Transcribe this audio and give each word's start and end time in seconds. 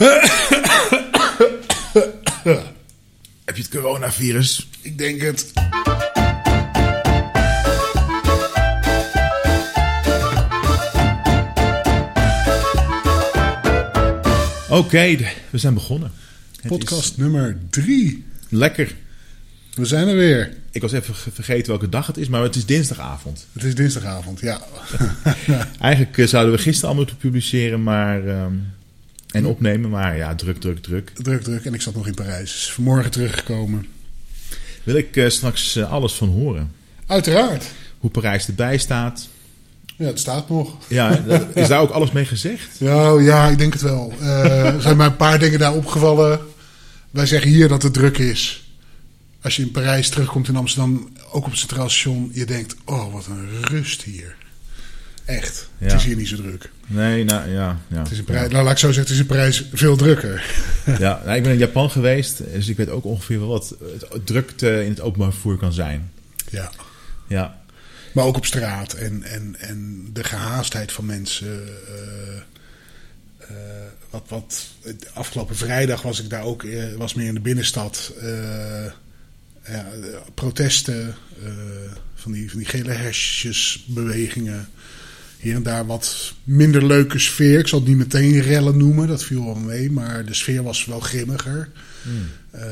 Heb 3.44 3.56
je 3.56 3.62
het 3.62 3.68
coronavirus? 3.68 4.68
Ik 4.82 4.98
denk 4.98 5.20
het. 5.20 5.52
Oké, 14.68 15.16
we 15.50 15.58
zijn 15.58 15.74
begonnen. 15.74 16.10
Het 16.60 16.66
Podcast 16.70 17.16
nummer 17.16 17.56
drie. 17.70 18.24
lekker. 18.48 18.94
We 19.74 19.84
zijn 19.84 20.08
er 20.08 20.16
weer. 20.16 20.52
Ik 20.70 20.82
was 20.82 20.92
even 20.92 21.14
ge- 21.14 21.30
vergeten 21.30 21.66
welke 21.68 21.88
dag 21.88 22.06
het 22.06 22.16
is, 22.16 22.28
maar 22.28 22.42
het 22.42 22.56
is 22.56 22.66
dinsdagavond. 22.66 23.46
Het 23.52 23.62
is 23.62 23.74
dinsdagavond, 23.74 24.40
ja. 24.40 24.60
Eigenlijk 25.80 26.18
eh, 26.18 26.26
zouden 26.26 26.54
we 26.54 26.60
gisteren 26.60 26.88
al 26.90 26.94
moeten 26.94 27.16
publiceren 27.16 27.82
maar, 27.82 28.26
ehm, 28.28 28.52
en 29.32 29.46
opnemen, 29.46 29.90
maar 29.90 30.16
ja, 30.16 30.34
druk, 30.34 30.60
druk, 30.60 30.82
druk. 30.82 31.10
druk, 31.14 31.42
druk. 31.42 31.64
En 31.64 31.74
ik 31.74 31.82
zat 31.82 31.94
nog 31.94 32.06
in 32.06 32.14
Parijs. 32.14 32.52
Dus 32.52 32.72
vanmorgen 32.72 33.10
teruggekomen. 33.10 33.86
Wil 34.82 34.94
ik 34.94 35.16
eh, 35.16 35.28
straks 35.28 35.76
eh, 35.76 35.92
alles 35.92 36.12
van 36.12 36.28
horen. 36.28 36.72
Uiteraard. 37.06 37.64
Hoe 37.98 38.10
Parijs 38.10 38.46
erbij 38.46 38.78
staat. 38.78 39.28
Ja, 39.96 40.06
het 40.06 40.18
staat 40.18 40.48
nog. 40.48 40.76
Ja, 40.88 41.24
is 41.54 41.68
daar 41.68 41.80
ook 41.80 41.90
alles 41.90 42.10
mee 42.12 42.24
gezegd? 42.24 42.78
Ja, 42.78 43.20
ja, 43.20 43.48
ik 43.48 43.58
denk 43.58 43.72
het 43.72 43.82
wel. 43.82 44.12
Eh, 44.20 44.74
er 44.74 44.82
zijn 44.82 44.96
maar 44.96 45.06
een 45.06 45.16
paar 45.16 45.38
dingen 45.38 45.58
daar 45.58 45.74
opgevallen. 45.74 46.40
Wij 47.10 47.26
zeggen 47.26 47.50
hier 47.50 47.68
dat 47.68 47.82
het 47.82 47.92
druk 47.92 48.18
is. 48.18 48.68
Als 49.42 49.56
je 49.56 49.62
in 49.62 49.70
Parijs 49.70 50.08
terugkomt 50.08 50.48
in 50.48 50.56
Amsterdam, 50.56 51.12
ook 51.32 51.44
op 51.44 51.50
het 51.50 51.58
Centraal 51.58 51.88
Station, 51.88 52.30
je 52.34 52.44
denkt, 52.44 52.76
oh, 52.84 53.12
wat 53.12 53.26
een 53.26 53.48
rust 53.62 54.02
hier. 54.02 54.36
Echt. 55.30 55.68
Het 55.78 55.90
Ja. 55.90 55.96
is 55.96 56.04
hier 56.04 56.16
niet 56.16 56.28
zo 56.28 56.36
druk. 56.36 56.70
Nee, 56.86 57.24
nou 57.24 57.50
ja. 57.50 57.78
ja. 57.88 57.98
Het 58.02 58.10
is 58.10 58.18
in 58.18 58.24
Parijs, 58.24 58.50
nou, 58.52 58.64
laat 58.64 58.72
ik 58.72 58.78
zo 58.78 58.86
zeggen, 58.86 59.02
het 59.02 59.12
is 59.12 59.18
in 59.20 59.26
Parijs 59.26 59.68
veel 59.72 59.96
drukker. 59.96 60.44
Ja, 60.98 61.20
nou, 61.24 61.36
ik 61.36 61.42
ben 61.42 61.52
in 61.52 61.58
Japan 61.58 61.90
geweest, 61.90 62.42
dus 62.52 62.68
ik 62.68 62.76
weet 62.76 62.88
ook 62.88 63.04
ongeveer 63.04 63.38
wel 63.38 63.48
wat 63.48 63.74
het 64.10 64.26
drukte 64.26 64.84
in 64.84 64.90
het 64.90 65.00
openbaar 65.00 65.32
vervoer 65.32 65.56
kan 65.56 65.72
zijn. 65.72 66.10
Ja. 66.50 66.70
Ja, 67.28 67.60
Maar 68.12 68.24
ook 68.24 68.36
op 68.36 68.46
straat 68.46 68.92
en, 68.92 69.22
en, 69.22 69.56
en 69.58 70.06
de 70.12 70.24
gehaastheid 70.24 70.92
van 70.92 71.06
mensen. 71.06 71.68
eh, 71.86 72.36
eh, 73.38 73.56
wat, 74.10 74.22
wat, 74.28 74.66
afgelopen 75.12 75.56
vrijdag 75.56 76.02
was 76.02 76.20
ik 76.22 76.30
daar 76.30 76.42
ook, 76.42 76.64
eh, 76.64 76.94
was 76.96 77.14
meer 77.14 77.26
in 77.26 77.34
de 77.34 77.40
binnenstad. 77.40 78.12
ja, 79.66 79.86
protesten, 80.34 81.14
van, 82.14 82.32
die, 82.32 82.50
van 82.50 82.58
die 82.58 82.68
gele 82.68 82.92
hesjesbewegingen. 82.92 84.68
Hier 85.40 85.54
en 85.54 85.62
daar 85.62 85.86
wat 85.86 86.34
minder 86.44 86.86
leuke 86.86 87.18
sfeer. 87.18 87.58
Ik 87.58 87.66
zal 87.66 87.78
het 87.78 87.88
niet 87.88 87.96
meteen 87.96 88.40
rellen 88.40 88.76
noemen, 88.76 89.08
dat 89.08 89.24
viel 89.24 89.44
wel 89.44 89.54
mee. 89.54 89.90
Maar 89.90 90.24
de 90.24 90.34
sfeer 90.34 90.62
was 90.62 90.84
wel 90.84 91.00
grimmiger. 91.00 91.68
Eh, 92.50 92.62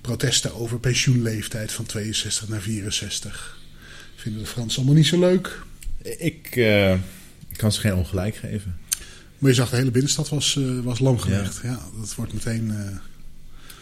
protesten 0.00 0.54
over 0.54 0.78
pensioenleeftijd 0.78 1.72
van 1.72 1.86
62 1.86 2.48
naar 2.48 2.60
64. 2.60 3.58
Vinden 4.16 4.42
de 4.42 4.46
Fransen 4.46 4.76
allemaal 4.76 4.96
niet 4.96 5.06
zo 5.06 5.18
leuk. 5.18 5.62
ik 6.02 6.56
eh, 6.56 6.94
kan 7.56 7.72
ze 7.72 7.80
geen 7.80 7.94
ongelijk 7.94 8.36
geven. 8.36 8.76
Maar 9.38 9.50
je 9.50 9.56
zag 9.56 9.70
de 9.70 9.76
hele 9.76 9.90
binnenstad 9.90 10.28
was, 10.28 10.56
eh, 10.56 10.80
was 10.82 10.98
lamgelegd. 10.98 11.60
Ja. 11.62 11.80
dat 12.00 12.14
wordt 12.14 12.32
meteen... 12.32 12.72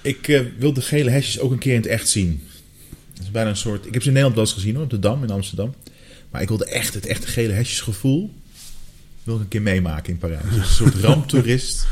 Ik 0.02 0.42
wil 0.58 0.72
de 0.72 0.82
gele 0.82 1.10
hesjes 1.10 1.38
ook 1.38 1.52
een 1.52 1.58
keer 1.58 1.74
in 1.74 1.80
het 1.80 1.90
echt 1.90 2.08
zien. 2.08 2.42
Dat 3.14 3.22
is 3.22 3.30
bijna 3.30 3.50
een 3.50 3.56
soort. 3.56 3.86
Ik 3.86 3.92
heb 3.92 4.02
ze 4.02 4.08
in 4.08 4.14
Nederland 4.14 4.34
wel 4.34 4.44
eens 4.44 4.54
gezien 4.54 4.74
hoor, 4.74 4.84
op 4.84 4.90
de 4.90 4.98
Dam 4.98 5.22
in 5.22 5.30
Amsterdam. 5.30 5.74
Maar 6.30 6.42
ik 6.42 6.48
wilde 6.48 6.64
echt 6.64 6.94
het 6.94 7.06
echte 7.06 7.26
gele 7.26 7.52
hesjesgevoel. 7.52 8.32
Wil 9.22 9.34
ik 9.34 9.40
een 9.40 9.48
keer 9.48 9.62
meemaken 9.62 10.12
in 10.12 10.18
Parijs. 10.18 10.42
Dus 10.50 10.56
een 10.56 10.64
soort 10.74 10.94
ramptoerist 10.94 11.86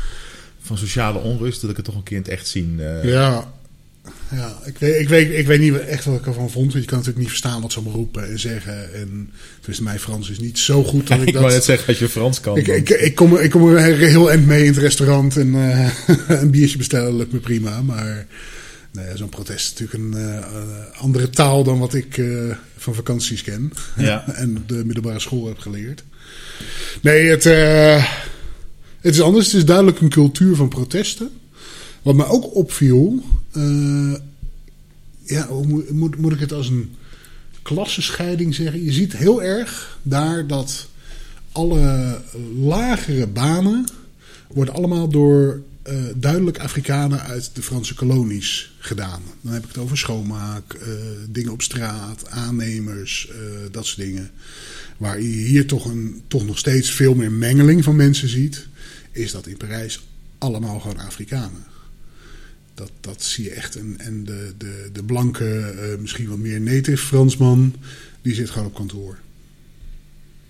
van 0.61 0.77
sociale 0.77 1.19
onrust. 1.19 1.61
Dat 1.61 1.69
ik 1.69 1.75
het 1.75 1.85
toch 1.85 1.95
een 1.95 2.03
keer 2.03 2.17
in 2.17 2.23
het 2.23 2.31
echt 2.31 2.47
zien. 2.47 2.79
eh. 2.79 3.03
ja, 3.03 3.51
ja 4.31 4.57
ik, 4.65 4.77
weet, 4.77 5.01
ik, 5.01 5.09
weet, 5.09 5.31
ik 5.37 5.47
weet 5.47 5.59
niet 5.59 5.75
echt 5.79 6.05
wat 6.05 6.19
ik 6.19 6.25
ervan 6.25 6.49
vond. 6.49 6.71
Want 6.71 6.83
je 6.83 6.89
kan 6.89 6.97
natuurlijk 6.97 7.17
niet 7.23 7.29
verstaan 7.39 7.61
wat 7.61 7.71
ze 7.71 7.79
roepen 7.79 8.29
en 8.29 8.39
zeggen. 8.39 8.93
En 8.93 9.31
dus 9.65 9.79
mijn 9.79 9.99
Frans 9.99 10.29
is 10.29 10.39
niet 10.39 10.59
zo 10.59 10.83
goed 10.83 11.07
dat 11.07 11.21
ik, 11.21 11.27
ik 11.27 11.33
dat... 11.33 11.41
net 11.51 11.63
zeggen, 11.63 11.87
als 11.87 11.99
je 11.99 12.09
Frans 12.09 12.39
kan. 12.39 12.57
Ik, 12.57 12.67
ik, 12.67 12.89
ik, 12.89 13.15
kom, 13.15 13.33
er- 13.35 13.41
ik 13.43 13.49
kom 13.51 13.67
er 13.75 13.97
heel 13.97 14.29
eind 14.29 14.45
mee 14.45 14.61
in 14.61 14.67
het 14.71 14.77
restaurant 14.77 15.37
en 15.37 15.55
eh, 15.55 15.89
een 16.41 16.51
biertje 16.51 16.77
bestellen 16.77 17.15
lukt 17.17 17.31
me 17.31 17.39
prima. 17.39 17.81
Maar 17.81 18.27
nou 18.91 19.07
ja, 19.07 19.15
zo'n 19.15 19.29
protest 19.29 19.65
is 19.65 19.79
natuurlijk 19.79 20.03
een 20.03 20.21
eh, 20.21 20.37
eh, 20.37 21.01
andere 21.01 21.29
taal 21.29 21.63
dan 21.63 21.79
wat 21.79 21.93
ik 21.93 22.17
eh, 22.17 22.55
van 22.77 22.95
vakanties 22.95 23.43
ken. 23.43 23.73
Ja. 23.97 24.27
en 24.35 24.57
op 24.57 24.67
de 24.67 24.85
middelbare 24.85 25.19
school 25.19 25.47
heb 25.47 25.59
geleerd. 25.59 26.03
Nee, 27.01 27.29
het, 27.29 27.43
het 28.99 29.13
is 29.13 29.21
anders. 29.21 29.45
Het 29.45 29.55
is 29.55 29.65
duidelijk 29.65 29.99
een 29.99 30.09
cultuur 30.09 30.55
van 30.55 30.67
protesten. 30.67 31.29
Wat 32.01 32.15
mij 32.15 32.27
ook 32.27 32.55
opviel, 32.55 33.23
ja, 35.23 35.47
moet, 35.63 35.89
moet, 35.89 36.17
moet 36.17 36.33
ik 36.33 36.39
het 36.39 36.53
als 36.53 36.69
een 36.69 36.95
klassenscheiding 37.61 38.55
zeggen? 38.55 38.83
Je 38.83 38.91
ziet 38.91 39.17
heel 39.17 39.43
erg 39.43 39.99
daar 40.01 40.47
dat 40.47 40.87
alle 41.51 42.17
lagere 42.59 43.27
banen 43.27 43.85
worden 44.47 44.73
allemaal 44.73 45.09
door 45.09 45.61
eh, 45.89 46.03
duidelijk 46.15 46.59
Afrikanen 46.59 47.21
uit 47.21 47.49
de 47.53 47.61
Franse 47.61 47.93
kolonies 47.93 48.75
gedaan. 48.79 49.21
Dan 49.41 49.53
heb 49.53 49.61
ik 49.63 49.67
het 49.67 49.77
over 49.77 49.97
schoonmaak, 49.97 50.73
eh, 50.73 50.87
dingen 51.29 51.51
op 51.51 51.61
straat, 51.61 52.29
aannemers, 52.29 53.29
eh, 53.29 53.37
dat 53.71 53.85
soort 53.85 53.97
dingen. 53.97 54.31
Waar 54.97 55.21
je 55.21 55.27
hier 55.27 55.67
toch, 55.67 55.85
een, 55.85 56.21
toch 56.27 56.45
nog 56.45 56.57
steeds 56.57 56.91
veel 56.91 57.13
meer 57.13 57.31
mengeling 57.31 57.83
van 57.83 57.95
mensen 57.95 58.29
ziet, 58.29 58.67
is 59.11 59.31
dat 59.31 59.47
in 59.47 59.57
Parijs 59.57 60.07
allemaal 60.37 60.79
gewoon 60.79 60.97
Afrikanen. 60.97 61.63
Dat, 62.73 62.91
dat 63.01 63.23
zie 63.23 63.43
je 63.43 63.51
echt. 63.51 63.75
En, 63.75 63.95
en 63.99 64.23
de, 64.23 64.53
de, 64.57 64.89
de 64.93 65.03
blanke, 65.03 65.97
misschien 65.99 66.29
wat 66.29 66.37
meer 66.37 66.61
native 66.61 67.05
Fransman, 67.05 67.75
die 68.21 68.33
zit 68.33 68.49
gewoon 68.49 68.67
op 68.67 68.75
kantoor. 68.75 69.17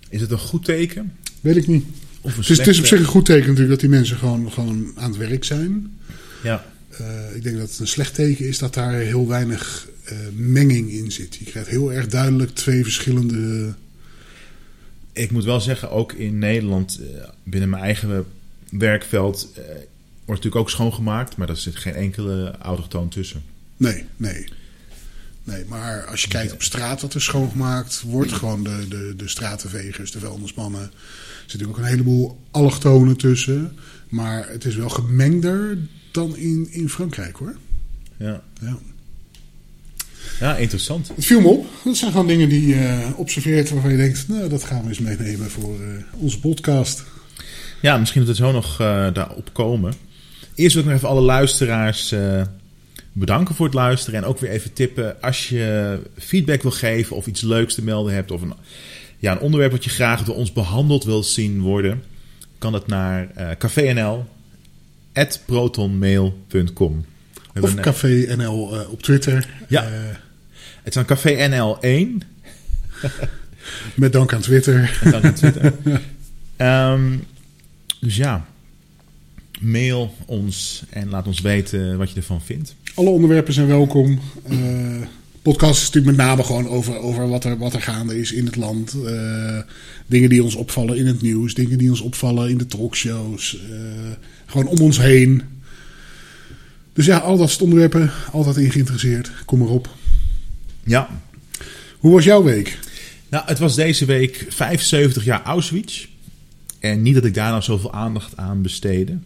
Is 0.08 0.20
het 0.20 0.30
een 0.30 0.38
goed 0.38 0.64
teken? 0.64 1.12
Weet 1.40 1.56
ik 1.56 1.66
niet. 1.66 1.84
Of 2.20 2.36
een 2.36 2.40
Het 2.40 2.50
is, 2.50 2.58
het 2.58 2.66
is 2.66 2.78
op 2.78 2.86
zich 2.86 2.98
een 2.98 3.04
goed 3.04 3.24
teken 3.24 3.46
natuurlijk 3.46 3.70
dat 3.70 3.80
die 3.80 3.88
mensen 3.88 4.16
gewoon, 4.16 4.52
gewoon 4.52 4.92
aan 4.96 5.10
het 5.10 5.18
werk 5.18 5.44
zijn. 5.44 5.98
Ja. 6.42 6.64
Eh, 6.90 7.36
ik 7.36 7.42
denk 7.42 7.56
dat 7.58 7.70
het 7.70 7.78
een 7.78 7.86
slecht 7.86 8.14
teken 8.14 8.46
is 8.46 8.58
dat 8.58 8.74
daar 8.74 8.92
heel 8.92 9.28
weinig 9.28 9.88
eh, 10.04 10.16
menging 10.32 10.90
in 10.90 11.12
zit. 11.12 11.34
Je 11.34 11.44
krijgt 11.44 11.68
heel 11.68 11.92
erg 11.92 12.06
duidelijk 12.06 12.54
twee 12.54 12.82
verschillende. 12.82 13.74
Ik 15.12 15.30
moet 15.30 15.44
wel 15.44 15.60
zeggen, 15.60 15.90
ook 15.90 16.12
in 16.12 16.38
Nederland, 16.38 17.00
eh, 17.00 17.28
binnen 17.42 17.70
mijn 17.70 17.82
eigen 17.82 18.26
werkveld, 18.70 19.52
wordt 19.54 20.42
natuurlijk 20.42 20.56
ook 20.56 20.70
schoongemaakt. 20.70 21.36
Maar 21.36 21.48
er 21.48 21.56
zit 21.56 21.76
geen 21.76 21.94
enkele 21.94 22.54
autochtoon 22.58 23.08
tussen. 23.08 23.42
Nee, 23.76 24.04
nee. 24.16 24.48
Nee, 25.44 25.64
maar 25.68 26.06
als 26.06 26.22
je 26.22 26.28
kijkt 26.28 26.52
op 26.52 26.62
straat 26.62 27.00
wat 27.00 27.14
er 27.14 27.22
schoongemaakt 27.22 28.02
wordt, 28.02 28.32
gewoon 28.32 28.64
de, 28.64 28.88
de, 28.88 29.14
de 29.16 29.28
stratenvegers, 29.28 30.10
de 30.10 30.18
vuilnismannen, 30.18 30.90
zitten 31.50 31.68
ook 31.68 31.78
een 31.78 31.84
heleboel 31.84 32.38
allochtonen 32.50 33.16
tussen. 33.16 33.72
Maar 34.08 34.48
het 34.48 34.64
is 34.64 34.76
wel 34.76 34.88
gemengder 34.88 35.78
dan 36.10 36.36
in, 36.36 36.68
in 36.70 36.88
Frankrijk 36.88 37.36
hoor. 37.36 37.56
Ja, 38.16 38.42
Ja. 38.60 38.78
ja 40.40 40.56
interessant. 40.56 41.08
Het 41.14 41.24
viel 41.24 41.40
me 41.40 41.48
op. 41.48 41.66
Dat 41.84 41.96
zijn 41.96 42.10
gewoon 42.10 42.26
dingen 42.26 42.48
die 42.48 42.66
je 42.66 43.12
observeert 43.16 43.70
waarvan 43.70 43.90
je 43.90 43.96
denkt, 43.96 44.28
nou 44.28 44.48
dat 44.48 44.64
gaan 44.64 44.82
we 44.82 44.88
eens 44.88 44.98
meenemen 44.98 45.50
voor 45.50 45.74
eh, 45.80 45.88
onze 46.12 46.40
podcast. 46.40 47.04
Ja, 47.80 47.98
misschien 47.98 48.24
dat 48.24 48.30
we 48.30 48.44
zo 48.44 48.52
nog 48.52 48.80
eh, 48.80 49.12
daarop 49.12 49.50
komen. 49.52 49.92
Eerst 50.54 50.74
wil 50.74 50.82
ik 50.82 50.88
nog 50.88 50.98
even 50.98 51.08
alle 51.08 51.20
luisteraars 51.20 52.12
eh, 52.12 52.42
bedanken 53.12 53.54
voor 53.54 53.66
het 53.66 53.74
luisteren. 53.74 54.22
En 54.22 54.28
ook 54.28 54.38
weer 54.38 54.50
even 54.50 54.72
tippen 54.72 55.22
als 55.22 55.48
je 55.48 55.98
feedback 56.18 56.62
wil 56.62 56.70
geven 56.70 57.16
of 57.16 57.26
iets 57.26 57.40
leuks 57.40 57.74
te 57.74 57.84
melden 57.84 58.14
hebt. 58.14 58.30
Of 58.30 58.42
een, 58.42 58.54
ja, 59.20 59.32
een 59.32 59.38
onderwerp 59.40 59.72
wat 59.72 59.84
je 59.84 59.90
graag 59.90 60.24
door 60.24 60.34
ons 60.34 60.52
behandeld 60.52 61.04
wilt 61.04 61.26
zien 61.26 61.60
worden. 61.60 62.02
Kan 62.58 62.72
het 62.72 62.86
naar 62.86 63.30
eh 63.34 63.48
cafénl 63.58 64.24
protonmail.com. 65.46 67.04
We 67.52 67.62
Of 67.62 67.76
een- 67.76 67.82
Café 67.82 68.34
NL 68.36 68.80
eh, 68.80 68.90
op 68.92 69.02
Twitter. 69.02 69.48
Ja. 69.68 69.82
Eh, 69.84 69.90
Het 70.82 70.94
is 70.94 70.94
een 70.94 71.04
café 71.04 71.48
NL1. 71.48 72.26
met 73.94 74.12
dank 74.12 74.32
aan 74.32 74.40
Twitter. 74.40 74.98
Dank 75.10 75.24
aan 75.24 75.34
Twitter. 75.34 75.72
Ehm, 76.56 77.16
dus 78.00 78.16
ja, 78.16 78.46
mail 79.60 80.14
ons 80.26 80.82
en 80.90 81.08
laat 81.10 81.26
ons 81.26 81.40
weten 81.40 81.98
wat 81.98 82.10
je 82.10 82.16
ervan 82.16 82.40
vindt. 82.42 82.74
Alle 82.94 83.08
onderwerpen 83.10 83.52
zijn 83.52 83.66
welkom. 83.66 84.20
Eh 84.48 84.56
podcast 85.42 85.80
is 85.80 85.86
natuurlijk 85.90 86.16
met 86.16 86.26
name 86.26 86.44
gewoon 86.44 86.68
over, 86.68 86.98
over 86.98 87.28
wat, 87.28 87.44
er, 87.44 87.58
wat 87.58 87.74
er 87.74 87.82
gaande 87.82 88.18
is 88.18 88.32
in 88.32 88.46
het 88.46 88.56
land. 88.56 88.94
Eh, 89.06 89.58
dingen 90.06 90.28
die 90.28 90.42
ons 90.44 90.54
opvallen 90.54 90.96
in 90.96 91.06
het 91.06 91.22
nieuws. 91.22 91.54
Dingen 91.54 91.78
die 91.78 91.90
ons 91.90 92.00
opvallen 92.00 92.50
in 92.50 92.58
de 92.58 92.66
talkshows. 92.66 93.58
eh, 93.70 93.76
gewoon 94.46 94.66
om 94.66 94.80
ons 94.80 94.98
heen. 94.98 95.42
Dus 96.92 97.06
ja, 97.06 97.18
al 97.18 97.36
dat 97.36 97.48
soort 97.50 97.62
onderwerpen. 97.62 98.10
Altijd 98.32 98.56
in 98.56 98.70
geïnteresseerd. 98.70 99.30
Kom 99.44 99.58
maar 99.58 99.68
op. 99.68 99.88
Ja, 100.84 101.08
Hoe 101.98 102.12
was 102.12 102.24
jouw 102.24 102.42
week? 102.42 102.78
nou, 103.28 103.44
het 103.46 103.58
was 103.58 103.74
deze 103.74 104.04
week 104.04 104.46
75 104.48 105.24
jaar 105.24 105.42
Auschwitz. 105.42 106.06
En 106.78 107.02
niet 107.02 107.14
dat 107.14 107.24
ik 107.24 107.34
daar 107.34 107.50
nou 107.50 107.62
zoveel 107.62 107.92
aandacht 107.92 108.36
aan 108.36 108.62
besteedde. 108.62 109.18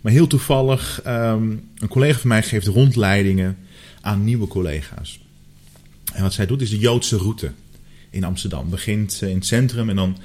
Maar 0.00 0.12
heel 0.12 0.26
toevallig, 0.26 1.00
ehm, 1.04 1.50
een 1.78 1.88
collega 1.88 2.18
van 2.18 2.28
mij 2.28 2.42
geeft 2.42 2.66
rondleidingen 2.66 3.56
aan 4.00 4.24
nieuwe 4.24 4.46
collega's. 4.46 5.20
En 6.12 6.22
wat 6.22 6.32
zij 6.32 6.46
doet 6.46 6.62
is 6.62 6.70
de 6.70 6.78
Joodse 6.78 7.16
route 7.16 7.50
in 8.10 8.24
Amsterdam. 8.24 8.70
Begint 8.70 9.18
eh, 9.22 9.28
in 9.28 9.34
het 9.34 9.46
centrum 9.46 9.88
en 9.88 9.96
dan 9.96 10.18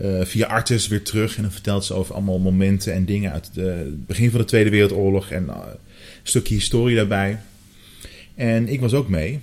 uh, 0.00 0.24
via 0.24 0.46
Artes 0.46 0.88
weer 0.88 1.02
terug. 1.02 1.36
En 1.36 1.42
dan 1.42 1.52
vertelt 1.52 1.84
ze 1.84 1.94
over 1.94 2.14
allemaal 2.14 2.38
momenten 2.38 2.92
en 2.92 3.04
dingen 3.04 3.32
uit 3.32 3.50
het 3.54 4.06
begin 4.06 4.30
van 4.30 4.40
de 4.40 4.46
Tweede 4.46 4.70
Wereldoorlog. 4.70 5.30
En 5.30 5.48
een 5.48 5.78
stukje 6.22 6.54
historie 6.54 6.96
daarbij. 6.96 7.40
En 8.34 8.68
ik 8.68 8.80
was 8.80 8.92
ook 8.92 9.08
mee. 9.08 9.40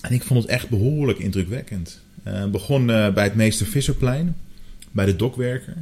En 0.00 0.12
ik 0.12 0.22
vond 0.22 0.42
het 0.42 0.50
echt 0.50 0.68
behoorlijk 0.68 1.18
indrukwekkend. 1.18 2.00
Uh, 2.26 2.46
begon 2.46 2.86
bij 2.86 3.24
het 3.24 3.34
Meester 3.34 3.66
Visserplein, 3.66 4.36
bij 4.90 5.06
de 5.06 5.16
dokwerker. 5.16 5.76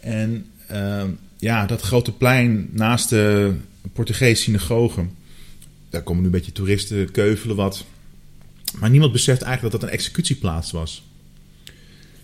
En 0.00 0.46
uh, 0.72 1.04
ja, 1.38 1.66
dat 1.66 1.80
grote 1.80 2.12
plein 2.12 2.68
naast 2.72 3.08
de 3.08 3.54
Portugese 3.92 4.42
synagoge. 4.42 5.06
Daar 5.90 6.02
komen 6.02 6.20
nu 6.20 6.26
een 6.26 6.34
beetje 6.34 6.52
toeristen 6.52 7.10
keuvelen 7.10 7.56
wat. 7.56 7.84
Maar 8.78 8.90
niemand 8.90 9.12
beseft 9.12 9.42
eigenlijk 9.42 9.72
dat 9.72 9.80
dat 9.80 9.90
een 9.90 9.96
executieplaats 9.96 10.70
was. 10.70 11.04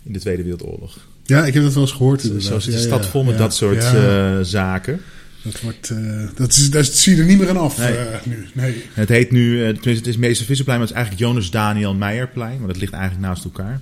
In 0.02 0.12
de 0.12 0.18
Tweede 0.18 0.42
Wereldoorlog. 0.42 1.06
Ja, 1.22 1.46
ik 1.46 1.54
heb 1.54 1.62
dat 1.62 1.72
wel 1.72 1.82
eens 1.82 1.92
gehoord. 1.92 2.20
Zo 2.38 2.58
zit 2.58 2.72
de 2.72 2.78
stad 2.78 3.06
vol 3.06 3.24
met 3.24 3.38
dat 3.38 3.54
soort 3.54 3.84
uh, 3.94 4.40
zaken. 4.40 5.00
Dat, 5.42 5.60
wordt, 5.60 5.90
uh, 5.90 6.28
dat, 6.34 6.52
is, 6.52 6.70
dat 6.70 6.86
zie 6.86 7.14
je 7.14 7.20
er 7.20 7.26
niet 7.26 7.38
meer 7.38 7.48
aan 7.48 7.56
af 7.56 7.78
nee. 7.78 7.92
Uh, 7.92 8.04
nu. 8.24 8.46
Nee. 8.52 8.82
Het 8.92 9.08
heet 9.08 9.30
nu, 9.30 9.58
tenminste 9.58 9.90
het 9.90 10.06
is 10.06 10.16
Meester 10.16 10.46
Visserplein, 10.46 10.78
maar 10.78 10.88
het 10.88 10.96
is 10.96 11.02
eigenlijk 11.02 11.32
Jonas 11.32 11.50
Daniel 11.50 11.94
Meijerplein. 11.94 12.58
Maar 12.58 12.68
dat 12.68 12.76
ligt 12.76 12.92
eigenlijk 12.92 13.26
naast 13.26 13.44
elkaar. 13.44 13.80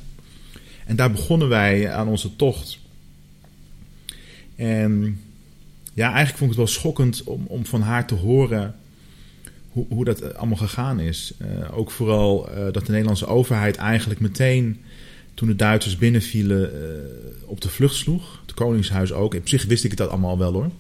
En 0.87 0.97
daar 0.97 1.11
begonnen 1.11 1.49
wij 1.49 1.93
aan 1.93 2.09
onze 2.09 2.37
tocht. 2.37 2.79
En 4.57 5.21
ja, 5.95 6.07
eigenlijk 6.07 6.39
vond 6.39 6.51
ik 6.51 6.57
het 6.59 6.67
wel 6.67 6.81
schokkend 6.81 7.23
om, 7.25 7.45
om 7.47 7.67
van 7.67 7.83
haar 7.83 8.07
te 8.07 8.15
horen 8.15 8.75
hoe, 9.75 9.87
hoe 9.89 10.05
dat 10.05 10.35
allemaal 10.35 10.57
gegaan 10.57 11.01
is. 11.01 11.33
Uh, 11.39 11.79
ook 11.79 11.91
vooral 11.91 12.49
uh, 12.51 12.57
dat 12.73 12.87
de 12.87 12.93
Nederlandse 12.93 13.27
overheid 13.27 13.77
eigenlijk 13.77 14.21
meteen, 14.21 14.81
toen 15.35 15.49
de 15.49 15.57
Duitsers 15.57 15.99
binnenvielen, 15.99 16.71
op 17.45 17.61
de 17.61 17.69
vlucht 17.69 17.95
sloeg. 17.95 18.41
Het 18.47 18.55
Koningshuis 18.55 19.13
ook. 19.13 19.35
Op 19.35 19.49
zich 19.49 19.65
wist 19.65 19.85
ik 19.85 19.91
het 19.91 19.99
dat 19.99 20.09
allemaal 20.09 20.39
wel 20.39 20.53
hoor. 20.53 20.71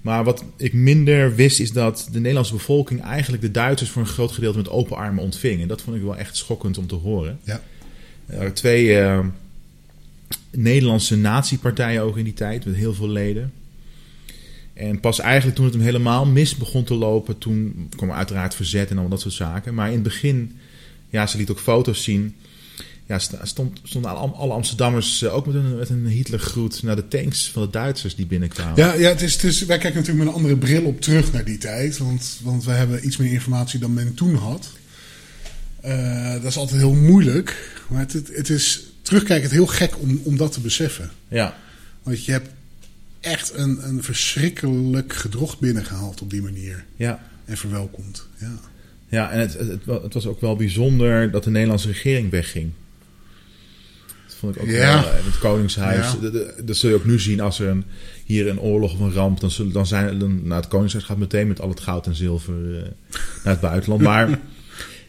Maar 0.00 0.24
wat 0.24 0.44
ik 0.56 0.72
minder 0.72 1.34
wist 1.34 1.60
is 1.60 1.72
dat 1.72 2.08
de 2.12 2.18
Nederlandse 2.18 2.52
bevolking 2.52 3.02
eigenlijk 3.02 3.42
de 3.42 3.50
Duitsers 3.50 3.90
voor 3.90 4.02
een 4.02 4.08
groot 4.08 4.32
gedeelte 4.32 4.58
met 4.58 4.68
open 4.68 4.96
armen 4.96 5.22
ontving. 5.22 5.62
En 5.62 5.68
dat 5.68 5.82
vond 5.82 5.96
ik 5.96 6.02
wel 6.02 6.16
echt 6.16 6.36
schokkend 6.36 6.78
om 6.78 6.86
te 6.86 6.94
horen. 6.94 7.38
Ja. 7.44 7.62
Er 8.26 8.36
waren 8.36 8.52
twee 8.52 9.02
Nederlandse 10.50 11.16
natiepartijen 11.16 12.02
ook 12.02 12.18
in 12.18 12.24
die 12.24 12.32
tijd, 12.32 12.64
met 12.64 12.74
heel 12.74 12.94
veel 12.94 13.08
leden. 13.08 13.52
En 14.74 15.00
pas 15.00 15.20
eigenlijk 15.20 15.56
toen 15.56 15.64
het 15.64 15.74
hem 15.74 15.82
helemaal 15.82 16.26
mis 16.26 16.56
begon 16.56 16.84
te 16.84 16.94
lopen, 16.94 17.38
toen 17.38 17.88
kwam 17.96 18.08
er 18.08 18.14
uiteraard 18.14 18.54
verzet 18.54 18.90
en 18.90 18.98
al 18.98 19.08
dat 19.08 19.20
soort 19.20 19.34
zaken. 19.34 19.74
Maar 19.74 19.86
in 19.86 19.94
het 19.94 20.02
begin, 20.02 20.58
ja, 21.10 21.26
ze 21.26 21.36
liet 21.36 21.50
ook 21.50 21.60
foto's 21.60 22.02
zien. 22.02 22.34
Ja, 23.06 23.18
stond, 23.42 23.80
stonden 23.82 24.16
alle 24.16 24.52
Amsterdammers 24.52 25.22
eh, 25.22 25.34
ook 25.34 25.46
met 25.46 25.54
een, 25.54 25.76
met 25.76 25.88
een 25.88 26.06
Hitlergroet 26.06 26.82
naar 26.82 26.96
de 26.96 27.08
tanks 27.08 27.50
van 27.50 27.62
de 27.62 27.70
Duitsers 27.70 28.14
die 28.14 28.26
binnenkwamen. 28.26 28.76
Ja, 28.76 28.92
ja 28.92 29.08
het 29.08 29.22
is, 29.22 29.32
het 29.32 29.44
is, 29.44 29.64
wij 29.64 29.78
kijken 29.78 30.00
natuurlijk 30.00 30.24
met 30.24 30.34
een 30.34 30.42
andere 30.42 30.56
bril 30.56 30.84
op 30.84 31.00
terug 31.00 31.32
naar 31.32 31.44
die 31.44 31.58
tijd. 31.58 31.98
Want, 31.98 32.38
want 32.42 32.64
we 32.64 32.70
hebben 32.70 33.06
iets 33.06 33.16
meer 33.16 33.32
informatie 33.32 33.80
dan 33.80 33.94
men 33.94 34.14
toen 34.14 34.34
had. 34.34 34.72
Uh, 35.84 36.32
dat 36.32 36.44
is 36.44 36.56
altijd 36.56 36.80
heel 36.80 36.94
moeilijk. 36.94 37.80
Maar 37.88 38.00
het, 38.00 38.12
het, 38.12 38.36
het 38.36 38.48
is 38.48 38.82
terugkijkend 39.02 39.52
heel 39.52 39.66
gek 39.66 40.00
om, 40.00 40.20
om 40.24 40.36
dat 40.36 40.52
te 40.52 40.60
beseffen. 40.60 41.10
Ja. 41.28 41.56
Want 42.02 42.24
je 42.24 42.32
hebt 42.32 42.50
echt 43.24 43.54
een, 43.54 43.88
een 43.88 44.02
verschrikkelijk 44.02 45.12
gedrocht 45.12 45.58
binnengehaald 45.58 46.20
op 46.20 46.30
die 46.30 46.42
manier. 46.42 46.84
Ja. 46.96 47.22
En 47.44 47.56
verwelkomd. 47.56 48.26
Ja, 48.38 48.58
ja 49.08 49.30
en 49.30 49.40
het, 49.40 49.54
het, 49.54 49.84
het, 49.86 50.14
was 50.14 50.26
ook 50.26 50.40
wel 50.40 50.56
bijzonder 50.56 51.30
dat 51.30 51.44
de 51.44 51.50
Nederlandse 51.50 51.88
regering 51.88 52.30
wegging. 52.30 52.70
Dat 54.26 54.36
vond 54.36 54.56
ik 54.56 54.62
ook 54.62 54.68
ja. 54.68 55.02
wel. 55.02 55.12
Het 55.12 55.38
Koningshuis. 55.38 56.16
Ja. 56.20 56.30
Dat, 56.64 56.76
zul 56.76 56.90
je 56.90 56.96
ook 56.96 57.04
nu 57.04 57.20
zien 57.20 57.40
als 57.40 57.58
er 57.58 57.68
een, 57.68 57.84
hier 58.24 58.48
een 58.48 58.60
oorlog 58.60 58.92
of 58.92 59.00
een 59.00 59.12
ramp. 59.12 59.40
Dan, 59.40 59.50
zullen, 59.50 59.72
dan 59.72 59.86
zijn 59.86 60.18
dan, 60.18 60.40
nou, 60.42 60.60
het 60.60 60.68
Koningshuis 60.68 61.04
gaat 61.04 61.18
meteen 61.18 61.48
met 61.48 61.60
al 61.60 61.68
het 61.68 61.80
goud 61.80 62.06
en 62.06 62.14
zilver 62.14 62.54
uh, 62.54 62.82
naar 63.44 63.52
het 63.52 63.60
buitenland. 63.60 64.02
Maar 64.10 64.38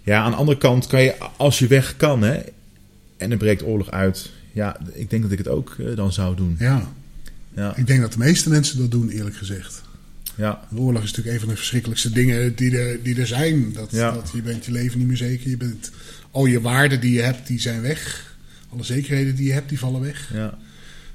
ja, 0.03 0.21
aan 0.23 0.31
de 0.31 0.37
andere 0.37 0.57
kant 0.57 0.87
kan 0.87 1.01
je, 1.01 1.15
als 1.37 1.59
je 1.59 1.67
weg 1.67 1.95
kan, 1.97 2.21
hè, 2.21 2.39
en 3.17 3.31
er 3.31 3.37
breekt 3.37 3.63
oorlog 3.63 3.91
uit. 3.91 4.31
Ja, 4.51 4.77
ik 4.93 5.09
denk 5.09 5.21
dat 5.21 5.31
ik 5.31 5.37
het 5.37 5.47
ook 5.47 5.75
uh, 5.77 5.95
dan 5.95 6.13
zou 6.13 6.35
doen. 6.35 6.55
Ja. 6.59 6.93
Ja. 7.55 7.75
Ik 7.75 7.87
denk 7.87 8.01
dat 8.01 8.11
de 8.11 8.17
meeste 8.17 8.49
mensen 8.49 8.77
dat 8.77 8.91
doen, 8.91 9.09
eerlijk 9.09 9.35
gezegd. 9.35 9.81
Ja. 10.35 10.67
De 10.69 10.77
oorlog 10.79 11.03
is 11.03 11.09
natuurlijk 11.09 11.35
een 11.35 11.39
van 11.41 11.49
de 11.49 11.55
verschrikkelijkste 11.55 12.11
dingen 12.11 12.55
die 12.55 12.77
er, 12.77 13.03
die 13.03 13.19
er 13.19 13.27
zijn. 13.27 13.73
Dat, 13.73 13.91
Ja. 13.91 14.11
dat 14.11 14.31
je 14.33 14.41
bent 14.41 14.65
je 14.65 14.71
leven 14.71 14.97
niet 14.99 15.07
meer 15.07 15.17
zeker. 15.17 15.49
Je 15.49 15.57
bent, 15.57 15.91
al 16.31 16.45
je 16.45 16.61
waarden 16.61 16.99
die 16.99 17.13
je 17.13 17.21
hebt, 17.21 17.47
die 17.47 17.59
zijn 17.59 17.81
weg. 17.81 18.33
Alle 18.69 18.83
zekerheden 18.83 19.35
die 19.35 19.45
je 19.47 19.53
hebt, 19.53 19.69
die 19.69 19.79
vallen 19.79 20.01
weg. 20.01 20.29
Ja, 20.33 20.57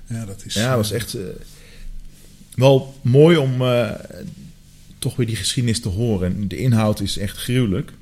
Ja, 0.07 0.25
dat 0.25 0.43
is... 0.45 0.55
ja 0.55 0.69
dat 0.69 0.77
was 0.77 0.93
echt 0.93 1.15
eh, 1.15 1.23
wel 2.55 2.95
mooi 3.03 3.37
om 3.37 3.63
eh, 3.63 3.91
toch 4.99 5.17
weer 5.17 5.27
die 5.27 5.37
geschiedenis 5.37 5.81
te 5.81 5.89
horen. 5.89 6.35
En 6.37 6.49
De 6.49 6.57
inhoud 6.57 7.01
is 7.01 7.19
echt 7.19 7.37
gruwelijk. 7.37 7.93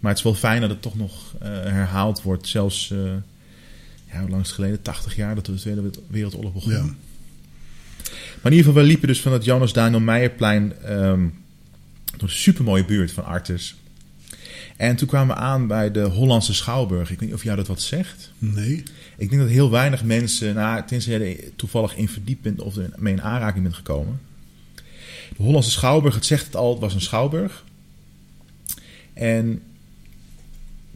Maar 0.00 0.10
het 0.10 0.18
is 0.18 0.24
wel 0.24 0.34
fijn 0.34 0.60
dat 0.60 0.70
het 0.70 0.82
toch 0.82 0.96
nog 0.96 1.34
eh, 1.40 1.48
herhaald 1.48 2.22
wordt. 2.22 2.48
Zelfs, 2.48 2.90
eh, 2.90 2.98
ja, 4.12 4.20
hoe 4.20 4.28
lang 4.30 4.42
is 4.42 4.46
het 4.46 4.56
geleden? 4.56 4.82
80 4.82 5.16
jaar 5.16 5.34
dat 5.34 5.46
de 5.46 5.54
Tweede 5.54 5.90
Wereldoorlog 6.08 6.52
begon. 6.52 6.72
Ja. 6.72 6.94
Maar 8.10 8.52
in 8.52 8.58
ieder 8.58 8.66
geval, 8.66 8.82
we 8.82 8.88
liepen 8.88 9.08
dus 9.08 9.20
van 9.20 9.32
het 9.32 9.44
Jonas 9.44 9.72
Daniel 9.72 10.00
Meijerplein 10.00 10.72
ehm, 10.82 11.26
door 12.16 12.28
een 12.28 12.34
supermooie 12.34 12.84
buurt 12.84 13.12
van 13.12 13.24
Artes. 13.24 13.76
En 14.76 14.96
toen 14.96 15.08
kwamen 15.08 15.36
we 15.36 15.42
aan 15.42 15.66
bij 15.66 15.90
de 15.90 16.02
Hollandse 16.02 16.54
Schouwburg. 16.54 17.10
Ik 17.10 17.18
weet 17.18 17.28
niet 17.28 17.38
of 17.38 17.44
jou 17.44 17.56
dat 17.56 17.66
wat 17.66 17.80
zegt. 17.80 18.32
Nee. 18.38 18.82
Ik 19.16 19.30
denk 19.30 19.42
dat 19.42 19.50
heel 19.50 19.70
weinig 19.70 20.04
mensen, 20.04 20.54
nou, 20.54 20.82
tenzij 20.86 21.18
je 21.18 21.24
er 21.24 21.56
toevallig 21.56 21.96
in 21.96 22.08
verdiept 22.08 22.42
bent 22.42 22.60
of 22.60 22.76
er 22.76 22.90
mee 22.96 23.12
in 23.12 23.22
aanraking 23.22 23.62
bent 23.62 23.74
gekomen. 23.74 24.20
De 25.36 25.42
Hollandse 25.42 25.70
Schouwburg, 25.70 26.14
het 26.14 26.26
zegt 26.26 26.46
het 26.46 26.56
al, 26.56 26.70
het 26.70 26.80
was 26.80 26.94
een 26.94 27.00
schouwburg. 27.00 27.64
En 29.12 29.62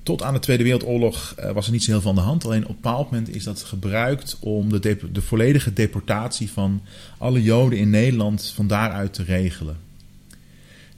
tot 0.03 0.23
aan 0.23 0.35
de 0.35 0.41
Tweede 0.41 0.63
Wereldoorlog 0.63 1.35
uh, 1.39 1.51
was 1.51 1.67
er 1.67 1.73
niet 1.73 1.85
zo 1.85 1.91
heel 1.91 2.01
veel 2.01 2.11
aan 2.11 2.17
de 2.17 2.23
hand. 2.23 2.45
Alleen 2.45 2.63
op 2.63 2.69
een 2.69 2.75
bepaald 2.75 3.11
moment 3.11 3.35
is 3.35 3.45
dat 3.45 3.63
gebruikt 3.63 4.37
om 4.41 4.81
de, 4.81 4.99
de, 5.13 5.23
volledige 5.23 5.73
deportatie 5.73 6.51
van 6.51 6.83
alle 7.19 7.43
Joden 7.43 7.79
in 7.79 7.91
Nederland 7.91 8.53
van 8.55 8.67
daaruit 8.67 9.15
te 9.15 9.23
regelen. 9.23 9.77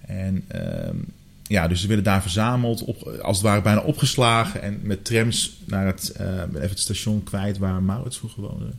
En 0.01 0.45
uh, 0.55 1.01
ja, 1.43 1.69
dus 1.69 1.81
ze 1.81 1.87
werden 1.87 2.05
daar 2.05 2.23
verzameld, 2.23 2.85
op, 2.85 3.03
als 3.23 3.37
het 3.37 3.47
ware 3.47 3.63
bijna 3.63 3.81
opgeslagen 3.81 4.63
en 4.63 4.81
met 4.83 5.05
trams 5.05 5.61
naar 5.65 5.87
het, 5.87 6.15
uh, 6.21 6.27
even 6.43 6.61
het 6.61 6.81
station 6.81 7.23
kwijt 7.23 7.59
waar 7.59 7.83
Maurits 7.83 8.19
vroeger 8.19 8.43
woonde. 8.43 8.71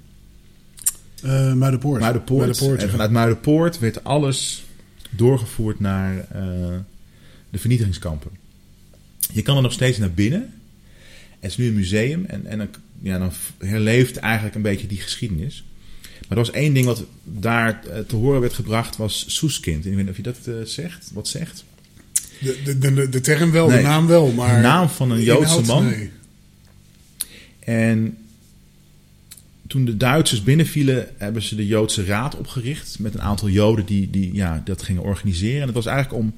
Uh, 1.23 1.53
Muidenpoort. 1.53 1.99
Muidenpoort. 1.99 2.45
Muidenpoort, 2.45 2.81
en 2.83 2.89
vanuit 2.89 3.11
Muidenpoort 3.11 3.79
werd 3.79 4.03
alles 4.03 4.63
doorgevoerd 5.09 5.79
naar 5.79 6.15
uh, 6.15 6.23
de 7.49 7.57
vernietigingskampen. 7.57 8.42
Je 9.33 9.41
kan 9.41 9.55
er 9.55 9.61
nog 9.61 9.73
steeds 9.73 9.97
naar 9.97 10.11
binnen. 10.11 10.53
Het 11.39 11.51
is 11.51 11.57
nu 11.57 11.67
een 11.67 11.73
museum 11.73 12.25
en, 12.25 12.45
en 12.45 12.57
dan, 12.57 12.67
ja, 13.01 13.17
dan 13.17 13.31
herleeft 13.57 14.17
eigenlijk 14.17 14.55
een 14.55 14.61
beetje 14.61 14.87
die 14.87 15.01
geschiedenis. 15.01 15.63
Maar 16.27 16.37
er 16.37 16.43
was 16.45 16.51
één 16.51 16.73
ding 16.73 16.85
wat 16.85 17.03
daar 17.23 17.83
uh, 17.87 17.99
te 17.99 18.15
horen 18.15 18.41
werd 18.41 18.53
gebracht, 18.53 18.97
was 18.97 19.25
Soeskind. 19.27 19.85
Ik 19.85 19.93
weet 19.93 20.01
niet 20.01 20.09
of 20.09 20.15
je 20.15 20.23
dat 20.23 20.37
uh, 20.47 20.55
zegt, 20.63 21.11
wat 21.13 21.27
zegt. 21.27 21.63
De, 22.39 22.61
de, 22.63 22.93
de, 22.93 23.09
de 23.09 23.21
term 23.21 23.51
wel, 23.51 23.67
nee, 23.67 23.77
de 23.77 23.83
naam 23.83 24.07
wel, 24.07 24.31
maar... 24.31 24.55
De 24.55 24.61
naam 24.61 24.89
van 24.89 25.11
een 25.11 25.21
Joodse 25.21 25.57
inhoud, 25.57 25.65
man. 25.65 25.85
Nee. 25.85 26.09
En 27.59 28.17
toen 29.67 29.85
de 29.85 29.97
Duitsers 29.97 30.43
binnenvielen, 30.43 31.07
hebben 31.17 31.41
ze 31.41 31.55
de 31.55 31.67
Joodse 31.67 32.05
Raad 32.05 32.35
opgericht. 32.35 32.99
Met 32.99 33.13
een 33.13 33.21
aantal 33.21 33.49
Joden 33.49 33.85
die, 33.85 34.09
die 34.09 34.33
ja, 34.33 34.61
dat 34.65 34.83
gingen 34.83 35.03
organiseren. 35.03 35.59
En 35.59 35.65
het 35.65 35.75
was 35.75 35.85
eigenlijk 35.85 36.23
om 36.23 36.33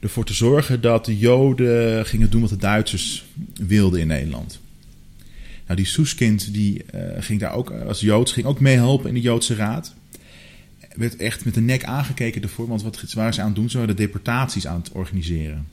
ervoor 0.00 0.24
te 0.24 0.34
zorgen 0.34 0.80
dat 0.80 1.04
de 1.04 1.18
Joden 1.18 2.06
gingen 2.06 2.30
doen 2.30 2.40
wat 2.40 2.50
de 2.50 2.56
Duitsers 2.56 3.24
wilden 3.54 4.00
in 4.00 4.06
Nederland. 4.06 4.60
Nou, 5.64 5.78
die 5.78 5.86
Soeskind 5.86 6.52
die, 6.52 6.84
uh, 6.94 7.00
ging 7.18 7.40
daar 7.40 7.52
ook 7.52 7.70
als 7.70 8.00
Joods, 8.00 8.32
ging 8.32 8.46
ook 8.46 8.60
meehelpen 8.60 9.08
in 9.08 9.14
de 9.14 9.20
Joodse 9.20 9.54
Raad. 9.54 9.94
Werd 10.94 11.16
echt 11.16 11.44
met 11.44 11.54
de 11.54 11.60
nek 11.60 11.84
aangekeken 11.84 12.42
ervoor, 12.42 12.68
want 12.68 12.82
wat 12.82 13.12
waren 13.12 13.34
ze 13.34 13.40
aan 13.40 13.46
het 13.46 13.56
doen? 13.56 13.70
Ze 13.70 13.78
waren 13.78 13.96
deportaties 13.96 14.66
aan 14.66 14.80
het 14.80 14.92
organiseren. 14.92 15.66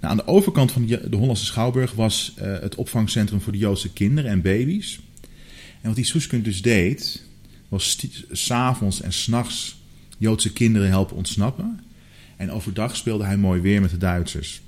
Nou, 0.00 0.12
aan 0.12 0.16
de 0.16 0.26
overkant 0.26 0.72
van 0.72 0.86
de 0.86 1.16
Hollandse 1.16 1.44
Schouwburg 1.44 1.92
was 1.92 2.34
uh, 2.38 2.58
het 2.60 2.74
opvangcentrum 2.74 3.40
voor 3.40 3.52
de 3.52 3.58
Joodse 3.58 3.92
kinderen 3.92 4.30
en 4.30 4.42
baby's. 4.42 5.00
En 5.80 5.86
wat 5.86 5.96
die 5.96 6.04
Soeskind 6.04 6.44
dus 6.44 6.62
deed, 6.62 7.22
was 7.68 8.06
s'avonds 8.30 9.00
en 9.00 9.12
s'nachts 9.12 9.78
Joodse 10.18 10.52
kinderen 10.52 10.88
helpen 10.88 11.16
ontsnappen. 11.16 11.80
En 12.40 12.50
overdag 12.50 12.96
speelde 12.96 13.24
hij 13.24 13.36
mooi 13.36 13.60
weer 13.60 13.80
met 13.80 13.90
de 13.90 13.98
Duitsers. 13.98 14.60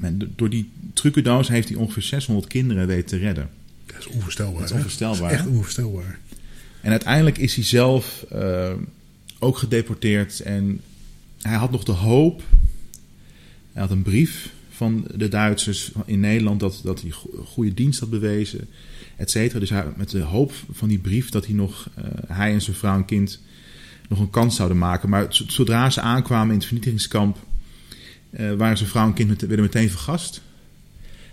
En 0.00 0.32
door 0.36 0.50
die 0.50 0.70
trucendoos 0.92 1.48
heeft 1.48 1.68
hij 1.68 1.76
ongeveer 1.78 2.02
600 2.02 2.46
kinderen 2.46 2.86
weten 2.86 3.06
te 3.06 3.16
redden. 3.16 3.50
Dat 3.86 3.98
is 3.98 4.06
onvoorstelbaar. 4.06 4.60
Dat 4.60 4.70
is 4.70 4.76
onvoorstelbaar. 4.76 5.20
Dat 5.20 5.30
is 5.30 5.36
echt 5.36 5.46
onvoorstelbaar. 5.46 6.18
En 6.80 6.90
uiteindelijk 6.90 7.38
is 7.38 7.54
hij 7.54 7.64
zelf 7.64 8.26
uh, 8.32 8.72
ook 9.38 9.58
gedeporteerd. 9.58 10.40
En 10.40 10.80
hij 11.42 11.56
had 11.56 11.70
nog 11.70 11.84
de 11.84 11.92
hoop. 11.92 12.42
Hij 13.72 13.82
had 13.82 13.90
een 13.90 14.02
brief 14.02 14.50
van 14.70 15.06
de 15.14 15.28
Duitsers 15.28 15.92
in 16.04 16.20
Nederland 16.20 16.60
dat, 16.60 16.80
dat 16.82 17.00
hij 17.00 17.10
goede 17.44 17.74
dienst 17.74 18.00
had 18.00 18.10
bewezen, 18.10 18.68
et 19.16 19.30
cetera. 19.30 19.60
Dus 19.60 19.70
hij, 19.70 19.84
met 19.96 20.10
de 20.10 20.20
hoop 20.20 20.52
van 20.72 20.88
die 20.88 20.98
brief 20.98 21.28
dat 21.30 21.46
hij 21.46 21.54
nog, 21.54 21.88
uh, 21.98 22.04
hij 22.26 22.52
en 22.52 22.62
zijn 22.62 22.76
vrouw 22.76 22.96
en 22.96 23.04
kind, 23.04 23.40
nog 24.08 24.18
een 24.18 24.30
kans 24.30 24.56
zouden 24.56 24.78
maken. 24.78 25.08
Maar 25.08 25.26
zodra 25.28 25.90
ze 25.90 26.00
aankwamen 26.00 26.48
in 26.48 26.54
het 26.58 26.64
vernietigingskamp, 26.64 27.38
uh, 28.40 28.52
waren 28.54 28.76
zijn 28.76 28.88
vrouw 28.88 29.06
en 29.06 29.12
kind 29.14 29.28
met, 29.28 29.40
werden 29.40 29.60
meteen 29.64 29.90
vergast. 29.90 30.40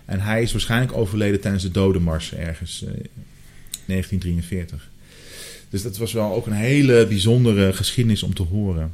En 0.06 0.20
hij 0.20 0.42
is 0.42 0.52
waarschijnlijk 0.52 0.94
overleden 0.98 1.40
tijdens 1.42 1.64
de 1.64 1.72
dodenmars 1.72 2.34
ergens 2.34 2.82
uh, 2.84 2.90
1943. 3.86 4.90
Dus 5.70 5.82
dat 5.82 5.98
was 5.98 6.14
wel 6.14 6.34
ook 6.34 6.46
een 6.46 6.54
hele 6.54 7.08
bijzondere 7.08 7.74
geschiedenis 7.74 8.24
om 8.24 8.34
te 8.34 8.44
horen. 8.44 8.94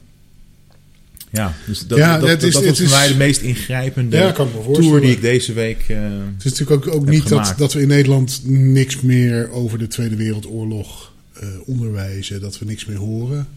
Ja, 1.32 1.54
dus 1.66 1.88
dat, 1.88 1.98
Ja, 1.98 2.18
dat, 2.20 2.44
is- 2.44 2.54
dat 2.54 2.66
was 2.66 2.76
voor 2.78 2.86
is- 2.86 2.92
mij 2.92 3.08
de 3.08 3.16
meest 3.16 3.42
ingrijpende 3.42 4.18
Ja, 4.18 4.32
tour 4.74 5.02
die 5.02 5.12
ik 5.12 5.22
deze 5.22 5.54
week... 5.54 5.80
eh, 5.88 5.98
Het 6.38 6.46
is 6.46 6.60
natuurlijk 6.60 6.88
ook, 6.96 7.06
niet 7.10 7.20
dat, 7.20 7.28
gemaakt. 7.28 7.58
dat 7.58 7.74
we 7.74 7.82
in 7.82 7.88
Nederland 7.88 8.42
niks 8.50 9.02
meer 9.02 9.50
over 9.52 9.78
de 9.80 9.88
Tweede 9.88 10.16
Wereldoorlog 10.16 11.12
eh, 11.34 11.48
onderwijzen, 11.66 12.42
dat 12.42 12.60
we 12.60 12.66
niks 12.66 12.86
meer 12.86 12.98
horen. 12.98 13.48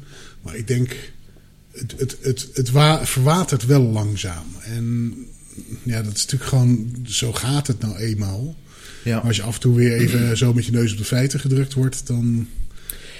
Maar 0.42 0.56
ik 0.56 0.66
denk, 0.66 0.96
het, 1.72 1.94
het, 1.98 2.16
het, 2.20 2.48
het 2.54 2.70
wa- 2.70 3.06
verwatert 3.06 3.66
wel 3.66 3.82
langzaam. 3.82 4.46
En 4.62 5.14
ja, 5.82 6.02
dat 6.02 6.14
is 6.14 6.20
natuurlijk 6.22 6.50
gewoon, 6.50 6.96
zo 7.06 7.32
gaat 7.32 7.66
het 7.66 7.80
nou 7.80 7.96
eenmaal. 7.96 8.54
ja. 9.04 9.16
Maar 9.16 9.26
als 9.26 9.36
je 9.36 9.42
af 9.42 9.54
en 9.54 9.60
toe 9.60 9.74
weer 9.74 9.96
even 9.96 10.36
zo 10.36 10.52
met 10.52 10.64
je 10.66 10.72
neus 10.72 10.92
op 10.92 10.98
de 10.98 11.04
feiten 11.04 11.40
gedrukt 11.40 11.74
wordt, 11.74 12.06
dan 12.06 12.46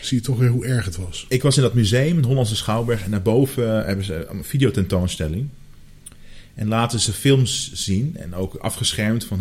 zie 0.00 0.16
je 0.18 0.22
toch 0.24 0.38
weer 0.38 0.48
hoe 0.50 0.64
erg 0.66 0.84
het 0.84 0.96
was. 0.96 1.26
Ik 1.28 1.42
was 1.42 1.56
in 1.56 1.62
dat 1.62 1.74
museum, 1.74 2.16
het 2.16 2.24
Hollandse 2.26 2.56
Schouwburg. 2.56 3.02
En 3.04 3.10
daarboven 3.10 3.84
hebben 3.86 4.04
ze 4.04 4.26
een 4.30 4.44
videotentoonstelling. 4.44 5.48
En 6.54 6.68
laten 6.68 7.00
ze 7.00 7.12
films 7.12 7.70
zien. 7.74 8.16
En 8.16 8.34
ook 8.34 8.54
afgeschermd 8.54 9.24
van... 9.24 9.40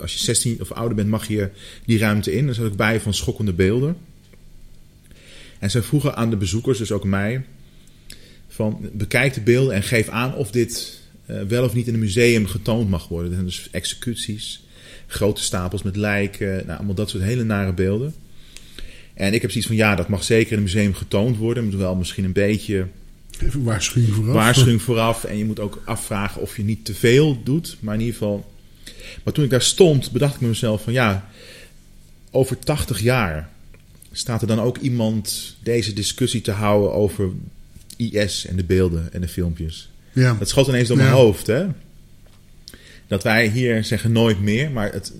Als 0.00 0.12
je 0.12 0.18
16 0.18 0.60
of 0.60 0.72
ouder 0.72 0.96
bent, 0.96 1.08
mag 1.08 1.28
je 1.28 1.48
die 1.86 1.98
ruimte 1.98 2.32
in. 2.32 2.48
Er 2.48 2.54
zat 2.54 2.66
ook 2.66 2.76
bij 2.76 3.00
van 3.00 3.14
schokkende 3.14 3.52
beelden. 3.52 3.96
En 5.58 5.70
zij 5.70 5.82
vroegen 5.82 6.16
aan 6.16 6.30
de 6.30 6.36
bezoekers, 6.36 6.78
dus 6.78 6.92
ook 6.92 7.04
mij... 7.04 7.44
Van, 8.48 8.90
bekijk 8.92 9.34
de 9.34 9.40
beelden 9.40 9.74
en 9.74 9.82
geef 9.82 10.08
aan 10.08 10.34
of 10.34 10.50
dit 10.50 11.00
eh, 11.26 11.40
wel 11.42 11.64
of 11.64 11.74
niet 11.74 11.86
in 11.86 11.94
een 11.94 12.00
museum 12.00 12.46
getoond 12.46 12.88
mag 12.88 13.08
worden. 13.08 13.28
Er 13.28 13.34
zijn 13.34 13.46
dus 13.46 13.68
executies, 13.70 14.64
grote 15.06 15.42
stapels 15.42 15.82
met 15.82 15.96
lijken... 15.96 16.62
Nou, 16.66 16.76
allemaal 16.78 16.94
dat 16.94 17.10
soort 17.10 17.22
hele 17.22 17.44
nare 17.44 17.72
beelden. 17.72 18.14
En 19.14 19.34
ik 19.34 19.40
heb 19.40 19.50
zoiets 19.50 19.68
van, 19.68 19.76
ja, 19.76 19.94
dat 19.94 20.08
mag 20.08 20.24
zeker 20.24 20.50
in 20.52 20.56
een 20.56 20.62
museum 20.62 20.94
getoond 20.94 21.36
worden. 21.36 21.64
Moet 21.64 21.74
wel 21.74 21.94
misschien 21.94 22.24
een 22.24 22.32
beetje 22.32 22.86
Even 23.42 23.64
waarschuwing 23.64 24.14
vooraf. 24.14 24.34
waarschuwing 24.34 24.82
vooraf. 24.82 25.24
En 25.24 25.38
je 25.38 25.44
moet 25.44 25.60
ook 25.60 25.82
afvragen 25.84 26.40
of 26.40 26.56
je 26.56 26.62
niet 26.62 26.84
te 26.84 26.94
veel 26.94 27.42
doet. 27.42 27.76
Maar 27.80 27.94
in 27.94 28.00
ieder 28.00 28.16
geval... 28.16 28.52
Maar 29.22 29.32
toen 29.32 29.44
ik 29.44 29.50
daar 29.50 29.62
stond, 29.62 30.12
bedacht 30.12 30.34
ik 30.34 30.40
me 30.40 30.48
mezelf 30.48 30.82
van, 30.82 30.92
ja, 30.92 31.28
over 32.30 32.58
80 32.58 33.00
jaar 33.00 33.50
staat 34.18 34.40
er 34.40 34.46
dan 34.46 34.60
ook 34.60 34.78
iemand 34.78 35.56
deze 35.62 35.92
discussie 35.92 36.40
te 36.40 36.50
houden 36.50 36.92
over 36.92 37.30
IS 37.96 38.46
en 38.46 38.56
de 38.56 38.64
beelden 38.64 39.12
en 39.12 39.20
de 39.20 39.28
filmpjes. 39.28 39.90
Ja. 40.12 40.36
Dat 40.38 40.48
schoot 40.48 40.68
ineens 40.68 40.88
door 40.88 40.96
mijn 40.96 41.08
Ja. 41.08 41.14
hoofd, 41.14 41.46
hè. 41.46 41.66
Dat 43.06 43.22
wij 43.22 43.48
hier 43.48 43.84
zeggen 43.84 44.12
nooit 44.12 44.40
meer, 44.40 44.70
maar 44.70 44.92
het, 44.92 45.12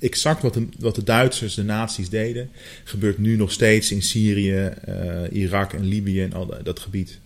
exact 0.00 0.42
wat 0.42 0.54
de, 0.54 0.66
wat 0.78 0.94
de 0.94 1.04
Duitsers, 1.04 1.54
de 1.54 1.62
nazi's 1.64 2.08
deden, 2.08 2.50
gebeurt 2.84 3.18
nu 3.18 3.36
nog 3.36 3.52
steeds 3.52 3.90
in 3.90 4.02
Syrië, 4.02 4.54
eh, 4.84 4.94
Irak 5.30 5.72
en 5.72 5.84
Libië 5.84 6.22
en 6.22 6.32
al 6.32 6.46
dat, 6.46 6.64
dat 6.64 6.80
gebied. 6.80 7.18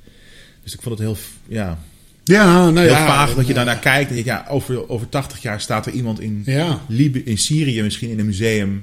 Dus 0.62 0.74
ik 0.74 0.82
vond 0.82 0.98
het 0.98 1.08
heel, 1.08 1.16
ja, 1.48 1.78
Ja, 2.24 2.70
nou 2.70 2.78
heel 2.78 2.88
ja. 2.94 3.06
vaag 3.06 3.34
dat 3.34 3.46
je 3.46 3.54
daarnaar 3.54 3.78
kijkt. 3.78 4.10
En 4.10 4.16
je, 4.16 4.24
ja, 4.24 4.46
over, 4.48 4.88
over 4.88 5.08
80 5.08 5.42
jaar 5.42 5.60
staat 5.60 5.86
er 5.86 5.92
iemand 5.92 6.20
in. 6.20 6.42
Libië, 6.88 7.22
in 7.24 7.38
Syrië, 7.38 7.82
misschien 7.82 8.10
in 8.10 8.18
een 8.18 8.26
museum, 8.26 8.82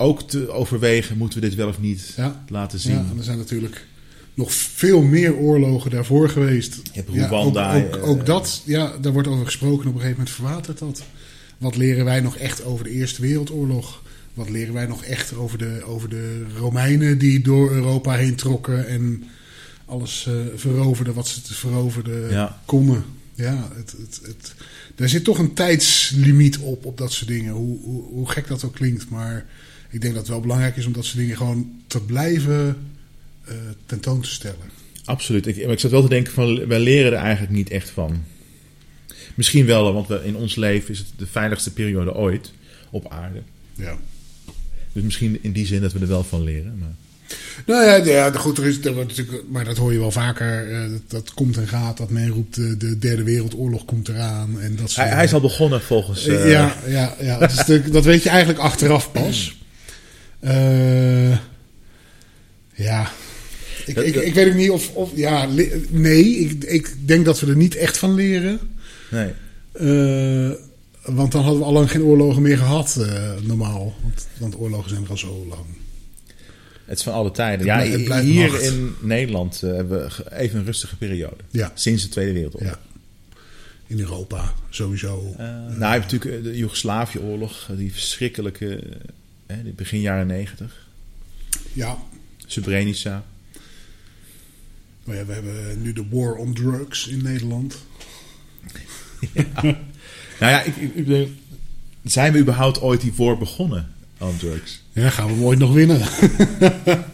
ook 0.00 0.28
te 0.28 0.50
overwegen, 0.50 1.16
moeten 1.16 1.40
we 1.40 1.46
dit 1.48 1.56
wel 1.56 1.68
of 1.68 1.80
niet 1.80 2.12
Ja. 2.16 2.44
laten 2.48 2.78
zien. 2.80 2.92
Ja, 2.94 3.06
en 3.10 3.18
er 3.18 3.24
zijn 3.24 3.38
natuurlijk 3.38 3.86
nog 4.34 4.52
veel 4.52 5.02
meer 5.02 5.34
oorlogen 5.34 5.90
daarvoor 5.90 6.28
geweest. 6.28 6.74
Je 6.74 6.90
hebt 6.92 7.12
Ja, 7.12 7.26
Rwanda, 7.26 7.76
ook, 7.76 7.84
ook, 7.96 8.02
eh, 8.02 8.08
ook 8.08 8.26
dat, 8.26 8.62
ja, 8.64 8.96
daar 9.00 9.12
wordt 9.12 9.28
over 9.28 9.44
gesproken. 9.44 9.78
Op 9.88 9.94
een 9.94 10.00
gegeven 10.00 10.16
moment 10.16 10.30
verwatert 10.34 10.78
dat. 10.78 11.02
Wat 11.58 11.76
leren 11.76 12.04
wij 12.04 12.20
nog 12.20 12.36
echt 12.36 12.64
over 12.64 12.84
de 12.84 12.90
Eerste 12.90 13.20
Wereldoorlog? 13.22 14.02
Wat 14.34 14.48
leren 14.48 14.74
wij 14.74 14.86
nog 14.86 15.04
echt 15.04 15.34
over 15.34 15.58
de, 15.58 15.82
over 15.86 16.08
de 16.08 16.42
Romeinen 16.56 17.18
die 17.18 17.40
door 17.40 17.70
Europa 17.72 18.14
heen 18.14 18.34
trokken 18.34 18.86
en 18.86 19.24
alles 19.84 20.26
eh, 20.28 20.34
veroverden 20.56 21.14
wat 21.14 21.28
ze 21.28 21.42
te 21.42 21.54
veroverden 21.54 22.30
Ja. 22.30 22.60
konden? 22.64 23.04
Ja, 23.34 23.68
het, 23.74 23.94
het, 23.98 24.20
het, 24.22 24.54
daar 24.94 25.08
zit 25.08 25.24
toch 25.24 25.38
een 25.38 25.54
tijdslimiet 25.54 26.58
op, 26.58 26.84
op 26.84 26.98
dat 26.98 27.12
soort 27.12 27.28
dingen. 27.28 27.52
Hoe, 27.52 27.78
hoe, 27.82 28.02
hoe 28.02 28.28
gek 28.30 28.46
dat 28.46 28.64
ook 28.64 28.74
klinkt. 28.74 29.08
Maar 29.08 29.46
ik 29.90 30.00
denk 30.00 30.12
dat 30.12 30.22
het 30.22 30.30
wel 30.30 30.40
belangrijk 30.40 30.76
is 30.76 30.86
om 30.86 30.92
dat 30.92 31.04
soort 31.04 31.18
dingen 31.18 31.36
gewoon 31.36 31.70
te 31.86 32.00
blijven 32.00 32.76
eh, 33.44 33.54
tentoon 33.86 34.20
te 34.20 34.28
stellen. 34.28 34.70
Absoluut. 35.04 35.46
Ik, 35.46 35.56
maar 35.56 35.72
ik 35.72 35.80
zat 35.80 35.90
wel 35.90 36.02
te 36.02 36.08
denken 36.08 36.32
van, 36.32 36.66
wij 36.66 36.80
leren 36.80 37.12
er 37.12 37.18
eigenlijk 37.18 37.52
niet 37.52 37.70
echt 37.70 37.90
van. 37.90 38.24
Misschien 39.34 39.66
wel, 39.66 39.92
want 39.92 40.08
we, 40.08 40.20
in 40.24 40.36
ons 40.36 40.54
leven 40.54 40.90
is 40.90 40.98
het 40.98 41.08
de 41.16 41.26
veiligste 41.26 41.72
periode 41.72 42.14
ooit 42.14 42.52
op 42.90 43.10
aarde. 43.10 43.42
Ja. 43.74 43.98
Dus 44.92 45.02
misschien 45.02 45.38
in 45.42 45.52
die 45.52 45.66
zin 45.66 45.80
dat 45.80 45.92
we 45.92 45.98
er 45.98 46.08
wel 46.08 46.24
van 46.24 46.42
leren. 46.42 46.78
Maar... 46.78 46.94
Nou 47.66 47.84
ja, 47.84 47.94
ja 47.96 48.32
goed, 48.32 48.58
er 48.58 48.66
is, 48.66 48.84
er 48.84 48.94
wordt 48.94 49.16
natuurlijk, 49.16 49.44
maar 49.48 49.64
dat 49.64 49.76
hoor 49.76 49.92
je 49.92 49.98
wel 49.98 50.10
vaker. 50.10 50.72
eh, 50.72 50.90
dat, 50.90 51.00
dat 51.06 51.34
komt 51.34 51.56
en 51.56 51.68
gaat. 51.68 51.96
Dat 51.96 52.10
men 52.10 52.28
roept 52.28 52.54
de, 52.54 52.76
de 52.76 52.98
derde 52.98 53.22
wereldoorlog 53.22 53.84
komt 53.84 54.08
eraan. 54.08 54.60
En 54.60 54.76
dat 54.76 54.90
soort 54.90 55.06
Hij, 55.06 55.14
hij 55.14 55.24
is 55.24 55.32
al 55.32 55.40
begonnen 55.40 55.82
volgens... 55.82 56.26
Eh, 56.26 56.42
eh, 56.42 56.50
ja, 56.50 56.76
ja, 56.86 57.14
ja. 57.20 57.38
Dat, 57.38 57.68
is 57.68 57.80
dat 57.92 58.04
weet 58.04 58.22
je 58.22 58.28
eigenlijk 58.28 58.58
achteraf 58.58 59.12
pas. 59.12 59.54
Eh, 60.40 61.30
ja. 62.74 63.10
Ik, 63.86 63.96
ik, 63.96 64.14
ik 64.14 64.34
weet 64.34 64.48
ook 64.48 64.54
niet 64.54 64.70
of... 64.70 64.94
of 64.94 65.10
ja, 65.14 65.48
nee, 65.90 66.24
ik, 66.24 66.64
ik 66.64 66.94
denk 67.06 67.24
dat 67.24 67.40
we 67.40 67.46
er 67.46 67.56
niet 67.56 67.74
echt 67.74 67.98
van 67.98 68.14
leren. 68.14 68.60
Nee. 69.10 69.32
Eh, 69.72 70.56
want 71.04 71.32
dan 71.32 71.42
hadden 71.42 71.60
we 71.60 71.66
al 71.66 71.72
lang 71.72 71.90
geen 71.90 72.02
oorlogen 72.02 72.42
meer 72.42 72.58
gehad, 72.58 72.96
eh, 72.96 73.32
normaal. 73.42 73.94
Want, 74.02 74.26
want 74.38 74.58
oorlogen 74.58 74.90
zijn 74.90 75.04
er 75.04 75.10
al 75.10 75.16
zo 75.16 75.46
lang. 75.48 75.64
Het 76.84 76.98
is 76.98 77.04
van 77.04 77.12
alle 77.12 77.30
tijden. 77.30 77.66
Ja, 77.66 78.20
hier 78.20 78.50
macht. 78.50 78.62
in 78.62 78.94
Nederland 79.00 79.60
hebben 79.60 79.98
we 79.98 80.32
even 80.36 80.58
een 80.58 80.64
rustige 80.64 80.96
periode. 80.96 81.36
Ja, 81.50 81.72
Sinds 81.74 82.02
de 82.02 82.08
Tweede 82.08 82.32
Wereldoorlog. 82.32 82.70
ja. 82.70 82.78
In 83.86 84.00
Europa 84.00 84.54
sowieso. 84.68 85.34
Nou, 85.36 85.78
je 85.78 85.84
hebt 85.84 86.12
natuurlijk 86.12 86.44
de 86.44 86.56
Joegoslavië-oorlog, 86.56 87.68
die 87.76 87.92
verschrikkelijke, 87.92 88.82
hè, 89.50 89.70
begin 89.76 90.00
jaren 90.00 90.26
negentig. 90.26 90.86
Ja. 91.72 91.98
Srebrenica. 92.46 93.24
Maar 95.04 95.16
ja, 95.16 95.24
we 95.24 95.32
hebben 95.32 95.82
nu 95.82 95.92
de 95.92 96.04
war 96.10 96.34
on 96.34 96.54
drugs 96.54 97.06
in 97.06 97.22
Nederland. 97.22 97.76
Nou 100.40 100.52
ja, 100.52 100.62
ik, 100.62 100.76
ik, 100.94 101.28
zijn 102.04 102.32
we 102.32 102.38
überhaupt 102.38 102.80
ooit 102.80 103.00
die 103.00 103.12
war 103.16 103.38
begonnen 103.38 103.88
aan 104.18 104.36
drugs? 104.36 104.82
Ja, 104.92 105.10
gaan 105.10 105.26
we 105.26 105.32
hem 105.32 105.42
ooit 105.42 105.58
nog 105.58 105.72
winnen. 105.72 105.98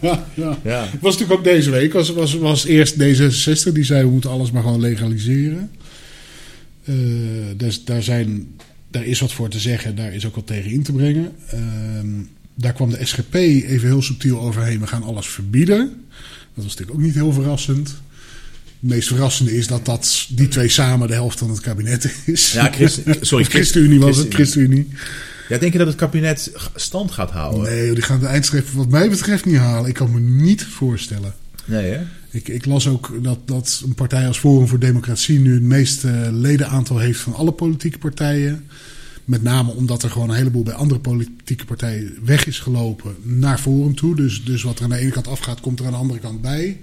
ja. 0.01 0.57
Ja. 0.63 0.85
Het 0.85 1.01
was 1.01 1.17
natuurlijk 1.17 1.39
ook 1.39 1.43
deze 1.43 1.69
week. 1.69 1.93
Was, 1.93 2.09
was, 2.09 2.33
was 2.33 2.65
eerst 2.65 2.95
D66 2.95 3.73
die 3.73 3.83
zei 3.83 4.03
we 4.03 4.09
moeten 4.09 4.29
alles 4.29 4.51
maar 4.51 4.61
gewoon 4.61 4.79
legaliseren. 4.79 5.71
Eh, 6.83 6.95
dus 7.57 7.83
daar, 7.83 8.03
zijn, 8.03 8.47
daar 8.97 9.05
is 9.05 9.19
wat 9.19 9.33
voor 9.33 9.49
te 9.49 9.59
zeggen. 9.59 9.95
Daar 9.95 10.13
is 10.13 10.25
ook 10.25 10.35
wat 10.35 10.47
tegen 10.47 10.71
in 10.71 10.83
te 10.83 10.91
brengen. 10.91 11.31
Ehm, 11.49 12.07
daar 12.55 12.73
kwam 12.73 12.89
de 12.89 13.05
SGP 13.05 13.33
even 13.33 13.87
heel 13.87 14.01
subtiel 14.01 14.39
overheen. 14.39 14.79
We 14.79 14.87
gaan 14.87 15.03
alles 15.03 15.27
verbieden. 15.27 15.77
Dat 16.53 16.63
was 16.63 16.65
natuurlijk 16.65 16.97
ook 16.97 17.03
niet 17.03 17.13
heel 17.13 17.31
verrassend. 17.33 17.87
Het 18.79 18.89
meest 18.89 19.07
verrassende 19.07 19.57
is 19.57 19.67
dat, 19.67 19.85
dat 19.85 20.27
die 20.29 20.47
twee 20.47 20.69
samen 20.69 21.07
de 21.07 21.13
helft 21.13 21.39
van 21.39 21.49
het 21.49 21.59
kabinet 21.59 22.11
is. 22.25 22.51
Ja, 22.51 22.71
Christ- 22.71 23.01
sorry, 23.21 23.43
ChristenUnie 23.45 23.99
was 23.99 24.17
het. 24.17 24.33
ChristenUnie. 24.33 24.87
Ja, 25.49 25.57
denk 25.57 25.71
je 25.71 25.77
dat 25.77 25.87
het 25.87 25.95
kabinet 25.95 26.51
stand 26.75 27.11
gaat 27.11 27.31
houden? 27.31 27.63
Nee, 27.63 27.93
die 27.93 28.03
gaan 28.03 28.19
de 28.19 28.25
eindstreep 28.25 28.67
wat 28.67 28.89
mij 28.89 29.09
betreft 29.09 29.45
niet 29.45 29.55
halen. 29.55 29.89
Ik 29.89 29.95
kan 29.95 30.11
me 30.11 30.19
niet 30.19 30.63
voorstellen. 30.65 31.33
Nee, 31.67 31.91
hè? 31.91 32.03
Ik, 32.29 32.47
ik 32.47 32.65
las 32.65 32.87
ook 32.87 33.23
dat, 33.23 33.39
dat 33.45 33.81
een 33.85 33.95
partij 33.95 34.27
als 34.27 34.39
Forum 34.39 34.67
voor 34.67 34.79
Democratie 34.79 35.39
nu 35.39 35.53
het 35.53 35.63
meeste 35.63 36.29
ledenaantal 36.31 36.97
heeft 36.97 37.19
van 37.19 37.33
alle 37.33 37.51
politieke 37.51 37.97
partijen. 37.97 38.67
Met 39.25 39.43
name 39.43 39.71
omdat 39.71 40.03
er 40.03 40.09
gewoon 40.09 40.29
een 40.29 40.35
heleboel 40.35 40.63
bij 40.63 40.73
andere 40.73 40.99
politieke 40.99 41.65
partijen 41.65 42.17
weg 42.23 42.45
is 42.45 42.59
gelopen 42.59 43.15
naar 43.21 43.57
Forum 43.57 43.95
toe. 43.95 44.15
Dus, 44.15 44.43
dus 44.43 44.63
wat 44.63 44.77
er 44.77 44.83
aan 44.83 44.89
de 44.89 44.97
ene 44.97 45.11
kant 45.11 45.27
afgaat, 45.27 45.59
komt 45.59 45.79
er 45.79 45.85
aan 45.85 45.91
de 45.91 45.97
andere 45.97 46.19
kant 46.19 46.41
bij. 46.41 46.77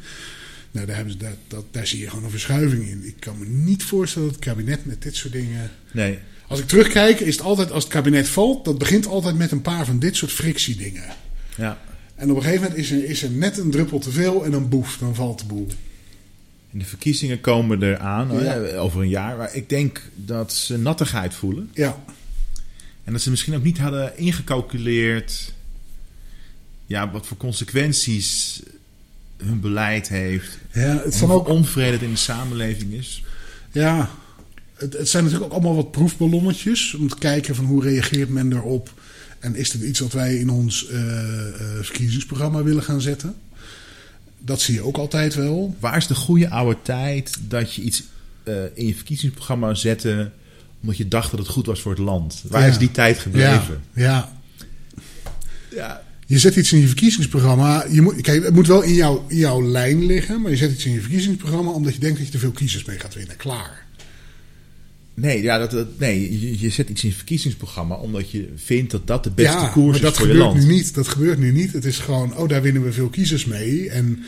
Nou, 0.70 0.86
daar, 0.86 0.96
hebben 0.96 1.12
ze, 1.12 1.18
dat, 1.18 1.36
dat, 1.48 1.64
daar 1.70 1.86
zie 1.86 2.00
je 2.00 2.08
gewoon 2.08 2.24
een 2.24 2.30
verschuiving 2.30 2.88
in. 2.88 3.06
Ik 3.06 3.16
kan 3.18 3.38
me 3.38 3.46
niet 3.46 3.82
voorstellen 3.82 4.28
dat 4.28 4.36
het 4.36 4.46
kabinet 4.46 4.84
met 4.84 5.02
dit 5.02 5.16
soort 5.16 5.32
dingen. 5.32 5.70
Nee. 5.92 6.18
Als 6.48 6.60
ik 6.60 6.66
terugkijk, 6.66 7.20
is 7.20 7.36
het 7.36 7.44
altijd 7.44 7.70
als 7.70 7.84
het 7.84 7.92
kabinet 7.92 8.28
valt, 8.28 8.64
dat 8.64 8.78
begint 8.78 9.06
altijd 9.06 9.36
met 9.36 9.50
een 9.50 9.62
paar 9.62 9.84
van 9.84 9.98
dit 9.98 10.16
soort 10.16 10.32
frictiedingen. 10.32 11.14
Ja. 11.56 11.78
En 12.14 12.30
op 12.30 12.36
een 12.36 12.42
gegeven 12.42 12.62
moment 12.62 12.80
is 12.80 12.90
er, 12.90 13.04
is 13.04 13.22
er 13.22 13.30
net 13.30 13.58
een 13.58 13.70
druppel 13.70 13.98
te 13.98 14.10
veel 14.10 14.44
en 14.44 14.50
dan 14.50 14.68
boef, 14.68 14.98
dan 14.98 15.14
valt 15.14 15.38
de 15.38 15.46
boel. 15.46 15.66
En 16.72 16.78
de 16.78 16.84
verkiezingen 16.84 17.40
komen 17.40 17.82
eraan 17.82 18.42
Ja. 18.42 18.76
over 18.76 19.00
een 19.02 19.08
jaar. 19.08 19.36
Maar 19.36 19.54
ik 19.54 19.68
denk 19.68 20.02
dat 20.14 20.52
ze 20.52 20.78
nattigheid 20.78 21.34
voelen. 21.34 21.70
Ja, 21.74 22.04
En 23.04 23.12
dat 23.12 23.22
ze 23.22 23.30
misschien 23.30 23.54
ook 23.54 23.62
niet 23.62 23.78
hadden 23.78 24.16
ingecalculeerd... 24.18 25.52
Ja, 26.86 27.10
wat 27.10 27.26
voor 27.26 27.36
consequenties 27.36 28.60
hun 29.36 29.60
beleid 29.60 30.08
heeft. 30.08 30.58
ja 30.72 31.00
het 31.04 31.20
En 31.20 31.28
ook 31.30 31.48
onvrede 31.48 32.04
in 32.04 32.10
de 32.10 32.16
samenleving 32.16 32.92
is. 32.92 33.24
Ja, 33.72 34.10
het, 34.74 34.92
het 34.92 35.08
zijn 35.08 35.24
natuurlijk 35.24 35.52
ook 35.52 35.58
allemaal 35.58 35.76
wat 35.76 35.90
proefballonnetjes. 35.90 36.94
Om 36.94 37.08
te 37.08 37.18
kijken 37.18 37.54
van 37.54 37.64
hoe 37.64 37.82
reageert 37.82 38.28
men 38.28 38.52
erop. 38.52 38.92
En 39.44 39.54
is 39.54 39.70
dit 39.70 39.82
iets 39.82 40.00
wat 40.00 40.12
wij 40.12 40.36
in 40.36 40.50
ons 40.50 40.88
eh, 40.88 41.48
eh, 41.48 41.54
verkiezingsprogramma 41.82 42.62
willen 42.62 42.82
gaan 42.82 43.00
zetten? 43.00 43.34
Dat 44.38 44.60
zie 44.60 44.74
je 44.74 44.82
ook 44.82 44.96
altijd 44.96 45.34
wel. 45.34 45.76
Waar 45.80 45.96
is 45.96 46.06
de 46.06 46.14
goede 46.14 46.50
oude 46.50 46.76
tijd 46.82 47.36
dat 47.48 47.74
je 47.74 47.82
iets 47.82 48.02
eh, 48.42 48.54
in 48.74 48.86
je 48.86 48.94
verkiezingsprogramma 48.94 49.74
zette... 49.74 50.30
omdat 50.80 50.96
je 50.96 51.08
dacht 51.08 51.30
dat 51.30 51.40
het 51.40 51.48
goed 51.48 51.66
was 51.66 51.80
voor 51.80 51.90
het 51.92 52.00
land? 52.00 52.42
Waar 52.48 52.62
Ja. 52.62 52.66
is 52.68 52.78
die 52.78 52.90
tijd 52.90 53.18
gebleven? 53.18 53.80
Ja, 53.94 54.02
ja, 54.04 54.32
Ja. 55.76 56.02
je 56.26 56.38
zet 56.38 56.56
iets 56.56 56.72
in 56.72 56.78
je 56.80 56.86
verkiezingsprogramma. 56.86 57.84
Je 57.90 58.00
moet, 58.02 58.20
kijk, 58.20 58.44
het 58.44 58.54
moet 58.54 58.66
wel 58.66 58.82
in, 58.82 58.94
jouw 58.94 59.24
in 59.28 59.36
jouw 59.36 59.62
lijn 59.62 60.06
liggen. 60.06 60.40
Maar 60.40 60.50
je 60.50 60.56
zet 60.56 60.72
iets 60.72 60.84
in 60.84 60.92
je 60.92 61.00
verkiezingsprogramma 61.00 61.70
omdat 61.70 61.94
je 61.94 62.00
denkt 62.00 62.18
dat 62.18 62.26
je 62.26 62.32
er 62.32 62.38
veel 62.38 62.50
kiezers 62.50 62.84
mee 62.84 62.98
gaat 62.98 63.14
winnen. 63.14 63.36
Klaar. 63.36 63.83
Nee, 65.14 65.42
ja, 65.42 65.58
dat, 65.58 65.70
dat- 65.70 65.98
nee 65.98 66.40
je, 66.40 66.60
je 66.60 66.70
zet 66.70 66.88
iets 66.88 67.02
in 67.02 67.08
je 67.08 67.14
verkiezingsprogramma... 67.14 67.94
omdat 67.94 68.30
je 68.30 68.48
vindt 68.56 68.90
dat 68.90 69.06
dat 69.06 69.24
de 69.24 69.30
beste 69.30 69.56
ja, 69.58 69.68
koers 69.68 69.96
is 69.96 70.02
dat 70.02 70.16
voor 70.16 70.26
je 70.26 70.32
gebeurt 70.32 70.52
land. 70.54 70.66
nu 70.66 70.72
niet. 70.74 70.94
Dat 70.94 71.08
gebeurt 71.08 71.38
nu 71.38 71.52
niet. 71.52 71.72
Het 71.72 71.84
is 71.84 71.98
gewoon, 71.98 72.36
oh, 72.36 72.48
daar 72.48 72.62
winnen 72.62 72.84
we 72.84 72.92
veel 72.92 73.08
kiezers 73.08 73.44
mee. 73.44 73.90
En 73.90 74.24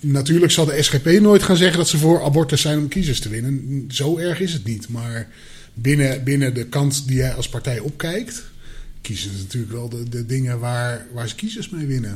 natuurlijk 0.00 0.52
zal 0.52 0.64
de 0.64 0.82
SGP 0.82 1.06
nooit 1.20 1.42
gaan 1.42 1.56
zeggen 1.56 1.78
dat 1.78 1.88
ze 1.88 1.98
voor 1.98 2.22
abortus 2.24 2.60
zijn 2.60 2.78
om 2.78 2.88
kiezers 2.88 3.20
te 3.20 3.28
winnen. 3.28 3.84
Zo 3.88 4.18
erg 4.18 4.40
is 4.40 4.52
het 4.52 4.64
niet. 4.64 4.88
Maar 4.88 5.28
binnen, 5.74 6.24
binnen 6.24 6.54
de 6.54 6.66
kant 6.66 7.06
die 7.06 7.16
jij 7.16 7.34
als 7.34 7.48
partij 7.48 7.78
opkijkt, 7.78 8.44
kiezen 9.00 9.30
ze 9.30 9.38
natuurlijk 9.42 9.72
wel 9.72 9.88
de, 9.88 10.08
de 10.08 10.26
dingen 10.26 10.58
waar, 10.58 11.06
waar 11.12 11.28
ze 11.28 11.34
kiezers 11.34 11.68
mee 11.70 11.86
winnen. 11.86 12.10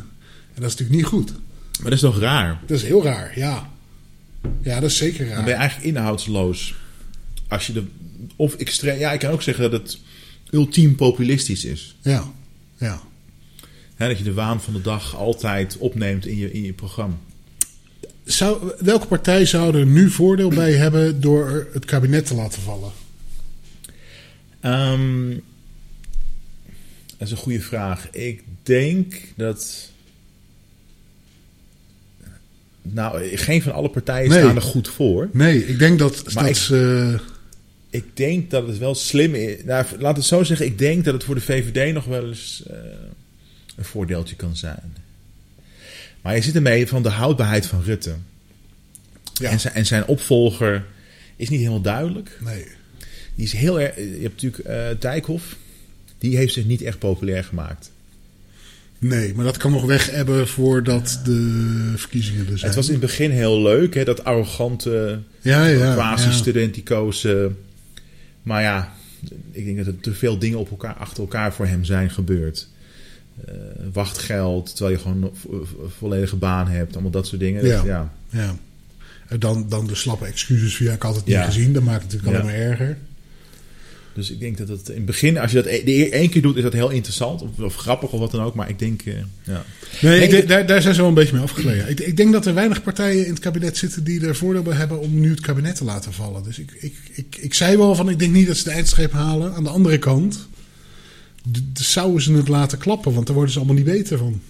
En 0.54 0.60
dat 0.62 0.70
is 0.70 0.76
natuurlijk 0.76 0.96
niet 0.96 1.04
goed. 1.06 1.30
Maar 1.80 1.90
dat 1.90 1.92
is 1.92 2.00
toch 2.00 2.18
raar? 2.20 2.60
Dat 2.66 2.76
is 2.76 2.84
heel 2.84 3.04
raar, 3.04 3.32
ja. 3.38 3.70
Ja, 4.62 4.80
dat 4.80 4.90
is 4.90 4.96
zeker 4.96 5.18
Dan 5.26 5.34
ben 5.34 5.44
je 5.44 5.50
raar. 5.50 5.58
eigenlijk 5.60 5.88
inhoudsloos. 5.96 6.74
Als 7.48 7.66
je 7.66 7.72
de... 7.72 7.84
Of 8.36 8.54
extreem... 8.54 8.98
Ja, 8.98 9.12
ik 9.12 9.18
kan 9.20 9.30
ook 9.30 9.42
zeggen 9.42 9.70
dat 9.70 9.82
het 9.82 9.98
ultiem 10.50 10.94
populistisch 10.94 11.64
is. 11.64 11.96
Ja, 12.02 12.32
ja. 12.78 13.00
Dat 13.96 14.18
je 14.18 14.24
de 14.24 14.32
waan 14.32 14.60
van 14.62 14.72
de 14.72 14.80
dag 14.80 15.16
altijd 15.16 15.76
opneemt 15.78 16.26
in 16.26 16.36
je, 16.36 16.52
in 16.52 16.62
je 16.62 16.72
programma. 16.72 17.16
Zou, 18.24 18.72
welke 18.78 19.06
partij 19.06 19.44
zou 19.46 19.78
er 19.78 19.86
nu 19.86 20.10
voordeel 20.10 20.48
bij 20.48 20.72
hebben 20.84 21.20
door 21.20 21.68
het 21.72 21.84
kabinet 21.84 22.26
te 22.26 22.34
laten 22.34 22.62
vallen? 22.62 22.90
Ehm, 24.60 25.28
dat 27.06 27.28
is 27.28 27.30
een 27.30 27.36
goede 27.36 27.60
vraag. 27.60 28.10
Ik 28.10 28.42
denk 28.62 29.14
dat. 29.36 29.90
Nou, 32.82 33.36
geen 33.36 33.62
van 33.62 33.72
alle 33.72 33.88
partijen 33.90 34.30
Nee. 34.30 34.38
staan 34.38 34.56
er 34.56 34.62
goed 34.62 34.88
voor. 34.88 35.28
Nee, 35.32 35.66
ik 35.66 35.78
denk 35.78 35.98
dat, 35.98 36.24
Maar 36.34 36.42
dat 36.42 36.52
ik- 36.52 36.56
ze... 36.58 37.18
Ik 37.90 38.16
denk 38.16 38.50
dat 38.50 38.66
het 38.66 38.78
wel 38.78 38.94
slim 38.94 39.35
is. 39.35 39.64
Nou, 39.64 39.85
laat 39.99 40.16
het 40.16 40.25
zo 40.26 40.44
zeggen. 40.44 40.66
Ik 40.66 40.78
denk 40.78 41.04
dat 41.04 41.14
het 41.14 41.25
voor 41.25 41.35
de 41.35 41.40
VVD 41.40 41.92
nog 41.94 42.04
wel 42.04 42.26
eens 42.28 42.62
eh, 42.70 42.76
een 43.76 43.85
voordeeltje 43.85 44.37
kan 44.37 44.56
zijn. 44.56 44.94
Maar 46.23 46.35
je 46.35 46.42
zit 46.42 46.54
ermee 46.54 46.87
van 46.87 47.02
de 47.02 47.09
houdbaarheid 47.09 47.66
van 47.66 47.82
Rutte. 47.82 48.14
Ja, 49.35 49.50
En, 49.50 49.61
zijn, 49.61 49.75
en 49.75 49.87
zijn 49.87 50.06
opvolger 50.06 50.85
is 51.37 51.49
niet 51.49 51.59
helemaal 51.59 51.80
duidelijk. 51.80 52.38
nee. 52.45 52.67
Die 53.34 53.45
is 53.45 53.52
heel 53.52 53.80
erg. 53.80 53.97
Je 53.97 54.19
hebt 54.23 54.43
natuurlijk 54.43 54.64
eh 54.64 54.86
Dijkhoff. 54.99 55.56
Die 56.19 56.36
heeft 56.36 56.52
zich 56.52 56.64
niet 56.64 56.82
echt 56.82 56.99
populair 56.99 57.45
gemaakt. 57.45 57.91
Nee, 58.99 59.34
maar 59.34 59.45
dat 59.45 59.56
kan 59.56 59.71
nog 59.71 59.84
weg 59.84 60.10
hebben 60.10 60.49
voordat 60.49 61.21
de 61.25 61.93
verkiezingen 61.97 62.41
er 62.41 62.58
zijn. 62.58 62.67
Het 62.71 62.75
was 62.75 62.86
in 62.86 62.93
het 62.93 63.00
begin 63.00 63.30
heel 63.30 63.62
leuk, 63.62 63.95
hè, 63.95 64.04
dat 64.04 64.25
arrogante, 64.25 65.21
ja, 65.41 65.67
ja, 65.67 65.93
quasi-studenticoze. 65.95 67.50
Maar 68.42 68.62
ja, 68.62 68.92
ik 69.50 69.64
denk 69.64 69.76
dat 69.76 69.86
er 69.86 70.00
te 70.00 70.14
veel 70.14 70.38
dingen 70.38 70.58
op 70.58 70.70
elkaar, 70.70 70.94
achter 70.94 71.22
elkaar 71.22 71.52
voor 71.52 71.66
hem 71.66 71.84
zijn 71.84 72.10
gebeurd. 72.10 72.68
Eh, 73.46 73.54
wachtgeld, 73.92 74.76
terwijl 74.76 74.96
je 74.96 75.02
gewoon 75.02 75.22
een 75.22 75.30
vo- 75.34 75.64
vo- 75.64 75.90
volledige 75.98 76.36
baan 76.36 76.68
hebt, 76.68 76.92
allemaal 76.92 77.10
dat 77.10 77.26
soort 77.26 77.40
dingen. 77.40 77.66
Ja. 77.66 77.76
Dat- 77.76 77.84
ja. 77.84 78.12
ja. 78.28 78.54
Dan, 79.38 79.66
dan 79.68 79.86
de 79.86 79.94
slappe 79.94 80.26
excuses 80.26 80.74
via 80.76 80.92
ik 80.92 81.02
had 81.02 81.16
het 81.16 81.24
niet 81.24 81.34
Ja. 81.34 81.44
gezien. 81.44 81.72
Dat 81.72 81.82
maakt 81.82 82.02
het 82.02 82.12
natuurlijk 82.12 82.42
alleen 82.42 82.52
maar 82.60 82.68
erger. 82.70 82.96
Dus 84.14 84.30
ik 84.30 84.40
denk 84.40 84.58
dat 84.58 84.68
het 84.68 84.88
in 84.88 84.94
het 84.96 85.04
begin, 85.04 85.38
als 85.38 85.50
je 85.50 85.56
dat 85.62 85.66
e- 85.73 85.84
de 85.84 85.92
eer- 85.94 86.12
één 86.12 86.30
keer 86.30 86.42
doet, 86.42 86.56
is 86.56 86.62
dat 86.62 86.73
heel 86.73 86.90
interessant. 86.90 87.42
Of, 87.42 87.58
of 87.58 87.75
grappig 87.76 88.10
of 88.12 88.20
wat 88.20 88.30
dan 88.30 88.40
ook. 88.42 88.54
Maar 88.54 88.68
ik 88.68 88.78
denk, 88.78 89.02
eh, 89.02 89.14
ja. 89.44 89.64
Nee, 90.00 90.20
ik 90.23 90.30
denk- 90.30 90.49
daar, 90.49 90.66
daar 90.66 90.82
zijn 90.82 90.94
ze 90.94 91.00
wel 91.00 91.08
een 91.08 91.14
beetje 91.14 91.34
mee 91.34 91.42
afgegleden. 91.42 91.88
Ik, 91.90 92.00
ik 92.00 92.16
denk 92.16 92.32
dat 92.32 92.46
er 92.46 92.54
weinig 92.54 92.82
partijen 92.82 93.25
in 93.25 93.30
het 93.30 93.38
kabinet 93.40 93.76
zitten 93.76 94.04
die 94.04 94.26
er 94.26 94.36
voordeel 94.36 94.62
bij 94.62 94.76
hebben 94.76 95.00
om 95.00 95.20
nu 95.20 95.30
het 95.30 95.40
kabinet 95.40 95.76
te 95.76 95.84
laten 95.84 96.12
vallen. 96.12 96.42
Dus 96.42 96.58
ik, 96.58 96.73
ik, 96.80 96.94
ik, 97.12 97.36
ik 97.40 97.54
zei 97.54 97.76
wel 97.76 97.94
van, 97.94 98.08
ik 98.08 98.18
denk 98.18 98.32
niet 98.32 98.46
dat 98.46 98.56
ze 98.56 98.64
de 98.64 98.70
eindstreep 98.70 99.12
halen. 99.12 99.54
Aan 99.54 99.64
de 99.64 99.70
andere 99.70 99.99
kant, 99.99 100.49
zouden 101.75 102.23
ze 102.23 102.32
het 102.32 102.49
laten 102.49 102.78
klappen, 102.78 103.12
want 103.14 103.26
daar 103.26 103.34
worden 103.34 103.52
ze 103.52 103.58
allemaal 103.58 103.76
niet 103.76 103.84
beter 103.92 104.18
van. 104.18 104.40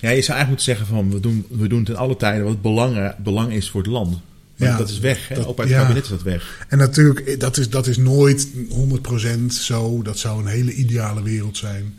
ja, 0.00 0.10
je 0.10 0.22
zou 0.22 0.38
eigenlijk 0.38 0.48
moeten 0.48 0.64
zeggen 0.64 0.86
van, 0.86 1.10
we 1.10 1.20
doen, 1.20 1.44
we 1.48 1.68
doen 1.68 1.84
ten 1.84 1.96
alle 1.96 2.16
tijden 2.16 2.44
wat 2.44 2.62
belang, 2.62 3.14
belang 3.22 3.52
is 3.52 3.70
voor 3.70 3.82
het 3.82 3.90
land. 3.90 4.16
Maar 4.56 4.68
Ja, 4.68 4.76
dat 4.76 4.88
is 4.88 4.98
weg. 4.98 5.28
Hè? 5.28 5.34
dat- 5.34 5.46
Ook 5.46 5.56
bij 5.56 5.64
het 5.64 5.74
ja. 5.74 5.80
kabinet 5.80 6.02
is 6.02 6.08
dat 6.08 6.22
weg. 6.22 6.66
En 6.68 6.78
natuurlijk, 6.78 7.40
dat 7.40 7.56
is, 7.56 7.68
dat 7.70 7.86
is 7.86 7.96
nooit 7.96 8.48
100% 8.68 9.54
zo. 9.54 10.02
Dat 10.02 10.18
zou 10.18 10.40
een 10.40 10.46
hele 10.46 10.72
ideale 10.74 11.22
wereld 11.22 11.56
zijn. 11.56 11.94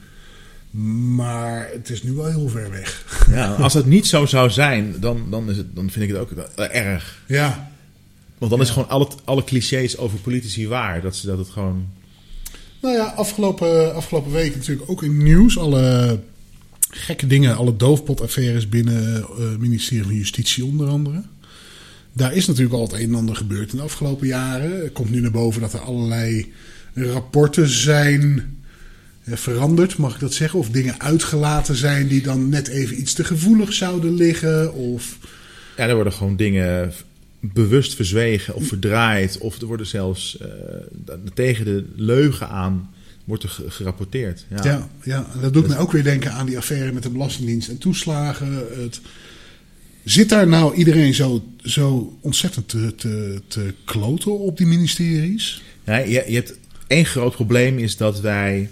Maar 1.15 1.69
het 1.73 1.89
is 1.89 2.03
nu 2.03 2.11
wel 2.11 2.25
heel 2.25 2.49
ver 2.49 2.69
weg. 2.71 3.23
Ja, 3.29 3.53
als 3.53 3.73
dat 3.73 3.85
niet 3.85 4.07
zo 4.07 4.25
zou 4.25 4.49
zijn, 4.49 4.95
dan, 4.99 5.27
dan, 5.29 5.49
is 5.49 5.57
het, 5.57 5.75
dan 5.75 5.89
vind 5.89 6.05
ik 6.05 6.11
het 6.15 6.19
ook 6.19 6.31
erg. 6.57 7.21
Ja, 7.27 7.71
Want 8.37 8.51
dan 8.51 8.61
is 8.61 8.69
gewoon 8.69 8.89
alle, 8.89 9.07
alle 9.23 9.43
clichés 9.43 9.97
over 9.97 10.19
politici 10.19 10.67
waar. 10.67 11.01
Dat, 11.01 11.15
ze, 11.15 11.25
dat 11.27 11.37
het 11.37 11.49
gewoon... 11.49 11.85
Nou 12.81 12.95
ja, 12.95 13.03
afgelopen, 13.05 13.95
afgelopen 13.95 14.31
week 14.31 14.55
natuurlijk 14.55 14.89
ook 14.89 15.03
in 15.03 15.09
het 15.13 15.23
nieuws. 15.23 15.57
Alle 15.57 16.19
gekke 16.89 17.27
dingen, 17.27 17.55
alle 17.57 17.75
doofpotaffaires 17.75 18.69
binnen 18.69 19.25
het 19.37 19.59
ministerie 19.59 20.03
van 20.03 20.13
Justitie 20.15 20.65
onder 20.65 20.87
andere. 20.87 21.23
Daar 22.17 22.33
is 22.33 22.45
natuurlijk 22.45 22.75
al 22.75 22.81
het 22.83 22.93
een 22.93 22.99
en 23.09 23.15
ander 23.15 23.35
gebeurd 23.35 23.71
in 23.71 23.77
de 23.77 23.83
afgelopen 23.83 24.27
jaren. 24.27 24.83
Er 24.83 24.89
komt 24.91 25.09
nu 25.11 25.19
naar 25.21 25.31
boven 25.31 25.61
dat 25.61 25.73
er 25.73 25.79
allerlei 25.79 26.53
rapporten 26.93 27.67
zijn 27.67 28.55
eh, 29.23 29.35
veranderd, 29.35 29.97
mag 29.97 30.13
ik 30.13 30.19
dat 30.19 30.33
zeggen? 30.33 30.59
Of 30.59 30.69
dingen 30.69 30.99
uitgelaten 31.01 31.75
zijn 31.75 32.07
die 32.07 32.21
dan 32.21 32.49
net 32.49 32.67
even 32.67 32.99
iets 32.99 33.13
te 33.13 33.23
gevoelig 33.23 33.73
zouden 33.73 34.13
liggen. 34.13 34.73
Of 34.73 35.17
Ja, 35.77 35.87
er 35.87 35.95
worden 35.95 36.13
gewoon 36.13 36.35
dingen 36.35 36.93
bewust 37.39 37.95
verzwegen 37.95 38.55
of 38.55 38.67
verdraaid. 38.67 39.37
Of 39.37 39.61
er 39.61 39.67
worden 39.67 39.87
zelfs 39.87 40.37
eh, 40.37 40.47
tegen 41.33 41.65
de 41.65 41.85
leugen 41.95 42.49
aan 42.49 42.89
wordt 43.23 43.43
er 43.43 43.49
ge- 43.49 43.69
gerapporteerd. 43.71 44.45
Ja. 44.63 44.89
Ja, 45.03 45.27
dat 45.41 45.53
doet 45.53 45.67
mij 45.67 45.77
ook 45.77 45.91
weer 45.91 46.03
denken 46.03 46.31
aan 46.31 46.45
die 46.45 46.57
affaire 46.57 46.91
met 46.91 47.03
de 47.03 47.09
Belastingdienst 47.09 47.69
en 47.69 47.77
toeslagen. 47.77 48.53
Het, 48.53 49.01
zit 50.05 50.29
daar 50.29 50.47
nou 50.47 50.75
iedereen 50.75 51.13
zo, 51.13 51.43
zo 51.63 52.17
ontzettend 52.21 52.67
te, 52.69 52.95
te, 52.95 53.41
te 53.47 53.73
kloten 53.85 54.39
op 54.39 54.57
die 54.57 54.67
ministeries? 54.67 55.61
Ja, 55.85 55.97
je, 55.97 56.23
je 56.27 56.35
hebt 56.35 56.53
één 56.87 57.05
groot 57.05 57.33
probleem 57.35 57.77
is 57.79 57.97
dat 57.97 58.19
wij... 58.19 58.69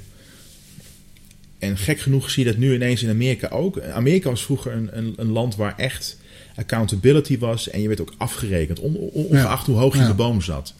En 1.60 1.78
gek 1.78 2.00
genoeg 2.00 2.30
zie 2.30 2.44
je 2.46 2.50
dat 2.52 2.60
nu 2.60 2.74
ineens 2.74 3.04
in 3.04 3.10
Amerika 3.10 3.48
ook. 3.48 3.82
Amerika 3.82 4.30
was 4.30 4.44
vroeger 4.44 4.74
een, 4.74 4.98
een, 4.98 5.14
een 5.18 5.28
land 5.32 5.56
waar 5.56 5.78
echt 5.78 6.18
accountability 6.56 7.38
was. 7.38 7.70
En 7.70 7.82
je 7.82 7.88
werd 7.88 8.02
ook 8.02 8.14
afgerekend, 8.18 8.80
on- 8.80 8.96
on- 8.96 9.10
ongeacht 9.26 9.66
hoe 9.66 9.76
hoog 9.76 9.94
je 9.96 10.02
Ja. 10.02 10.08
de 10.08 10.14
boom 10.14 10.42
zat. 10.42 10.74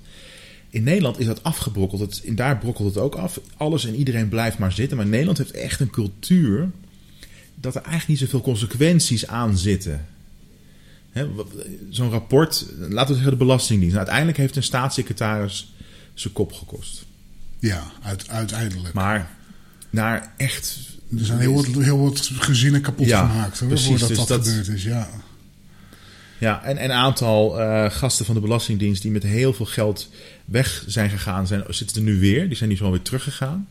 In 0.70 0.84
Nederland 0.84 1.20
is 1.20 1.26
dat 1.26 1.44
afgebrokkeld. 1.44 2.02
Het, 2.02 2.22
in 2.24 2.36
daar 2.36 2.58
brokkelt 2.58 2.88
het 2.88 3.04
ook 3.04 3.16
af. 3.16 3.40
Alles 3.58 3.86
en 3.86 3.96
iedereen 3.96 4.30
blijft 4.30 4.58
maar 4.58 4.72
zitten. 4.72 4.98
Maar 4.98 5.06
Nederland 5.08 5.38
heeft 5.38 5.52
echt 5.52 5.80
een 5.80 5.90
cultuur 5.90 6.70
dat 7.56 7.76
er 7.76 7.82
eigenlijk 7.82 8.08
niet 8.10 8.20
zoveel 8.20 8.42
consequenties 8.42 9.28
aan 9.28 9.58
zitten. 9.58 10.06
Zo'n 11.90 12.10
rapport, 12.10 12.66
laten 12.80 13.08
we 13.08 13.14
zeggen 13.14 13.32
de 13.32 13.46
Belastingdienst. 13.46 13.96
Nou, 13.96 13.98
uiteindelijk 13.98 14.38
heeft 14.38 14.56
een 14.56 14.64
staatssecretaris 14.64 15.74
zijn 16.14 16.34
kop 16.34 16.54
gekost. 16.54 17.06
Ja, 17.60 17.84
uit, 18.04 18.30
uiteindelijk. 18.30 18.94
Maar 18.94 19.30
naar 19.90 20.34
echt. 20.38 20.78
er 21.20 21.26
zijn 21.26 21.40
heel 21.40 21.54
wat, 21.54 21.66
heel 21.66 22.00
wat 22.00 22.30
gezinnen 22.34 22.82
kapot 22.82 23.06
Ja, 23.08 23.28
gemaakt 23.28 23.60
hoor, 23.60 23.68
precies, 23.68 23.88
voordat 23.88 24.08
dus 24.08 24.18
dat, 24.18 24.28
dat- 24.28 24.48
gebeurd 24.48 24.68
is. 24.68 24.84
Ja. 24.84 25.10
Ja, 26.38 26.64
en 26.64 26.78
en 26.78 26.84
een 26.90 26.96
aantal 26.96 27.60
eh, 27.62 27.90
gasten 27.92 28.26
van 28.26 28.36
de 28.36 28.42
Belastingdienst 28.42 29.02
die 29.02 29.12
met 29.12 29.24
heel 29.24 29.54
veel 29.54 29.66
geld 29.66 30.10
weg 30.46 30.84
zijn 30.88 31.10
gegaan, 31.10 31.48
zijn, 31.48 31.64
zitten 31.68 31.98
er 31.98 32.04
nu 32.04 32.20
weer. 32.20 32.48
Die 32.48 32.58
zijn 32.58 32.70
nu 32.70 32.76
zo 32.76 32.90
weer 32.92 33.02
teruggegaan. 33.02 33.68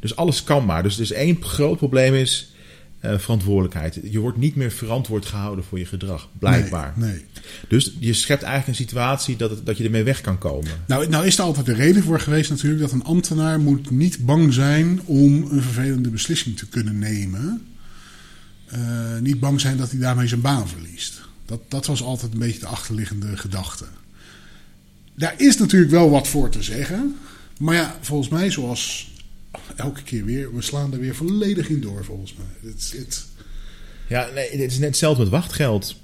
Dus 0.00 0.16
alles 0.16 0.44
kan 0.44 0.64
maar. 0.64 0.82
Dus, 0.82 0.96
dus 0.96 1.10
één 1.12 1.42
groot 1.44 1.76
probleem 1.76 2.14
is. 2.14 2.52
Eh, 2.98 3.18
verantwoordelijkheid. 3.18 4.00
Je 4.10 4.18
wordt 4.18 4.38
niet 4.38 4.54
meer 4.54 4.70
verantwoord 4.70 5.26
gehouden 5.26 5.64
voor 5.64 5.78
je 5.78 5.86
gedrag, 5.86 6.28
blijkbaar. 6.38 6.92
Nee, 6.96 7.10
nee. 7.10 7.24
Dus 7.68 7.96
je 7.98 8.12
schept 8.12 8.42
eigenlijk 8.42 8.78
een 8.78 8.84
situatie 8.84 9.36
dat, 9.36 9.50
het, 9.50 9.66
dat 9.66 9.76
je 9.76 9.84
ermee 9.84 10.02
weg 10.02 10.20
kan 10.20 10.38
komen. 10.38 10.70
Nou, 10.86 11.08
nou 11.08 11.26
is 11.26 11.38
er 11.38 11.44
altijd 11.44 11.66
de 11.66 11.74
reden 11.74 12.02
voor 12.02 12.20
geweest 12.20 12.50
natuurlijk 12.50 12.80
dat 12.80 12.92
een 12.92 13.04
ambtenaar 13.04 13.60
moet 13.60 13.90
niet 13.90 14.26
bang 14.26 14.52
zijn 14.52 15.00
om 15.04 15.46
een 15.50 15.62
vervelende 15.62 16.10
beslissing 16.10 16.56
te 16.56 16.66
kunnen 16.66 16.98
nemen. 16.98 17.66
Uh, 18.74 19.18
niet 19.20 19.40
bang 19.40 19.60
zijn 19.60 19.76
dat 19.76 19.90
hij 19.90 20.00
daarmee 20.00 20.26
zijn 20.26 20.40
baan 20.40 20.68
verliest. 20.68 21.20
Dat, 21.46 21.60
dat 21.68 21.86
was 21.86 22.02
altijd 22.02 22.32
een 22.32 22.38
beetje 22.38 22.60
de 22.60 22.66
achterliggende 22.66 23.36
gedachte. 23.36 23.84
Daar 25.14 25.34
is 25.36 25.56
natuurlijk 25.56 25.90
wel 25.90 26.10
wat 26.10 26.28
voor 26.28 26.48
te 26.50 26.62
zeggen. 26.62 27.16
Maar 27.58 27.74
ja, 27.74 27.96
volgens 28.00 28.28
mij, 28.28 28.50
zoals 28.50 29.10
elke 29.76 30.02
keer 30.02 30.24
weer, 30.24 30.54
we 30.54 30.62
slaan 30.62 30.92
er 30.92 31.00
weer 31.00 31.14
volledig 31.14 31.68
in 31.68 31.80
door, 31.80 32.04
volgens 32.04 32.34
mij. 32.34 32.70
Het, 32.70 32.94
het... 32.96 33.26
Ja, 34.08 34.28
nee, 34.34 34.50
het 34.50 34.72
is 34.72 34.78
net 34.78 34.88
hetzelfde 34.88 35.22
met 35.22 35.32
wachtgeld. 35.32 35.96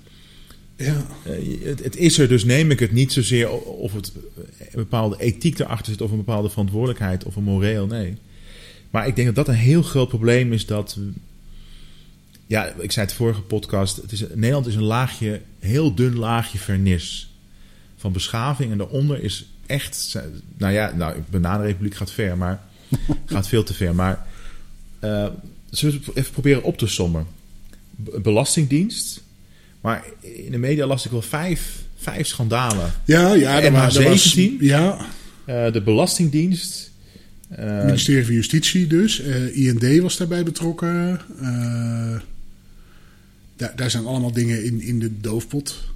Ja. 0.77 1.07
Uh, 1.27 1.65
het, 1.65 1.85
het, 1.85 1.97
is 1.97 2.19
er, 2.19 2.29
dus 2.29 2.45
neem 2.45 2.71
ik 2.71 2.79
het 2.79 2.93
niet 2.93 3.13
zozeer 3.13 3.51
of 3.61 3.93
het 3.93 4.13
een 4.59 4.69
bepaalde 4.75 5.21
ethiek 5.21 5.59
erachter 5.59 5.93
zit, 5.93 6.01
of 6.01 6.11
een 6.11 6.17
bepaalde 6.17 6.49
verantwoordelijkheid, 6.49 7.25
of 7.25 7.37
een 7.37 7.43
moreel. 7.43 7.87
Nee. 7.87 8.17
Maar 8.91 9.07
ik 9.07 9.17
denk 9.17 9.27
dat 9.27 9.47
dat 9.47 9.55
een 9.55 9.61
heel 9.61 9.83
groot 9.83 10.09
probleem 10.09 10.53
is 10.53 10.67
dat. 10.67 10.99
Ja, 12.47 12.67
ik 12.79 12.93
zei 12.93 13.07
het 13.07 13.15
vorige 13.15 13.41
podcast. 13.41 13.97
Het 13.97 14.13
is, 14.13 14.21
Nederland 14.35 14.67
is 14.67 14.75
een 14.75 14.83
laagje, 14.83 15.41
heel 15.59 15.95
dun 15.95 16.17
laagje 16.17 16.59
vernis 16.59 17.35
van 17.97 18.13
beschaving. 18.13 18.73
En 18.73 18.79
daaronder 18.79 19.23
is 19.23 19.47
echt. 19.67 20.19
Nou 20.57 20.73
ja, 20.73 20.93
nou, 20.97 21.23
Bananenrepubliek 21.31 21.95
gaat 21.95 22.13
ver, 22.13 22.37
maar. 22.37 22.73
gaat 23.27 23.49
veel 23.49 23.63
te 23.63 23.75
ver. 23.75 23.95
Maar. 23.95 24.27
Uh, 25.05 25.27
zullen 25.71 26.03
we 26.05 26.13
even 26.15 26.33
proberen 26.33 26.63
op 26.63 26.79
te 26.79 26.87
sommen? 26.87 27.27
Belastingdienst. 28.23 29.23
Maar 29.81 30.05
in 30.21 30.51
de 30.51 30.59
media 30.59 30.87
las 30.87 31.05
ik 31.05 31.11
wel 31.11 31.23
vijf, 31.23 31.83
vijf 31.97 32.27
schandalen. 32.27 32.93
Ja, 33.05 33.35
ja. 33.35 33.61
De 33.61 33.71
MH17. 33.71 34.61
ja. 34.61 35.07
Uh, 35.47 35.73
de 35.73 35.83
Belastingdienst. 35.83 36.93
Uh, 37.59 37.85
ministerie 37.85 38.25
van 38.25 38.35
Justitie 38.35 38.87
dus. 38.87 39.21
Uh, 39.21 39.57
IND 39.57 40.01
was 40.01 40.17
daarbij 40.17 40.43
betrokken. 40.43 41.21
daar, 43.57 43.73
daar 43.77 43.91
zijn 43.91 44.07
allemaal 44.07 44.33
dingen 44.33 44.65
in, 44.65 44.81
in 44.81 44.99
de 44.99 45.21
doofpot 45.21 45.94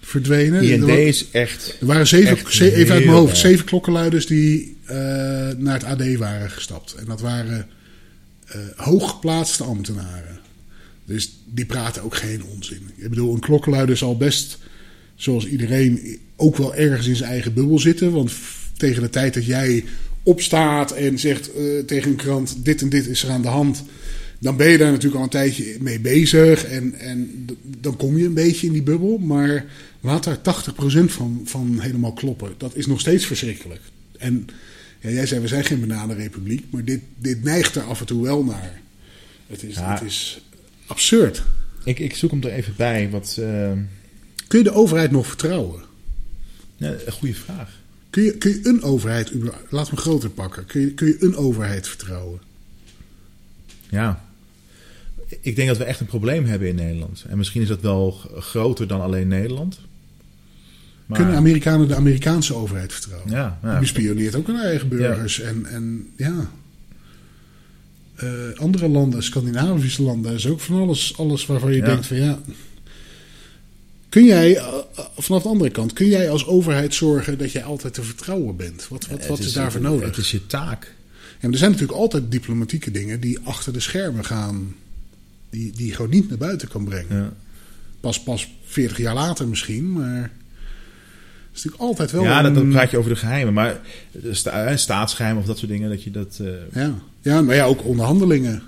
verdwenen. 0.00 0.62
IND 0.62 0.88
is 0.88 1.26
echt. 1.30 1.76
Er 1.80 1.86
waren 1.86 2.06
zeven, 2.06 2.52
zeven 2.52 2.78
even 2.78 2.94
uit 2.94 3.04
mijn 3.04 3.16
hoofd, 3.16 3.36
zeven 3.36 3.64
klokkenluiders 3.64 4.26
die 4.26 4.76
naar 5.56 5.74
het 5.74 5.84
AD 5.84 6.16
waren 6.16 6.50
gestapt. 6.50 6.94
En 6.94 7.04
dat 7.04 7.20
waren 7.20 7.66
hooggeplaatste 8.76 9.64
ambtenaren. 9.64 10.38
Dus 11.04 11.38
die 11.44 11.64
praten 11.64 12.02
ook 12.02 12.14
geen 12.14 12.44
onzin. 12.44 12.90
Ik 12.96 13.08
bedoel, 13.08 13.34
een 13.34 13.40
klokkenluider 13.40 13.96
zal 13.96 14.16
best, 14.16 14.58
zoals 15.14 15.46
iedereen, 15.46 16.18
ook 16.36 16.56
wel 16.56 16.74
ergens 16.74 17.06
in 17.06 17.16
zijn 17.16 17.30
eigen 17.30 17.54
bubbel 17.54 17.78
zitten. 17.78 18.12
Want 18.12 18.32
tegen 18.76 19.02
de 19.02 19.10
tijd 19.10 19.34
dat 19.34 19.46
jij 19.46 19.84
opstaat 20.22 20.92
en 20.92 21.18
zegt 21.18 21.50
uh, 21.58 21.84
tegen 21.84 22.10
een 22.10 22.16
krant: 22.16 22.64
dit 22.64 22.82
en 22.82 22.88
dit 22.88 23.06
is 23.06 23.22
er 23.22 23.30
aan 23.30 23.42
de 23.42 23.48
hand. 23.48 23.84
Dan 24.38 24.56
ben 24.56 24.68
je 24.68 24.78
daar 24.78 24.90
natuurlijk 24.90 25.16
al 25.16 25.22
een 25.22 25.28
tijdje 25.28 25.76
mee 25.80 26.00
bezig. 26.00 26.64
En, 26.64 26.94
en 26.94 27.46
dan 27.80 27.96
kom 27.96 28.18
je 28.18 28.24
een 28.24 28.34
beetje 28.34 28.66
in 28.66 28.72
die 28.72 28.82
bubbel. 28.82 29.18
Maar 29.18 29.64
laat 30.00 30.24
daar 30.24 30.38
80% 30.38 30.40
van, 31.04 31.42
van 31.44 31.80
helemaal 31.80 32.12
kloppen. 32.12 32.54
Dat 32.56 32.74
is 32.74 32.86
nog 32.86 33.00
steeds 33.00 33.26
verschrikkelijk. 33.26 33.80
En 34.18 34.46
ja, 35.00 35.10
jij 35.10 35.26
zei: 35.26 35.40
we 35.40 35.48
zijn 35.48 35.64
geen 35.64 35.80
bananenrepubliek. 35.80 36.64
Maar 36.70 36.84
dit, 36.84 37.00
dit 37.16 37.42
neigt 37.42 37.74
er 37.74 37.82
af 37.82 38.00
en 38.00 38.06
toe 38.06 38.22
wel 38.22 38.44
naar. 38.44 38.80
Het 39.46 39.62
is, 39.62 39.74
Ja. 39.74 39.92
het 39.92 40.02
is 40.02 40.40
absurd. 40.86 41.42
Ik, 41.84 41.98
ik 41.98 42.14
zoek 42.16 42.30
hem 42.30 42.42
er 42.42 42.52
even 42.52 42.74
bij. 42.76 43.10
Wat, 43.10 43.36
uh, 43.40 43.72
Kun 44.46 44.58
je 44.58 44.64
de 44.64 44.72
overheid 44.72 45.10
nog 45.10 45.26
vertrouwen? 45.26 45.82
ja, 46.76 46.94
een 47.06 47.12
goede 47.12 47.34
vraag. 47.34 47.78
Kun 48.10 48.22
je, 48.22 48.36
kun 48.36 48.50
je 48.50 48.60
een 48.62 48.82
overheid, 48.82 49.32
laat 49.68 49.90
me 49.90 49.96
groter 49.96 50.30
pakken, 50.30 50.66
kun 50.66 50.80
je, 50.80 50.94
kun 50.94 51.06
je 51.06 51.16
een 51.20 51.36
overheid 51.36 51.88
vertrouwen? 51.88 52.40
Ja. 53.90 54.24
Ik 55.40 55.56
denk 55.56 55.68
dat 55.68 55.76
we 55.78 55.84
echt 55.84 56.00
een 56.00 56.06
probleem 56.06 56.44
hebben 56.44 56.68
in 56.68 56.74
Nederland. 56.74 57.24
En 57.28 57.38
misschien 57.38 57.62
is 57.62 57.68
dat 57.68 57.80
wel 57.80 58.10
groter 58.36 58.86
dan 58.86 59.00
alleen 59.00 59.28
Nederland. 59.28 59.78
Maar, 61.10 61.18
Kunnen 61.18 61.36
Amerikanen 61.36 61.88
de 61.88 61.94
Amerikaanse 61.94 62.54
overheid 62.54 62.92
vertrouwen? 62.92 63.30
ja, 63.30 63.58
ja. 63.62 63.70
Die 63.70 63.80
bespioneert 63.80 64.34
ook 64.34 64.46
hun 64.46 64.60
eigen 64.60 64.88
burgers. 64.88 65.40
En, 65.40 65.66
en 65.66 66.08
ja. 66.16 66.50
Eh, 68.16 68.28
andere 68.56 68.88
landen, 68.88 69.22
Scandinavische 69.22 70.02
landen, 70.02 70.32
is 70.34 70.46
ook 70.46 70.60
van 70.60 70.80
alles, 70.80 71.16
alles 71.16 71.46
waarvan 71.46 71.70
je 71.70 71.76
Ja. 71.76 71.84
denkt 71.84 72.06
van 72.06 72.16
ja. 72.16 72.38
Kun 74.08 74.24
jij, 74.24 74.56
eh, 74.56 74.66
eh, 74.96 75.04
vanaf 75.16 75.42
de 75.42 75.48
andere 75.48 75.70
kant, 75.70 75.92
kun 75.92 76.06
jij 76.06 76.30
als 76.30 76.46
overheid 76.46 76.94
zorgen 76.94 77.38
dat 77.38 77.52
jij 77.52 77.64
altijd 77.64 77.94
te 77.94 78.02
vertrouwen 78.02 78.56
bent? 78.56 78.88
Wat, 78.88 79.06
wat, 79.06 79.26
wat 79.26 79.38
is, 79.38 79.52
daarvoor 79.52 79.80
nodig? 79.80 80.06
Het 80.08 80.16
is 80.16 80.30
je 80.30 80.46
taak. 80.46 80.94
Ja, 81.20 81.36
maar 81.40 81.50
er 81.50 81.58
zijn 81.58 81.70
natuurlijk 81.70 81.98
altijd 81.98 82.30
diplomatieke 82.30 82.90
dingen 82.90 83.20
die 83.20 83.38
achter 83.42 83.72
de 83.72 83.80
schermen 83.80 84.24
gaan. 84.24 84.74
Die, 85.50 85.72
die 85.72 85.86
je 85.86 85.94
gewoon 85.94 86.10
niet 86.10 86.28
naar 86.28 86.38
buiten 86.38 86.68
kan 86.68 86.84
brengen. 86.84 87.16
Ja. 87.16 87.32
Pas, 88.00 88.22
pas 88.22 88.48
40 88.64 88.98
jaar 88.98 89.14
later 89.14 89.48
misschien, 89.48 89.92
maar. 89.92 90.30
Is 91.60 91.66
natuurlijk 91.66 91.90
altijd 91.90 92.10
wel. 92.10 92.22
Ja, 92.22 92.42
dat, 92.42 92.54
dan 92.54 92.62
een- 92.64 92.70
praat 92.70 92.90
je 92.90 92.98
over 92.98 93.10
de 93.10 93.16
geheimen. 93.16 93.54
Maar 93.54 93.80
de 94.12 94.34
sta, 94.34 94.64
eh, 94.66 94.76
staatsgeheimen 94.76 95.40
of 95.42 95.46
dat 95.48 95.58
soort 95.58 95.70
dingen, 95.70 95.88
dat 95.90 96.02
je 96.02 96.10
dat... 96.10 96.38
eh, 96.40 96.82
Ja, 96.82 96.94
ja 97.22 97.42
maar 97.42 97.54
ja, 97.54 97.64
ook 97.64 97.84
onderhandelingen. 97.84 98.62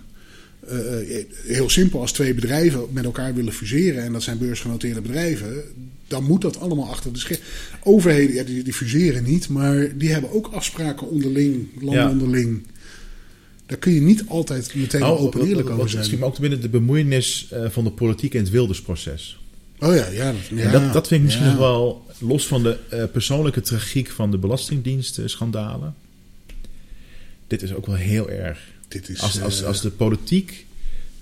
Eh, 0.69 1.19
eh, 1.19 1.25
heel 1.47 1.71
simpel, 1.71 2.01
als 2.01 2.13
twee 2.13 2.35
bedrijven 2.35 2.83
met 2.91 3.05
elkaar 3.05 3.35
willen 3.35 3.53
fuseren 3.53 4.03
en 4.05 4.13
dat 4.13 4.23
zijn 4.23 4.39
beursgenoteerde 4.39 5.01
bedrijven, 5.01 5.63
dan 6.09 6.25
moet 6.25 6.41
dat 6.43 6.61
allemaal 6.61 6.89
achter 6.89 7.13
de 7.13 7.19
schermen. 7.19 7.47
Overheden, 7.83 8.35
ja, 8.35 8.43
die, 8.45 8.63
die 8.63 8.73
fuseren 8.73 9.25
niet, 9.25 9.49
maar 9.49 9.97
die 9.99 10.13
hebben 10.13 10.33
ook 10.33 10.47
afspraken 10.53 11.09
onderling, 11.11 11.67
landen 11.81 12.03
Ja. 12.03 12.11
onderling. 12.11 12.63
Daar 13.67 13.79
kun 13.79 13.93
je 13.93 14.01
niet 14.01 14.25
altijd 14.29 14.75
meteen 14.75 15.03
oh, 15.05 15.21
open 15.23 15.41
en 15.41 15.47
eerlijk 15.47 15.67
over 15.69 15.79
wat- 15.83 15.95
Misschien 15.95 16.19
zijn. 16.19 16.23
ook 16.31 16.39
binnen 16.39 16.61
de 16.61 16.69
bemoeienis 16.69 17.49
eh, 17.51 17.65
van 17.71 17.85
de 17.85 17.91
politiek 17.91 18.35
in 18.35 18.41
het 18.41 18.51
Wildersproces. 18.51 19.41
Oh 19.79 19.95
ja, 19.95 20.07
ja. 20.09 20.33
dat- 20.33 20.59
ja, 20.59 20.63
En 20.65 20.73
dat, 20.73 20.93
dat 20.93 21.07
vind 21.09 21.21
ik 21.21 21.27
misschien 21.27 21.47
nog 21.47 21.57
wel, 21.59 22.07
los 22.23 22.47
van 22.47 22.63
de 22.63 22.79
eh, 22.91 23.05
persoonlijke 23.13 23.61
tragiek 23.61 24.11
van 24.11 24.31
de 24.31 24.39
belastingdienst-schandalen. 24.39 25.95
Dit 27.47 27.63
is 27.63 27.75
ook 27.75 27.87
wel 27.87 27.95
heel 27.95 28.31
erg. 28.31 28.59
Dit 28.89 29.09
is, 29.09 29.21
Als, 29.21 29.41
als, 29.43 29.61
eh, 29.61 29.67
als 29.67 29.81
de 29.81 29.91
politiek 29.91 30.67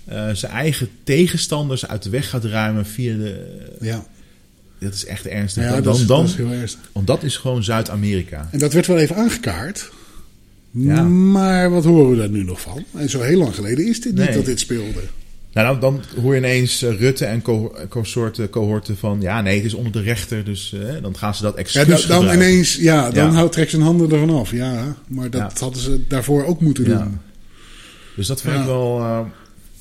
eh, 0.05 0.29
zijn 0.33 0.51
eigen 0.51 0.89
tegenstanders 1.03 1.87
uit 1.87 2.03
de 2.03 2.09
weg 2.09 2.29
gaat 2.29 2.45
ruimen 2.45 2.85
via 2.85 3.15
de. 3.17 3.57
ja, 3.79 4.05
Dat 4.79 4.93
is 4.93 5.05
echt 5.05 5.27
ernstig. 5.27 5.63
ja 5.63 5.69
dan, 5.71 5.83
dat, 5.83 5.97
is, 5.97 6.05
dan, 6.05 6.19
dat 6.21 6.29
is 6.29 6.35
heel 6.35 6.51
ernstig. 6.51 6.89
want 6.91 7.07
dat 7.07 7.23
is 7.23 7.37
gewoon 7.37 7.63
Zuid-Amerika. 7.63 8.49
En 8.51 8.59
dat 8.59 8.73
werd 8.73 8.87
wel 8.87 8.97
even 8.97 9.15
aangekaart. 9.15 9.89
Ja. 10.71 11.03
Maar 11.03 11.69
wat 11.71 11.83
horen 11.83 12.11
we 12.11 12.17
daar 12.17 12.29
nu 12.29 12.43
nog 12.43 12.61
van? 12.61 12.85
En 12.95 13.09
zo 13.09 13.21
heel 13.21 13.37
lang 13.39 13.55
geleden 13.55 13.87
is 13.87 14.01
dit 14.01 14.13
niet 14.13 14.23
Nee. 14.25 14.33
dat 14.35 14.45
dit 14.45 14.59
speelde. 14.59 15.01
Nou, 15.53 15.67
dan, 15.67 15.79
dan 15.79 16.21
hoor 16.23 16.33
je 16.33 16.39
ineens 16.39 16.81
eh, 16.83 16.99
Rutte 16.99 17.25
en 17.25 17.41
co 17.41 17.75
consorten, 17.89 18.49
cohorten 18.49 18.97
van... 18.97 19.21
ja, 19.21 19.41
nee, 19.41 19.55
het 19.55 19.65
is 19.65 19.73
onder 19.73 19.91
de 19.91 20.01
rechter, 20.01 20.43
dus 20.45 20.73
eh, 20.73 21.01
dan 21.01 21.17
gaan 21.17 21.35
ze 21.35 21.41
dat 21.41 21.53
Ja, 21.53 21.59
excuus 21.59 21.85
dan, 21.85 21.95
dan 21.95 21.99
gebruiken. 22.17 22.47
ineens, 22.49 22.75
ja, 22.75 23.09
dan 23.11 23.25
Ja. 23.27 23.31
houdt 23.33 23.51
trekt 23.53 23.69
zijn 23.69 23.81
handen 23.81 24.11
ervan 24.11 24.29
af. 24.29 24.51
Ja, 24.51 24.95
maar 25.07 25.29
dat 25.29 25.41
Ja. 25.41 25.59
hadden 25.59 25.81
ze 25.81 26.07
daarvoor 26.07 26.45
ook 26.45 26.61
moeten 26.61 26.83
doen. 26.83 27.19
Dus 28.15 28.27
dat 28.27 28.41
vind 28.41 28.55
ik 28.55 28.65
wel... 28.65 28.99
eh, 28.99 29.19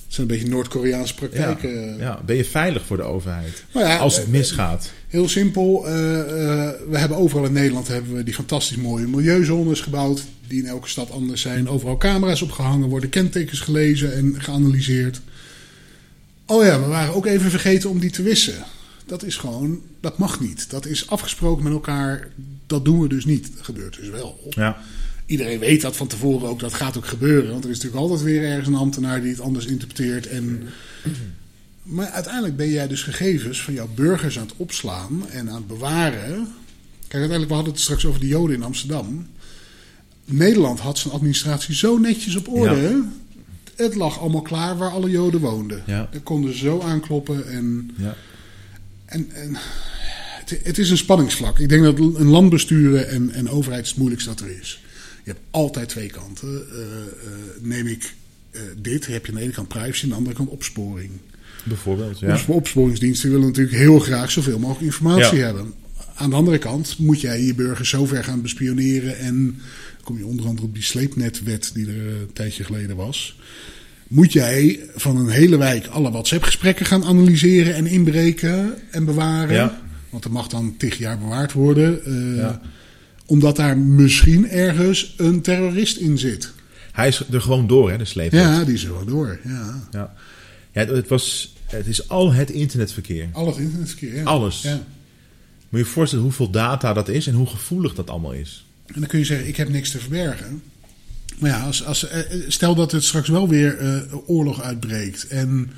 Het 0.07 0.19
zijn 0.19 0.31
een 0.31 0.37
beetje 0.37 0.51
Noord-Koreaanse 0.53 1.15
praktijken. 1.15 1.97
ja, 1.99 2.21
ben 2.27 2.37
je 2.37 2.45
veilig 2.45 2.85
voor 2.87 2.97
de 2.97 3.03
overheid? 3.03 3.65
Nou 3.75 3.99
Als 3.99 4.17
het 4.17 4.29
misgaat. 4.29 4.91
Heel 5.09 5.29
simpel. 5.29 5.83
we 5.83 6.99
hebben 6.99 7.17
overal 7.17 7.45
in 7.45 7.53
Nederland 7.53 7.89
hebben 7.89 8.15
we 8.15 8.23
die 8.23 8.35
fantastisch 8.35 8.77
mooie 8.77 9.07
milieuzones 9.07 9.81
gebouwd. 9.81 10.25
Die 10.49 10.63
in 10.63 10.69
elke 10.69 10.89
stad 10.89 11.11
anders 11.11 11.41
zijn. 11.41 11.69
Overal 11.69 11.97
camera's 11.97 12.43
opgehangen, 12.43 12.89
worden 12.89 13.09
kentekens 13.09 13.61
gelezen 13.61 14.15
en 14.15 14.35
geanalyseerd. 14.39 15.21
Oh 16.51 16.65
ja, 16.65 16.81
we 16.81 16.87
waren 16.87 17.15
ook 17.15 17.27
even 17.27 17.51
vergeten 17.51 17.91
om 17.91 18.01
die 18.01 18.11
te 18.11 18.23
wissen. 18.23 18.65
Dat 19.07 19.23
is 19.23 19.37
gewoon, 19.37 19.81
dat 20.01 20.19
mag 20.19 20.41
niet. 20.41 20.71
Dat 20.71 20.87
is 20.87 21.09
afgesproken 21.09 21.65
met 21.65 21.73
elkaar. 21.73 22.29
Dat 22.67 22.85
doen 22.85 23.01
we 23.01 23.09
dus 23.09 23.25
niet. 23.25 23.57
Dat 23.57 23.65
gebeurt 23.65 23.97
dus 23.97 24.09
wel. 24.09 24.41
Ja. 24.51 24.79
Iedereen 25.27 25.59
weet 25.59 25.81
dat 25.81 25.97
van 25.97 26.07
tevoren 26.07 26.49
ook. 26.49 26.61
Dat 26.61 26.75
gaat 26.75 26.97
ook 26.97 27.07
gebeuren. 27.07 27.51
Want 27.51 27.65
er 27.65 27.71
is 27.71 27.77
natuurlijk 27.77 28.03
altijd 28.03 28.23
weer 28.23 28.45
ergens 28.45 28.67
een 28.67 28.75
ambtenaar 28.75 29.21
die 29.21 29.31
het 29.31 29.41
anders 29.41 29.67
interpreteert. 29.67 30.27
En... 30.27 30.63
Maar 31.83 32.09
uiteindelijk 32.11 32.57
ben 32.57 32.71
jij 32.71 32.89
dus 32.89 33.03
gegevens 33.03 33.63
van 33.63 33.75
jouw 33.75 33.89
burgers 33.95 34.39
aan 34.39 34.47
het 34.47 34.57
opslaan 34.57 35.31
en 35.31 35.49
aan 35.49 35.55
het 35.55 35.67
bewaren. 35.67 36.35
Kijk, 37.01 37.23
uiteindelijk, 37.23 37.49
we 37.49 37.55
hadden 37.55 37.73
het 37.73 37.83
straks 37.83 38.05
over 38.07 38.21
de 38.21 38.27
Joden 38.27 38.57
in 38.57 38.63
Amsterdam. 38.63 39.27
Nederland 40.25 40.81
had 40.81 40.99
zijn 40.99 41.15
administratie 41.15 41.75
zo 41.75 41.99
netjes 41.99 42.37
op 42.37 42.49
orde. 42.49 43.05
Het 43.83 43.95
lag 43.95 44.21
allemaal 44.21 44.43
klaar 44.43 44.77
waar 44.79 44.91
alle 44.91 45.11
Joden 45.11 45.41
woonden. 45.41 45.83
Ja. 45.87 46.09
Daar 46.13 46.21
konden 46.21 46.53
ze 46.53 46.59
zo 46.59 46.81
aankloppen. 46.81 47.49
En, 47.49 47.91
Ja. 47.97 48.17
en, 49.05 49.31
en 49.33 49.57
het, 50.45 50.61
het 50.63 50.79
is 50.79 50.91
een 50.91 50.97
spanningsvlak. 50.97 51.59
Ik 51.59 51.69
denk 51.69 51.83
dat 51.83 51.99
een 51.99 52.27
land 52.29 52.51
besturen 52.51 53.09
en, 53.09 53.31
en 53.31 53.49
overheid 53.49 53.89
het 53.89 53.97
moeilijkste 53.97 54.29
dat 54.31 54.41
er 54.41 54.59
is. 54.61 54.83
Je 55.25 55.31
hebt 55.31 55.43
altijd 55.51 55.89
twee 55.89 56.09
kanten. 56.11 56.49
Eh, 56.73 56.79
eh, 56.81 56.87
neem 57.61 57.87
ik 57.87 58.15
eh, 58.51 58.61
dit, 58.77 59.07
heb 59.07 59.27
je 59.27 59.33
aan 59.33 59.39
de 59.39 59.45
ene 59.45 59.53
kant 59.53 59.69
privacy, 59.69 60.03
aan 60.03 60.09
de 60.09 60.15
andere 60.15 60.37
kant 60.37 60.49
opsporing. 60.49 61.11
Bijvoorbeeld, 61.65 62.19
ja. 62.19 62.33
Opspo- 62.33 62.53
Opsporingsdiensten 62.53 63.31
willen 63.31 63.47
natuurlijk 63.47 63.77
heel 63.77 63.99
graag 63.99 64.31
zoveel 64.31 64.59
mogelijk 64.59 64.85
informatie 64.85 65.39
Ja. 65.39 65.45
hebben. 65.45 65.73
Aan 66.15 66.31
de 66.31 66.37
andere 66.37 66.59
kant 66.59 66.99
moet 66.99 67.21
jij 67.21 67.43
je 67.43 67.55
burgers 67.55 67.89
zo 67.89 68.07
ver 68.07 68.25
gaan 68.25 68.43
bespioneren. 68.43 69.19
En 69.19 69.61
kom 70.11 70.19
je 70.19 70.27
onder 70.27 70.47
andere 70.47 70.67
op 70.67 70.75
die 70.75 70.83
sleepnetwet 70.83 71.71
die 71.75 71.87
er 71.87 72.07
eh, 72.07 72.21
een 72.21 72.33
tijdje 72.33 72.65
geleden 72.65 72.97
was. 72.97 73.37
Moet 74.09 74.33
jij 74.33 74.81
van 74.95 75.17
een 75.17 75.29
hele 75.29 75.57
wijk 75.57 75.87
alle 75.87 76.11
WhatsApp-gesprekken 76.11 76.87
gaan 76.87 77.05
analyseren 77.05 77.75
en 77.75 77.87
inbreken 77.87 78.75
en 78.91 79.05
bewaren? 79.05 79.55
Ja. 79.55 79.81
Want 80.11 80.23
dat 80.23 80.33
mag 80.33 80.47
dan 80.49 80.75
tig 80.77 80.99
jaar 80.99 81.19
bewaard 81.19 81.53
worden. 81.53 82.05
eh, 82.05 82.37
Ja. 82.37 82.61
Omdat 83.27 83.57
daar 83.57 83.79
misschien 83.79 84.49
ergens 84.49 85.15
een 85.17 85.41
terrorist 85.41 85.97
in 85.97 86.19
zit. 86.19 86.53
Hij 86.93 87.09
is 87.09 87.23
er 87.31 87.41
gewoon 87.41 87.67
door, 87.67 87.91
hè, 87.91 87.99
de 87.99 88.05
sleep. 88.05 88.33
Ja, 88.33 88.65
die 88.65 88.75
is 88.75 88.85
er 88.85 88.93
wel 88.93 89.05
door. 89.05 89.39
Ja. 89.45 89.89
ja. 89.91 90.15
Ja, 90.73 90.85
het, 90.95 91.09
was, 91.09 91.55
het 91.67 91.87
is 91.87 92.09
al 92.09 92.33
het 92.33 92.51
internetverkeer. 92.51 93.29
Al 93.33 93.47
het 93.47 93.57
internetverkeer. 93.57 94.15
Ja. 94.15 94.23
Alles. 94.23 94.63
Ja. 94.63 94.75
Moet 94.75 94.85
je 95.71 95.79
je 95.79 95.85
voorstellen 95.85 96.25
hoeveel 96.25 96.51
data 96.51 96.93
dat 96.93 97.09
is 97.09 97.27
en 97.27 97.35
hoe 97.35 97.47
gevoelig 97.47 97.95
dat 97.95 98.11
allemaal 98.11 98.33
is. 98.33 98.65
En 98.95 99.01
dan 99.01 99.09
kun 99.09 99.19
je 99.19 99.25
zeggen, 99.25 99.49
ik 99.49 99.57
heb 99.57 99.69
niks 99.69 99.91
te 99.91 99.99
verbergen. 99.99 100.63
Maar 101.39 101.51
ja, 101.51 101.61
als, 101.61 101.85
als, 101.85 102.09
eh, 102.09 102.21
stel 102.49 102.75
dat 102.75 102.93
het 102.93 103.05
straks 103.05 103.29
wel 103.29 103.49
weer 103.49 103.79
eh, 103.79 104.01
oorlog 104.27 104.63
uitbreekt. 104.63 105.27
En 105.27 105.71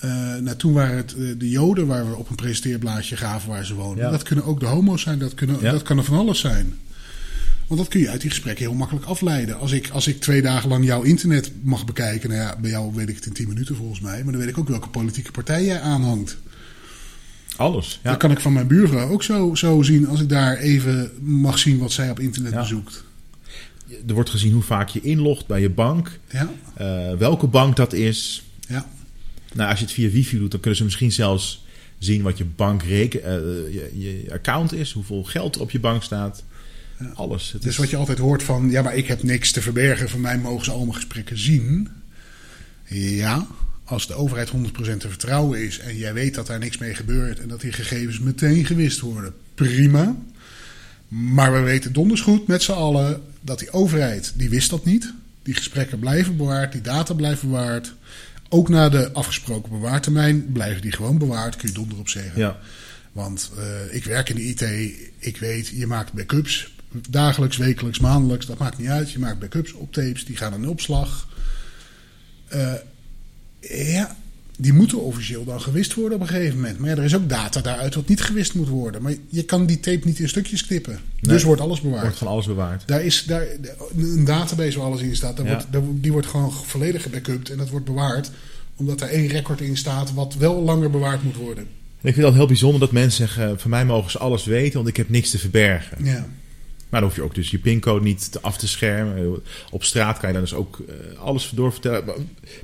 eh, 0.00 0.10
nou, 0.36 0.56
toen 0.56 0.72
waren 0.72 0.96
het 0.96 1.14
eh, 1.14 1.22
de 1.38 1.50
Joden 1.50 1.86
waar 1.86 2.08
we 2.10 2.16
op 2.16 2.30
een 2.30 2.36
presenteerblaadje 2.36 3.16
gaven 3.16 3.48
waar 3.48 3.64
ze 3.66 3.74
wonen. 3.74 4.04
Ja. 4.04 4.10
Dat 4.10 4.22
kunnen 4.22 4.44
ook 4.44 4.60
de 4.60 4.66
homo's 4.66 5.02
zijn, 5.02 5.18
dat, 5.18 5.34
kunnen, 5.34 5.56
Ja. 5.60 5.70
dat 5.72 5.82
kan 5.82 5.98
er 5.98 6.04
van 6.04 6.18
alles 6.18 6.38
zijn. 6.40 6.74
Want 7.66 7.80
dat 7.80 7.90
kun 7.90 8.00
je 8.00 8.10
uit 8.10 8.20
die 8.20 8.30
gesprekken 8.30 8.64
heel 8.64 8.74
makkelijk 8.74 9.06
afleiden. 9.06 9.58
Als 9.58 9.72
ik, 9.72 9.88
als 9.88 10.06
ik 10.06 10.20
twee 10.20 10.42
dagen 10.42 10.68
lang 10.68 10.84
jouw 10.84 11.02
internet 11.02 11.52
mag 11.62 11.84
bekijken, 11.84 12.28
nou 12.30 12.40
ja, 12.40 12.56
bij 12.60 12.70
jou 12.70 12.94
weet 12.94 13.08
ik 13.08 13.14
het 13.14 13.26
in 13.26 13.32
tien 13.32 13.48
minuten 13.48 13.76
volgens 13.76 14.00
mij. 14.00 14.22
Maar 14.22 14.32
dan 14.32 14.40
weet 14.40 14.50
ik 14.50 14.58
ook 14.58 14.68
welke 14.68 14.88
politieke 14.88 15.30
partij 15.30 15.64
jij 15.64 15.80
aanhangt. 15.80 16.36
Alles. 17.60 18.00
Ja. 18.02 18.10
Dat 18.10 18.18
kan 18.18 18.30
ik 18.30 18.40
van 18.40 18.52
mijn 18.52 18.66
buurvrouw 18.66 19.08
ook 19.10 19.22
zo, 19.22 19.54
zo 19.54 19.82
zien 19.82 20.06
als 20.08 20.20
ik 20.20 20.28
daar 20.28 20.56
even 20.56 21.10
mag 21.20 21.58
zien 21.58 21.78
wat 21.78 21.92
zij 21.92 22.10
op 22.10 22.20
internet 22.20 22.52
Ja. 22.52 22.60
bezoekt. 22.60 23.04
Er 24.06 24.14
wordt 24.14 24.30
gezien 24.30 24.52
hoe 24.52 24.62
vaak 24.62 24.88
je 24.88 25.00
inlogt 25.00 25.46
bij 25.46 25.60
je 25.60 25.70
bank. 25.70 26.18
Ja, 26.30 26.50
eh, 26.74 27.12
welke 27.18 27.46
bank 27.46 27.76
dat 27.76 27.92
is. 27.92 28.42
ja. 28.68 28.86
Nou, 29.54 29.70
als 29.70 29.78
je 29.78 29.84
het 29.84 29.94
via 29.94 30.10
wifi 30.10 30.38
doet, 30.38 30.50
dan 30.50 30.60
kunnen 30.60 30.78
ze 30.78 30.84
misschien 30.84 31.12
zelfs 31.12 31.64
zien 31.98 32.22
wat 32.22 32.38
je 32.38 32.44
bankreken, 32.44 33.24
eh, 33.24 33.32
je, 33.74 33.90
je 33.98 34.28
account 34.32 34.72
is, 34.72 34.92
hoeveel 34.92 35.24
geld 35.24 35.54
er 35.54 35.60
op 35.60 35.70
je 35.70 35.80
bank 35.80 36.02
staat. 36.02 36.44
Alles. 37.14 37.52
Het 37.52 37.62
Dus 37.62 37.70
is- 37.70 37.76
wat 37.76 37.90
je 37.90 37.96
altijd 37.96 38.18
hoort 38.18 38.42
van, 38.42 38.70
ja, 38.70 38.82
maar 38.82 38.96
ik 38.96 39.06
heb 39.06 39.22
niks 39.22 39.52
te 39.52 39.62
verbergen. 39.62 40.08
Van 40.08 40.20
mij 40.20 40.38
mogen 40.38 40.64
ze 40.64 40.70
al 40.70 40.80
mijn 40.80 40.94
gesprekken 40.94 41.38
zien. 41.38 41.88
Ja, 42.88 43.46
als 43.90 44.06
de 44.06 44.14
overheid 44.14 44.50
100% 44.50 44.52
te 44.98 45.08
vertrouwen 45.08 45.64
is 45.66 45.78
en 45.78 45.96
jij 45.96 46.12
weet 46.12 46.34
dat 46.34 46.46
daar 46.46 46.58
niks 46.58 46.78
mee 46.78 46.94
gebeurt 46.94 47.40
en 47.40 47.48
dat 47.48 47.60
die 47.60 47.72
gegevens 47.72 48.18
meteen 48.18 48.66
gewist 48.66 49.00
worden, 49.00 49.34
prima. 49.54 50.16
Maar 51.08 51.52
we 51.52 51.60
weten 51.60 51.92
donders 51.92 52.20
goed 52.20 52.46
met 52.46 52.62
z'n 52.62 52.72
allen 52.72 53.22
dat 53.40 53.58
die 53.58 53.70
overheid, 53.70 54.32
die 54.36 54.50
wist 54.50 54.70
dat 54.70 54.84
niet. 54.84 55.12
Die 55.42 55.54
gesprekken 55.54 55.98
blijven 55.98 56.36
bewaard, 56.36 56.72
die 56.72 56.80
data 56.80 57.14
blijven 57.14 57.48
bewaard. 57.48 57.94
Ook 58.48 58.68
na 58.68 58.88
de 58.88 59.12
afgesproken 59.12 59.70
bewaartermijn 59.70 60.52
blijven 60.52 60.82
die 60.82 60.92
gewoon 60.92 61.18
bewaard, 61.18 61.56
kun 61.56 61.68
je 61.68 61.74
donder 61.74 61.98
op 61.98 62.08
zeggen. 62.08 62.40
ja. 62.40 62.58
Want 63.12 63.50
eh, 63.58 63.94
ik 63.94 64.04
werk 64.04 64.28
in 64.28 64.36
de 64.36 64.44
IT. 64.44 64.60
Ik 65.18 65.36
weet, 65.36 65.68
je 65.68 65.86
maakt 65.86 66.12
backups. 66.12 66.74
Dagelijks, 67.08 67.56
wekelijks, 67.56 67.98
maandelijks. 67.98 68.46
Dat 68.46 68.58
maakt 68.58 68.78
niet 68.78 68.88
uit. 68.88 69.12
Je 69.12 69.18
maakt 69.18 69.38
backups 69.38 69.72
op 69.72 69.92
tapes. 69.92 70.24
Die 70.24 70.36
gaan 70.36 70.54
in 70.54 70.68
opslag. 70.68 71.28
Eh, 72.48 72.72
ja, 73.60 74.16
die 74.56 74.72
moeten 74.72 75.00
officieel 75.00 75.44
dan 75.44 75.60
gewist 75.60 75.94
worden 75.94 76.14
op 76.14 76.20
een 76.20 76.28
gegeven 76.28 76.56
moment. 76.56 76.78
Maar 76.78 76.88
ja, 76.90 76.96
er 76.96 77.04
is 77.04 77.16
ook 77.16 77.28
data 77.28 77.60
daaruit 77.60 77.94
wat 77.94 78.08
niet 78.08 78.20
gewist 78.20 78.54
moet 78.54 78.68
worden. 78.68 79.02
Maar 79.02 79.14
je 79.28 79.42
kan 79.42 79.66
die 79.66 79.80
tape 79.80 80.06
niet 80.06 80.18
in 80.18 80.28
stukjes 80.28 80.66
knippen. 80.66 80.98
Dus 81.20 81.42
wordt 81.42 81.60
alles 81.60 81.80
bewaard. 81.80 82.02
Wordt 82.02 82.18
van 82.18 82.26
alles 82.26 82.46
bewaard. 82.46 82.82
Daar 82.86 83.04
is 83.04 83.24
daar, 83.24 83.46
een 83.96 84.24
database 84.24 84.78
waar 84.78 84.86
alles 84.86 85.00
in 85.00 85.16
staat. 85.16 85.36
Daar 85.36 85.46
Ja. 85.46 85.52
wordt, 85.52 85.72
daar, 85.72 85.82
die 85.86 86.12
wordt 86.12 86.26
gewoon 86.26 86.52
volledig 86.52 87.02
gebackupt. 87.02 87.50
En 87.50 87.56
dat 87.58 87.70
wordt 87.70 87.86
bewaard. 87.86 88.30
Omdat 88.76 89.00
er 89.00 89.08
één 89.08 89.26
record 89.26 89.60
in 89.60 89.76
staat 89.76 90.14
wat 90.14 90.34
wel 90.34 90.62
langer 90.62 90.90
bewaard 90.90 91.22
moet 91.22 91.36
worden. 91.36 91.64
En 92.00 92.08
ik 92.08 92.14
vind 92.14 92.26
dat 92.26 92.34
heel 92.34 92.46
bijzonder 92.46 92.80
dat 92.80 92.92
mensen 92.92 93.26
zeggen: 93.26 93.60
van 93.60 93.70
mij 93.70 93.84
mogen 93.84 94.10
ze 94.10 94.18
alles 94.18 94.44
weten, 94.44 94.74
want 94.76 94.88
ik 94.88 94.96
heb 94.96 95.08
niks 95.08 95.30
te 95.30 95.38
verbergen. 95.38 96.04
Ja. 96.04 96.26
Maar 96.90 97.00
dan 97.00 97.08
hoef 97.08 97.18
je 97.18 97.24
ook 97.24 97.34
dus 97.34 97.50
je 97.50 97.58
pincode 97.58 98.04
niet 98.04 98.32
te- 98.32 98.40
af 98.40 98.56
te 98.56 98.68
schermen. 98.68 99.42
Op 99.70 99.84
straat 99.84 100.18
kan 100.18 100.28
je 100.28 100.34
dan 100.34 100.42
dus 100.44 100.54
ook 100.54 100.78
eh, 100.88 101.18
alles 101.20 101.50
doorvertellen. 101.54 102.04
Maar 102.04 102.14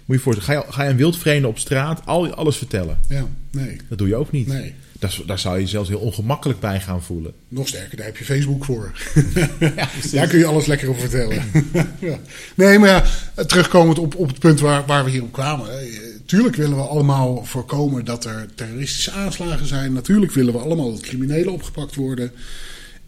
Moet 0.05 0.17
je 0.17 0.19
voorstellen, 0.23 0.61
ga 0.61 0.67
je, 0.67 0.73
ga 0.73 0.83
je 0.83 0.91
een 0.91 0.97
wildvreemde 0.97 1.49
op 1.49 1.59
straat 1.59 2.03
al, 2.05 2.35
alles 2.35 2.57
vertellen? 2.57 2.99
Ja, 3.09 3.27
nee. 3.51 3.77
Dat 3.89 3.99
doe 3.99 4.09
je 4.09 4.17
ook 4.17 4.31
niet. 4.33 4.47
Nee. 4.47 4.75
Daar, 4.99 5.19
daar 5.27 5.39
zou 5.39 5.55
je 5.57 5.61
je 5.62 5.69
zelfs 5.69 5.89
heel 5.89 5.99
ongemakkelijk 5.99 6.61
bij 6.61 6.81
gaan 6.81 7.03
voelen. 7.03 7.33
Nog 7.49 7.69
sterker, 7.69 7.97
daar 7.97 8.07
heb 8.07 8.17
je 8.17 8.25
Facebook 8.25 8.65
voor. 8.65 8.93
daar 10.12 10.27
kun 10.29 10.39
je 10.39 10.47
alles 10.47 10.67
lekker 10.67 10.89
over 10.89 11.01
vertellen. 11.01 11.43
ja. 12.11 12.19
Nee, 12.55 12.79
maar 12.79 12.89
ja, 13.37 13.45
terugkomend 13.45 13.99
op, 13.99 14.15
op 14.15 14.29
het 14.29 14.39
punt 14.39 14.61
waar, 14.61 14.87
waar 14.87 15.05
we 15.05 15.11
hier 15.11 15.23
op 15.23 15.33
kwamen. 15.33 15.81
eh, 15.81 15.87
Tuurlijk 16.27 16.57
willen 16.57 16.77
we 16.77 16.83
allemaal 16.83 17.45
voorkomen 17.45 18.05
dat 18.05 18.25
er 18.25 18.47
terroristische 18.55 19.11
aanslagen 19.11 19.67
zijn. 19.67 19.93
Natuurlijk 19.93 20.33
willen 20.33 20.53
we 20.53 20.59
allemaal 20.59 20.91
dat 20.91 21.01
criminelen 21.01 21.53
opgepakt 21.53 21.95
worden. 21.95 22.33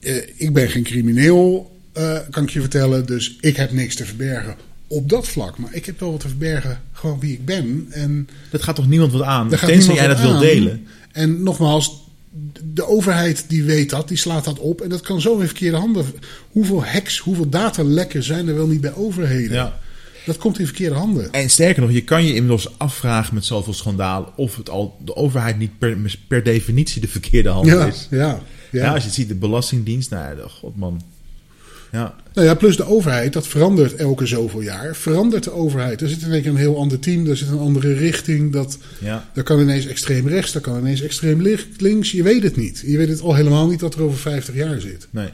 Eh, 0.01 0.17
ik 0.37 0.53
ben 0.53 0.69
geen 0.69 0.83
crimineel, 0.83 1.77
eh, 1.93 2.19
kan 2.31 2.43
ik 2.43 2.51
je 2.51 2.61
vertellen. 2.61 3.07
Dus 3.07 3.37
ik 3.41 3.57
heb 3.57 3.73
niks 3.73 3.95
te 3.95 4.05
verbergen 4.05 4.57
op 4.87 5.09
dat 5.09 5.29
vlak. 5.29 5.59
Maar 5.59 5.75
ik 5.75 5.87
heb 5.87 6.01
wel 6.01 6.11
wat 6.11 6.21
te 6.21 6.29
verbergen, 6.29 6.81
gewoon 6.93 7.21
wie 7.21 7.33
ik 7.33 7.45
ben. 7.45 7.87
En 7.91 8.29
Dat 8.51 8.63
gaat 8.63 8.77
toch 8.77 8.89
niemand 8.89 9.13
wat 9.13 9.23
aan? 9.23 9.49
Tenzij 9.49 9.95
jij 9.95 10.07
dat 10.07 10.21
wil 10.21 10.39
delen. 10.39 10.87
En 11.13 11.43
nogmaals, 11.43 12.07
de 12.75 12.87
overheid 12.87 13.45
die 13.49 13.63
weet 13.65 13.91
dat, 13.91 14.09
die 14.09 14.17
slaat 14.17 14.45
dat 14.45 14.59
op. 14.59 14.81
En 14.81 14.89
dat 14.89 15.01
kan 15.01 15.21
zo 15.21 15.39
in 15.39 15.47
verkeerde 15.47 15.77
handen. 15.77 16.05
Hoeveel 16.51 16.85
hacks, 16.85 17.19
hoeveel 17.19 17.49
datalekken 17.49 18.23
zijn 18.23 18.49
er 18.49 18.55
wel 18.55 18.67
niet 18.67 18.81
bij 18.81 18.95
overheden? 18.95 19.53
Ja. 19.57 19.79
Dat 20.27 20.37
komt 20.37 20.59
in 20.59 20.67
verkeerde 20.67 20.95
handen. 20.95 21.33
En 21.33 21.51
sterker 21.51 21.83
nog, 21.83 21.93
je 21.93 22.05
kan 22.05 22.25
je 22.25 22.35
inmiddels 22.35 22.79
afvragen 22.79 23.35
met 23.35 23.45
zoveel 23.45 23.73
schandalen 23.73 24.29
of 24.37 24.57
het 24.57 24.71
al 24.71 24.97
de 25.05 25.17
overheid 25.17 25.59
niet 25.59 25.79
per, 25.79 25.97
per 26.29 26.43
definitie 26.43 27.01
de 27.01 27.09
verkeerde 27.09 27.49
hand 27.49 27.67
Ja, 27.67 27.87
is. 27.87 28.07
ja, 28.11 28.43
Ja. 28.71 28.85
ja. 28.85 28.91
als 28.93 29.01
je 29.01 29.07
het 29.07 29.15
ziet, 29.15 29.29
de 29.29 29.35
Belastingdienst, 29.35 30.11
nou 30.11 30.37
ja, 30.37 30.43
god 30.49 30.77
man. 30.77 31.03
Ja, 31.93 32.15
Nou 32.35 32.47
ja, 32.47 32.55
plus 32.55 32.77
de 32.77 32.85
overheid, 32.85 33.33
dat 33.33 33.47
verandert 33.47 33.95
elke 33.95 34.27
zoveel 34.27 34.61
jaar. 34.61 34.97
Verandert 34.97 35.45
de 35.45 35.53
overheid. 35.53 36.01
Er 36.01 36.09
zit 36.09 36.23
in 36.23 36.33
één 36.33 36.43
keer 36.43 36.51
een 36.51 36.57
heel 36.57 36.79
ander 36.79 36.99
team, 36.99 37.27
er 37.27 37.37
zit 37.37 37.49
een 37.49 37.59
andere 37.59 37.93
richting. 37.93 38.53
Dat, 38.53 38.79
ja. 39.01 39.31
daar 39.35 39.45
kan 39.45 39.61
ineens 39.61 39.87
extreem 39.87 40.29
rechts, 40.29 40.53
daar 40.53 40.63
kan 40.63 40.79
ineens 40.79 41.01
extreem 41.01 41.43
links. 41.77 42.11
Je 42.13 42.23
weet 42.23 42.43
het 42.43 42.57
niet. 42.57 42.83
Je 42.87 42.97
weet 42.97 43.09
het 43.09 43.21
al 43.21 43.35
helemaal 43.35 43.69
niet 43.69 43.81
dat 43.81 43.95
er 43.95 44.03
over 44.03 44.19
50 44.19 44.55
jaar 44.55 44.81
zit. 44.81 45.09
Nee. 45.11 45.29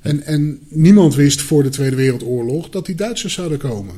En, 0.00 0.22
en 0.22 0.58
niemand 0.68 1.14
wist 1.14 1.40
voor 1.42 1.62
de 1.62 1.68
Tweede 1.68 1.96
Wereldoorlog 1.96 2.68
dat 2.70 2.86
die 2.86 2.94
Duitsers 2.94 3.34
zouden 3.34 3.58
komen. 3.58 3.94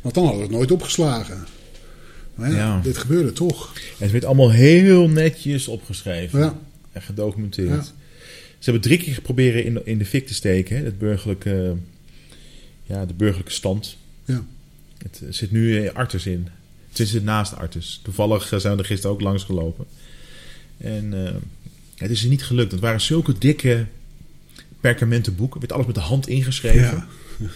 Want 0.00 0.14
dan 0.14 0.24
hadden 0.24 0.42
we 0.42 0.48
het 0.48 0.56
nooit 0.56 0.70
opgeslagen. 0.70 1.46
Maar 2.34 2.50
ja, 2.50 2.56
Ja. 2.56 2.80
dit 2.82 2.98
gebeurde 2.98 3.32
toch. 3.32 3.72
En 3.74 3.82
het 3.98 4.10
werd 4.10 4.24
allemaal 4.24 4.50
heel 4.50 5.08
netjes 5.08 5.68
opgeschreven 5.68 6.40
Ja. 6.40 6.58
En 6.98 7.04
gedocumenteerd. 7.04 7.68
Ja. 7.68 7.82
Ze 8.58 8.70
hebben 8.70 8.82
drie 8.82 8.98
keer 8.98 9.14
geprobeerd 9.14 9.64
in 9.64 9.74
de, 9.74 9.80
in 9.84 9.98
de 9.98 10.04
fik 10.04 10.26
te 10.26 10.34
steken, 10.34 10.76
hè, 10.76 10.84
het 10.84 10.98
burgerlijke, 10.98 11.76
ja, 12.82 13.06
de 13.06 13.14
burgerlijke 13.14 13.52
stand. 13.52 13.96
Ja. 14.24 14.44
Het 14.98 15.20
eh, 15.24 15.32
zit 15.32 15.50
nu 15.50 15.86
eh, 15.86 15.94
Artus 15.94 16.26
in. 16.26 16.48
Het 16.92 17.08
zit 17.08 17.24
naast 17.24 17.56
Artus. 17.56 18.00
Toevallig 18.02 18.52
eh, 18.52 18.58
zijn 18.58 18.72
we 18.76 18.78
er 18.78 18.88
gisteren 18.88 19.14
ook 19.14 19.20
langs 19.20 19.44
gelopen. 19.44 19.86
En 20.76 21.12
het 21.96 22.10
is 22.10 22.22
niet 22.22 22.44
gelukt. 22.44 22.72
Het 22.72 22.80
waren 22.80 23.00
zulke 23.00 23.38
dikke 23.38 23.86
perkamenten 24.80 25.36
boeken. 25.36 25.54
Er 25.54 25.60
werd 25.60 25.72
alles 25.72 25.86
met 25.86 25.94
de 25.94 26.00
hand 26.00 26.28
ingeschreven. 26.28 26.80
Ja. 26.80 27.06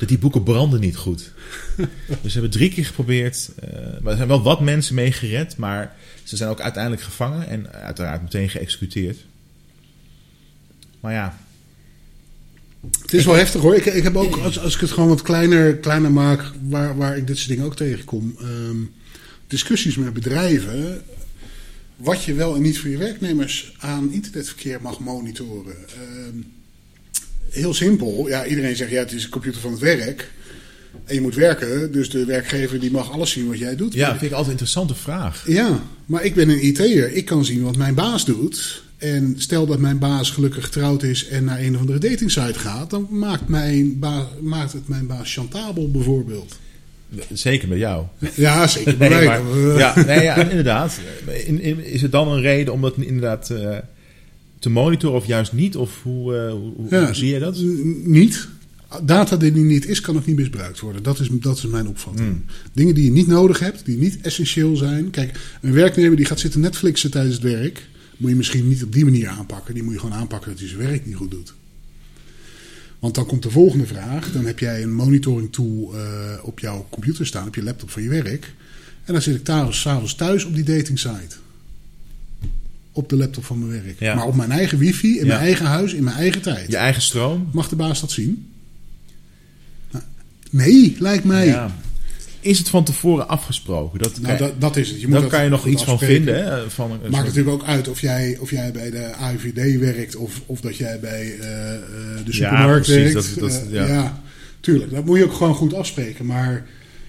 Dat 0.00 0.08
die 0.08 0.18
boeken 0.18 0.42
branden 0.42 0.80
niet 0.80 0.96
goed. 0.96 1.32
dus 2.22 2.32
ze 2.32 2.32
hebben 2.32 2.50
drie 2.50 2.70
keer 2.70 2.86
geprobeerd. 2.86 3.50
eh, 3.60 3.70
maar 4.00 4.10
er 4.10 4.16
zijn 4.16 4.28
wel 4.28 4.42
wat 4.42 4.60
mensen 4.60 4.94
mee 4.94 5.12
gered. 5.12 5.56
Maar 5.56 5.96
ze 6.24 6.36
zijn 6.36 6.50
ook 6.50 6.60
uiteindelijk 6.60 7.02
gevangen. 7.02 7.48
En 7.48 7.72
uiteraard 7.72 8.22
meteen 8.22 8.48
geëxecuteerd. 8.48 9.18
Maar 11.00 11.12
ja, 11.12 11.38
Het 13.02 13.12
is 13.12 13.24
wel 13.24 13.34
heftig 13.34 13.60
hoor. 13.60 13.74
Ik, 13.76 13.84
ik 13.84 14.02
heb 14.02 14.16
ook, 14.16 14.36
als, 14.36 14.58
als 14.58 14.74
ik 14.74 14.80
het 14.80 14.90
gewoon 14.90 15.08
wat 15.08 15.22
kleiner, 15.22 15.76
kleiner 15.76 16.12
maak, 16.12 16.52
waar, 16.68 16.96
waar 16.96 17.16
ik 17.16 17.26
dit 17.26 17.36
soort 17.36 17.48
dingen 17.48 17.64
ook 17.64 17.76
tegenkom. 17.76 18.36
ehm, 18.40 18.76
discussies 19.46 19.96
met 19.96 20.12
bedrijven. 20.12 21.02
Wat 21.96 22.24
je 22.24 22.34
wel 22.34 22.54
en 22.54 22.62
niet 22.62 22.78
voor 22.78 22.90
je 22.90 22.96
werknemers 22.96 23.74
aan 23.78 24.12
internetverkeer 24.12 24.82
mag 24.82 24.98
monitoren. 25.00 25.76
Ehm, 25.88 26.36
heel 27.50 27.74
simpel. 27.74 28.28
Ja, 28.28 28.46
iedereen 28.46 28.76
zegt 28.76 28.90
ja, 28.90 28.98
het 28.98 29.12
is 29.12 29.24
een 29.24 29.30
computer 29.30 29.60
van 29.60 29.70
het 29.70 29.80
werk. 29.80 30.30
En 31.04 31.14
je 31.14 31.20
moet 31.20 31.34
werken, 31.34 31.92
dus 31.92 32.10
de 32.10 32.24
werkgever 32.24 32.80
die 32.80 32.90
mag 32.90 33.12
alles 33.12 33.30
zien 33.30 33.48
wat 33.48 33.58
jij 33.58 33.76
doet. 33.76 33.94
ja 33.94 34.00
dat 34.08 34.18
vind 34.18 34.30
ik 34.30 34.36
altijd 34.36 34.46
een 34.46 34.50
interessante 34.60 34.94
vraag. 34.94 35.44
Ja, 35.46 35.82
maar 36.06 36.24
ik 36.24 36.34
ben 36.34 36.48
een 36.48 36.66
IT'er. 36.66 37.12
Ik 37.12 37.24
kan 37.24 37.44
zien 37.44 37.62
wat 37.62 37.76
mijn 37.76 37.94
baas 37.94 38.24
doet. 38.24 38.84
En 38.96 39.34
stel 39.38 39.66
dat 39.66 39.78
mijn 39.78 39.98
baas 39.98 40.30
gelukkig 40.30 40.64
getrouwd 40.64 41.02
is 41.02 41.26
en 41.28 41.44
naar 41.44 41.60
een 41.60 41.74
of 41.74 41.80
andere 41.80 41.98
datingsite 41.98 42.58
gaat, 42.58 42.90
dan 42.90 43.06
maakt, 43.10 43.48
mijn 43.48 43.98
maakt 44.40 44.72
het 44.72 44.88
mijn 44.88 45.06
baas 45.06 45.32
chantabel 45.34 45.90
bijvoorbeeld. 45.90 46.58
Zeker 47.32 47.68
bij 47.68 47.78
jou. 47.78 48.04
Ja, 48.34 48.66
zeker 48.66 48.96
bij 48.96 49.08
Nee, 49.14 49.26
mij. 49.26 49.40
maar- 49.42 49.78
ja, 49.78 50.04
nee, 50.06 50.22
ja, 50.22 50.36
inderdaad. 50.36 50.98
In, 51.46 51.60
in- 51.60 51.84
is 51.84 52.02
het 52.02 52.12
dan 52.12 52.28
een 52.28 52.40
reden 52.40 52.72
om 52.72 52.80
dat 52.82 52.94
inderdaad 52.98 53.50
eh, 53.50 53.76
te 54.66 54.72
monitoren 54.72 55.16
of 55.16 55.26
juist 55.26 55.52
niet? 55.52 55.76
Of 55.76 56.02
hoe, 56.02 56.36
eh, 56.36 56.50
hoe, 56.50 56.86
Ja, 56.90 57.04
hoe 57.04 57.14
zie 57.14 57.32
je 57.32 57.38
dat? 57.38 57.58
Niet. 58.04 58.48
Data 59.02 59.36
die 59.36 59.52
niet 59.52 59.86
is, 59.86 60.00
kan 60.00 60.16
ook 60.16 60.26
niet 60.26 60.36
misbruikt 60.36 60.80
worden. 60.80 61.02
Dat 61.02 61.20
is, 61.20 61.28
dat 61.32 61.56
is 61.56 61.66
mijn 61.66 61.88
opvatting. 61.88 62.28
Hmm. 62.28 62.44
Dingen 62.72 62.94
die 62.94 63.04
je 63.04 63.10
niet 63.10 63.26
nodig 63.26 63.58
hebt, 63.58 63.84
die 63.84 63.96
niet 63.96 64.20
essentieel 64.20 64.76
zijn. 64.76 65.10
Kijk, 65.10 65.58
een 65.60 65.72
werknemer 65.72 66.16
die 66.16 66.26
gaat 66.26 66.40
zitten 66.40 66.60
Netflixen 66.60 67.10
tijdens 67.10 67.34
het 67.34 67.44
werk, 67.44 67.88
moet 68.16 68.30
je 68.30 68.36
misschien 68.36 68.68
niet 68.68 68.84
op 68.84 68.92
die 68.92 69.04
manier 69.04 69.28
aanpakken. 69.28 69.74
Die 69.74 69.82
moet 69.82 69.92
je 69.92 70.00
gewoon 70.00 70.18
aanpakken 70.18 70.50
dat 70.50 70.58
hij 70.58 70.68
zijn 70.68 70.80
werk 70.80 71.06
niet 71.06 71.14
goed 71.14 71.30
doet. 71.30 71.54
Want 72.98 73.14
dan 73.14 73.26
komt 73.26 73.42
de 73.42 73.50
volgende 73.50 73.86
vraag. 73.86 74.32
Dan 74.32 74.46
heb 74.46 74.58
jij 74.58 74.82
een 74.82 74.94
monitoring 74.94 75.52
tool 75.52 75.94
eh, 75.94 76.00
op 76.42 76.58
jouw 76.58 76.86
computer 76.90 77.26
staan, 77.26 77.46
op 77.46 77.54
je 77.54 77.62
laptop 77.62 77.90
van 77.90 78.02
je 78.02 78.08
werk. 78.08 78.54
En 79.04 79.12
dan 79.12 79.22
zit 79.22 79.48
ik 79.48 79.54
s'avonds 79.70 80.14
thuis 80.14 80.44
op 80.44 80.54
die 80.54 80.64
dating 80.64 80.98
site. 80.98 81.36
Op 82.96 83.08
de 83.08 83.16
laptop 83.16 83.44
van 83.44 83.58
mijn 83.68 83.82
werk. 83.82 84.00
Ja. 84.00 84.14
Maar 84.14 84.26
op 84.26 84.34
mijn 84.34 84.50
eigen 84.50 84.78
wifi, 84.78 85.08
in 85.18 85.20
Ja. 85.20 85.26
mijn 85.26 85.40
eigen 85.40 85.66
huis, 85.66 85.92
in 85.92 86.04
mijn 86.04 86.16
eigen 86.16 86.42
tijd. 86.42 86.70
Je 86.70 86.76
eigen 86.76 87.02
stroom? 87.02 87.48
Mag 87.52 87.68
de 87.68 87.76
baas 87.76 88.00
dat 88.00 88.10
zien? 88.10 88.48
Nou, 89.90 90.04
Nee, 90.50 90.96
lijkt 90.98 91.24
mij. 91.24 91.46
Ja. 91.46 91.76
Is 92.40 92.58
het 92.58 92.68
van 92.68 92.84
tevoren 92.84 93.28
afgesproken? 93.28 93.98
Dat, 93.98 94.20
Nou, 94.20 94.38
dat, 94.38 94.60
dat 94.60 94.76
is 94.76 94.88
het. 94.88 95.00
Je 95.00 95.04
moet 95.06 95.12
dan 95.12 95.22
dat 95.22 95.30
kan 95.30 95.44
je 95.44 95.48
nog 95.50 95.66
iets 95.66 95.84
van 95.84 95.98
vinden. 95.98 96.44
Hè? 96.44 96.70
Van 96.70 96.90
Maakt 97.10 97.24
natuurlijk 97.26 97.48
ook 97.48 97.64
uit 97.64 97.88
of 97.88 98.00
jij, 98.00 98.36
of 98.40 98.50
jij 98.50 98.72
bij 98.72 98.90
de 98.90 99.14
AIVD 99.14 99.78
werkt 99.78 100.16
of, 100.16 100.42
of 100.46 100.60
dat 100.60 100.76
jij 100.76 101.00
bij 101.00 101.38
eh, 101.38 101.74
eh, 101.74 101.80
de 102.16 102.22
Ja, 102.24 102.32
supermarkt 102.32 102.86
precies, 102.86 103.12
werkt. 103.12 103.38
dat- 103.40 103.50
dat- 103.50 103.62
Eh, 103.66 103.72
ja. 103.72 103.86
ja. 103.86 104.22
tuurlijk. 104.60 104.90
Dat 104.90 105.04
moet 105.04 105.18
je 105.18 105.24
ook 105.24 105.32
gewoon 105.32 105.54
goed 105.54 105.74
afspreken. 105.74 106.26
Maar 106.26 106.66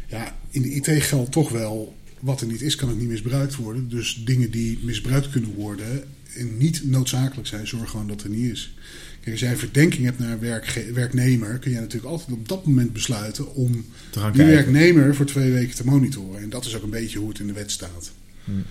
ja, 0.08 0.36
in 0.50 0.62
de 0.62 0.70
IT 0.70 1.04
geldt 1.04 1.32
toch 1.32 1.50
wel, 1.50 1.96
wat 2.20 2.42
er 2.42 2.48
niet 2.48 2.62
is, 2.62 2.76
kan 2.76 2.90
het 2.90 3.00
niet 3.00 3.08
misbruikt 3.08 3.56
worden. 3.56 3.90
Dus 3.90 4.22
dingen 4.26 4.52
die 4.52 4.80
misbruikt 4.82 5.30
kunnen 5.30 5.54
worden 5.54 6.04
en 6.36 6.58
niet 6.58 6.82
noodzakelijk 6.86 7.48
zijn, 7.48 7.68
zorg 7.68 7.90
gewoon 7.90 8.08
dat 8.08 8.24
er 8.24 8.30
niet 8.30 8.52
is. 8.52 8.74
Kijk, 9.20 9.32
als 9.32 9.40
jij 9.40 9.58
verdenking 9.58 10.06
hebt 10.06 10.20
naar 10.20 10.32
een 10.32 10.94
werknemer, 10.94 11.58
kun 11.58 11.72
jij 11.72 11.80
natuurlijk 11.80 12.12
altijd 12.12 12.32
op 12.32 12.48
dat 12.48 12.66
moment 12.66 12.94
besluiten 12.94 13.56
om 13.56 13.72
die 13.72 13.84
kijken. 14.12 14.46
werknemer 14.46 15.16
voor 15.16 15.26
twee 15.26 15.52
weken 15.52 15.76
te 15.76 15.86
monitoren. 15.86 16.42
En 16.42 16.50
dat 16.50 16.66
is 16.66 16.76
ook 16.76 16.84
een 16.84 16.90
beetje 16.90 17.20
hoe 17.20 17.30
het 17.30 17.40
in 17.40 17.48
de 17.48 17.54
wet 17.54 17.72
staat. 17.72 18.12
Hmm. 18.44 18.64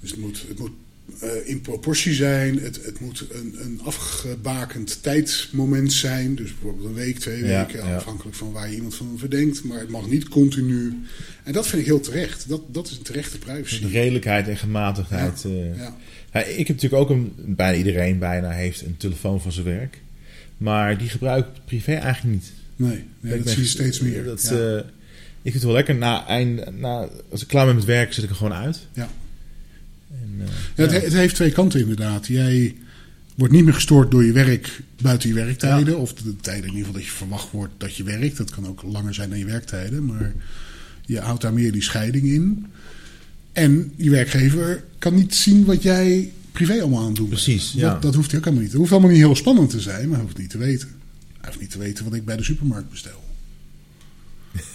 Dus 0.00 0.10
het 0.10 0.20
moet, 0.20 0.44
het 0.48 0.58
moet 0.58 0.72
eh, 1.20 1.28
in 1.44 1.60
proportie 1.60 2.14
zijn. 2.14 2.58
Het, 2.58 2.84
het 2.84 3.00
moet 3.00 3.24
een, 3.30 3.54
een 3.60 3.80
afgebakend 3.84 5.02
tijdsmoment 5.02 5.92
zijn. 5.92 6.34
Dus 6.34 6.50
bijvoorbeeld 6.50 6.86
een 6.88 6.94
week, 6.94 7.18
twee 7.18 7.44
Ja, 7.44 7.66
weken. 7.66 7.88
ja. 7.88 7.96
Afhankelijk 7.96 8.36
van 8.36 8.52
waar 8.52 8.68
je 8.68 8.74
iemand 8.74 8.94
van 8.94 9.14
verdenkt. 9.18 9.64
Maar 9.64 9.78
het 9.80 9.88
mag 9.88 10.06
niet 10.08 10.28
continu. 10.28 10.94
En 11.44 11.52
dat 11.52 11.66
vind 11.66 11.80
ik 11.80 11.86
heel 11.88 12.00
terecht. 12.00 12.48
Dat, 12.48 12.62
dat 12.74 12.86
is 12.90 12.96
een 12.96 13.02
terechte 13.02 13.38
privacy. 13.38 13.80
De 13.80 13.88
redelijkheid 13.88 14.48
en 14.48 14.56
gematigdheid. 14.56 15.44
eh. 15.44 15.76
Ja. 15.76 15.96
Ja, 16.32 16.40
ik 16.42 16.66
heb 16.66 16.76
natuurlijk 16.76 17.02
ook 17.02 17.10
een, 17.10 17.32
bijna 17.36 17.78
iedereen 17.78 18.18
bijna 18.18 18.50
heeft 18.50 18.82
een 18.82 18.96
telefoon 18.96 19.40
van 19.40 19.52
zijn 19.52 19.66
werk. 19.66 20.00
Maar 20.56 20.98
die 20.98 21.08
gebruik 21.08 21.46
ik 21.46 21.64
privé 21.64 21.92
eigenlijk 21.92 22.34
niet. 22.34 22.52
Nee, 22.76 23.04
nee 23.20 23.34
dat 23.34 23.44
ben- 23.44 23.52
zie 23.52 23.62
je 23.62 23.68
steeds 23.68 24.00
meer. 24.00 24.24
Dat, 24.24 24.44
eh, 24.44 24.76
ik 24.76 24.82
vind 25.42 25.54
het 25.54 25.62
wel 25.62 25.72
lekker. 25.72 25.94
Na, 25.94 26.26
eind, 26.26 26.78
na, 26.80 27.08
als 27.30 27.42
ik 27.42 27.48
klaar 27.48 27.66
ben 27.66 27.74
met 27.74 27.84
werk, 27.84 28.12
zet 28.12 28.24
ik 28.24 28.30
er 28.30 28.36
gewoon 28.36 28.52
uit. 28.52 28.78
Ja. 28.92 29.10
En, 30.38 30.44
eh, 30.46 30.52
Ja, 30.76 30.82
het, 30.82 30.90
ja. 30.92 30.98
he- 30.98 31.04
het 31.04 31.12
heeft 31.12 31.34
twee 31.34 31.52
kanten 31.52 31.80
inderdaad. 31.80 32.26
Jij 32.26 32.76
wordt 33.34 33.52
niet 33.54 33.64
meer 33.64 33.74
gestoord 33.74 34.10
door 34.10 34.24
je 34.24 34.32
werk 34.32 34.80
buiten 35.02 35.28
je 35.28 35.34
werktijden. 35.34 35.98
Of 35.98 36.14
de 36.14 36.36
tijden 36.36 36.62
in 36.64 36.68
ieder 36.76 36.78
geval 36.86 36.92
dat 37.00 37.04
je 37.04 37.10
verwacht 37.16 37.50
wordt 37.50 37.72
dat 37.78 37.96
je 37.96 38.02
werkt. 38.02 38.36
Dat 38.36 38.50
kan 38.50 38.66
ook 38.66 38.82
langer 38.82 39.14
zijn 39.14 39.28
dan 39.30 39.38
je 39.38 39.44
werktijden. 39.44 40.04
Maar 40.04 40.32
je 41.06 41.20
houdt 41.20 41.42
daar 41.42 41.52
meer 41.52 41.72
die 41.72 41.82
scheiding 41.82 42.24
in. 42.26 42.66
En 43.52 43.92
je 43.96 44.10
werkgever 44.10 44.84
kan 44.98 45.14
niet 45.14 45.34
zien 45.34 45.64
wat 45.64 45.82
jij 45.82 46.32
privé 46.52 46.80
allemaal 46.80 47.00
aan 47.00 47.06
het 47.06 47.16
doen 47.16 47.28
bent. 47.28 47.42
Precies, 47.42 47.72
ja. 47.72 47.92
Dat, 47.92 48.02
dat 48.02 48.14
hoeft 48.14 48.28
hij 48.30 48.38
ook 48.38 48.44
helemaal 48.44 48.62
niet. 48.64 48.72
Het 48.72 48.80
hoeft 48.80 48.92
allemaal 48.92 49.10
niet 49.10 49.18
heel 49.20 49.36
spannend 49.36 49.70
te 49.70 49.80
zijn, 49.80 50.06
maar 50.08 50.16
hij 50.16 50.24
hoeft 50.26 50.38
niet 50.38 50.50
te 50.50 50.58
weten. 50.58 50.88
Hij 51.38 51.48
hoeft 51.48 51.60
niet 51.60 51.70
te 51.70 51.78
weten 51.78 52.04
wat 52.04 52.14
ik 52.14 52.24
bij 52.24 52.36
de 52.36 52.42
supermarkt 52.44 52.90
bestel. 52.90 53.24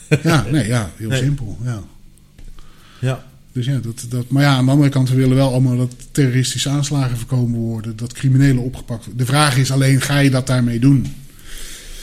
ja, 0.23 0.45
nee, 0.51 0.67
ja, 0.67 0.91
heel 0.95 1.09
Nee. 1.09 1.21
simpel. 1.21 1.57
Ja. 1.63 1.83
ja. 3.01 3.25
Dus 3.55 3.65
ja, 3.65 3.77
dat, 3.77 4.05
dat, 4.09 4.29
maar 4.29 4.43
ja, 4.43 4.55
aan 4.55 4.65
de 4.65 4.71
andere 4.71 4.89
kant, 4.89 5.09
we 5.09 5.15
willen 5.15 5.35
wel 5.35 5.51
allemaal 5.51 5.77
dat 5.77 5.95
terroristische 6.11 6.69
aanslagen 6.69 7.17
voorkomen 7.17 7.59
worden, 7.59 7.95
dat 7.95 8.13
criminelen 8.13 8.63
opgepakt 8.63 9.05
worden. 9.05 9.17
De 9.17 9.31
vraag 9.31 9.57
is 9.57 9.71
alleen, 9.71 10.01
ga 10.01 10.19
je 10.19 10.29
dat 10.29 10.47
daarmee 10.47 10.79
doen? 10.79 11.15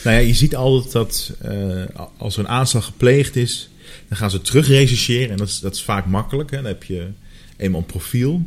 Nou 0.03 0.15
ja, 0.17 0.21
je 0.21 0.33
ziet 0.33 0.55
altijd 0.55 0.91
dat 0.91 1.33
eh, 1.41 1.83
als 2.17 2.33
er 2.33 2.39
een 2.39 2.49
aanslag 2.49 2.85
gepleegd 2.85 3.35
is, 3.35 3.69
dan 4.07 4.17
gaan 4.17 4.31
ze 4.31 4.41
terug 4.41 4.67
rechercheren. 4.67 5.29
En 5.29 5.37
dat 5.37 5.47
is, 5.47 5.59
dat 5.59 5.75
is 5.75 5.83
vaak 5.83 6.05
makkelijk. 6.05 6.51
Hè. 6.51 6.57
Dan 6.57 6.65
heb 6.65 6.83
je 6.83 7.07
eenmaal 7.57 7.79
een 7.79 7.85
profiel, 7.85 8.41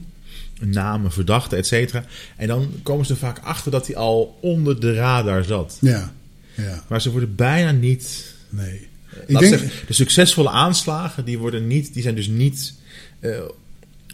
een 0.60 0.70
naam, 0.70 1.04
een 1.04 1.10
verdachte, 1.10 1.56
et 1.56 1.66
cetera. 1.66 2.04
En 2.36 2.46
dan 2.48 2.70
komen 2.82 3.06
ze 3.06 3.12
er 3.12 3.18
vaak 3.18 3.38
achter 3.38 3.70
dat 3.70 3.86
hij 3.86 3.96
al 3.96 4.38
onder 4.40 4.80
de 4.80 4.94
radar 4.94 5.44
zat. 5.44 5.78
Ja, 5.80 6.12
ja, 6.54 6.84
Maar 6.88 7.00
ze 7.02 7.10
worden 7.10 7.34
bijna 7.34 7.70
niet. 7.70 8.34
nee. 8.48 8.88
Ik 9.26 9.38
denk, 9.38 9.52
zeggen, 9.52 9.70
de 9.86 9.92
succesvolle 9.92 10.50
aanslagen, 10.50 11.24
die, 11.24 11.38
worden 11.38 11.66
niet, 11.66 11.94
die 11.94 12.02
zijn 12.02 12.14
dus 12.14 12.26
niet 12.26 12.74
eh, 13.20 13.30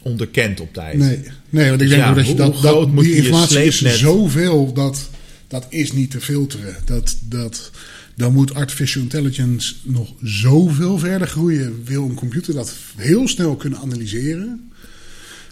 onderkend 0.01 0.59
op 0.59 0.73
tijd. 0.73 0.97
nee, 0.97 1.19
nee, 1.49 1.69
want 1.69 1.81
ik 1.81 1.87
Dus 1.87 1.97
denk 1.97 2.01
ja, 2.01 2.13
dat 2.13 2.27
je 2.27 2.35
dat, 2.61 2.91
moet 2.91 3.03
die 3.03 3.15
je 3.15 3.21
informatie 3.21 3.63
is 3.63 3.99
zoveel 3.99 4.73
dat 4.73 5.09
dat 5.53 5.65
is 5.69 5.91
niet 5.91 6.11
te 6.11 6.21
filteren. 6.21 6.75
Dat, 6.85 7.17
dat, 7.21 7.71
dan 8.15 8.33
moet 8.33 8.53
artificial 8.53 9.03
intelligence 9.03 9.73
nog 9.83 10.13
zoveel 10.21 10.97
verder 10.97 11.27
groeien. 11.27 11.81
Wil 11.85 12.03
een 12.03 12.13
computer 12.13 12.53
dat 12.53 12.73
heel 12.95 13.27
snel 13.27 13.55
kunnen 13.55 13.79
analyseren? 13.79 14.71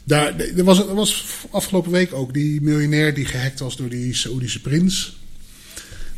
Daar, 0.04 0.40
er, 0.40 0.64
was, 0.64 0.80
er 0.80 0.96
was 0.96 1.26
afgelopen 1.52 1.92
week 1.92 2.14
ook 2.14 2.34
die 2.34 2.62
miljonair 2.62 3.14
die 3.14 3.26
gehackt 3.26 3.60
was 3.60 3.78
door 3.78 3.90
die 3.90 4.16
Saoedische 4.16 4.62
prins. 4.62 5.16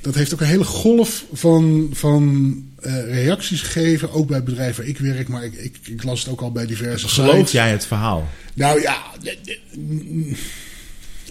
Dat 0.03 0.15
heeft 0.15 0.33
ook 0.33 0.41
een 0.41 0.47
hele 0.47 0.63
golf 0.63 1.25
van, 1.33 1.89
van 1.93 2.55
eh, 2.79 3.03
reacties 3.03 3.61
gegeven. 3.61 4.11
Ook 4.11 4.27
bij 4.27 4.35
het 4.35 4.45
bedrijf 4.45 4.75
waar 4.75 4.85
ik 4.85 4.97
werk, 4.97 5.27
maar 5.27 5.43
ik, 5.43 5.53
ik, 5.53 5.77
ik 5.83 6.03
las 6.03 6.19
het 6.19 6.29
ook 6.29 6.41
al 6.41 6.51
bij 6.51 6.65
diverse 6.65 7.07
Geloof 7.07 7.35
sites. 7.35 7.51
jij 7.51 7.71
het 7.71 7.85
verhaal? 7.85 8.29
Nou 8.53 8.81
ja, 8.81 9.01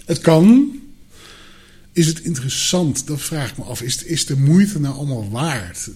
het 0.05 0.19
kan. 0.19 0.71
Is 1.91 2.07
het 2.07 2.19
interessant? 2.19 3.07
Dat 3.07 3.21
vraag 3.21 3.49
ik 3.49 3.57
me 3.57 3.63
af. 3.63 3.81
Is, 3.81 4.03
is 4.03 4.25
de 4.25 4.37
moeite 4.37 4.79
nou 4.79 4.95
allemaal 4.95 5.29
waard? 5.29 5.89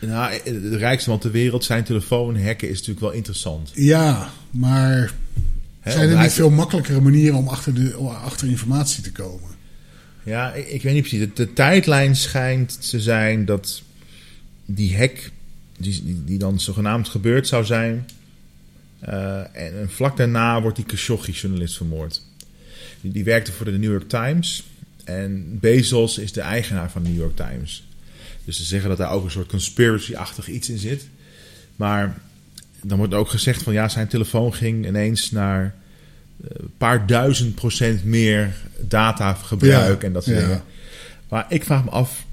Nou, 0.00 0.40
de 0.44 0.76
rijkste 0.76 1.10
man 1.10 1.18
ter 1.18 1.30
wereld, 1.30 1.64
zijn 1.64 1.84
telefoon 1.84 2.42
hacken 2.42 2.68
is 2.68 2.74
natuurlijk 2.74 3.00
wel 3.00 3.12
interessant. 3.12 3.70
Ja, 3.74 4.30
maar 4.50 5.12
zijn 5.84 6.10
er 6.10 6.22
niet 6.22 6.32
veel 6.32 6.50
makkelijkere 6.50 7.00
manieren 7.00 7.38
om 7.38 7.48
achter, 7.48 7.74
de, 7.74 7.94
achter 8.24 8.48
informatie 8.48 9.02
te 9.02 9.12
komen? 9.12 9.50
Ja, 10.22 10.52
ik, 10.52 10.68
ik 10.68 10.82
weet 10.82 10.94
niet 10.94 11.08
precies. 11.08 11.28
De, 11.34 11.52
tijdlijn 11.52 12.16
schijnt 12.16 12.90
te 12.90 13.00
zijn 13.00 13.44
dat 13.44 13.82
die 14.64 14.96
hack, 14.96 15.30
die, 15.78 16.22
die, 16.24 16.38
dan 16.38 16.60
zogenaamd 16.60 17.08
gebeurd 17.08 17.46
zou 17.46 17.64
zijn. 17.64 18.08
eh, 18.98 19.56
en, 19.56 19.90
vlak 19.90 20.16
daarna 20.16 20.62
wordt 20.62 20.76
die 20.76 20.86
Khashoggi-journalist 20.86 21.76
vermoord. 21.76 22.22
Die, 23.00 23.12
die 23.12 23.24
werkte 23.24 23.52
voor 23.52 23.66
de 23.66 23.78
New 23.78 23.90
York 23.90 24.08
Times. 24.08 24.64
En 25.04 25.58
Bezos 25.60 26.18
is 26.18 26.32
de 26.32 26.40
eigenaar 26.40 26.90
van 26.90 27.02
de 27.02 27.08
New 27.08 27.18
York 27.18 27.36
Times. 27.36 27.86
Dus 28.44 28.56
ze 28.56 28.64
zeggen 28.64 28.88
dat 28.88 28.98
daar 28.98 29.10
ook 29.10 29.24
een 29.24 29.30
soort 29.30 29.48
conspiracy-achtig 29.48 30.48
iets 30.48 30.68
in 30.68 30.78
zit. 30.78 31.06
Maar 31.76 32.18
dan 32.82 32.98
wordt 32.98 33.14
ook 33.14 33.28
gezegd 33.28 33.62
van 33.62 33.72
ja, 33.72 33.88
zijn 33.88 34.08
telefoon 34.08 34.54
ging 34.54 34.86
ineens 34.86 35.30
naar 35.30 35.74
een 36.48 36.70
paar 36.78 37.06
duizend 37.06 37.54
procent 37.54 38.04
meer 38.04 38.54
datagebruik 38.80 40.00
Ja, 40.02 40.06
en 40.06 40.12
dat 40.12 40.24
soort 40.24 40.36
ja. 40.36 40.42
dingen. 40.42 40.62
Maar 41.28 41.46
ik 41.48 41.64
vraag 41.64 41.84
me 41.84 41.90
af, 41.90 42.24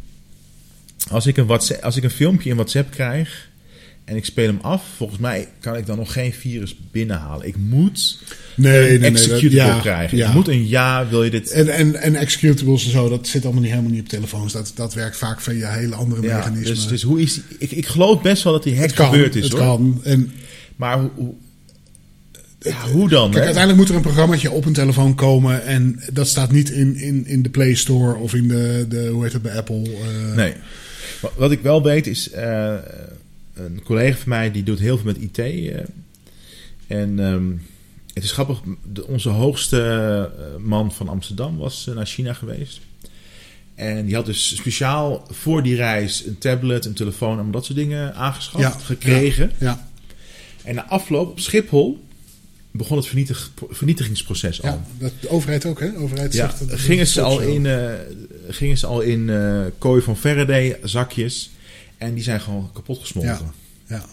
als 1.10 1.26
ik, 1.28 1.38
een 1.38 1.46
WhatsApp, 1.46 1.84
als 1.84 1.96
ik 1.96 2.04
een 2.04 2.10
filmpje 2.10 2.50
in 2.50 2.56
WhatsApp 2.56 2.92
krijg 2.92 3.48
en 4.06 4.16
ik 4.16 4.26
speel 4.26 4.48
hem 4.48 4.60
af, 4.62 4.84
volgens 4.96 5.20
mij 5.20 5.48
kan 5.60 5.76
ik 5.76 5.86
dan 5.86 5.98
nog 5.98 6.14
geen 6.14 6.34
virus 6.34 6.76
binnenhalen. 6.92 7.48
Ik 7.48 7.56
moet 7.58 8.20
Nee, 8.56 8.96
een 8.96 9.04
executable 9.04 9.82
krijgen. 9.82 10.18
Ja. 10.18 10.28
Ik 10.28 10.34
moet 10.34 10.48
een 10.48 10.68
ja, 10.68 11.08
wil 11.08 11.24
je 11.24 11.30
dit... 11.30 11.52
En, 11.52 11.68
en, 11.70 11.96
en 11.96 12.16
executables 12.16 12.86
en 12.86 12.92
zo, 12.92 13.10
dat 13.10 13.28
zit 13.28 13.44
allemaal 13.44 13.62
niet 13.62 13.72
helemaal 13.72 13.92
niet 13.92 14.02
op 14.02 14.08
telefoons. 14.10 14.54
Dat, 14.54 14.72
dat 14.76 14.94
werkt 14.94 15.18
vaak 15.18 15.42
via 15.42 15.72
hele 15.72 15.96
andere 15.96 16.22
Ja, 16.22 16.36
mechanismen. 16.38 16.74
dus, 16.76 16.88
dus 16.88 17.02
hoe 17.02 17.22
is 17.22 17.34
die, 17.34 17.44
ik, 17.58 17.72
ik 17.72 17.88
geloof 17.88 18.22
best 18.22 18.44
wel 18.44 18.54
dat 18.54 18.64
die 18.64 18.78
hack 18.80 18.96
gebeurd 18.96 19.36
is 19.36 19.44
het 19.44 19.52
hoor. 19.52 19.62
kan. 19.62 20.02
En 20.04 20.32
Maar 20.76 21.00
hoe, 21.16 21.34
ja, 22.60 22.88
hoe 22.92 23.10
dan? 23.10 23.32
Kijk, 23.32 23.44
uiteindelijk 23.44 23.78
moet 23.78 23.90
er 23.90 23.96
een 23.96 24.02
programmaatje 24.02 24.52
op 24.52 24.66
een 24.66 24.74
telefoon 24.74 25.16
komen. 25.16 25.64
En 25.66 26.00
dat 26.14 26.28
staat 26.28 26.52
niet 26.52 26.70
in, 26.70 26.96
in, 26.96 27.26
in 27.26 27.42
de 27.42 27.50
Play 27.50 27.74
Store 27.74 28.16
of 28.16 28.34
in 28.34 28.48
de, 28.48 28.86
de 28.90 29.08
hoe 29.08 29.24
heet 29.24 29.34
het 29.34 29.42
bij 29.42 29.56
Apple. 29.58 29.82
eh, 29.84 30.36
Nee. 30.36 30.54
Wat- 31.36 31.52
ik 31.52 31.62
wel 31.62 31.84
weet 31.84 32.08
is, 32.08 32.30
eh, 32.32 32.76
een 33.54 33.82
collega 33.84 34.18
van 34.18 34.30
mij 34.30 34.52
die 34.52 34.64
doet 34.64 34.80
heel 34.80 34.98
veel 34.98 35.06
met 35.06 35.18
IT. 35.18 35.38
eh, 35.38 35.80
en 36.88 37.20
ehm, 37.20 37.44
het 38.14 38.24
is 38.24 38.32
grappig, 38.32 38.60
de, 38.94 39.08
onze 39.08 39.30
hoogste 39.30 40.32
man 40.60 40.92
van 40.94 41.08
Amsterdam 41.10 41.58
was 41.58 41.90
naar 41.96 42.06
China 42.06 42.34
geweest. 42.34 42.80
En 43.76 44.06
die 44.06 44.16
had 44.16 44.26
dus 44.26 44.56
speciaal 44.56 45.28
voor 45.32 45.64
die 45.64 45.76
reis 45.76 46.26
een 46.26 46.38
tablet, 46.38 46.86
een 46.86 46.94
telefoon 46.94 47.40
en 47.40 47.52
dat 47.52 47.66
soort 47.66 47.78
dingen 47.78 48.16
aangeschaft, 48.16 48.64
Ja, 48.64 48.70
gekregen. 48.86 49.52
Ja, 49.58 49.88
En 50.64 50.76
na 50.76 50.86
afloop 50.88 51.30
op 51.30 51.40
Schiphol 51.40 52.04
begon 52.72 52.98
het 52.98 53.08
vernietig, 53.08 53.52
vernietigingsproces 53.70 54.62
al. 54.64 54.70
ja, 54.70 54.84
dat, 54.98 55.12
de 55.20 55.30
overheid 55.30 55.66
ook, 55.66 55.80
hè? 55.80 55.92
De 55.92 55.98
overheid 55.98 56.34
Ja, 56.34 56.46
zegt 56.48 56.60
dat 56.60 56.70
het 56.72 56.80
gingen, 56.80 57.08
ze 57.08 57.22
al 57.22 57.40
in, 57.40 57.66
eh, 57.66 57.92
gingen 58.50 58.78
ze 58.78 58.86
al 58.86 59.02
in 59.02 59.30
eh 59.30 59.62
kooi 59.78 60.02
van 60.02 60.18
Faraday 60.18 60.78
zakjes. 60.84 61.52
En 61.98 62.14
die 62.14 62.24
zijn 62.24 62.42
gewoon 62.42 62.70
kapot 62.74 63.00
gesmolten. 63.00 63.52
Ja, 63.88 63.96
ja. 63.96 64.06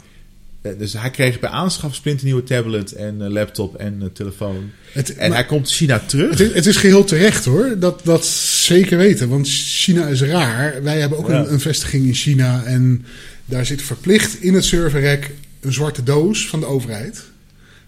Eh, 0.70 0.78
Dus 0.78 0.92
hij 0.92 1.10
kreeg 1.10 1.40
bij 1.40 1.50
aanschaf 1.50 1.94
splinternieuwe 1.94 2.42
tablet 2.42 2.92
en 2.92 3.22
eh, 3.22 3.28
laptop 3.30 3.74
en 3.76 3.96
eh, 4.02 4.08
telefoon. 4.12 4.70
Het, 4.92 5.14
En 5.16 5.28
maar 5.28 5.38
hij 5.38 5.46
komt 5.46 5.70
China 5.70 5.98
terug. 5.98 6.30
het, 6.30 6.40
is, 6.40 6.52
het 6.54 6.66
is 6.66 6.76
geheel 6.76 7.04
terecht 7.04 7.44
hoor, 7.44 7.78
dat, 7.78 8.00
dat 8.04 8.26
zeker 8.26 8.98
weten. 8.98 9.28
Want 9.28 9.48
China 9.48 10.06
is 10.06 10.22
raar. 10.22 10.82
Wij 10.82 11.00
hebben 11.00 11.18
ook 11.18 11.28
Ja. 11.28 11.38
een, 11.38 11.52
een 11.52 11.60
vestiging 11.60 12.06
in 12.06 12.14
China. 12.14 12.64
En 12.64 13.04
daar 13.44 13.66
zit 13.66 13.82
verplicht 13.82 14.42
in 14.42 14.54
het 14.54 14.64
serverrek 14.64 15.30
een 15.60 15.72
zwarte 15.72 16.02
doos 16.02 16.48
van 16.48 16.60
de 16.60 16.66
overheid. 16.66 17.22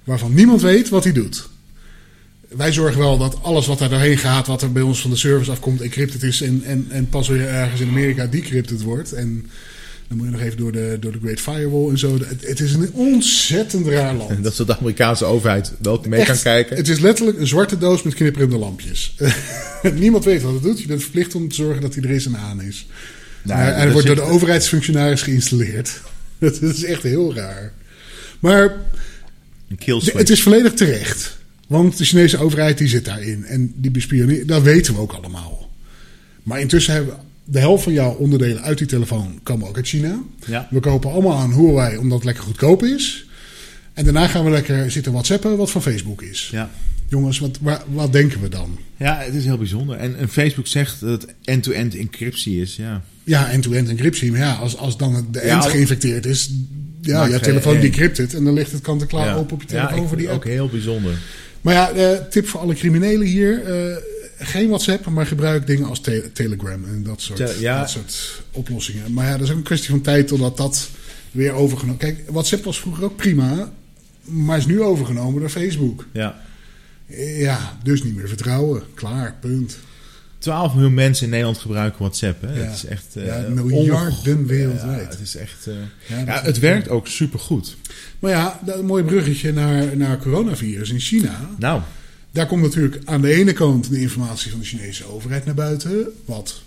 Waarvan 0.09 0.35
niemand 0.35 0.63
weet 0.63 0.89
wat 0.89 1.05
hij 1.05 1.13
doet. 1.13 1.49
Wij 2.49 2.73
zorgen 2.73 3.01
wel 3.01 3.19
dat 3.19 3.39
alles 3.43 3.67
wat 3.67 3.79
daar 3.79 3.89
doorheen 3.89 4.19
gaat, 4.19 4.47
wat 4.47 4.63
er 4.63 4.73
bij 4.73 4.83
ons 4.83 5.01
van 5.01 5.11
de 5.11 5.17
service 5.17 5.51
afkomt, 5.51 5.81
encrypted 5.81 6.23
is. 6.23 6.41
En, 6.41 6.63
en, 6.65 6.87
en 6.91 7.09
pas 7.09 7.29
weer 7.29 7.49
ergens 7.49 7.81
in 7.81 7.89
Amerika 7.89 8.27
decrypted 8.27 8.83
wordt. 8.83 9.13
En 9.13 9.47
dan 10.09 10.17
moet 10.17 10.27
je 10.27 10.33
nog 10.33 10.41
even 10.41 10.57
door 10.57 10.73
de, 10.73 10.97
door 11.01 11.13
de 11.13 11.19
Great 11.23 11.41
Firewall 11.41 11.91
en 11.91 11.99
zo. 11.99 12.19
Het, 12.19 12.47
het 12.47 12.61
is 12.61 12.73
een 12.73 12.91
ontzettend 12.93 13.87
raar 13.87 14.15
land. 14.15 14.43
Dat 14.45 14.55
zodat 14.55 14.77
de 14.77 14.83
Amerikaanse 14.83 15.25
overheid 15.25 15.73
wel 15.83 16.05
mee 16.09 16.25
kan 16.25 16.39
kijken. 16.39 16.77
Het 16.77 16.89
is 16.89 16.99
letterlijk 16.99 17.39
een 17.39 17.47
zwarte 17.47 17.79
doos 17.79 18.03
met 18.03 18.15
knipperende 18.15 18.59
lampjes. 18.59 19.17
Niemand 19.95 20.25
weet 20.25 20.43
wat 20.43 20.53
het 20.53 20.63
doet. 20.63 20.81
Je 20.81 20.87
bent 20.87 21.03
verplicht 21.03 21.35
om 21.35 21.49
te 21.49 21.55
zorgen 21.55 21.83
dat 21.83 21.95
hij 21.95 22.03
er 22.03 22.11
is 22.11 22.27
en 22.27 22.37
aan 22.37 22.63
is. 22.63 22.87
Nou, 23.43 23.71
en 23.71 23.93
wordt 23.93 24.07
door 24.07 24.17
de 24.17 24.23
overheidsfunctionaris 24.23 25.23
geïnstalleerd. 25.23 26.01
Dat 26.39 26.63
is 26.63 26.85
echt 26.85 27.03
heel 27.03 27.35
raar. 27.35 27.73
Maar 28.41 28.77
Een 29.69 30.03
het 30.17 30.31
is 30.31 30.43
volledig 30.43 30.73
terecht. 30.75 31.39
Want 31.67 31.99
de 31.99 32.05
Chinese 32.05 32.39
overheid 32.39 32.79
die 32.79 32.89
zit 32.89 33.05
daarin. 33.05 33.45
En 33.45 33.73
die 33.77 33.91
bespioneert. 33.91 34.49
Dat 34.49 34.63
weten 34.63 34.95
we 34.95 35.01
ook 35.01 35.13
allemaal. 35.13 35.71
Maar 36.43 36.61
intussen 36.61 36.93
hebben 36.95 37.15
we 37.15 37.21
de 37.45 37.59
helft 37.59 37.83
van 37.85 37.93
jouw 37.93 38.15
onderdelen 38.15 38.63
uit 38.63 38.79
die 38.79 38.87
telefoon 38.87 39.41
komen 39.43 39.69
ook 39.69 39.77
uit 39.77 39.87
China. 39.87 40.23
Ja. 40.47 40.69
We 40.71 40.81
kopen 40.81 41.11
allemaal 41.11 41.37
aan 41.37 41.53
Huawei 41.53 41.97
omdat 41.97 42.17
het 42.17 42.25
lekker 42.27 42.45
goedkoop 42.45 42.83
is. 42.83 43.27
En 43.93 44.05
daarna 44.05 44.27
gaan 44.27 44.45
we 44.45 44.51
lekker 44.51 44.91
zitten 44.91 45.13
whatsappen 45.13 45.57
wat 45.57 45.71
van 45.71 45.83
Facebook 45.83 46.23
is. 46.23 46.49
Ja. 46.53 46.71
Jongens, 47.09 47.39
wat, 47.39 47.59
waar- 47.61 47.83
wat 47.93 48.13
denken 48.13 48.41
we 48.41 48.49
dan? 48.49 48.79
ja, 48.97 49.19
het 49.21 49.35
is 49.35 49.45
heel 49.45 49.59
bijzonder. 49.59 49.97
En, 49.97 50.19
en 50.19 50.29
Facebook 50.29 50.67
zegt 50.67 51.01
dat 51.01 51.23
het 51.23 51.35
end-to-end 51.45 51.97
encryptie 51.97 52.61
is. 52.61 52.77
Ja. 52.77 53.03
Ja, 53.25 53.51
end-to-end 53.51 53.89
encryptie. 53.89 54.31
Maar 54.31 54.41
ja, 54.41 54.53
als, 54.55 54.77
als 54.77 54.97
dan 54.97 55.27
de 55.31 55.41
Ja, 55.45 55.55
end 55.55 55.65
geïnfecteerd 55.65 56.27
is... 56.27 56.51
Ja, 57.09 57.25
je 57.27 57.41
telefoon 57.41 57.73
nee. 57.73 57.83
decrypted 57.83 58.35
en 58.35 58.45
dan 58.45 58.55
ligt 58.55 58.73
het 58.73 58.81
kant-en-klaar 58.81 59.27
ja. 59.27 59.35
open 59.35 59.53
op 59.55 59.61
je 59.61 59.67
telefoon 59.67 60.09
voor 60.09 60.17
die 60.17 60.27
het 60.27 60.35
app. 60.37 60.45
ook 60.45 60.51
heel 60.51 60.69
bijzonder. 60.69 61.19
Maar 61.61 61.75
ja, 61.75 61.91
eh, 61.91 62.19
tip 62.31 62.47
voor 62.49 62.61
alle 62.61 62.75
criminelen 62.75 63.27
hier. 63.27 63.65
eh, 63.65 63.97
geen 64.41 64.69
WhatsApp, 64.69 65.07
maar 65.07 65.27
gebruik 65.27 65.67
dingen 65.67 65.87
als 65.89 66.01
te- 66.01 66.31
Telegram 66.33 66.85
en 66.85 67.03
dat 67.03 67.21
soort, 67.21 67.37
Te- 67.39 67.57
ja. 67.61 67.81
dat 67.81 67.91
soort 67.91 68.43
oplossingen. 68.53 69.13
Maar 69.13 69.27
ja, 69.27 69.33
dat 69.33 69.41
is 69.47 69.51
ook 69.51 69.57
een 69.57 69.63
kwestie 69.63 69.91
van 69.91 70.01
tijd 70.01 70.29
totdat 70.29 70.57
dat 70.57 70.89
weer 71.31 71.53
overgenomen... 71.53 71.99
Kijk, 72.01 72.23
WhatsApp 72.31 72.65
was 72.65 72.81
vroeger 72.81 73.05
ook 73.05 73.17
prima, 73.17 73.73
maar 74.25 74.59
is 74.59 74.67
nu 74.67 74.83
overgenomen 74.83 75.41
door 75.41 75.49
Facebook. 75.51 76.07
Ja. 76.13 76.41
Ja, 77.37 77.79
dus 77.83 78.03
niet 78.03 78.17
meer 78.17 78.29
vertrouwen. 78.29 78.83
Klaar, 78.95 79.35
punt. 79.41 79.79
12 80.39 80.75
miljoen 80.75 80.95
mensen 80.95 81.25
in 81.25 81.31
Nederland 81.31 81.59
gebruiken 81.59 81.99
WhatsApp. 82.01 82.43
Hè? 82.43 82.63
Ja. 82.63 82.71
Is 82.73 82.85
echt... 82.85 83.17
eh, 83.17 83.27
Ja, 83.27 83.45
miljarden 83.49 84.37
onge- 84.37 84.47
wereldwijd. 84.47 85.03
Ja, 85.03 85.09
het 85.09 85.21
is 85.21 85.37
echt... 85.37 85.67
eh, 85.67 85.75
Ja, 86.27 86.43
het 86.43 86.59
werkt 86.59 86.89
ook 86.89 87.07
supergoed. 87.07 87.77
Maar 88.19 88.31
ja, 88.31 88.61
dat, 88.65 88.79
een 88.79 88.87
mooi 88.87 89.03
bruggetje 89.05 89.53
naar, 89.53 89.97
naar 89.97 90.19
coronavirus 90.19 90.91
in 90.91 91.01
China. 91.01 91.49
Nou, 91.59 91.81
Daar 92.31 92.47
komt 92.47 92.63
natuurlijk 92.63 92.99
aan 93.05 93.21
de 93.21 93.33
ene 93.33 93.53
kant 93.53 93.91
de 93.91 94.01
informatie 94.01 94.51
van 94.51 94.61
de 94.61 94.67
Chinese 94.67 95.05
overheid 95.07 95.45
naar 95.45 95.55
buiten. 95.55 96.07
Wat 96.25 96.63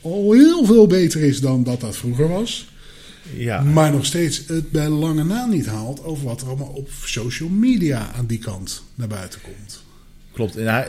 al 0.00 0.32
heel 0.32 0.64
veel 0.64 0.86
beter 0.86 1.20
is 1.20 1.40
dan 1.40 1.64
dat 1.64 1.80
dat 1.80 1.96
vroeger 1.96 2.28
was. 2.28 2.68
ja. 3.36 3.60
Maar 3.60 3.92
nog 3.92 4.04
steeds 4.06 4.42
het 4.46 4.70
bij 4.70 4.88
lange 4.88 5.24
na 5.24 5.46
niet 5.46 5.66
haalt 5.66 6.04
over 6.04 6.24
wat 6.24 6.40
er 6.40 6.46
allemaal 6.46 6.72
op 6.74 6.88
social 7.04 7.48
media 7.48 8.10
aan 8.16 8.26
die 8.26 8.38
kant 8.38 8.82
naar 8.94 9.08
buiten 9.08 9.40
komt. 9.40 9.82
Klopt. 10.32 10.56
En 10.56 10.86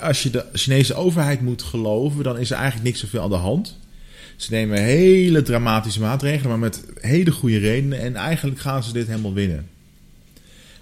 als 0.00 0.22
je 0.22 0.30
de 0.30 0.44
Chinese 0.52 0.94
overheid 0.94 1.40
moet 1.40 1.62
geloven, 1.62 2.22
dan 2.22 2.38
is 2.38 2.50
er 2.50 2.56
eigenlijk 2.56 2.84
niks 2.84 3.00
zoveel 3.00 3.22
aan 3.22 3.30
de 3.30 3.36
hand. 3.36 3.78
Ze 4.36 4.50
nemen 4.50 4.82
hele 4.82 5.42
dramatische 5.42 6.00
maatregelen, 6.00 6.48
maar 6.48 6.58
met 6.58 6.84
hele 7.00 7.30
goede 7.30 7.58
redenen. 7.58 8.00
En 8.00 8.16
eigenlijk 8.16 8.60
gaan 8.60 8.82
ze 8.82 8.92
dit 8.92 9.06
helemaal 9.06 9.32
winnen. 9.32 9.68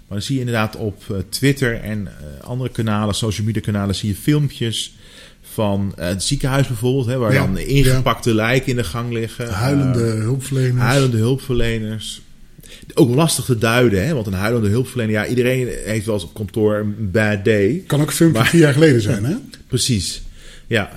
Maar 0.09 0.17
dan 0.17 0.21
zie 0.21 0.35
je 0.35 0.41
inderdaad 0.41 0.75
op 0.75 1.03
eh, 1.09 1.17
Twitter 1.29 1.81
en 1.81 2.07
eh, 2.07 2.47
andere 2.47 2.69
kanalen, 2.69 3.15
social 3.15 3.45
media 3.45 3.61
kanalen, 3.61 3.95
zie 3.95 4.09
je 4.09 4.15
filmpjes 4.15 4.95
van 5.41 5.93
eh, 5.97 6.07
het 6.07 6.23
ziekenhuis 6.23 6.67
bijvoorbeeld, 6.67 7.05
hè, 7.05 7.17
waar 7.17 7.33
Ja, 7.33 7.45
dan 7.45 7.57
ingepakte 7.57 8.33
lijken 8.33 8.69
in 8.69 8.75
de 8.75 8.83
gang 8.83 9.13
liggen. 9.13 9.49
Huilende 9.49 9.99
hulpverleners. 9.99 10.83
huilende 10.83 11.17
hulpverleners. 11.17 12.21
Ook 12.93 13.15
lastig 13.15 13.45
te 13.45 13.57
duiden, 13.57 14.05
hè? 14.07 14.13
want 14.13 14.27
een 14.27 14.33
huilende 14.33 14.69
hulpverlener, 14.69 15.13
ja, 15.13 15.25
iedereen 15.27 15.67
heeft 15.85 16.05
wel 16.05 16.15
eens 16.15 16.23
op 16.23 16.33
kantoor 16.33 16.75
een 16.75 17.11
bad 17.11 17.45
day. 17.45 17.83
Kan 17.87 18.01
ook 18.01 18.07
een 18.07 18.13
filmpje 18.13 18.39
Maar- 18.39 18.49
vier 18.49 18.59
jaar 18.61 18.73
geleden 18.73 19.01
zijn, 19.01 19.23
hè? 19.25 19.35
Precies. 19.67 20.21
Ja, 20.67 20.91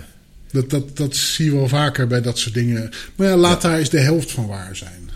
Dat, 0.50 0.70
dat, 0.70 0.96
dat 0.96 1.16
zie 1.16 1.44
je 1.44 1.52
wel 1.56 1.68
vaker 1.68 2.06
bij 2.06 2.20
dat 2.22 2.38
soort 2.38 2.54
dingen. 2.54 2.90
Maar 3.16 3.28
ja, 3.28 3.36
laat 3.36 3.62
daar 3.62 3.78
eens 3.78 3.90
de 3.90 4.00
helft 4.00 4.30
van 4.32 4.46
waar 4.46 4.76
zijn. 4.76 5.10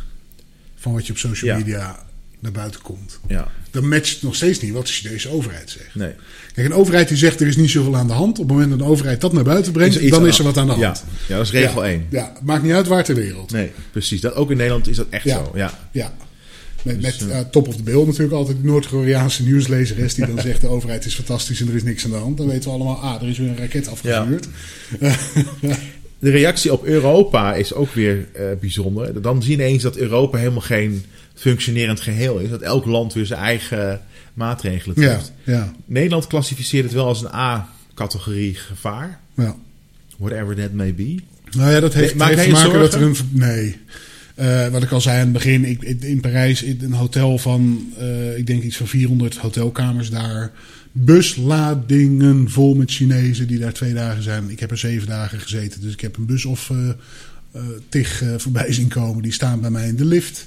Van 0.76 0.92
wat 0.92 1.07
je 1.07 1.12
op 1.12 1.18
social 1.18 1.51
Ja. 1.51 1.57
media 1.57 2.05
naar 2.40 2.53
buiten 2.53 2.80
komt. 2.82 3.18
ja, 3.28 3.49
Dan 3.70 3.88
matcht 3.88 4.12
het 4.12 4.22
nog 4.22 4.34
steeds 4.34 4.61
niet 4.61 4.72
wat 4.72 4.86
de 4.86 4.92
Chinese 4.92 5.28
overheid 5.28 5.70
zegt. 5.70 5.94
nee. 5.94 6.12
Kijk, 6.55 6.66
een 6.66 6.74
overheid 6.74 7.09
die 7.09 7.16
zegt 7.16 7.40
er 7.40 7.47
is 7.47 7.57
niet 7.57 7.70
zoveel 7.70 7.97
aan 7.97 8.07
de 8.07 8.12
hand. 8.12 8.38
Op 8.38 8.44
het 8.49 8.53
moment 8.53 8.70
dat 8.70 8.80
een 8.80 8.86
overheid 8.86 9.20
dat 9.20 9.32
naar 9.32 9.44
buiten 9.44 9.72
brengt, 9.72 10.01
Is 10.01 10.11
dan 10.11 10.26
is 10.26 10.38
er 10.38 10.44
wat 10.44 10.57
aan 10.57 10.66
de 10.66 10.74
Ja, 10.76 10.84
hand. 10.84 11.05
ja, 11.28 11.36
dat 11.36 11.44
is 11.47 11.53
regel 11.53 11.84
ja. 11.84 11.90
1. 11.90 12.07
Ja, 12.09 12.32
maakt 12.42 12.62
niet 12.62 12.72
uit 12.72 12.86
waar 12.86 13.05
ter 13.05 13.14
wereld. 13.14 13.51
Nee, 13.53 13.70
precies. 13.90 14.20
Dat, 14.20 14.34
ook 14.34 14.51
in 14.51 14.57
Nederland 14.57 14.88
is 14.88 14.97
dat 14.97 15.07
echt 15.11 15.24
Ja. 15.24 15.36
zo. 15.44 15.53
Ja. 15.55 15.78
Ja. 15.90 16.14
Met, 16.87 17.03
Dus, 17.03 17.18
met 17.20 17.30
eh, 17.30 17.39
eh, 17.41 17.47
top 17.51 17.68
of 17.68 17.76
the 17.76 17.82
bill 17.82 18.05
natuurlijk 18.05 18.32
altijd 18.32 18.57
de 18.62 18.66
Noord-Koreaanse 18.66 19.43
nieuwslezeres 19.43 20.14
die 20.14 20.26
dan 20.26 20.41
zegt 20.49 20.61
de 20.61 20.68
overheid 20.68 21.05
is 21.05 21.14
fantastisch 21.14 21.61
en 21.61 21.68
er 21.68 21.74
is 21.74 21.82
niks 21.82 22.05
aan 22.05 22.11
de 22.11 22.16
hand. 22.16 22.37
Dan 22.37 22.47
weten 22.47 22.70
we 22.70 22.76
allemaal, 22.76 22.97
ah, 22.97 23.22
er 23.22 23.28
is 23.28 23.39
weer 23.39 23.49
een 23.49 23.57
raket 23.57 23.89
afgevuurd. 23.89 24.47
De 26.18 26.30
reactie 26.30 26.72
op 26.72 26.84
Europa 26.84 27.55
is 27.55 27.74
ook 27.74 27.93
weer 27.93 28.28
eh, 28.32 28.45
bijzonder. 28.61 29.22
Dan 29.22 29.43
zie 29.43 29.57
je 29.57 29.62
ineens 29.62 29.82
dat 29.82 29.97
Europa 29.97 30.39
helemaal 30.39 30.61
geen 30.61 31.05
functionerend 31.34 32.01
geheel 32.01 32.39
is. 32.39 32.49
Dat 32.51 32.61
elk 32.62 32.84
land 32.84 33.14
weer 33.14 33.26
zijn 33.26 33.41
eigen 33.41 34.01
maatregelen 34.34 35.01
Ja, 35.01 35.09
treft. 35.12 35.32
ja, 35.45 35.72
Nederland 35.84 36.26
klassificeert 36.26 36.84
het 36.84 36.93
wel 36.93 37.07
als 37.07 37.20
een 37.22 37.34
A-categorie 37.34 38.55
gevaar. 38.55 39.20
ja. 39.34 39.57
Whatever 40.18 40.57
that 40.57 40.72
may 40.72 40.95
be. 40.95 41.14
Nou 41.51 41.70
ja, 41.70 41.80
dat 41.80 41.95
heeft, 41.95 42.14
Maak 42.14 42.28
heeft 42.34 42.43
te 42.45 42.51
maken 42.51 42.80
dat 42.80 42.95
er 42.95 43.01
zorgen? 43.01 43.28
een... 43.32 43.39
Nee. 43.39 43.76
Eh, 44.37 44.68
wat 44.68 44.82
ik 44.82 44.91
al 44.91 45.01
zei 45.01 45.16
aan 45.16 45.22
het 45.22 45.32
begin, 45.32 45.64
ik, 45.64 45.82
in 45.82 46.20
Parijs, 46.20 46.62
in 46.62 46.78
een 46.82 46.93
hotel 46.93 47.39
van, 47.39 47.93
eh, 47.99 48.37
ik 48.37 48.47
denk 48.47 48.62
iets 48.62 48.76
van 48.76 48.87
400 48.87 49.37
hotelkamers 49.37 50.11
daar. 50.11 50.51
Busladingen 50.93 52.51
vol 52.51 52.74
met 52.74 52.91
Chinezen 52.91 53.47
die 53.47 53.59
daar 53.59 53.72
twee 53.72 53.95
dagen 53.95 54.22
zijn. 54.22 54.51
Ik 54.51 54.61
heb 54.61 54.70
er 54.70 54.78
zeven 54.78 55.07
dagen 55.07 55.41
gezeten, 55.41 55.80
dus 55.80 55.93
ik 55.93 56.01
heb 56.01 56.16
een 56.16 56.26
bus 56.26 56.45
of 56.45 56.70
eh, 56.70 57.61
tig 57.89 58.22
voorbij 58.37 58.72
zien 58.72 58.89
komen. 58.89 59.22
Die 59.22 59.32
staan 59.32 59.61
bij 59.61 59.70
mij 59.70 59.89
in 59.89 59.97
de 59.97 60.05
lift. 60.05 60.47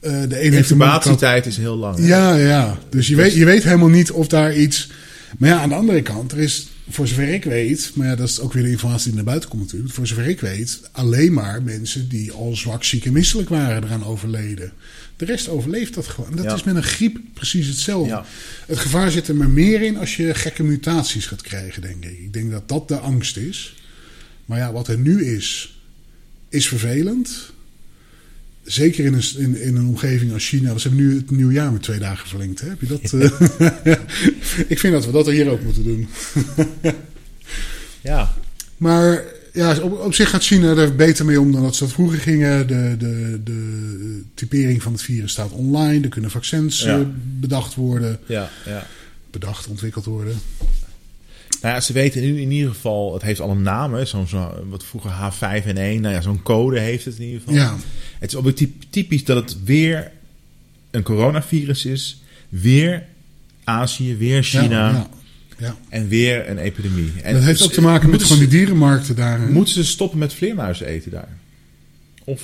De 0.00 0.40
Incubatietijd 0.40 1.46
is 1.46 1.56
heel 1.56 1.76
lang. 1.76 1.98
hè? 1.98 2.06
ja, 2.06 2.36
ja. 2.36 2.78
Dus 2.88 3.06
je 3.06 3.16
weet, 3.16 3.34
je 3.34 3.44
weet 3.44 3.64
helemaal 3.64 3.88
niet 3.88 4.10
of 4.10 4.28
daar 4.28 4.56
iets. 4.56 4.90
Maar 5.38 5.48
ja, 5.48 5.60
aan 5.60 5.68
de 5.68 5.74
andere 5.74 6.02
kant, 6.02 6.32
er 6.32 6.38
is, 6.38 6.68
voor 6.88 7.08
zover 7.08 7.28
ik 7.28 7.44
weet, 7.44 7.90
maar 7.94 8.06
ja, 8.06 8.14
dat 8.16 8.28
is 8.28 8.40
ook 8.40 8.52
weer 8.52 8.62
de 8.62 8.70
informatie 8.70 9.06
die 9.06 9.14
naar 9.14 9.24
buiten 9.24 9.48
komt 9.48 9.62
natuurlijk. 9.62 9.92
Voor 9.92 10.06
zover 10.06 10.26
ik 10.28 10.40
weet, 10.40 10.80
alleen 10.92 11.32
maar 11.32 11.62
mensen 11.62 12.08
die 12.08 12.32
al 12.32 12.56
zwak, 12.56 12.84
ziek 12.84 13.04
en 13.04 13.12
misselijk 13.12 13.48
waren 13.48 13.84
eraan 13.84 14.04
overleden. 14.04 14.72
De 15.16 15.24
rest 15.24 15.48
overleeft 15.48 15.94
dat 15.94 16.06
gewoon. 16.06 16.36
Dat 16.36 16.44
Ja. 16.44 16.54
is 16.54 16.62
met 16.62 16.76
een 16.76 16.82
griep 16.82 17.18
precies 17.34 17.66
hetzelfde. 17.66 18.08
Ja. 18.10 18.24
Het 18.66 18.78
gevaar 18.78 19.10
zit 19.10 19.28
er 19.28 19.36
maar 19.36 19.50
meer 19.50 19.82
in 19.82 19.96
als 19.96 20.16
je 20.16 20.34
gekke 20.34 20.62
mutaties 20.62 21.26
gaat 21.26 21.42
krijgen, 21.42 21.82
denk 21.82 22.04
ik. 22.04 22.18
Ik 22.18 22.32
denk 22.32 22.50
dat 22.50 22.68
dat 22.68 22.88
de 22.88 22.98
angst 22.98 23.36
is. 23.36 23.74
Maar 24.46 24.58
ja, 24.58 24.72
wat 24.72 24.88
er 24.88 24.98
nu 24.98 25.24
is, 25.36 25.78
is 26.48 26.68
vervelend. 26.68 27.52
Zeker 28.64 29.04
in 29.04 29.14
een, 29.14 29.22
in, 29.36 29.60
in 29.60 29.76
een 29.76 29.86
omgeving 29.86 30.32
als 30.32 30.48
China. 30.48 30.78
Ze 30.78 30.88
hebben 30.88 31.06
nu 31.06 31.16
het 31.16 31.30
nieuwjaar 31.30 31.72
met 31.72 31.82
twee 31.82 31.98
dagen 31.98 32.28
verlengd. 32.28 32.60
Hè? 32.60 32.68
Heb 32.68 32.80
je 32.80 32.86
dat? 32.86 33.12
eh? 33.12 33.92
ik 34.72 34.78
vind 34.78 34.92
dat 34.92 35.06
we 35.06 35.12
dat 35.12 35.26
hier 35.26 35.48
ook 35.50 35.62
moeten 35.62 35.84
doen. 35.84 36.08
Ja. 38.00 38.34
Maar 38.76 39.22
ja, 39.52 39.78
op, 39.80 39.98
op 40.00 40.14
zich 40.14 40.30
gaat 40.30 40.42
China 40.42 40.76
er 40.76 40.96
beter 40.96 41.24
mee 41.24 41.40
om 41.40 41.52
dan 41.52 41.62
dat 41.62 41.76
ze 41.76 41.84
dat 41.84 41.92
vroeger 41.92 42.18
gingen. 42.18 42.66
De, 42.66 42.94
de, 42.98 43.40
de 43.44 44.22
typering 44.34 44.82
van 44.82 44.92
het 44.92 45.02
virus 45.02 45.30
staat 45.32 45.50
online. 45.50 46.02
Er 46.02 46.08
kunnen 46.08 46.30
vaccins 46.30 46.82
Ja. 46.82 46.98
eh, 46.98 47.06
bedacht 47.40 47.74
worden. 47.74 48.18
Ja, 48.26 48.50
ja. 48.66 48.86
Bedacht, 49.30 49.66
ontwikkeld 49.66 50.04
worden. 50.04 50.36
Nou 51.64 51.76
ja, 51.76 51.82
ze 51.82 51.92
weten 51.92 52.22
nu 52.22 52.40
in 52.40 52.50
ieder 52.50 52.72
geval, 52.72 53.12
het 53.12 53.22
heeft 53.22 53.40
al 53.40 53.50
een 53.50 53.62
naam, 53.62 54.06
zo'n, 54.06 54.28
zo, 54.28 54.64
wat 54.68 54.84
vroeger 54.84 55.10
H5N1, 55.10 56.00
nou 56.00 56.08
ja, 56.08 56.20
zo'n 56.20 56.42
code 56.42 56.80
heeft 56.80 57.04
het 57.04 57.18
in 57.18 57.24
ieder 57.24 57.40
geval. 57.40 57.54
Ja. 57.54 57.76
Het 58.18 58.30
is 58.32 58.36
ook 58.36 58.52
typisch 58.90 59.24
dat 59.24 59.36
het 59.36 59.64
weer 59.64 60.10
een 60.90 61.02
coronavirus 61.02 61.84
is, 61.84 62.22
weer 62.48 63.04
Azië, 63.64 64.16
weer 64.16 64.42
China 64.42 64.90
Ja, 64.90 65.08
ja, 65.58 65.76
en 65.88 66.08
weer 66.08 66.48
een 66.48 66.58
epidemie. 66.58 67.12
En 67.22 67.34
Dat 67.34 67.42
heeft 67.42 67.62
ook 67.62 67.72
te 67.72 67.80
maken 67.80 68.10
met 68.10 68.22
gewoon 68.22 68.38
die 68.38 68.48
dierenmarkten 68.48 69.16
daar. 69.16 69.40
Moeten 69.40 69.74
ze 69.74 69.84
stoppen 69.84 70.18
met 70.18 70.34
vleermuizen 70.34 70.86
eten 70.86 71.10
daar? 71.10 71.38
Of 72.24 72.42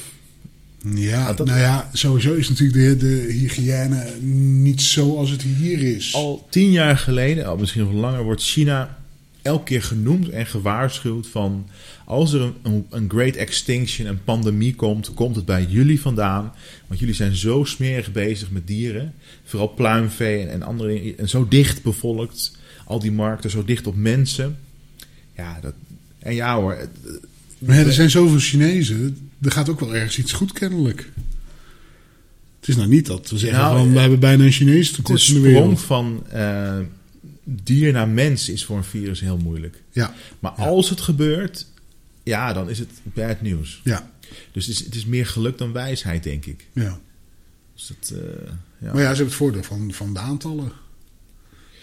Ja, 0.95 1.35
nou 1.45 1.59
ja, 1.59 1.91
sowieso 1.93 2.35
is 2.35 2.49
natuurlijk 2.49 2.79
de, 2.79 2.97
de 2.97 3.33
hygiëne 3.33 4.07
niet 4.21 4.83
zo 4.83 5.16
als 5.16 5.31
het 5.31 5.43
hier 5.43 5.83
is. 5.97 6.14
al 6.14 6.47
tien 6.51 6.71
jaar 6.71 6.99
geleden, 6.99 7.47
al 7.47 7.57
misschien 7.57 7.83
nog 7.83 7.93
langer, 7.93 8.23
wordt 8.23 8.43
China 8.43 8.99
elke 9.43 9.64
keer 9.64 9.82
genoemd 9.82 10.28
en 10.28 10.47
gewaarschuwd 10.47 11.26
van 11.26 11.66
als 12.05 12.32
er 12.32 12.53
een, 12.62 12.86
een, 12.91 13.11
great 13.11 13.34
extinction, 13.34 14.07
een 14.07 14.24
pandemie 14.24 14.74
komt, 14.74 15.14
komt 15.14 15.36
het 15.36 15.45
bij 15.45 15.64
jullie 15.68 16.01
vandaan. 16.01 16.53
Want 16.86 17.01
jullie 17.01 17.14
zijn 17.14 17.36
zo 17.36 17.64
smerig 17.64 18.12
bezig 18.12 18.51
met 18.51 18.66
dieren, 18.66 19.14
vooral 19.45 19.68
pluimvee 19.74 20.41
en, 20.43 20.51
en 20.51 20.62
andere 20.62 20.93
dingen, 20.93 21.18
en 21.18 21.28
zo 21.28 21.47
dicht 21.49 21.82
bevolkt, 21.82 22.57
al 22.84 22.99
die 22.99 23.12
markten 23.12 23.51
zo 23.51 23.64
dicht 23.64 23.86
op 23.86 23.97
mensen. 23.97 24.59
Ja, 25.36 25.59
dat, 25.61 25.74
en 26.18 26.34
ja 26.34 26.55
hoor, 26.57 26.74
het- 26.74 27.20
Maar 27.59 27.76
ja, 27.76 27.84
er 27.84 27.93
zijn 27.93 28.11
zoveel 28.11 28.38
Chinezen, 28.38 29.30
er 29.43 29.51
gaat 29.51 29.68
ook 29.68 29.80
wel 29.80 29.95
ergens 29.95 30.18
iets 30.18 30.32
goed 30.32 30.53
kennelijk. 30.53 31.11
Het 32.61 32.68
is 32.68 32.76
nou 32.76 32.88
niet 32.88 33.07
dat 33.07 33.30
we 33.30 33.38
zeggen 33.38 33.59
Nou, 33.59 33.76
van, 33.78 33.86
eh, 33.88 33.93
we 33.93 34.01
hebben 34.01 34.20
bijna 34.20 34.45
een 34.45 34.53
Chinees 34.53 34.91
tekort 34.91 35.09
in 35.09 35.14
de 35.34 35.41
sprong 35.41 35.45
wereld. 35.55 35.80
van 35.80 36.22
eh, 36.28 36.78
dier 37.45 37.93
naar 37.93 38.09
mens 38.09 38.49
is 38.49 38.64
voor 38.64 38.76
een 38.76 38.84
virus 38.84 39.20
heel 39.20 39.36
moeilijk. 39.38 39.82
Ja, 39.93 40.14
Maar 40.38 40.53
Ja. 40.57 40.64
als 40.64 40.91
het 40.91 41.01
gebeurt, 41.01 41.66
ja, 42.22 42.53
dan 42.53 42.70
is 42.70 42.78
het 42.78 42.91
bad 43.03 43.41
nieuws. 43.41 43.80
ja, 43.84 44.11
Dus 44.53 44.66
het 44.66 44.74
is, 44.78 44.84
het 44.84 44.95
is 44.95 45.05
meer 45.07 45.26
geluk 45.26 45.59
dan 45.59 45.72
wijsheid, 45.72 46.22
denk 46.22 46.47
ik. 46.47 46.66
ja. 46.72 47.01
Dus 47.74 47.93
dat, 48.01 48.18
eh, 48.18 48.24
ja. 48.78 48.93
Maar 48.93 48.95
ja, 48.95 49.01
ze 49.01 49.07
hebben 49.07 49.24
het 49.26 49.34
voordeel 49.34 49.62
van, 49.62 49.93
van 49.93 50.12
de 50.14 50.18
aantallen. 50.18 50.72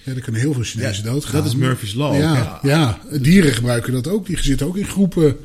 Ja, 0.04 0.14
er 0.14 0.22
kunnen 0.22 0.42
heel 0.42 0.54
veel 0.54 0.64
Chinezen 0.64 1.04
Ja, 1.06 1.12
doodgaan. 1.12 1.34
dat 1.34 1.46
is 1.46 1.56
Murphy's 1.56 1.94
Law. 1.94 2.18
Ja, 2.18 2.60
ja, 2.64 3.00
dieren 3.22 3.54
gebruiken 3.54 3.94
dat 3.94 4.08
ook. 4.08 4.26
Die 4.26 4.42
zitten 4.44 4.68
ook 4.68 4.78
in 4.78 4.86
groepen. 4.88 5.38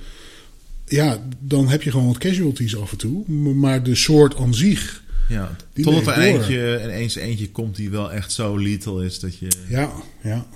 Ja, 0.86 1.18
dan 1.38 1.68
heb 1.68 1.82
je 1.82 1.90
gewoon 1.90 2.06
wat 2.06 2.18
casualties 2.18 2.76
af 2.76 2.90
en 2.92 2.98
toe. 2.98 3.28
Maar 3.54 3.82
de 3.82 3.94
soort 3.94 4.36
aan 4.36 4.54
zich, 4.54 5.01
Ja, 5.28 5.56
Die 5.72 5.84
Totdat 5.84 6.16
er 6.16 6.22
eentje, 6.22 6.76
en 6.76 6.90
eens 6.90 7.14
eentje 7.14 7.50
komt 7.50 7.76
die 7.76 7.90
wel 7.90 8.12
echt 8.12 8.32
zo 8.32 8.56
lethal 8.56 9.02
is 9.02 9.20
dat 9.20 9.38
je... 9.38 9.48
ja, 9.68 9.92
ja. 10.22 10.46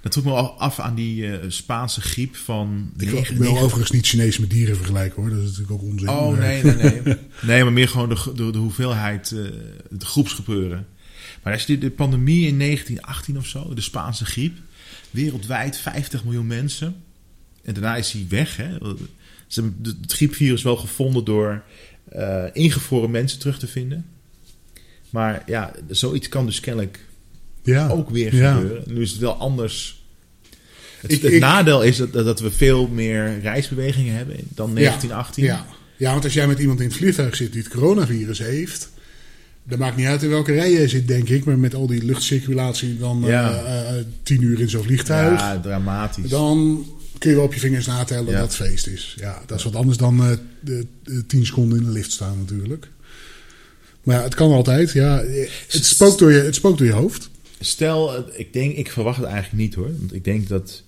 Dat 0.00 0.12
trok 0.12 0.24
me 0.24 0.30
al 0.30 0.52
af 0.58 0.78
aan 0.80 0.94
die 0.94 1.30
eh, 1.36 1.44
Spaanse 1.50 2.00
griep 2.00 2.36
van... 2.36 2.90
Ik 2.98 3.10
wil 3.10 3.20
negen- 3.20 3.48
overigens 3.62 3.90
niet 3.90 4.06
Chinees 4.06 4.38
met 4.38 4.50
dieren 4.50 4.76
vergelijken 4.76 5.22
hoor. 5.22 5.30
Dat 5.30 5.38
is 5.38 5.44
natuurlijk 5.44 5.72
ook 5.72 5.82
onzin. 5.82 6.08
Oh, 6.08 6.30
Maar- 6.30 6.38
nee, 6.40 6.62
nee, 6.62 7.00
nee. 7.02 7.16
Nee, 7.42 7.62
maar 7.64 7.72
meer 7.72 7.88
gewoon 7.88 8.08
de, 8.08 8.32
de, 8.34 8.50
de 8.50 8.58
hoeveelheid, 8.58 9.28
de 9.28 10.04
groepsgebeuren. 10.06 10.86
Maar 11.42 11.52
als 11.52 11.62
je 11.64 11.72
de, 11.78 11.78
de 11.78 11.90
pandemie 11.90 12.46
in 12.46 12.58
1918 12.58 13.38
of 13.38 13.46
zo, 13.46 13.74
de 13.74 13.80
Spaanse 13.80 14.24
griep, 14.24 14.56
wereldwijd 15.10 15.76
50 15.76 16.24
miljoen 16.24 16.46
mensen. 16.46 16.96
En 17.64 17.74
daarna 17.74 17.96
is 17.96 18.12
hij 18.12 18.26
weg. 18.28 18.56
Hè. 18.56 18.78
Ze 19.46 19.60
hebben 19.60 19.78
het 20.00 20.12
griepvirus 20.12 20.62
wel 20.62 20.76
gevonden 20.76 21.24
door 21.24 21.62
eh, 22.12 22.44
ingevroren 22.52 23.10
mensen 23.10 23.38
terug 23.38 23.58
te 23.58 23.66
vinden. 23.66 24.04
Maar 25.10 25.42
ja, 25.46 25.72
zoiets 25.88 26.28
kan 26.28 26.46
dus 26.46 26.60
kennelijk 26.60 26.98
Ja. 27.62 27.88
ook 27.88 28.10
weer 28.10 28.34
Ja. 28.34 28.54
gebeuren. 28.54 28.82
Nu 28.86 29.00
is 29.02 29.10
het 29.10 29.20
wel 29.20 29.34
anders. 29.34 30.02
Het, 31.00 31.12
Ik- 31.12 31.22
het 31.22 31.32
ik- 31.32 31.40
nadeel 31.40 31.82
is 31.82 31.96
dat, 31.96 32.12
dat 32.12 32.40
we 32.40 32.50
veel 32.50 32.86
meer 32.88 33.40
reisbewegingen 33.40 34.14
hebben 34.14 34.36
dan 34.48 34.72
1918. 34.74 35.44
Ja. 35.44 35.66
ja, 35.96 36.10
want 36.12 36.24
als 36.24 36.32
jij 36.34 36.46
met 36.46 36.58
iemand 36.58 36.80
in 36.80 36.86
het 36.86 36.96
vliegtuig 36.96 37.36
zit 37.36 37.52
die 37.52 37.62
het 37.62 37.70
coronavirus 37.72 38.38
heeft. 38.38 38.90
Dat 39.64 39.78
maakt 39.78 39.96
niet 39.96 40.06
uit 40.06 40.22
in 40.22 40.28
welke 40.28 40.52
rij 40.52 40.72
jij 40.72 40.88
zit, 40.88 41.08
denk 41.08 41.28
ik. 41.28 41.44
Maar 41.44 41.58
met 41.58 41.74
al 41.74 41.86
die 41.86 42.04
luchtcirculatie 42.04 42.98
dan 42.98 43.22
Ja. 43.26 43.52
eh, 43.64 43.98
eh, 43.98 44.04
tien 44.22 44.42
uur 44.42 44.60
in 44.60 44.68
zo'n 44.70 44.82
vliegtuig. 44.82 45.40
Ja, 45.40 45.60
dramatisch. 45.60 46.30
Dan 46.30 46.86
kun 47.18 47.30
je 47.30 47.36
wel 47.36 47.44
op 47.44 47.54
je 47.54 47.60
vingers 47.60 47.86
natellen 47.86 48.30
Ja. 48.32 48.38
dat 48.40 48.56
het 48.56 48.68
feest 48.68 48.86
is. 48.86 49.14
Ja, 49.20 49.42
dat 49.46 49.58
is 49.58 49.64
wat 49.64 49.74
anders 49.76 49.96
dan 49.98 50.20
eh, 50.20 50.30
de, 50.60 50.86
de 51.02 51.26
tien 51.26 51.46
seconden 51.46 51.78
in 51.78 51.84
de 51.84 51.90
lift 51.90 52.12
staan 52.12 52.38
natuurlijk. 52.38 52.88
Maar 54.02 54.16
ja, 54.16 54.22
het 54.22 54.34
kan 54.34 54.52
altijd. 54.52 54.92
Ja, 54.92 55.22
het, 55.68 55.84
spookt 55.84 56.18
door 56.18 56.32
je, 56.32 56.38
het 56.40 56.54
spookt 56.54 56.78
door 56.78 56.86
je 56.86 56.92
hoofd. 56.92 57.30
Stel, 57.60 58.16
eh, 58.16 58.22
ik 58.40 58.52
denk, 58.52 58.76
ik 58.76 58.90
verwacht 58.90 59.16
het 59.20 59.26
eigenlijk 59.26 59.62
niet 59.62 59.74
hoor. 59.74 59.90
Want 59.98 60.14
ik 60.14 60.24
denk 60.24 60.48
dat 60.48 60.82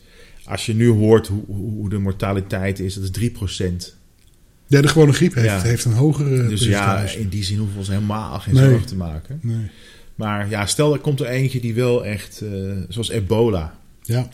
als 0.44 0.66
je 0.66 0.74
nu 0.74 0.88
hoort 0.88 1.26
hoe, 1.26 1.44
hoe 1.46 1.88
de 1.88 1.98
mortaliteit 1.98 2.78
is, 2.78 2.94
dat 2.94 3.04
is 3.04 3.10
3%. 3.10 3.94
Ja, 4.66 4.80
de 4.80 4.88
gewone 4.88 5.12
griep 5.12 5.34
heeft, 5.34 5.46
Ja. 5.46 5.60
heeft 5.62 5.84
een 5.84 5.92
hogere 5.92 6.48
Dus 6.48 6.64
ja, 6.64 7.00
in 7.02 7.28
die 7.28 7.44
zin 7.44 7.56
hoeven 7.56 7.74
we 7.74 7.80
ons 7.80 7.88
helemaal 7.88 8.40
geen 8.40 8.54
Nee. 8.54 8.68
zorgen 8.68 8.86
te 8.86 8.96
maken. 8.96 9.38
Nee. 9.42 9.70
Maar 10.14 10.48
ja, 10.48 10.66
stel 10.66 10.92
er 10.92 10.98
komt 10.98 11.20
er 11.20 11.26
eentje 11.26 11.60
die 11.60 11.74
wel 11.74 12.04
echt, 12.04 12.40
eh, 12.40 12.50
zoals 12.88 13.08
ebola. 13.08 13.78
Ja, 14.02 14.28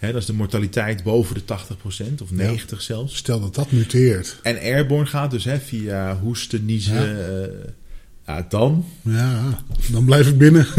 Hè, 0.00 0.12
dat 0.12 0.20
is 0.20 0.26
de 0.26 0.32
mortaliteit 0.32 1.02
boven 1.02 1.34
de 1.34 1.40
80% 1.40 2.22
of 2.22 2.30
90 2.30 2.82
zelfs. 2.82 3.16
stel 3.16 3.40
dat 3.40 3.54
dat 3.54 3.70
muteert. 3.70 4.38
En 4.42 4.56
airborne 4.58 5.06
gaat 5.06 5.30
dus 5.30 5.44
hè, 5.44 5.58
via 5.58 6.18
hoesten, 6.18 6.64
niezen. 6.64 6.94
Ja. 6.94 7.26
eh, 7.42 7.48
ja, 8.26 8.46
dan. 8.48 8.84
Ja, 9.02 9.62
dan 9.90 10.04
blijf 10.04 10.28
ik 10.28 10.38
binnen. 10.38 10.66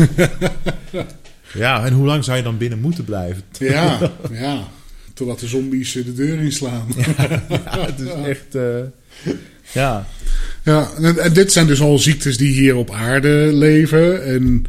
Ja, 1.54 1.86
en 1.86 1.94
hoe 1.94 2.06
lang 2.06 2.24
zou 2.24 2.38
je 2.38 2.44
dan 2.44 2.58
binnen 2.58 2.80
moeten 2.80 3.04
blijven? 3.04 3.44
ja, 3.60 4.12
ja. 4.32 4.68
Totdat 5.14 5.40
de 5.40 5.48
zombies 5.48 5.92
de 5.92 6.14
deur 6.14 6.40
inslaan. 6.40 6.88
Ja, 7.50 7.86
het 7.86 8.00
is 8.00 8.10
echt. 8.26 8.56
eh, 8.56 9.34
ja. 9.74 10.08
Ja, 10.64 10.90
en, 10.98 11.18
en 11.18 11.34
dit 11.34 11.52
zijn 11.52 11.68
dus 11.68 11.82
al 11.82 11.98
ziektes 12.00 12.38
die 12.38 12.52
hier 12.54 12.76
op 12.76 12.92
aarde 12.92 13.50
leven. 13.54 14.26
En 14.26 14.66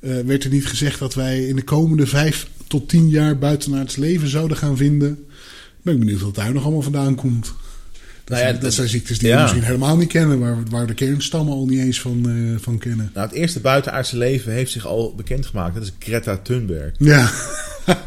eh, 0.00 0.18
werd 0.24 0.44
er 0.44 0.50
niet 0.50 0.66
gezegd 0.66 0.98
dat 0.98 1.14
wij 1.14 1.44
in 1.46 1.56
de 1.56 1.62
komende 1.62 2.06
vijf 2.06 2.48
tot 2.68 2.88
tien 2.88 3.08
jaar 3.08 3.38
buitenaards 3.38 3.96
leven 3.96 4.28
zouden 4.28 4.56
gaan 4.56 4.76
vinden? 4.76 5.26
Ben 5.82 5.94
ik 5.94 6.00
benieuwd 6.00 6.20
wat 6.20 6.34
daar 6.34 6.52
nog 6.52 6.62
allemaal 6.62 6.82
vandaan 6.82 7.14
komt. 7.14 7.44
Dat, 7.44 7.54
Nou 8.24 8.40
ja, 8.40 8.48
zijn, 8.48 8.60
dat 8.60 8.72
zijn 8.72 8.88
ziektes 8.88 9.18
die 9.18 9.28
ja. 9.28 9.36
we 9.36 9.42
misschien 9.42 9.62
helemaal 9.62 9.96
niet 9.96 10.08
kennen, 10.08 10.38
waar, 10.38 10.56
waar 10.70 10.86
de 10.86 10.94
kernstammen 10.94 11.54
al 11.54 11.66
niet 11.66 11.80
eens 11.80 12.00
van, 12.00 12.28
eh, 12.28 12.62
van 12.62 12.78
kennen. 12.78 13.10
Nou, 13.14 13.26
het 13.26 13.36
eerste 13.36 13.60
buitenaardse 13.60 14.16
leven 14.16 14.52
heeft 14.52 14.72
zich 14.72 14.86
al 14.86 15.14
bekendgemaakt. 15.14 15.74
Dat 15.74 15.82
is 15.82 15.92
Greta 15.98 16.36
Thunberg. 16.36 16.94
Ja. 16.98 17.30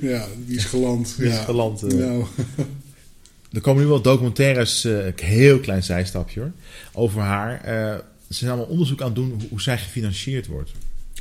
ja, 0.00 0.26
die 0.46 0.56
is 0.56 0.64
geland. 0.64 1.14
Die 1.16 1.28
is 1.28 1.38
geland, 1.38 1.82
eh. 1.82 1.98
Nou, 1.98 2.24
Er 3.52 3.60
komen 3.60 3.82
nu 3.82 3.88
wel 3.88 4.00
documentaires, 4.00 4.84
eh, 4.84 5.06
een 5.06 5.12
heel 5.16 5.60
klein 5.60 5.82
zijstapje 5.82 6.40
hoor, 6.40 6.52
over 6.92 7.20
haar. 7.20 7.60
Ze 8.28 8.34
zijn 8.34 8.50
allemaal 8.50 8.70
onderzoek 8.70 9.00
aan 9.00 9.06
het 9.06 9.16
doen 9.16 9.30
hoe, 9.30 9.48
hoe 9.48 9.60
zij 9.60 9.78
gefinancierd 9.78 10.46
wordt. 10.46 10.70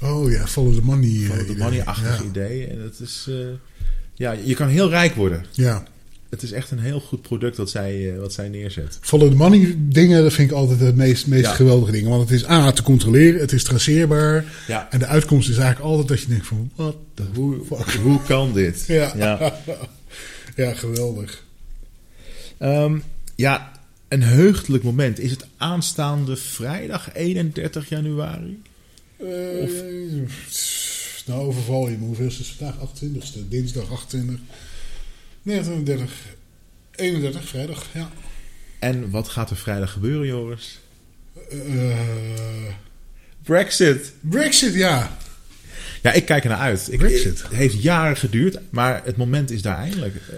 Oh 0.04 0.32
ja, 0.32 0.48
follow 0.48 0.74
the 0.76 0.82
money. 0.82 1.22
eh, 1.22 1.28
Van 1.28 1.38
het 1.38 1.48
idee. 1.48 1.64
money-achtige 1.64 2.24
ja. 2.24 2.30
idee. 2.30 2.68
En 2.68 2.82
dat 2.82 3.00
is, 3.00 3.26
eh, 3.30 3.36
ja, 4.16 4.32
je 4.32 4.54
kan 4.56 4.68
heel 4.68 4.90
rijk 4.90 5.16
worden. 5.16 5.46
Ja. 5.52 5.84
Het 6.30 6.44
is 6.44 6.52
echt 6.52 6.72
een 6.72 6.80
heel 6.80 7.00
goed 7.00 7.22
product 7.22 7.58
wat 7.58 7.70
zij, 7.70 8.14
eh, 8.14 8.20
wat 8.20 8.34
zij 8.34 8.50
neerzet. 8.50 8.98
Follow 9.02 9.30
the 9.30 9.36
money 9.36 9.76
dingen, 9.78 10.24
dat 10.24 10.34
vind 10.34 10.50
ik 10.52 10.56
altijd 10.58 10.80
het 10.80 10.96
meest, 10.96 11.28
meest 11.28 11.46
Ja. 11.46 11.52
geweldige 11.54 11.92
dingen. 11.92 12.10
Want 12.10 12.22
het 12.30 12.32
is 12.40 12.50
A, 12.50 12.72
te 12.72 12.84
controleren, 12.84 13.40
het 13.40 13.52
is 13.52 13.64
traceerbaar. 13.64 14.46
Ja. 14.68 14.88
En 14.92 15.00
de 15.00 15.06
uitkomst 15.06 15.50
is 15.50 15.58
eigenlijk 15.58 15.90
altijd 15.90 16.08
dat 16.08 16.22
je 16.22 16.28
denkt 16.28 16.48
van, 16.48 16.72
wat 16.76 16.96
de 17.14 17.24
Hoe, 17.34 17.56
fuck. 17.66 17.94
hoe 17.94 18.22
kan 18.24 18.54
dit? 18.54 18.84
Ja. 18.88 19.12
Ja. 19.16 19.54
Ja, 20.56 20.74
geweldig. 20.74 21.44
Ehm, 22.58 22.98
ja, 23.36 23.72
een 24.08 24.24
heugelijk 24.24 24.84
moment. 24.84 25.20
Is 25.20 25.32
het 25.32 25.46
aanstaande 25.58 26.36
vrijdag 26.36 27.14
31 27.14 27.90
januari? 27.90 28.62
Eh, 29.18 29.70
nou, 31.26 31.42
overval 31.42 31.90
je 31.90 31.98
me. 31.98 32.06
Hoeveel 32.06 32.26
is 32.26 32.38
het 32.38 32.48
vandaag? 32.48 32.76
28ste. 32.76 33.48
Dinsdag 33.50 33.92
28. 33.92 34.40
39. 35.42 36.12
31, 36.96 37.48
vrijdag, 37.48 37.86
ja. 37.94 38.12
En 38.80 39.10
wat 39.10 39.30
gaat 39.30 39.50
er 39.50 39.56
vrijdag 39.56 39.92
gebeuren, 39.92 40.28
Joris? 40.28 40.80
Eh, 41.50 42.00
Brexit. 43.44 44.14
Brexit, 44.20 44.74
ja. 44.74 45.18
Ja, 46.02 46.12
ik 46.12 46.26
kijk 46.26 46.44
er 46.44 46.50
naar 46.50 46.60
uit. 46.60 46.92
Ik, 46.92 47.00
Brexit. 47.00 47.42
Het 47.42 47.54
heeft 47.54 47.82
jaren 47.82 48.18
geduurd, 48.18 48.60
maar 48.70 49.02
het 49.04 49.18
moment 49.18 49.52
is 49.52 49.62
daar 49.62 49.78
eindelijk. 49.78 50.16
Eh, 50.16 50.38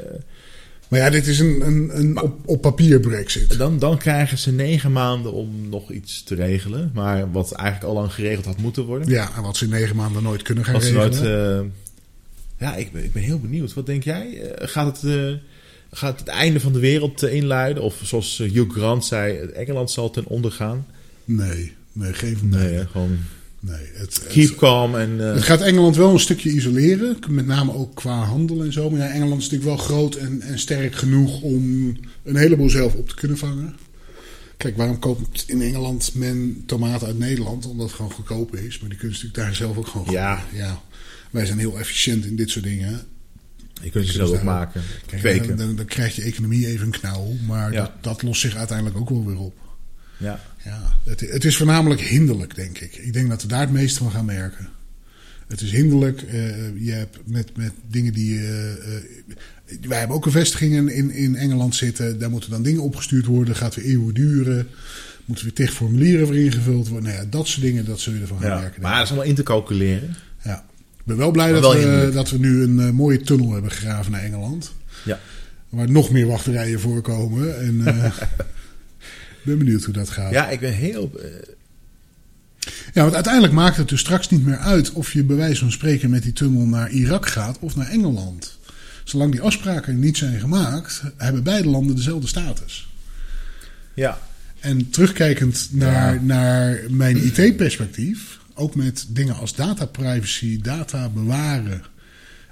Maar 0.89 0.99
ja, 0.99 1.09
dit 1.09 1.27
is 1.27 1.39
een, 1.39 1.61
een, 1.65 1.99
een 1.99 2.21
op, 2.21 2.39
op 2.45 2.61
papier 2.61 2.99
Brexit. 2.99 3.57
dan, 3.57 3.79
dan 3.79 3.97
krijgen 3.97 4.37
ze 4.37 4.51
negen 4.51 4.91
maanden 4.91 5.33
om 5.33 5.69
nog 5.69 5.91
iets 5.91 6.23
te 6.23 6.35
regelen. 6.35 6.91
Maar 6.93 7.31
wat 7.31 7.51
eigenlijk 7.51 7.89
al 7.89 7.93
lang 7.93 8.13
geregeld 8.13 8.45
had 8.45 8.57
moeten 8.57 8.83
worden. 8.85 9.09
Ja, 9.09 9.35
en 9.35 9.41
wat 9.41 9.57
ze 9.57 9.63
in 9.63 9.69
negen 9.69 9.95
maanden 9.95 10.23
nooit 10.23 10.41
kunnen 10.41 10.65
gaan 10.65 10.73
Wat 10.73 10.83
ze 10.83 10.99
regelen. 10.99 11.23
nooit, 11.23 11.71
eh, 12.57 12.67
ja, 12.67 12.75
ik 12.75 12.91
ben, 12.91 13.03
ik 13.03 13.13
ben 13.13 13.23
heel 13.23 13.39
benieuwd. 13.39 13.73
Wat 13.73 13.85
denk 13.85 14.03
jij? 14.03 14.41
Eh, 14.41 14.67
gaat, 14.67 15.01
het, 15.01 15.15
eh, 15.15 15.33
gaat 15.91 16.19
het 16.19 16.27
einde 16.27 16.59
van 16.59 16.73
de 16.73 16.79
wereld 16.79 17.23
inluiden? 17.23 17.83
Of 17.83 18.01
zoals 18.03 18.37
Hugh 18.37 18.71
Grant 18.71 19.05
zei, 19.05 19.37
Engeland 19.37 19.91
zal 19.91 20.09
ten 20.09 20.25
onder 20.25 20.51
gaan? 20.51 20.85
Nee, 21.25 21.73
nee, 21.91 22.13
geen 22.13 22.37
van 22.37 22.49
Nee, 22.49 22.73
hè, 22.73 22.85
gewoon 22.87 23.17
Nee, 23.61 23.85
het, 23.93 24.23
Keep 24.27 24.49
het, 24.49 24.57
calm 24.57 24.95
en... 24.95 25.27
eh, 25.27 25.33
het 25.33 25.43
gaat 25.43 25.61
Engeland 25.61 25.95
wel 25.95 26.13
een 26.13 26.19
stukje 26.19 26.49
isoleren. 26.51 27.17
Met 27.29 27.45
name 27.45 27.73
ook 27.73 27.95
qua 27.95 28.23
handel 28.23 28.63
en 28.63 28.73
zo. 28.73 28.89
Maar 28.89 28.99
ja, 28.99 29.07
Engeland 29.09 29.41
is 29.41 29.49
natuurlijk 29.49 29.77
wel 29.77 29.85
groot 29.85 30.15
en, 30.15 30.41
en 30.41 30.59
sterk 30.59 30.95
genoeg 30.95 31.41
om 31.41 31.63
een 32.23 32.35
heleboel 32.35 32.69
zelf 32.69 32.93
op 32.95 33.09
te 33.09 33.15
kunnen 33.15 33.37
vangen. 33.37 33.75
Kijk, 34.57 34.77
waarom 34.77 34.99
koopt 34.99 35.43
in 35.47 35.61
Engeland 35.61 36.11
men 36.15 36.63
tomaten 36.65 37.07
uit 37.07 37.17
Nederland? 37.17 37.65
Omdat 37.65 37.85
het 37.87 37.95
gewoon 37.95 38.11
goedkoper 38.11 38.65
is. 38.65 38.79
Maar 38.79 38.89
die 38.89 38.97
kunnen 38.97 39.17
ze 39.17 39.25
natuurlijk 39.25 39.49
daar 39.49 39.55
zelf 39.67 39.77
ook 39.77 39.87
gewoon 39.87 40.07
Ja. 40.11 40.43
ja. 40.53 40.81
Wij 41.31 41.45
zijn 41.45 41.59
heel 41.59 41.79
efficiënt 41.79 42.25
in 42.25 42.35
dit 42.35 42.49
soort 42.49 42.65
dingen. 42.65 43.01
je 43.81 43.89
kunt 43.89 44.05
je 44.07 44.11
zelf 44.11 44.29
ook 44.31 44.43
maken. 44.43 44.81
Kijk, 45.05 45.21
Kweken. 45.21 45.57
dan, 45.57 45.75
dan 45.75 45.85
krijgt 45.85 46.15
je 46.15 46.21
economie 46.21 46.67
even 46.67 46.85
een 46.85 46.91
knauw. 46.91 47.33
Maar 47.47 47.71
Ja. 47.71 47.81
dat, 47.81 47.91
dat 48.01 48.21
lost 48.21 48.41
zich 48.41 48.55
uiteindelijk 48.55 48.97
ook 48.97 49.09
wel 49.09 49.25
weer 49.25 49.37
op. 49.39 49.55
Ja. 50.17 50.39
Ja, 50.65 50.93
het, 51.03 51.19
het 51.19 51.45
is 51.45 51.57
voornamelijk 51.57 52.01
hinderlijk, 52.01 52.55
denk 52.55 52.77
ik. 52.77 52.95
Ik 52.95 53.13
denk 53.13 53.29
dat 53.29 53.41
we 53.41 53.47
daar 53.47 53.59
het 53.59 53.71
meeste 53.71 53.99
van 53.99 54.11
gaan 54.11 54.25
merken. 54.25 54.69
Het 55.47 55.61
is 55.61 55.71
hinderlijk. 55.71 56.21
eh, 56.21 56.85
je 56.85 56.91
hebt 56.91 57.17
met, 57.25 57.57
met 57.57 57.71
dingen 57.87 58.13
die. 58.13 58.37
eh, 58.39 58.47
wij 59.81 59.97
hebben 59.99 60.15
ook 60.15 60.25
een 60.25 60.31
vestigingen 60.31 60.87
in, 60.89 61.11
in 61.11 61.35
Engeland 61.35 61.75
zitten. 61.75 62.19
Daar 62.19 62.29
moeten 62.29 62.49
dan 62.49 62.63
dingen 62.63 62.81
opgestuurd 62.81 63.25
worden. 63.25 63.55
Gaat 63.55 63.75
weer 63.75 63.85
eeuwen 63.85 64.13
duren. 64.13 64.67
Moeten 65.25 65.45
weer 65.45 65.53
tig 65.53 65.73
formulieren 65.73 66.25
voor 66.27 66.35
ingevuld 66.37 66.87
worden. 66.87 67.09
Nou 67.09 67.23
ja, 67.23 67.29
dat 67.29 67.47
soort 67.47 67.61
dingen, 67.61 67.85
dat 67.85 67.99
zul 67.99 68.13
je 68.13 68.21
ervan 68.21 68.39
gaan 68.39 68.49
ja. 68.49 68.59
merken. 68.59 68.81
Maar 68.81 68.93
dat 68.93 69.03
is 69.03 69.09
allemaal 69.09 69.27
in 69.29 69.35
te 69.35 69.43
calculeren. 69.43 70.15
Ja. 70.43 70.65
Ik 70.97 71.05
ben 71.05 71.17
wel 71.17 71.31
blij 71.31 71.51
dat, 71.51 71.61
wel 71.61 71.73
we, 71.73 72.11
dat 72.13 72.29
we 72.29 72.37
nu 72.39 72.63
een 72.63 72.95
mooie 72.95 73.21
tunnel 73.21 73.51
hebben 73.53 73.71
gegraven 73.71 74.11
naar 74.11 74.21
Engeland. 74.23 74.73
Ja. 75.05 75.19
Waar 75.69 75.91
nog 75.91 76.09
meer 76.11 76.25
wachterijen 76.27 76.79
voorkomen. 76.79 77.59
En 77.59 77.83
ben 79.43 79.57
benieuwd 79.57 79.83
hoe 79.83 79.93
dat 79.93 80.09
gaat. 80.09 80.31
Ja, 80.31 80.49
ik 80.49 80.59
ben 80.59 80.73
heel... 80.73 81.11
eh, 81.23 81.25
Ja, 82.93 83.01
want 83.01 83.13
uiteindelijk 83.13 83.53
maakt 83.53 83.77
het 83.77 83.89
dus 83.89 83.99
straks 83.99 84.29
niet 84.29 84.45
meer 84.45 84.57
uit 84.57 84.91
of 84.91 85.13
je 85.13 85.23
bij 85.23 85.35
wijze 85.35 85.59
van 85.59 85.71
spreken 85.71 86.09
met 86.09 86.23
die 86.23 86.33
tunnel 86.33 86.65
naar 86.65 86.89
Irak 86.89 87.27
gaat 87.27 87.57
of 87.59 87.75
naar 87.75 87.87
Engeland. 87.89 88.57
Zolang 89.03 89.31
die 89.31 89.41
afspraken 89.41 89.99
niet 89.99 90.17
zijn 90.17 90.39
gemaakt, 90.39 91.01
hebben 91.17 91.43
beide 91.43 91.67
landen 91.69 91.95
dezelfde 91.95 92.27
status. 92.27 92.89
ja. 93.93 94.19
En 94.59 94.89
terugkijkend 94.89 95.67
naar, 95.71 96.13
Ja. 96.13 96.21
naar 96.21 96.79
mijn 96.89 97.17
IT-perspectief, 97.25 98.39
ook 98.53 98.75
met 98.75 99.05
dingen 99.09 99.35
als 99.35 99.55
data 99.55 99.85
privacy, 99.85 100.61
data 100.61 101.09
bewaren. 101.09 101.81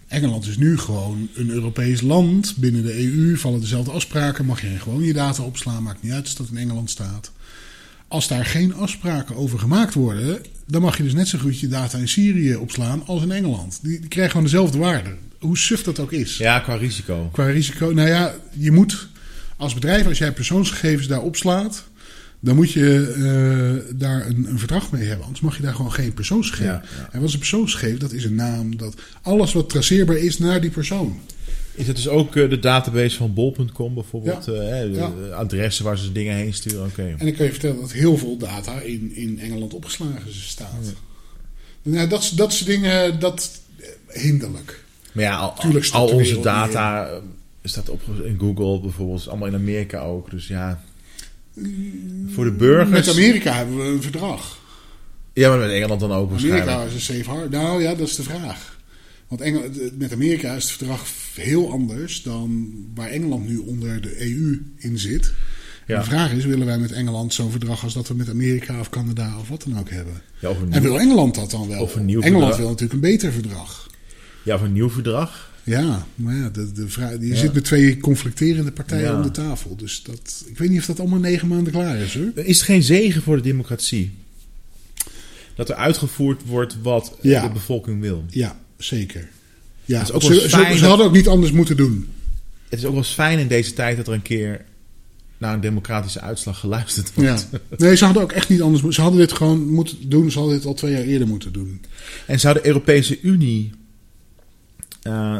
Engeland 0.08 0.47
is 0.47 0.58
nu 0.58 0.78
gewoon 0.78 1.30
een 1.36 1.49
Europees 1.49 2.01
land. 2.01 2.55
Binnen 2.58 2.84
de 2.84 3.03
EU 3.03 3.38
vallen 3.38 3.60
dezelfde 3.60 3.91
afspraken. 3.91 4.45
Mag 4.45 4.62
je 4.62 4.80
gewoon 4.80 5.03
je 5.03 5.14
data 5.14 5.43
opslaan, 5.43 5.84
maakt 5.84 6.03
niet 6.03 6.12
uit 6.12 6.24
als 6.24 6.36
dat 6.36 6.47
in 6.51 6.58
Engeland 6.58 6.89
staat. 6.89 7.32
Als 8.08 8.28
daar 8.28 8.45
geen 8.45 8.74
afspraken 8.74 9.36
over 9.36 9.60
gemaakt 9.60 9.93
worden, 9.93 10.41
dan 10.66 10.82
mag 10.82 10.97
je 10.97 11.03
dus 11.03 11.14
net 11.14 11.28
zo 11.28 11.38
goed 11.38 11.60
je 11.60 11.68
data 11.68 11.97
in 11.97 12.08
Syrië 12.08 12.55
opslaan 12.55 13.03
als 13.05 13.22
in 13.22 13.32
Engeland. 13.32 13.80
Die, 13.82 13.99
die 13.99 14.10
krijgen 14.10 14.32
gewoon 14.32 14.45
dezelfde 14.45 14.78
waarde. 14.78 15.16
Hoe 15.39 15.58
suf 15.58 15.84
dat 15.84 15.99
ook 15.99 16.12
is. 16.12 16.38
ja, 16.38 16.60
qua 16.60 16.76
risico. 16.76 17.30
Qua 17.32 17.45
risico. 17.45 17.91
Nou 17.93 18.08
ja, 18.08 18.36
je 18.53 18.72
moet 18.72 19.08
als 19.58 19.74
bedrijf, 19.74 20.08
als 20.08 20.18
jij 20.18 20.32
persoonsgegevens 20.32 21.08
daar 21.08 21.22
opslaat, 21.22 21.84
dan 22.40 22.56
moet 22.56 22.72
je 22.72 23.14
eh, 23.88 23.96
daar 24.00 24.28
een, 24.28 24.46
een 24.50 24.60
verdrag 24.60 24.92
mee 24.92 25.04
hebben. 25.08 25.26
Anders 25.26 25.42
mag 25.44 25.56
je 25.58 25.64
daar 25.64 25.74
gewoon 25.76 25.92
geen 25.94 26.14
persoonsgegevens. 26.14 26.90
Ja, 26.90 26.98
ja. 27.02 27.10
En 27.12 27.20
wat 27.20 27.28
is 27.28 27.34
een 27.34 27.40
persoonsgegeven? 27.40 28.00
Dat 28.00 28.12
is 28.12 28.24
een 28.24 28.36
naam. 28.36 28.78
Dat 28.78 28.96
alles 29.22 29.54
wat 29.54 29.70
traceerbaar 29.70 30.18
is 30.18 30.38
naar 30.38 30.62
die 30.62 30.70
persoon. 30.70 31.20
Is 31.74 31.88
het 31.88 31.96
dus 31.96 32.08
ook 32.08 32.36
eh, 32.36 32.50
de 32.50 32.60
database 32.60 33.18
van 33.18 33.34
bol.com 33.34 33.94
bijvoorbeeld? 33.94 34.46
Ja. 34.46 34.52
eh, 34.54 34.96
Ja. 34.96 35.12
adressen 35.34 35.86
waar 35.86 35.98
ze 35.98 36.12
dingen 36.12 36.36
heen 36.36 36.54
sturen? 36.54 36.86
Oké. 36.86 37.16
En 37.18 37.28
ik 37.28 37.36
kan 37.36 37.46
je 37.46 37.52
vertellen 37.52 37.80
dat 37.82 37.92
heel 37.92 38.18
veel 38.18 38.38
data 38.38 38.80
in, 38.80 39.16
in 39.16 39.40
Engeland 39.40 39.74
opgeslagen 39.74 40.34
staat. 40.34 40.94
Nou, 41.84 42.08
dat, 42.10 42.32
dat 42.36 42.54
soort 42.54 42.70
dingen, 42.70 43.20
dat 43.20 43.60
hinderlijk. 44.08 44.84
Maar 45.12 45.24
ja, 45.24 45.38
al, 45.38 45.54
al 45.92 46.08
onze 46.08 46.40
data 46.40 47.10
staat 47.64 47.90
op 47.90 48.02
in 48.24 48.38
Google 48.40 48.80
bijvoorbeeld. 48.80 49.28
allemaal 49.28 49.48
in 49.48 49.56
Amerika 49.56 50.00
ook. 50.00 50.32
Dus 50.32 50.48
ja, 50.48 50.84
voor 52.28 52.43
de 52.43 52.51
burgers... 52.51 52.89
Met 52.89 53.10
Amerika 53.10 53.53
hebben 53.53 53.78
we 53.78 53.84
een 53.84 54.01
verdrag. 54.01 54.60
Ja, 55.34 55.49
maar 55.49 55.58
met 55.60 55.72
Engeland 55.72 55.99
dan 55.99 56.12
ook 56.12 56.30
Amerika 56.30 56.55
waarschijnlijk. 56.55 56.88
is 56.88 56.93
een 56.93 57.16
safe 57.16 57.30
harbor. 57.30 57.49
Nou 57.49 57.82
ja, 57.82 57.95
dat 57.95 58.08
is 58.08 58.16
de 58.16 58.24
vraag. 58.24 58.78
Want 59.28 59.41
Engel, 59.41 59.64
met 59.97 60.14
Amerika 60.14 60.53
is 60.53 60.64
het 60.64 60.72
verdrag 60.72 61.05
heel 61.36 61.72
anders 61.72 62.24
dan 62.24 62.74
waar 62.95 63.10
Engeland 63.10 63.47
nu 63.47 63.58
onder 63.58 64.01
de 64.01 64.22
EU 64.22 64.66
in 64.78 64.99
zit. 64.99 65.34
Ja. 65.88 65.99
De 65.99 66.05
vraag 66.05 66.32
is, 66.32 66.45
willen 66.45 66.66
wij 66.66 66.78
met 66.78 66.91
Engeland 66.91 67.34
zo'n 67.34 67.51
verdrag 67.51 67.84
als 67.84 67.93
dat 67.93 68.08
we 68.08 68.14
met 68.14 68.30
Amerika 68.30 68.80
of 68.80 68.89
Canada 68.89 69.38
of 69.39 69.49
wat 69.49 69.64
dan 69.68 69.80
ook 69.80 69.89
hebben? 69.89 70.22
Ja, 70.39 70.51
En 70.70 70.82
wil 70.82 70.99
Engeland 70.99 71.36
dat 71.36 71.51
dan 71.51 71.68
wel? 71.68 71.82
Of 71.82 71.95
een 71.95 72.05
nieuw 72.05 72.22
Engeland 72.22 72.38
verdrag. 72.43 72.58
wil 72.58 72.68
natuurlijk 72.70 72.93
een 72.93 73.10
beter 73.12 73.32
verdrag. 73.32 73.89
ja, 74.43 74.55
of 74.55 74.62
een 74.62 74.74
nieuw 74.74 74.89
verdrag. 74.89 75.47
Ja, 75.68 76.07
maar 76.15 76.36
ja, 76.36 76.49
de, 76.49 76.72
de 76.72 76.89
vraag, 76.89 77.11
je 77.11 77.28
Ja. 77.28 77.36
zit 77.36 77.53
met 77.53 77.63
twee 77.63 77.97
conflicterende 77.97 78.72
partijen 78.72 79.03
Ja. 79.11 79.15
om 79.15 79.22
de 79.24 79.32
tafel. 79.32 79.76
Dus 79.76 80.03
dat, 80.03 80.43
ik 80.47 80.57
weet 80.57 80.70
niet 80.70 80.80
of 80.80 80.86
dat 80.86 80.99
allemaal 80.99 81.20
negen 81.20 81.47
maanden 81.47 81.74
klaar 81.74 81.97
is 81.97 82.13
hoor. 82.13 82.32
Is 82.36 82.57
het 82.57 82.65
geen 82.65 82.84
zegen 82.84 83.22
voor 83.22 83.36
de 83.36 83.41
democratie? 83.41 84.11
Dat 85.55 85.70
er 85.70 85.76
uitgevoerd 85.76 86.41
wordt 86.45 86.78
wat 86.82 87.18
Ja. 87.22 87.47
de 87.47 87.53
bevolking 87.53 88.01
wil. 88.01 88.24
Ja, 88.30 88.59
zeker. 88.78 89.28
Ja, 89.86 90.05
ook 90.11 90.22
ze, 90.22 90.45
ze- 90.49 90.86
hadden 90.86 91.05
ook 91.05 91.13
niet 91.13 91.28
anders 91.28 91.51
moeten 91.51 91.78
doen. 91.78 92.07
Het 92.70 92.80
is 92.80 92.86
ook 92.86 92.91
wel 92.91 93.01
eens 93.01 93.13
fijn 93.13 93.39
in 93.39 93.47
deze 93.47 93.74
tijd 93.74 93.97
dat 93.97 94.07
er 94.07 94.13
een 94.13 94.22
keer 94.22 94.65
naar 95.38 95.53
een 95.53 95.61
democratische 95.61 96.22
uitslag 96.22 96.59
geluisterd 96.59 97.11
Ja. 97.15 97.22
wordt. 97.22 97.47
Nee, 97.82 97.95
ze 97.95 98.05
hadden 98.05 98.24
ook 98.24 98.32
echt 98.32 98.49
niet 98.49 98.61
anders 98.61 98.82
moeten. 98.82 98.93
Ze 99.03 99.09
hadden 99.09 99.28
dit 99.28 99.38
gewoon 99.38 99.68
moeten 99.70 100.09
doen. 100.09 100.32
Ze 100.32 100.38
hadden 100.39 100.57
dit 100.57 100.65
al 100.65 100.74
twee 100.74 100.91
jaar 100.91 101.01
eerder 101.03 101.28
moeten 101.28 101.53
doen. 101.53 101.82
En 102.26 102.39
zou 102.39 102.53
de 102.53 102.65
Europese 102.68 103.22
Unie, 103.22 103.72
eh, 105.01 105.38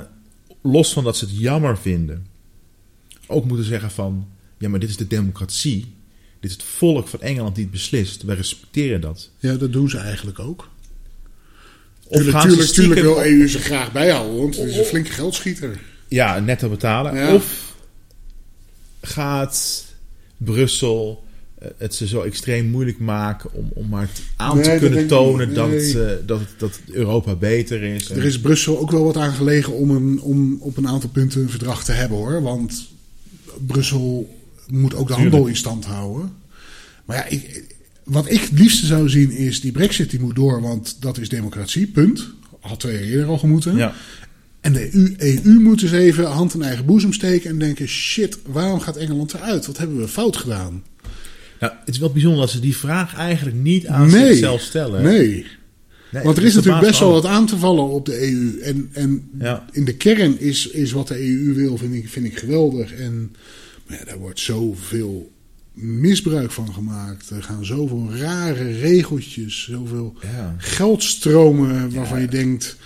los 0.72 0.94
van 0.94 1.04
dat 1.04 1.18
ze 1.18 1.26
het 1.26 1.38
jammer 1.38 1.78
vinden, 1.78 2.26
ook 3.28 3.46
moeten 3.46 3.66
zeggen 3.66 3.92
van, 3.92 4.28
ja 4.58 4.70
maar 4.70 4.80
dit 4.80 4.90
is 4.90 4.98
de 4.98 5.08
democratie. 5.08 5.96
Dit 6.40 6.50
is 6.52 6.58
het 6.58 6.66
volk 6.66 7.08
van 7.08 7.22
Engeland 7.22 7.56
die 7.56 7.64
het 7.64 7.74
beslist. 7.74 8.24
Wij 8.24 8.36
respecteren 8.36 9.02
dat. 9.02 9.30
Ja, 9.40 9.54
dat 9.56 9.74
doen 9.74 9.90
ze 9.90 9.98
eigenlijk 9.98 10.40
ook. 10.40 10.70
Of 12.08 12.18
Tuurlijk, 12.18 12.38
gaan 12.38 12.42
ze 12.42 12.48
tuurlijk, 12.48 12.74
tuurlijk 12.74 13.00
stiekem- 13.00 13.24
wil 13.26 13.40
EU 13.42 13.48
ze 13.48 13.60
graag 13.60 13.92
bijhouden, 13.92 14.38
want 14.42 14.56
het 14.58 14.68
is 14.70 14.78
een 14.78 14.84
flinke 14.84 15.12
geldschieter. 15.12 15.82
Ja, 16.08 16.40
netto 16.40 16.70
betalen. 16.70 17.16
Ja. 17.16 17.34
Of 17.34 17.76
gaat 19.02 19.86
Brussel 20.38 21.24
het 21.78 21.96
ze 21.96 22.08
zo 22.08 22.22
extreem 22.22 22.66
moeilijk 22.70 23.00
maken 23.00 23.54
om, 23.54 23.70
om 23.74 23.90
maar 23.90 24.02
het 24.02 24.22
aan 24.36 24.56
Nee, 24.58 24.64
te 24.64 24.78
kunnen 24.80 25.08
tonen 25.08 25.54
dat, 25.54 25.70
Nee. 25.70 26.00
eh, 26.06 26.12
dat, 26.26 26.42
dat 26.58 26.80
Europa 26.92 27.36
beter 27.36 27.84
is. 27.84 28.10
Er 28.10 28.26
is 28.26 28.40
Brussel 28.40 28.80
ook 28.80 28.92
wel 28.92 29.04
wat 29.04 29.18
aan 29.18 29.34
gelegen 29.34 29.74
om, 29.74 29.90
een, 29.92 30.22
om 30.22 30.58
op 30.60 30.78
een 30.78 30.88
aantal 30.88 31.10
punten 31.10 31.42
een 31.42 31.50
verdrag 31.50 31.84
te 31.84 31.92
hebben 31.92 32.18
hoor. 32.18 32.42
Want 32.42 32.88
Brussel 33.68 34.36
moet 34.68 34.96
ook 34.96 35.08
de 35.08 35.14
Tuurlijk. 35.14 35.32
handel 35.34 35.50
in 35.50 35.56
stand 35.58 35.86
houden. 35.86 36.32
Maar 37.06 37.18
ja, 37.18 37.26
ik, 37.26 37.64
wat 38.04 38.32
ik 38.32 38.42
het 38.42 38.60
liefste 38.60 38.86
zou 38.86 39.10
zien 39.10 39.32
is 39.32 39.62
die 39.62 39.72
brexit 39.72 40.10
die 40.10 40.20
moet 40.20 40.36
door, 40.36 40.62
want 40.62 40.98
dat 41.00 41.18
is 41.18 41.30
democratie, 41.30 41.88
punt. 41.88 42.30
Had 42.60 42.80
twee 42.80 42.94
jaar 42.94 43.04
eerder 43.04 43.28
al 43.28 43.38
gemoeten. 43.38 43.76
ja. 43.76 43.94
En 44.62 44.74
de 44.74 44.96
EU, 44.96 45.16
EU 45.18 45.60
moet 45.60 45.82
eens 45.82 45.92
even 45.92 46.26
hand 46.26 46.54
in 46.54 46.62
eigen 46.64 46.86
boezem 46.86 47.14
steken 47.14 47.50
en 47.50 47.60
denken: 47.60 47.88
shit, 47.88 48.38
waarom 48.46 48.80
gaat 48.80 48.98
Engeland 48.98 49.34
eruit? 49.34 49.66
Wat 49.66 49.78
hebben 49.78 49.98
we 49.98 50.08
fout 50.08 50.38
gedaan? 50.38 50.84
Nou, 51.60 51.74
het 51.80 51.90
is 51.94 51.98
wel 52.00 52.12
bijzonder 52.12 52.40
dat 52.40 52.50
ze 52.50 52.60
die 52.60 52.78
vraag 52.78 53.16
eigenlijk 53.16 53.56
niet 53.58 53.88
aan 53.88 54.10
Nee. 54.12 54.28
zichzelf 54.28 54.62
stellen. 54.62 55.04
Nee. 55.04 55.46
Nee, 56.12 56.24
Want 56.24 56.38
er 56.38 56.44
is 56.44 56.56
natuurlijk 56.56 56.86
best 56.86 57.00
wel 57.00 57.12
wat 57.12 57.26
aan 57.26 57.46
te 57.46 57.58
vallen 57.58 57.88
op 57.90 58.06
de 58.06 58.22
EU. 58.32 58.60
En, 58.60 58.90
en 58.94 59.30
Ja. 59.40 59.66
in 59.72 59.86
de 59.86 59.96
kern 59.96 60.40
is, 60.40 60.68
is 60.68 60.92
wat 60.92 61.08
de 61.08 61.20
EU 61.22 61.54
wil, 61.54 61.78
vind 61.78 61.94
ik, 61.94 62.10
vind 62.10 62.26
ik 62.26 62.38
geweldig. 62.38 62.94
En 62.94 63.36
maar 63.88 63.98
ja, 64.00 64.06
daar 64.06 64.18
wordt 64.20 64.40
zoveel 64.40 65.32
misbruik 65.74 66.52
van 66.52 66.74
gemaakt. 66.74 67.30
Er 67.30 67.44
gaan 67.44 67.66
zoveel 67.66 68.10
rare 68.16 68.72
regeltjes, 68.80 69.64
zoveel. 69.72 70.14
Ja. 70.22 70.56
geldstromen 70.58 71.94
waarvan 71.94 72.22
je 72.22 72.28
denkt... 72.28 72.78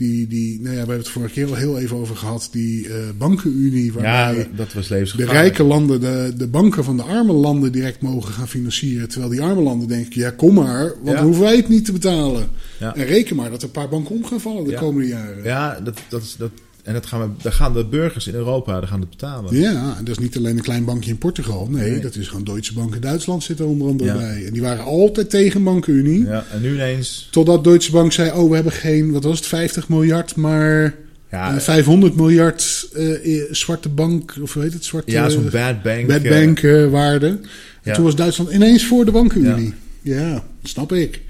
Die, 0.00 0.26
die, 0.26 0.54
nou 0.60 0.64
ja, 0.64 0.70
we 0.72 0.78
hebben 0.78 0.96
het 0.96 1.08
vorige 1.08 1.32
keer 1.32 1.46
al 1.48 1.54
heel 1.54 1.78
even 1.78 1.96
over 1.96 2.16
gehad. 2.16 2.48
Die 2.52 2.88
eh, 2.88 2.94
bankenunie 3.18 3.84
ja, 3.84 3.92
waarbij 3.92 4.48
dat 4.56 4.72
was 4.72 4.88
de 4.88 5.24
rijke 5.24 5.62
landen 5.62 6.00
de, 6.00 6.32
de 6.36 6.46
banken 6.46 6.84
van 6.84 6.96
de 6.96 7.02
arme 7.02 7.32
landen 7.32 7.72
direct 7.72 8.00
mogen 8.02 8.32
gaan 8.32 8.48
financieren. 8.48 9.08
Terwijl 9.08 9.30
die 9.30 9.42
arme 9.42 9.62
landen 9.62 9.88
denken, 9.88 10.20
ja 10.20 10.30
kom 10.30 10.54
maar, 10.54 10.84
want 10.86 11.06
Ja. 11.08 11.12
dan 11.14 11.24
hoeven 11.24 11.42
wij 11.42 11.56
het 11.56 11.68
niet 11.68 11.84
te 11.84 11.92
betalen. 11.92 12.48
Ja. 12.78 12.96
En 12.96 13.04
reken 13.04 13.36
maar 13.36 13.50
dat 13.50 13.58
er 13.58 13.64
een 13.64 13.70
paar 13.70 13.88
banken 13.88 14.14
om 14.14 14.24
gaan 14.24 14.40
vallen 14.40 14.64
de 14.64 14.70
Ja. 14.70 14.78
komende 14.78 15.08
jaren. 15.08 15.36
Ja. 15.44 15.74
Ja, 15.74 15.80
dat, 15.80 15.98
dat 16.08 16.22
is, 16.22 16.36
dat, 16.38 16.50
en 16.82 16.92
dat 16.92 17.06
gaan 17.06 17.20
we, 17.20 17.42
daar 17.42 17.52
gaan 17.52 17.72
de 17.72 17.84
burgers 17.84 18.26
in 18.26 18.34
Europa 18.34 18.72
daar 18.80 18.88
gaan 18.88 19.00
het 19.00 19.10
betalen. 19.10 19.64
en 19.64 20.04
dat 20.04 20.08
is 20.08 20.18
niet 20.18 20.36
alleen 20.36 20.56
een 20.56 20.62
klein 20.62 20.84
bankje 20.84 21.10
in 21.10 21.18
Portugal. 21.18 21.68
Nee, 21.70 21.90
Nee. 21.90 22.00
dat 22.00 22.16
is 22.16 22.28
gewoon 22.28 22.44
Deutsche 22.44 22.74
Bank 22.74 22.94
in 22.94 23.00
Duitsland 23.00 23.42
zit 23.42 23.58
er 23.58 23.66
onder 23.66 23.88
andere 23.88 24.10
Ja. 24.10 24.16
bij. 24.16 24.44
En 24.46 24.52
die 24.52 24.62
waren 24.62 24.84
altijd 24.84 25.30
tegen 25.30 25.62
bankenunie. 25.64 26.24
Ja, 26.24 26.44
en 26.52 26.60
nu 26.62 26.74
ineens... 26.74 27.28
Totdat 27.30 27.64
Deutsche 27.64 27.92
Bank 27.92 28.12
zei, 28.12 28.30
oh 28.30 28.48
we 28.48 28.54
hebben 28.54 28.72
geen, 28.72 29.12
wat 29.12 29.24
was 29.24 29.36
het, 29.38 29.46
50 29.46 29.88
miljard, 29.88 30.36
maar 30.36 30.94
Ja, 31.30 31.54
eh, 31.54 31.60
500 31.60 32.16
miljard 32.16 32.88
eh, 32.94 33.36
eh, 33.40 33.42
zwarte 33.50 33.88
bank, 33.88 34.36
of 34.42 34.52
hoe 34.54 34.62
heet 34.62 34.72
het, 34.72 34.84
zwarte 34.84 35.10
ja 35.10 35.28
zo'n 35.28 35.48
bad 35.50 35.82
bank. 35.82 36.06
bad 36.06 36.22
eh, 36.22 36.30
bank 36.30 36.60
waarde. 36.90 37.26
En 37.26 37.40
ja. 37.82 37.94
toen 37.94 38.04
was 38.04 38.16
Duitsland 38.16 38.50
ineens 38.52 38.86
voor 38.86 39.04
de 39.04 39.10
bankenunie. 39.10 39.74
Ja, 40.02 40.44
snap 40.62 40.92
ik. 40.92 41.20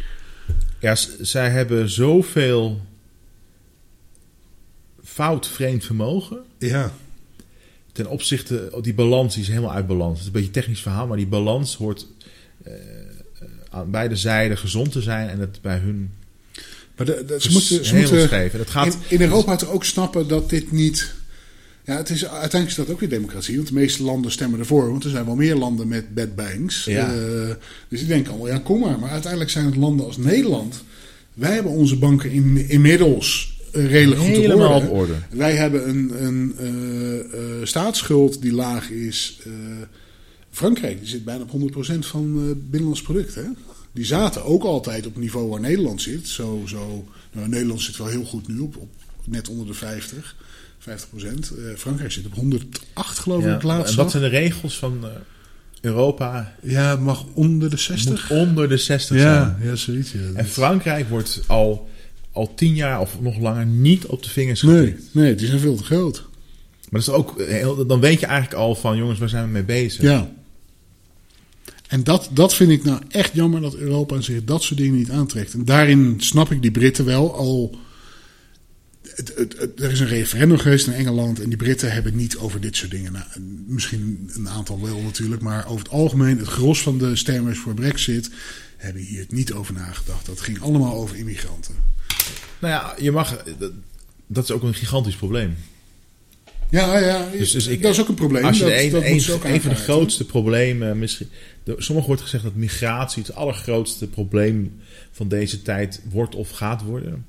Ja, 0.80 0.96
zij 1.20 1.48
hebben 1.50 1.90
zoveel 1.90 2.80
fout 5.12 5.46
vreemd 5.48 5.84
vermogen. 5.84 6.38
Ja. 6.58 6.92
Ten 7.92 8.06
opzichte, 8.06 8.78
die 8.82 8.94
balans 8.94 9.34
die 9.34 9.42
is 9.42 9.48
helemaal 9.48 9.72
uit 9.72 9.86
balans. 9.86 10.10
Het 10.12 10.20
is 10.20 10.26
een 10.26 10.32
beetje 10.32 10.46
een 10.46 10.52
technisch 10.52 10.82
verhaal, 10.82 11.06
maar 11.06 11.16
die 11.16 11.26
balans 11.26 11.76
hoort 11.76 12.06
eh, 12.62 12.72
eh, 12.72 13.48
aan 13.70 13.90
beide 13.90 14.16
zijden 14.16 14.58
gezond 14.58 14.92
te 14.92 15.02
zijn 15.02 15.28
en 15.28 15.40
het 15.40 15.58
bij 15.62 15.78
hun 15.78 16.10
Maar 16.96 17.06
de, 17.06 17.24
de- 17.26 17.40
ze 17.40 17.50
moeten, 17.52 17.84
ze 17.84 17.96
moeten 17.96 18.20
scheef. 18.20 18.52
En 18.52 18.58
het 18.58 18.70
gaat, 18.70 18.86
in, 18.86 19.00
in 19.08 19.20
Europa 19.20 19.56
toch 19.56 19.70
ook 19.70 19.84
snappen 19.84 20.28
dat 20.28 20.50
dit 20.50 20.72
niet... 20.72 21.14
Ja, 21.84 21.96
het 21.96 22.10
is, 22.10 22.24
uiteindelijk 22.26 22.70
is 22.70 22.74
dat 22.74 22.90
ook 22.90 23.00
weer 23.00 23.08
democratie. 23.08 23.56
Want 23.56 23.68
de 23.68 23.74
meeste 23.74 24.02
landen 24.02 24.30
stemmen 24.30 24.58
ervoor. 24.58 24.90
Want 24.90 25.04
er 25.04 25.10
zijn 25.10 25.24
wel 25.24 25.34
meer 25.34 25.56
landen 25.56 25.88
met 25.88 26.14
bad 26.14 26.34
banks. 26.34 26.84
Ja. 26.84 27.14
Eh, 27.14 27.54
dus 27.88 27.98
die 27.98 28.08
denken 28.08 28.30
allemaal, 28.30 28.48
ja 28.48 28.58
kom 28.58 28.80
maar. 28.80 28.98
Maar 28.98 29.10
uiteindelijk 29.10 29.50
zijn 29.50 29.64
het 29.64 29.76
landen 29.76 30.06
als 30.06 30.16
Nederland... 30.16 30.82
Wij 31.34 31.54
hebben 31.54 31.72
onze 31.72 31.96
banken 31.96 32.30
in, 32.30 32.68
inmiddels 32.68 33.49
redelijk 33.72 34.20
goed 34.20 34.38
op 34.38 34.60
orde. 34.60 34.74
op 34.86 34.90
orde. 34.90 35.12
Wij 35.30 35.56
hebben 35.56 35.88
een, 35.88 36.24
een 36.24 36.54
eh, 36.58 37.18
eh, 37.20 37.66
staatsschuld 37.66 38.42
die 38.42 38.52
laag 38.52 38.90
is. 38.90 39.38
Eh, 39.44 39.52
Frankrijk 40.50 40.98
die 40.98 41.08
zit 41.08 41.24
bijna 41.24 41.42
op 41.42 41.50
100% 41.50 42.06
van 42.06 42.54
binnenlands 42.70 43.02
product. 43.02 43.34
Hè? 43.34 43.44
Die 43.92 44.04
zaten 44.04 44.44
ook 44.44 44.62
altijd 44.62 45.06
op 45.06 45.12
het 45.12 45.22
niveau 45.22 45.48
waar 45.48 45.60
Nederland 45.60 46.02
zit. 46.02 46.28
Zo, 46.28 46.62
zo, 46.66 47.08
nou, 47.32 47.48
Nederland 47.48 47.80
zit 47.80 47.96
wel 47.96 48.06
heel 48.06 48.24
goed 48.24 48.48
nu 48.48 48.58
op, 48.58 48.76
op 48.76 48.88
net 49.24 49.48
onder 49.48 49.66
de 49.66 49.74
50. 49.74 50.36
50 50.78 51.08
procent. 51.08 51.52
Frankrijk 51.76 52.12
zit 52.12 52.26
op 52.26 52.34
108 52.34 53.18
geloof 53.18 53.42
ik 53.44 53.62
Ja, 53.62 53.66
laatst. 53.68 53.90
en 53.90 53.96
wat 53.96 54.10
zijn 54.10 54.22
de 54.22 54.28
regels 54.28 54.78
van 54.78 55.04
Europa? 55.80 56.54
Ja, 56.62 56.90
het 56.90 57.00
mag 57.00 57.24
onder 57.34 57.68
de 57.70 57.74
Het 57.76 57.84
60. 57.84 58.30
moet 58.30 58.38
onder 58.38 58.68
de 58.68 58.76
60 58.76 59.16
Ja, 59.16 59.22
zijn. 59.22 59.68
ja, 59.70 59.76
zoiets. 59.76 60.12
Ja. 60.12 60.18
En 60.34 60.46
Frankrijk 60.46 61.08
wordt 61.08 61.40
al, 61.46 61.88
al 62.32 62.54
tien 62.54 62.74
jaar 62.74 63.00
of 63.00 63.20
nog 63.20 63.38
langer 63.38 63.66
niet 63.66 64.06
op 64.06 64.22
de 64.22 64.30
vingers 64.30 64.62
Nee, 64.62 64.86
getikt. 64.86 65.14
nee, 65.14 65.34
die 65.34 65.46
zijn 65.46 65.58
veel 65.60 65.76
te 65.76 65.84
groot. 65.84 66.28
Maar 66.90 67.00
dat 67.00 67.08
is 67.08 67.08
ook 67.20 67.40
heel, 67.42 67.86
dan 67.86 68.00
weet 68.00 68.20
je 68.20 68.26
eigenlijk 68.26 68.60
al 68.60 68.74
van 68.74 68.96
jongens, 68.96 69.18
waar 69.18 69.28
zijn 69.28 69.44
we 69.44 69.50
mee 69.50 69.62
bezig? 69.64 70.02
Ja. 70.02 70.32
En 71.88 72.04
dat, 72.04 72.30
dat 72.32 72.54
vind 72.54 72.70
ik 72.70 72.84
nou 72.84 73.02
echt 73.08 73.34
jammer 73.34 73.60
dat 73.60 73.74
Europa 73.74 74.20
zich 74.20 74.44
dat 74.44 74.62
soort 74.62 74.78
dingen 74.80 74.96
niet 74.96 75.10
aantrekt. 75.10 75.52
En 75.54 75.64
daarin 75.64 76.14
snap 76.18 76.50
ik 76.52 76.62
die 76.62 76.70
Britten 76.70 77.04
wel. 77.04 77.34
Al, 77.34 77.78
het, 79.02 79.32
het, 79.36 79.58
het- 79.58 79.80
er 79.80 79.90
is 79.90 80.00
een 80.00 80.06
referendum 80.06 80.58
geweest 80.58 80.86
in 80.86 80.92
Engeland 80.92 81.40
en 81.40 81.48
die 81.48 81.58
Britten 81.58 81.92
hebben 81.92 82.16
niet 82.16 82.36
over 82.36 82.60
dit 82.60 82.76
soort 82.76 82.90
dingen. 82.90 83.12
Nou, 83.12 83.24
en 83.32 83.64
misschien 83.66 84.30
een 84.34 84.48
aantal 84.48 84.80
wel 84.82 85.00
natuurlijk, 85.00 85.42
maar 85.42 85.66
over 85.66 85.78
het 85.84 85.92
algemeen, 85.92 86.38
het 86.38 86.48
gros 86.48 86.82
van 86.82 86.98
de 86.98 87.16
stemmers 87.16 87.58
voor 87.58 87.74
Brexit 87.74 88.30
hebben 88.76 89.02
hier 89.02 89.20
het 89.20 89.32
niet 89.32 89.52
over 89.52 89.74
nagedacht. 89.74 90.26
Dat 90.26 90.40
ging 90.40 90.60
allemaal 90.60 90.94
over 90.94 91.16
immigranten. 91.16 91.74
Nou 92.60 92.72
ja, 92.74 92.94
je 92.98 93.10
mag, 93.10 93.44
dat, 93.58 93.72
dat 94.26 94.44
is 94.44 94.50
ook 94.50 94.62
een 94.62 94.74
gigantisch 94.74 95.16
probleem. 95.16 95.56
Ja, 96.70 96.98
ja, 96.98 97.28
Dus, 97.32 97.50
dus 97.50 97.66
ik, 97.66 97.82
dat 97.82 97.92
is 97.92 98.00
ook 98.00 98.08
een 98.08 98.14
probleem. 98.14 98.44
Als 98.44 98.58
je 98.58 98.64
dat, 98.64 98.72
een, 98.72 98.90
dat 98.90 99.02
een, 99.44 99.52
een 99.52 99.60
van 99.60 99.70
de 99.70 99.76
grootste 99.76 100.24
problemen, 100.24 100.98
misschien, 100.98 101.28
sommigen 101.64 102.08
wordt 102.08 102.22
gezegd 102.22 102.42
dat 102.42 102.54
migratie 102.54 103.22
het 103.22 103.34
allergrootste 103.34 104.06
probleem 104.06 104.80
van 105.10 105.28
deze 105.28 105.62
tijd 105.62 106.02
wordt 106.10 106.34
of 106.34 106.50
gaat 106.50 106.82
worden. 106.82 107.24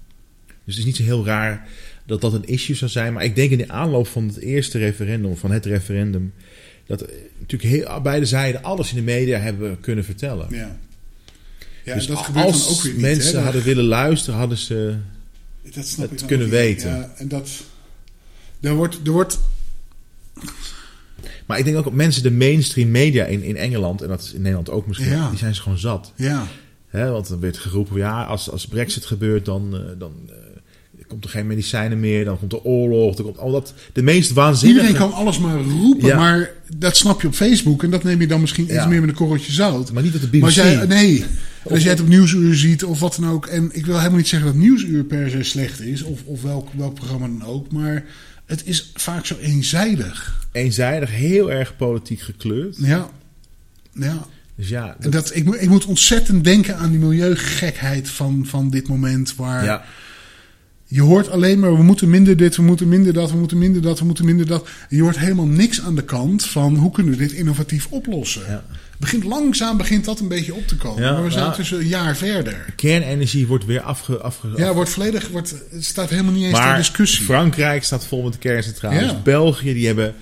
Dus 0.46 0.76
het 0.76 0.78
is 0.78 0.86
niet 0.86 0.96
zo 0.96 1.04
heel 1.04 1.26
raar 1.26 1.68
dat 2.06 2.22
dat 2.22 2.34
een 2.34 2.48
issue 2.48 2.76
zou 2.76 2.92
zijn. 2.92 3.14
Maar 3.14 3.24
ik 3.24 3.36
denk 3.36 3.52
in 3.52 3.58
de 3.58 3.70
aanloop 3.70 4.08
van 4.08 4.28
het 4.28 4.38
eerste 4.38 4.78
referendum, 4.78 5.38
van 5.38 5.52
het 5.52 5.66
referendum, 5.66 6.34
dat 6.86 7.02
eh, 7.02 7.16
natuurlijk 7.40 7.72
heel, 7.72 8.02
beide 8.02 8.26
zijden 8.26 8.64
alles 8.64 8.90
in 8.90 8.96
de 8.96 9.02
media 9.02 9.40
hebben 9.40 9.80
kunnen 9.80 10.06
vertellen. 10.06 10.48
Ja. 10.50 10.80
Ja, 11.84 11.94
dus 11.94 12.08
dat 12.08 12.18
gebeurt 12.18 12.46
als 12.46 12.66
dan 12.66 12.74
ook 12.74 12.82
weer 12.82 12.92
niet. 12.92 13.02
mensen 13.02 13.38
hè. 13.38 13.44
hadden 13.44 13.64
willen 13.64 13.84
luisteren, 13.84 14.40
hadden 14.40 14.58
ze. 14.58 14.96
Dat 15.74 15.88
snap 15.88 16.12
ik 16.12 16.18
dan 16.20 16.28
kunnen 16.28 16.46
niet. 16.48 16.56
weten. 16.56 16.90
Ja, 16.90 17.14
en 17.18 17.28
dat. 17.28 17.50
Er 18.62 18.74
wordt, 18.76 19.00
er 19.06 19.12
wordt. 19.12 19.40
Maar 21.46 21.58
ik 21.60 21.66
denk 21.66 21.78
ook 21.78 21.86
op 21.86 21.94
mensen, 21.94 22.24
de 22.24 22.32
mainstream 22.32 22.92
media 22.92 23.26
in, 23.26 23.44
in 23.44 23.58
Engeland, 23.58 24.02
en 24.02 24.08
dat 24.08 24.22
is 24.22 24.34
in 24.34 24.40
Nederland 24.42 24.70
ook 24.70 24.88
misschien, 24.88 25.10
Ja. 25.10 25.30
die 25.30 25.38
zijn 25.38 25.56
ze 25.56 25.62
gewoon 25.62 25.78
zat. 25.78 26.12
Ja, 26.16 26.48
Hè, 26.88 27.10
want 27.10 27.30
er 27.30 27.40
werd 27.40 27.58
geroepen, 27.58 27.98
ja, 27.98 28.24
als, 28.24 28.50
als 28.50 28.68
Brexit 28.68 29.06
gebeurt, 29.06 29.46
dan, 29.46 29.76
eh, 29.76 29.82
dan 29.98 30.12
eh, 30.30 31.06
komt 31.08 31.24
er 31.24 31.30
geen 31.30 31.48
medicijnen 31.48 32.00
meer, 32.00 32.26
dan 32.26 32.40
komt 32.40 32.54
er 32.54 32.62
oorlog, 32.64 33.16
dan 33.16 33.26
komt 33.26 33.38
al 33.38 33.52
dat. 33.52 33.74
De 33.94 34.02
meest 34.02 34.32
waanzinnige. 34.34 34.88
iedereen 34.88 35.10
kan 35.10 35.18
alles 35.20 35.40
maar 35.40 35.62
roepen, 35.62 36.08
Ja. 36.08 36.18
maar 36.18 36.52
dat 36.78 36.98
snap 36.98 37.22
je 37.22 37.28
op 37.28 37.34
Facebook 37.34 37.84
en 37.84 37.90
dat 37.90 38.04
neem 38.04 38.22
je 38.22 38.28
dan 38.28 38.42
misschien 38.42 38.64
iets 38.76 38.88
meer 38.88 39.00
met 39.00 39.10
een 39.10 39.16
korreltje 39.16 39.52
zout. 39.52 39.92
Maar 39.92 40.04
niet 40.04 40.12
dat 40.12 40.22
de 40.22 40.28
BBC. 40.28 40.42
Maar 40.42 40.52
jij, 40.52 40.86
nee, 40.86 41.26
als 41.70 41.82
jij 41.82 41.92
het 41.92 42.02
op 42.02 42.08
Nieuwsuur 42.08 42.56
ziet 42.56 42.84
of 42.84 43.00
wat 43.00 43.16
dan 43.20 43.30
ook. 43.30 43.46
En 43.46 43.70
ik 43.74 43.86
wil 43.86 43.98
helemaal 43.98 44.18
niet 44.18 44.28
zeggen 44.28 44.48
dat 44.48 44.58
Nieuwsuur 44.58 45.04
per 45.04 45.30
se 45.30 45.44
slecht 45.44 45.80
is, 45.82 46.02
of, 46.02 46.24
of 46.24 46.42
welk, 46.42 46.70
welk 46.74 46.94
programma 46.96 47.28
dan 47.28 47.44
ook. 47.44 47.72
Maar 47.72 48.04
het 48.46 48.62
is 48.66 48.92
vaak 48.96 49.26
zo 49.26 49.36
eenzijdig. 49.42 50.46
Eenzijdig, 50.52 51.10
heel 51.12 51.52
erg 51.52 51.76
politiek 51.76 52.22
gekleurd. 52.22 52.76
Ja, 52.80 53.10
ja. 53.94 54.28
Dus 54.56 54.70
ja, 54.70 54.88
En 54.88 54.96
dat, 55.00 55.12
dat, 55.12 55.36
ik, 55.36 55.46
moet- 55.46 55.62
ik 55.62 55.70
moet 55.70 55.86
ontzettend 55.86 56.44
denken 56.44 56.78
aan 56.78 56.90
die 56.90 57.00
milieugekheid 57.00 58.10
van, 58.10 58.46
van 58.46 58.70
dit 58.70 58.88
moment. 58.88 59.36
Waar 59.36 59.64
ja, 59.64 59.84
je 60.94 61.02
hoort 61.02 61.30
alleen 61.30 61.60
maar, 61.60 61.76
we 61.76 61.84
moeten 61.84 62.10
minder 62.10 62.38
dit, 62.38 62.56
we 62.56 62.62
moeten 62.62 62.88
minder 62.88 63.14
dat, 63.14 63.32
we 63.32 63.38
moeten 63.38 63.58
minder 63.58 63.82
dat, 63.82 64.00
we 64.00 64.06
moeten 64.06 64.26
minder 64.26 64.46
dat. 64.46 64.68
Je 64.90 65.02
hoort 65.02 65.20
helemaal 65.20 65.46
niks 65.46 65.82
aan 65.82 65.96
de 65.96 66.04
kant 66.04 66.46
van 66.46 66.76
hoe 66.76 66.92
kunnen 66.92 67.14
we 67.14 67.20
dit 67.20 67.32
innovatief 67.32 67.88
oplossen. 67.90 68.42
ja. 68.48 68.64
Begint 69.00 69.24
langzaam 69.24 69.78
begint 69.78 70.06
dat 70.06 70.20
een 70.20 70.28
beetje 70.28 70.54
op 70.54 70.68
te 70.68 70.76
komen. 70.76 71.04
Ja, 71.04 71.12
maar 71.12 71.24
we 71.24 71.32
zijn 71.32 71.52
tussen 71.52 71.80
een 71.80 71.88
jaar 71.88 72.16
verder. 72.16 72.66
Kernenergie 72.76 73.48
wordt 73.48 73.66
weer 73.66 73.82
afge. 73.82 74.18
afge 74.18 74.48
Ja, 74.56 74.74
wordt 74.74 74.90
volledig, 74.90 75.30
wordt, 75.30 75.56
het 75.72 75.86
staat 75.86 76.10
helemaal 76.10 76.34
niet 76.34 76.46
eens 76.46 76.58
ter 76.58 76.76
discussie. 76.76 77.26
Frankrijk 77.26 77.84
staat 77.84 78.06
vol 78.06 78.24
met 78.24 78.38
kerncentrales. 78.38 79.02
Ja. 79.02 79.22
België, 79.24 79.74
die 79.74 79.86
hebben 79.86 80.16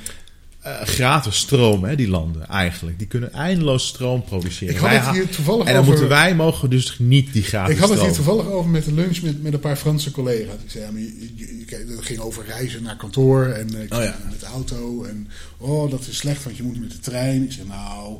eh, 0.61 0.81
gratis 0.81 1.37
stroom, 1.37 1.83
hè, 1.83 1.95
die 1.95 2.07
landen 2.09 2.47
eigenlijk. 2.47 2.97
Die 2.97 3.07
kunnen 3.07 3.33
eindeloos 3.33 3.87
stroom 3.87 4.23
produceren. 4.23 4.73
Ik 4.75 4.79
had 4.79 5.05
het 5.05 5.15
hier 5.15 5.29
toevallig 5.29 5.65
en 5.65 5.73
dan 5.73 5.81
over- 5.81 5.91
moeten 5.91 6.09
wij 6.09 6.35
mogen 6.35 6.69
dus 6.69 6.95
niet 6.99 7.33
die 7.33 7.43
gratis 7.43 7.73
Ik 7.75 7.79
had 7.81 7.89
het 7.89 8.01
hier 8.01 8.11
toevallig 8.13 8.45
over 8.47 8.69
met 8.69 8.87
een 8.87 8.93
lunch 8.93 9.21
met, 9.21 9.43
met 9.43 9.53
een 9.53 9.59
paar 9.59 9.75
Franse 9.75 10.11
collega's. 10.11 10.55
Ik 10.63 10.69
zei, 10.71 10.83
ja, 10.85 10.91
maar 10.91 11.01
je, 11.01 11.13
je- 11.35 11.57
je- 11.59 11.65
kijk, 11.65 11.89
het 11.89 12.05
ging 12.05 12.19
over 12.19 12.45
reizen 12.45 12.83
naar 12.83 12.95
kantoor 12.97 13.45
en 13.45 13.67
eh, 13.89 13.97
Oh, 13.97 14.03
ja. 14.03 14.17
met 14.29 14.39
de 14.39 14.45
auto. 14.45 15.03
En 15.03 15.27
oh, 15.57 15.91
dat 15.91 16.07
is 16.07 16.17
slecht, 16.17 16.43
want 16.43 16.57
je 16.57 16.63
moet 16.63 16.79
met 16.79 16.91
de 16.91 16.99
trein. 16.99 17.43
Ik 17.43 17.51
zei, 17.51 17.67
nou, 17.67 18.15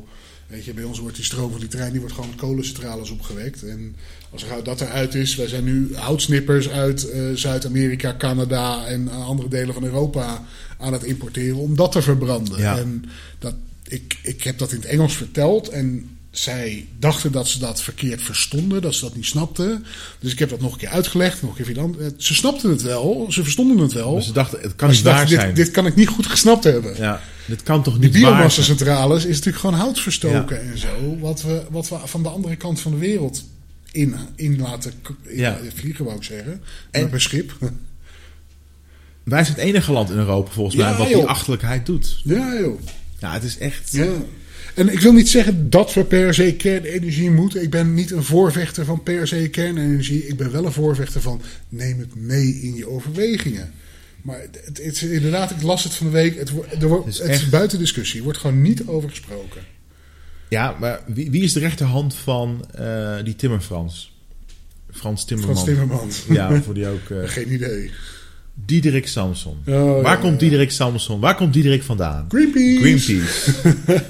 weet 0.50 0.64
je, 0.64 0.74
bij 0.74 0.84
ons 0.84 0.98
wordt 0.98 1.16
die 1.16 1.24
stroom 1.24 1.50
van 1.50 1.60
die 1.60 1.68
trein 1.68 1.90
die 1.90 2.00
wordt 2.00 2.14
gewoon 2.14 2.30
met 2.30 2.38
kolencentrales 2.38 3.10
opgewekt. 3.10 3.62
En 3.62 3.96
als 4.30 4.44
er, 4.44 4.64
dat 4.64 4.80
eruit 4.80 5.14
is, 5.14 5.34
wij 5.34 5.46
zijn 5.46 5.64
nu 5.64 5.94
houtsnippers 5.94 6.68
uit 6.68 7.10
eh, 7.10 7.20
Zuid-Amerika, 7.34 8.14
Canada 8.18 8.86
en 8.86 9.08
eh, 9.08 9.26
andere 9.26 9.48
delen 9.48 9.74
van 9.74 9.84
Europa 9.84 10.44
aan 10.78 10.92
het 10.92 11.02
importeren 11.02 11.56
om 11.56 11.76
dat 11.76 11.92
te 11.92 12.02
verbranden. 12.02 12.58
Ja. 12.58 12.78
En 12.78 13.04
dat, 13.38 13.54
ik, 13.88 14.18
ik 14.22 14.42
heb 14.42 14.58
dat 14.58 14.72
in 14.72 14.80
het 14.80 14.88
Engels 14.88 15.16
verteld 15.16 15.68
en 15.68 16.18
zij 16.30 16.86
dachten 16.98 17.32
dat 17.32 17.48
ze 17.48 17.58
dat 17.58 17.82
verkeerd 17.82 18.22
verstonden, 18.22 18.82
dat 18.82 18.94
ze 18.94 19.00
dat 19.04 19.14
niet 19.16 19.24
snapten. 19.26 19.84
Dus 20.20 20.32
ik 20.32 20.38
heb 20.38 20.50
dat 20.50 20.60
nog 20.60 20.72
een 20.72 20.78
keer 20.78 20.88
uitgelegd. 20.88 21.42
Nog 21.42 21.58
een 21.58 21.64
keer 21.64 21.74
dan, 21.74 21.96
ze 22.16 22.34
snapten 22.34 22.70
het 22.70 22.82
wel, 22.82 23.26
ze 23.30 23.42
verstonden 23.42 23.78
het 23.78 23.92
wel. 23.92 24.22
Ze 24.22 24.32
dachten, 24.32 24.60
het 24.60 24.74
kan 24.74 24.90
niet 24.90 25.02
waar 25.02 25.14
dachten, 25.14 25.30
zijn. 25.40 25.54
dit, 25.54 25.64
dit 25.64 25.74
kan 25.74 25.86
ik 25.86 25.94
niet 25.94 26.08
goed 26.08 26.26
gesnapt 26.26 26.64
hebben. 26.64 26.96
Ja, 26.96 27.20
dit 27.46 27.62
kan 27.62 27.82
toch 27.82 27.92
Die 27.94 28.02
niet 28.02 28.12
waar 28.12 28.20
zijn? 28.22 28.32
biomassa-centrales 28.34 29.24
is 29.24 29.36
natuurlijk 29.36 29.56
gewoon 29.64 29.78
hout 29.80 30.00
verstoken 30.00 30.60
en 30.72 30.78
zo. 30.78 31.18
Wat 31.20 31.42
we, 31.42 31.62
wat 31.70 31.88
we 31.88 31.96
van 32.04 32.22
de 32.22 32.28
andere 32.28 32.56
kant 32.56 32.80
van 32.80 32.90
de 32.92 32.98
wereld 32.98 33.44
in, 33.92 34.14
in 34.34 34.58
laten 34.60 34.92
k- 35.02 35.08
in- 35.22 35.36
Ja. 35.38 35.58
vliegen, 35.74 36.04
wou 36.04 36.16
ik 36.16 36.22
zeggen. 36.22 36.52
En- 36.90 37.00
En 37.02 37.10
per 37.10 37.20
schip. 37.20 37.52
Wij 39.22 39.44
zijn 39.44 39.56
het 39.56 39.66
enige 39.66 39.92
land 39.92 40.10
in 40.10 40.16
Europa 40.16 40.50
volgens 40.50 40.76
Ja, 40.76 40.88
mij 40.88 40.98
wat 40.98 41.06
die 41.08 41.24
achterlijkheid 41.24 41.86
doet. 41.86 42.20
Ja, 42.24 42.54
joh. 42.60 42.80
Ja, 43.18 43.32
het 43.32 43.42
is 43.42 43.58
echt... 43.58 43.92
Ja. 43.92 44.06
En 44.74 44.88
ik 44.92 45.00
wil 45.00 45.12
niet 45.12 45.28
zeggen 45.28 45.70
dat 45.70 45.94
we 45.94 46.04
per 46.04 46.34
se 46.34 46.54
kernenergie 46.54 47.30
moeten. 47.30 47.62
Ik 47.62 47.70
ben 47.70 47.94
niet 47.94 48.10
een 48.10 48.22
voorvechter 48.24 48.84
van 48.84 49.02
per 49.02 49.28
se 49.28 49.48
kernenergie. 49.48 50.26
Ik 50.26 50.36
ben 50.36 50.52
wel 50.52 50.64
een 50.66 50.72
voorvechter 50.72 51.20
van 51.20 51.40
neem 51.68 51.98
het 51.98 52.14
mee 52.14 52.60
in 52.62 52.74
je 52.74 52.88
overwegingen. 52.88 53.72
Maar 54.22 54.40
het, 54.40 54.60
het 54.64 54.78
is 54.78 55.02
inderdaad, 55.02 55.50
ik 55.50 55.62
las 55.62 55.84
het 55.84 55.94
van 55.94 56.06
de 56.06 56.12
week. 56.12 56.38
Het, 56.38 56.48
er 56.80 56.88
wordt, 56.88 57.04
Het 57.04 57.14
is 57.14 57.20
het 57.20 57.28
is 57.30 57.40
echt- 57.40 57.50
buiten 57.50 57.78
discussie. 57.78 58.18
Er 58.18 58.24
wordt 58.24 58.38
gewoon 58.38 58.62
niet 58.62 58.86
over 58.86 59.08
gesproken. 59.10 59.60
Ja, 60.48 60.76
maar 60.80 61.00
wie, 61.06 61.30
wie 61.30 61.42
is 61.42 61.52
de 61.52 61.60
rechterhand 61.60 62.14
van 62.14 62.64
eh, 62.74 63.16
die 63.24 63.36
Timmer 63.36 63.60
Frans? 63.60 64.18
Frans 64.90 65.24
Timmerman. 65.24 65.56
Frans 65.56 65.68
Timmermans. 65.70 66.24
Ja, 66.28 66.62
voor 66.62 66.74
die 66.74 66.86
ook... 66.86 67.10
eh 67.10 67.28
Geen 67.28 67.52
idee. 67.52 67.90
Diederik 68.66 69.06
Samson. 69.08 69.56
Oh, 69.66 70.02
Waar 70.02 70.16
ja, 70.16 70.20
komt. 70.20 70.40
Diederik 70.40 70.70
Samson? 70.70 71.20
Waar 71.20 71.34
komt 71.34 71.52
Diederik 71.52 71.82
vandaan? 71.82 72.26
Greenpeace. 72.28 72.80
Greenpeace. 72.80 73.52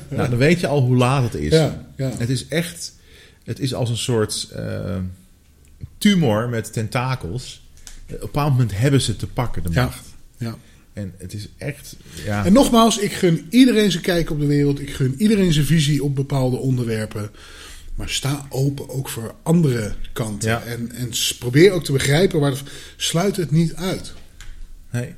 nou, 0.17 0.29
dan 0.31 0.39
weet 0.39 0.61
je 0.61 0.67
al 0.67 0.81
hoe 0.81 0.97
laat 0.97 1.23
het 1.23 1.35
is. 1.35 1.53
Ja, 1.53 1.87
ja. 1.97 2.11
Het 2.19 2.29
is 2.29 2.49
echt... 2.49 2.93
Het 3.45 3.61
is 3.61 3.75
als 3.75 3.91
een 3.91 3.97
soort 3.97 4.49
eh, 4.55 4.97
tumor 5.99 6.49
met 6.49 6.73
tentakels. 6.73 7.63
Op 8.07 8.13
een 8.13 8.19
bepaald 8.21 8.51
moment 8.51 8.79
hebben 8.79 9.01
ze 9.01 9.17
te 9.17 9.27
pakken, 9.27 9.63
de 9.63 9.71
macht. 9.71 10.07
ja. 10.39 10.57
En 10.93 11.15
het 11.19 11.33
is 11.33 11.49
echt... 11.59 11.97
Ja, 12.25 12.45
En 12.45 12.53
nogmaals, 12.53 12.99
ik 12.99 13.13
gun 13.13 13.47
iedereen 13.51 13.91
zijn 13.91 14.03
kijk 14.03 14.31
op 14.31 14.41
de 14.41 14.47
wereld. 14.47 14.81
Ik 14.81 14.91
gun 14.91 15.15
iedereen 15.19 15.53
zijn 15.53 15.67
visie 15.67 16.05
op 16.05 16.15
bepaalde 16.15 16.57
onderwerpen. 16.57 17.31
Maar 17.95 18.09
sta 18.09 18.47
open 18.49 18.89
ook 18.89 19.09
voor 19.09 19.35
andere 19.43 19.93
kanten. 20.13 20.51
Ja. 20.51 20.63
En, 20.63 20.93
en 20.93 21.11
probeer 21.39 21.73
ook 21.73 21.85
te 21.85 21.93
begrijpen 21.93 22.41
waar 22.41 22.51
het, 22.51 22.63
sluit 22.97 23.37
het 23.37 23.51
niet 23.51 23.75
uit. 23.75 24.13
Nee. 24.93 25.15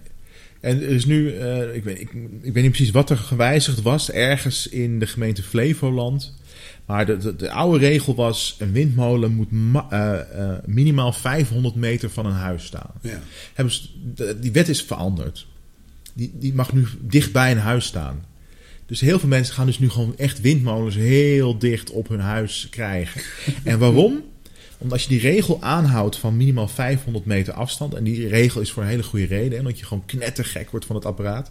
En 0.61 0.83
er 0.83 0.89
is 0.89 1.05
nu, 1.05 1.31
eh, 1.37 1.75
ik, 1.75 1.85
weet, 1.85 2.01
ik, 2.01 2.11
ik 2.43 2.53
weet 2.53 2.63
niet 2.63 2.73
precies 2.73 2.91
wat 2.91 3.11
er 3.11 3.17
gewijzigd 3.17 3.83
was, 3.83 4.11
ergens 4.11 4.69
in 4.69 4.99
de 4.99 5.07
gemeente 5.07 5.43
Flevoland. 5.43 6.35
Maar 6.87 7.07
de, 7.07 7.17
de, 7.17 7.37
de 7.37 7.51
oude 7.51 7.79
regel 7.79 8.15
was: 8.15 8.57
een 8.59 8.73
windmolen 8.73 9.35
moet 9.35 9.51
ma- 9.51 9.87
eh, 9.91 10.41
eh, 10.51 10.59
minimaal 10.67 11.13
500 11.13 11.75
meter 11.75 12.11
van 12.11 12.27
een 12.27 12.33
huis 12.33 12.65
staan. 12.65 12.91
Ja. 13.01 13.21
Hebben 13.55 13.75
ze, 13.75 13.89
de- 14.15 14.39
die 14.39 14.53
wet 14.53 14.69
is 14.69 14.83
veranderd. 14.83 15.47
Die, 16.15 16.31
die 16.35 16.55
mag 16.55 16.73
nu 16.73 16.87
dicht 17.01 17.33
bij 17.33 17.51
een 17.51 17.59
huis 17.59 17.85
staan. 17.85 18.25
Dus 18.87 19.01
heel 19.01 19.19
veel 19.19 19.29
mensen 19.29 19.55
gaan 19.55 19.67
dus 19.67 19.79
nu 19.79 19.89
gewoon 19.91 20.17
echt 20.19 20.41
windmolens 20.41 20.95
heel 20.95 21.59
dicht 21.59 21.91
op 21.91 22.09
hun 22.09 22.21
huis 22.21 22.67
krijgen. 22.71 23.21
En 23.65 23.79
waarom? 23.79 24.23
Omdat 24.83 24.93
als 24.93 25.03
je 25.03 25.09
die 25.09 25.21
regel 25.21 25.63
aanhoudt 25.63 26.17
van 26.17 26.37
minimaal 26.37 26.69
500 26.69 27.25
meter 27.25 27.53
afstand. 27.53 27.95
En 27.95 28.05
die 28.05 28.29
regel 28.29 28.61
is 28.61 28.71
voor 28.73 28.83
een 28.83 28.89
hele 28.89 29.03
goede 29.03 29.27
reden. 29.27 29.59
En 29.59 29.65
dat 29.65 29.79
je 29.79 29.85
gewoon 29.85 30.07
knettergek 30.07 30.71
wordt 30.71 30.87
van 30.87 30.97
het 30.97 31.05
apparaat. 31.05 31.51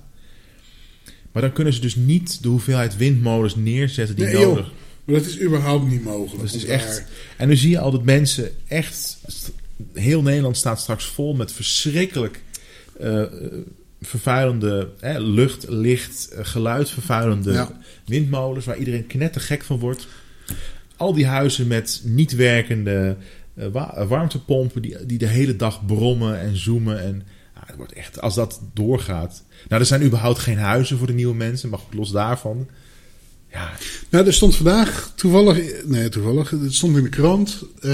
Maar 1.31 1.41
dan 1.41 1.51
kunnen 1.51 1.73
ze 1.73 1.79
dus 1.79 1.95
niet 1.95 2.43
de 2.43 2.47
hoeveelheid 2.47 2.97
windmolens 2.97 3.55
neerzetten 3.55 4.15
die 4.15 4.25
Nee, 4.25 4.33
joh. 4.33 4.47
nodig 4.47 4.71
Maar 5.05 5.15
dat 5.15 5.25
is 5.25 5.41
überhaupt 5.41 5.87
niet 5.89 6.03
mogelijk. 6.03 6.41
dus 6.41 6.51
het 6.51 6.61
is 6.63 6.67
echt. 6.67 7.03
En 7.37 7.47
nu 7.47 7.55
zie 7.55 7.69
je 7.69 7.79
al 7.79 7.91
dat 7.91 8.03
mensen 8.03 8.51
echt. 8.67 9.17
Heel 9.93 10.21
Nederland 10.21 10.57
staat 10.57 10.79
straks 10.79 11.05
vol 11.05 11.33
met 11.35 11.51
verschrikkelijk 11.51 12.41
eh, 12.99 13.23
vervuilende 14.01 14.89
hè, 14.99 15.19
lucht, 15.19 15.65
licht, 15.69 16.29
eh, 16.31 16.45
geluidvervuilende 16.45 17.51
Ja. 17.51 17.79
windmolens 18.05 18.65
waar 18.65 18.77
iedereen 18.77 19.07
knettergek 19.07 19.63
van 19.63 19.79
wordt. 19.79 20.07
Al 21.01 21.13
die 21.13 21.25
huizen 21.25 21.67
met 21.67 22.01
niet 22.03 22.35
werkende 22.35 23.17
eh, 23.55 23.65
eh, 23.65 24.07
warmtepompen 24.07 24.81
die, 24.81 25.05
die 25.05 25.17
de 25.17 25.27
hele 25.27 25.55
dag 25.55 25.85
brommen 25.85 26.39
en 26.39 26.57
zoomen. 26.57 27.01
En 27.01 27.23
ja, 27.55 27.61
het 27.65 27.75
wordt 27.75 27.93
echt, 27.93 28.21
als 28.21 28.35
dat 28.35 28.61
doorgaat. 28.73 29.43
Nou, 29.67 29.81
er 29.81 29.87
zijn 29.87 30.03
überhaupt 30.03 30.39
geen 30.39 30.57
huizen 30.57 30.97
voor 30.97 31.07
de 31.07 31.13
nieuwe 31.13 31.35
mensen, 31.35 31.69
maar 31.69 31.79
los 31.91 32.11
daarvan. 32.11 32.67
Ja, 33.51 33.71
Nou, 34.09 34.25
er 34.25 34.33
stond 34.33 34.55
vandaag 34.55 35.13
toevallig, 35.15 35.85
nee 35.85 36.09
toevallig, 36.09 36.49
het 36.49 36.73
stond 36.73 36.97
in 36.97 37.03
de 37.03 37.09
krant, 37.09 37.63
eh, 37.75 37.89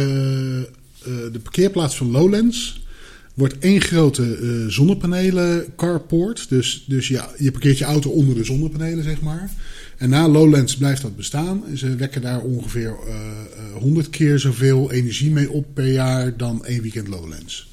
de 1.05 1.39
parkeerplaats 1.43 1.97
van 1.97 2.11
Lowlands 2.11 2.85
wordt 3.33 3.59
één 3.59 3.81
grote 3.81 4.65
zonnepanelen 4.67 5.65
carport. 5.75 6.49
Dus, 6.49 6.85
dus 6.87 7.07
ja, 7.07 7.29
je 7.37 7.51
parkeert 7.51 7.77
je 7.77 7.85
auto 7.85 8.09
onder 8.09 8.35
de 8.35 8.43
zonnepanelen, 8.43 9.03
zeg 9.03 9.21
maar. 9.21 9.51
En 9.97 10.09
na 10.09 10.27
Lowlands 10.27 10.77
blijft 10.77 11.01
dat 11.01 11.15
bestaan. 11.15 11.63
En 11.67 11.77
Ze 11.77 11.95
wekken 11.95 12.21
daar 12.21 12.41
ongeveer 12.41 12.95
eh, 13.07 13.13
eh, 13.15 13.81
100 13.81 14.09
keer 14.09 14.39
zoveel 14.39 14.91
energie 14.91 15.31
mee 15.31 15.49
op 15.51 15.65
per 15.73 15.91
jaar 15.91 16.37
dan 16.37 16.65
één 16.65 16.81
weekend 16.81 17.07
Lowlands 17.07 17.69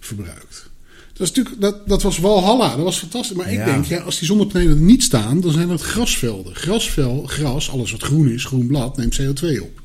verbruikt. 0.00 0.70
Dat, 1.12 1.28
is 1.28 1.32
natuurlijk, 1.34 1.60
dat, 1.60 1.88
dat 1.88 2.02
was 2.02 2.18
Walhalla, 2.18 2.74
dat 2.76 2.84
was 2.84 2.98
fantastisch. 2.98 3.36
Maar 3.36 3.50
ik 3.52 3.58
Ja. 3.58 3.64
denk, 3.64 3.84
ja, 3.84 3.98
als 4.00 4.18
die 4.18 4.26
zonnepanelen 4.26 4.84
niet 4.84 5.02
staan, 5.02 5.40
dan 5.40 5.52
zijn 5.52 5.68
dat 5.68 5.80
grasvelden. 5.82 6.54
Grasvel, 6.54 7.22
gras, 7.26 7.70
alles 7.70 7.90
wat 7.92 8.02
groen 8.02 8.28
is, 8.30 8.44
groen 8.44 8.66
blad, 8.66 8.96
neemt 8.96 9.20
CO2 9.22 9.60
op. 9.62 9.82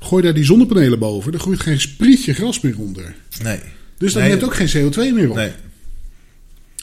Gooi 0.00 0.22
daar 0.22 0.34
die 0.34 0.44
zonnepanelen 0.44 0.98
boven, 0.98 1.32
dan 1.32 1.40
groeit 1.40 1.60
geen 1.60 1.80
sprietje 1.80 2.32
gras 2.32 2.60
meer 2.60 2.78
onder. 2.78 3.14
nee. 3.42 3.58
Dus 3.98 4.12
dat 4.12 4.22
Nee, 4.22 4.30
neemt 4.30 4.44
ook 4.44 4.54
geen 4.54 4.68
CO2 4.92 5.14
meer 5.14 5.30
op. 5.30 5.36
Nee. 5.36 5.52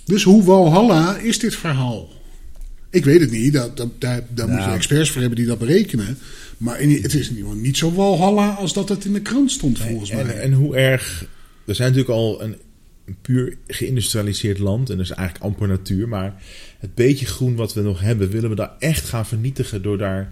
Dus 0.05 0.23
hoe 0.23 0.43
Walhalla 0.43 1.17
is 1.17 1.39
dit 1.39 1.55
verhaal? 1.55 2.09
Ik 2.93 3.05
weet 3.05 3.19
het 3.19 3.31
niet, 3.31 3.53
dat, 3.53 3.77
dat, 3.77 3.89
daar, 4.01 4.23
daar 4.29 4.47
moet 4.47 4.57
je 4.57 4.63
Nou. 4.63 4.75
experts 4.75 5.09
voor 5.09 5.21
hebben 5.21 5.39
die 5.39 5.47
dat 5.47 5.59
berekenen. 5.59 6.17
Maar 6.57 6.79
in, 6.79 6.89
het 6.89 7.13
is 7.13 7.29
in 7.29 7.35
ieder 7.35 7.49
geval 7.49 7.61
niet 7.61 7.77
zo 7.77 7.93
Walhalla 7.93 8.49
als 8.49 8.73
dat 8.73 8.89
het 8.89 9.05
in 9.05 9.13
de 9.13 9.21
krant 9.21 9.51
stond, 9.51 9.79
volgens 9.79 10.11
mij. 10.11 10.21
En, 10.21 10.41
en 10.41 10.53
hoe 10.53 10.75
erg. 10.75 11.25
We 11.63 11.73
zijn 11.73 11.91
natuurlijk 11.91 12.17
al 12.17 12.41
een, 12.43 12.55
een 13.05 13.15
puur 13.21 13.57
geïndustrialiseerd 13.67 14.59
land. 14.59 14.89
En 14.89 14.99
is 14.99 15.09
eigenlijk 15.09 15.45
amper 15.45 15.67
natuur. 15.67 16.07
Maar 16.07 16.41
het 16.79 16.95
beetje 16.95 17.25
groen 17.25 17.55
wat 17.55 17.73
we 17.73 17.81
nog 17.81 18.01
hebben, 18.01 18.29
willen 18.29 18.49
we 18.49 18.55
daar 18.55 18.75
echt 18.79 19.05
gaan 19.05 19.25
vernietigen 19.25 19.81
door 19.81 19.97
daar 19.97 20.31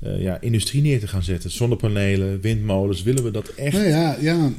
eh, 0.00 0.22
ja, 0.22 0.40
industrie 0.40 0.82
neer 0.82 1.00
te 1.00 1.08
gaan 1.08 1.22
zetten. 1.22 1.50
Zonnepanelen, 1.50 2.40
windmolens, 2.40 3.02
willen 3.02 3.24
we 3.24 3.30
dat 3.30 3.48
echt. 3.48 3.76
Nou 3.76 3.88
ja, 3.88 4.16
ja 4.20 4.52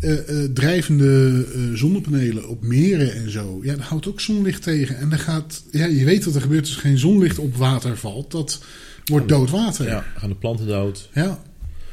eh, 0.00 0.44
eh, 0.44 0.50
drijvende 0.52 1.44
eh, 1.54 1.60
zonnepanelen 1.74 2.48
op 2.48 2.62
meren 2.62 3.14
en 3.14 3.30
zo. 3.30 3.60
Ja, 3.62 3.74
dat 3.76 3.84
houdt 3.84 4.08
ook 4.08 4.20
zonlicht 4.20 4.62
tegen. 4.62 4.98
En 4.98 5.08
dan 5.08 5.18
gaat, 5.18 5.62
ja, 5.70 5.86
je 5.86 6.04
weet 6.04 6.24
wat 6.24 6.34
er 6.34 6.40
gebeurt 6.40 6.66
als 6.66 6.76
geen 6.76 6.98
zonlicht 6.98 7.38
op 7.38 7.56
water 7.56 7.96
valt. 7.96 8.30
Dat 8.30 8.62
wordt 9.04 9.28
dood 9.28 9.50
water. 9.50 9.86
Ja, 9.86 10.04
gaan 10.16 10.28
de 10.28 10.34
planten 10.34 10.66
dood. 10.66 11.08
ja. 11.14 11.42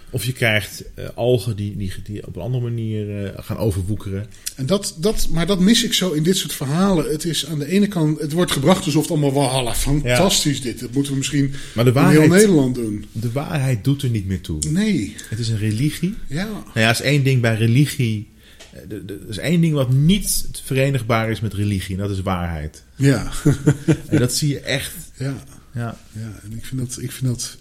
Of 0.09 0.25
je 0.25 0.31
krijgt 0.33 0.83
eh, 0.95 1.05
algen 1.15 1.55
die, 1.55 1.77
die, 1.77 1.91
die 2.03 2.27
op 2.27 2.35
een 2.35 2.41
andere 2.41 2.63
manier 2.63 3.25
eh, 3.25 3.43
gaan 3.43 3.57
overwoekeren. 3.57 4.25
En 4.55 4.65
dat, 4.65 4.95
dat, 4.99 5.27
maar 5.31 5.45
dat 5.47 5.59
mis 5.59 5.83
ik 5.83 5.93
zo 5.93 6.11
in 6.11 6.23
dit 6.23 6.37
soort 6.37 6.53
verhalen. 6.53 7.11
Het 7.11 7.25
is 7.25 7.45
aan 7.45 7.59
de 7.59 7.65
ene 7.65 7.87
kant, 7.87 8.19
het 8.19 8.31
wordt 8.31 8.51
gebracht 8.51 8.85
alsof 8.85 9.01
het 9.01 9.11
allemaal 9.11 9.33
Walhalla. 9.33 9.75
Fantastisch 9.75 10.61
dit. 10.61 10.79
Dat 10.79 10.93
moeten 10.93 11.11
we 11.11 11.17
misschien 11.17 11.53
Maar 11.75 11.85
de 11.85 11.91
in 11.91 11.95
heel 11.97 12.05
waarheid, 12.05 12.29
Nederland 12.31 12.75
doen. 12.75 13.05
de 13.11 13.31
waarheid 13.31 13.83
doet 13.83 14.01
er 14.01 14.09
niet 14.09 14.27
meer 14.27 14.41
toe. 14.41 14.59
Nee. 14.69 15.15
Het 15.29 15.39
is 15.39 15.49
een 15.49 15.57
religie. 15.57 16.13
Ja. 16.27 16.45
Nou 16.45 16.63
ja, 16.73 16.89
is 16.89 17.01
één 17.01 17.23
ding 17.23 17.41
bij 17.41 17.55
religie. 17.55 18.27
eh, 18.71 18.79
Er 18.91 19.29
is 19.29 19.37
één 19.37 19.61
ding 19.61 19.73
wat 19.73 19.91
niet 19.91 20.45
verenigbaar 20.63 21.29
is 21.31 21.39
met 21.39 21.53
religie. 21.53 21.95
En 21.95 22.01
dat 22.01 22.11
is 22.11 22.21
waarheid. 22.21 22.83
Ja. 22.95 23.31
En 24.07 24.19
dat 24.19 24.33
zie 24.33 24.49
je 24.49 24.59
echt. 24.59 24.93
ja. 25.17 25.43
Ja, 25.73 25.97
Ja. 26.11 26.39
En 26.43 26.57
ik 26.57 26.65
vind 26.65 26.79
dat, 26.81 26.97
ik 27.01 27.11
vind 27.11 27.25
dat 27.31 27.57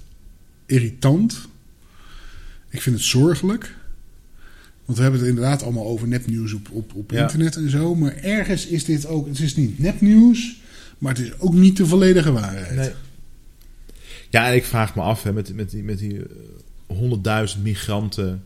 irritant. 0.67 1.49
Ik 2.71 2.83
vind 2.83 2.97
het 2.97 3.05
zorgelijk. 3.05 3.75
Want 4.85 4.99
we 4.99 5.03
hebben 5.05 5.21
het 5.21 5.29
inderdaad 5.31 5.63
allemaal 5.63 5.87
over 5.87 6.09
nepnieuws 6.09 6.53
op, 6.53 6.69
op, 6.71 6.95
op 6.95 7.11
Ja. 7.11 7.23
internet 7.23 7.57
en 7.57 7.71
zo. 7.71 7.95
Maar 7.95 8.15
ergens 8.17 8.67
is 8.67 8.85
dit 8.85 9.07
ook... 9.07 9.27
Het 9.27 9.39
is 9.39 9.57
niet 9.57 9.79
nepnieuws, 9.79 10.61
maar 10.99 11.15
het 11.15 11.25
is 11.27 11.39
ook 11.39 11.55
niet 11.55 11.77
de 11.77 11.87
volledige 11.87 12.33
waarheid. 12.33 12.75
nee. 12.77 12.91
ja 14.31 14.49
en 14.49 14.55
ik 14.55 14.65
vraag 14.65 14.95
me 14.95 15.03
af 15.03 15.23
hè, 15.23 15.33
met, 15.33 15.55
met 15.55 15.71
die, 15.71 15.83
met 15.83 15.99
die 15.99 16.19
eh, 16.89 17.47
100.000 17.57 17.63
migranten 17.63 18.43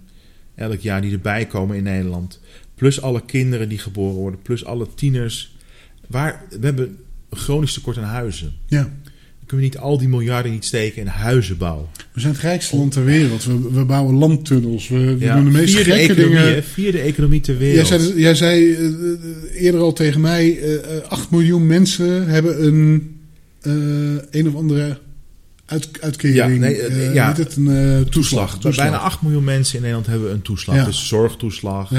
elk 0.55 0.81
jaar 0.81 1.01
die 1.03 1.13
erbij 1.13 1.47
komen 1.47 1.77
in 1.77 1.83
Nederland. 1.83 2.41
Plus 2.75 3.01
alle 3.03 3.25
kinderen 3.25 3.69
die 3.69 3.79
geboren 3.79 4.17
worden. 4.17 4.43
Plus 4.43 4.65
alle 4.65 4.87
tieners. 4.95 5.57
Waar, 6.07 6.45
we 6.61 6.67
hebben 6.67 6.99
een 7.29 7.37
chronisch 7.39 7.73
tekort 7.73 7.99
aan 7.99 8.05
huizen. 8.05 8.53
Ja. 8.67 8.91
Kunnen 9.51 9.69
we 9.69 9.75
niet 9.75 9.85
al 9.85 9.99
die 9.99 10.09
miljarden 10.09 10.53
niet 10.53 10.65
steken 10.65 11.01
in 11.01 11.07
huizenbouw? 11.07 11.89
We 12.13 12.21
zijn 12.21 12.33
het 12.33 12.43
rijkste 12.43 12.77
land 12.77 12.93
ter 12.93 13.05
wereld. 13.05 13.45
We, 13.45 13.71
we 13.73 13.85
bouwen 13.85 14.15
landtunnels. 14.15 14.89
We, 14.89 14.99
we 15.17 15.25
Ja, 15.25 15.35
doen 15.37 15.45
de 15.45 15.51
meest 15.51 15.75
vierde 15.75 15.91
gekke 15.91 16.13
economie, 16.13 16.37
dingen. 16.39 16.55
hè, 16.55 16.63
vierde 16.63 17.01
economie 17.01 17.41
ter 17.41 17.55
Jij 17.57 17.63
wereld. 17.69 17.87
zei, 17.87 18.21
jij 18.21 18.35
zei 18.35 18.75
eh, 18.75 18.87
eh, 18.87 19.63
eerder 19.65 19.81
al 19.81 19.93
tegen 19.93 20.21
mij... 20.21 20.59
eh, 20.59 20.97
eh, 20.97 21.03
8 21.09 21.31
miljoen 21.31 21.67
mensen 21.67 22.27
hebben 22.29 22.65
een... 22.67 23.17
een 24.31 24.49
of 24.49 24.55
andere 24.55 24.99
uit, 25.67 25.89
uitkering. 26.01 26.37
Ja, 26.37 26.47
nee, 26.89 27.13
ja. 27.13 27.35
het 27.37 27.57
een 27.57 28.07
toeslag. 28.11 28.61
Bij 28.61 28.73
Bijna 28.77 28.97
8 28.97 29.23
miljoen 29.23 29.45
mensen 29.45 29.75
in 29.75 29.81
Nederland 29.81 30.07
hebben 30.07 30.31
een 30.33 30.43
toeslag. 30.43 30.77
Ja. 30.77 30.85
Dus 30.85 31.09
zorgtoeslag, 31.09 31.91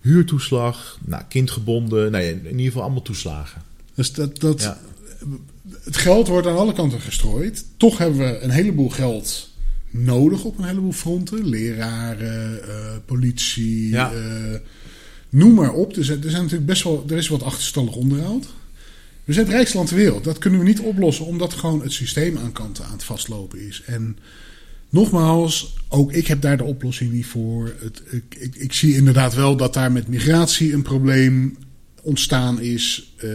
huurtoeslag, 0.00 0.98
nou, 1.04 1.22
kindgebonden. 1.28 2.10
Nou, 2.10 2.24
ja, 2.24 2.30
in 2.30 2.44
ieder 2.50 2.64
geval 2.66 2.82
allemaal 2.82 3.02
toeslagen. 3.02 3.62
Dus 3.94 4.12
dat, 4.12 4.40
dat. 4.40 4.76
Het 5.84 5.96
geld 5.96 6.28
wordt 6.28 6.46
aan 6.46 6.56
alle 6.56 6.72
kanten 6.72 7.00
gestrooid. 7.00 7.64
Toch 7.76 7.98
hebben 7.98 8.18
we 8.18 8.38
een 8.40 8.50
heleboel 8.50 8.88
geld 8.90 9.50
nodig 9.90 10.44
op 10.44 10.58
een 10.58 10.64
heleboel 10.64 10.92
fronten. 10.92 11.48
Leraren, 11.48 12.68
eh, 12.68 12.96
politie, 13.06 13.88
Ja. 13.88 14.12
eh, 14.12 14.58
noem 15.28 15.54
maar 15.54 15.72
op. 15.72 15.96
Er 15.96 16.04
zijn, 16.04 16.22
er 16.22 16.30
zijn 16.30 16.42
natuurlijk 16.42 16.68
best 16.68 16.82
wel, 16.82 17.04
er 17.08 17.16
is 17.16 17.28
wat 17.28 17.42
achterstallig 17.42 17.94
onderhoud. 17.94 18.46
We 19.24 19.32
zijn 19.32 19.46
het 19.46 19.54
rijkste 19.54 19.76
land 19.76 19.88
ter 19.88 19.96
wereld. 19.96 20.24
Dat 20.24 20.38
kunnen 20.38 20.60
we 20.60 20.66
niet 20.66 20.80
oplossen 20.80 21.24
omdat 21.26 21.52
gewoon 21.54 21.82
het 21.82 21.92
systeem 21.92 22.38
aan 22.38 22.52
kanten 22.52 22.84
aan 22.84 22.92
het 22.92 23.04
vastlopen 23.04 23.60
is. 23.66 23.82
En 23.86 24.18
nogmaals, 24.88 25.74
ook 25.88 26.12
ik 26.12 26.26
heb 26.26 26.40
daar 26.40 26.56
de 26.56 26.64
oplossing 26.64 27.12
niet 27.12 27.26
voor. 27.26 27.74
Het, 27.80 28.02
ik, 28.10 28.34
ik, 28.38 28.54
ik 28.54 28.72
zie 28.72 28.94
inderdaad 28.94 29.34
wel 29.34 29.56
dat 29.56 29.74
daar 29.74 29.92
met 29.92 30.08
migratie 30.08 30.72
een 30.72 30.82
probleem 30.82 31.56
ontstaan 32.02 32.60
is. 32.60 33.12
Eh, 33.16 33.28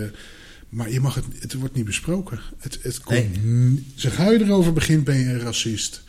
maar 0.70 0.91
je 0.91 0.99
mag 0.99 1.15
het, 1.15 1.26
het 1.39 1.53
wordt 1.53 1.76
niet 1.76 1.86
besproken. 1.86 2.39
Het, 2.57 2.80
het 2.82 2.99
komt, 3.01 3.45
n- 3.45 3.91
Zodra 3.95 4.30
je 4.32 4.39
erover 4.43 4.74
begint, 4.74 5.03
ben 5.03 5.17
je 5.17 5.26
een 5.26 5.39
racist. 5.39 6.03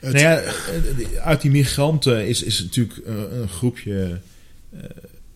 Het- 0.00 0.12
Nou 0.12 0.24
ja, 0.24 0.42
uit 1.22 1.40
die 1.40 1.50
migranten 1.50 2.26
is, 2.28 2.42
is 2.42 2.60
natuurlijk 2.62 2.96
eh, 2.98 3.14
een 3.30 3.48
groepje. 3.48 4.20
eh, 4.70 4.80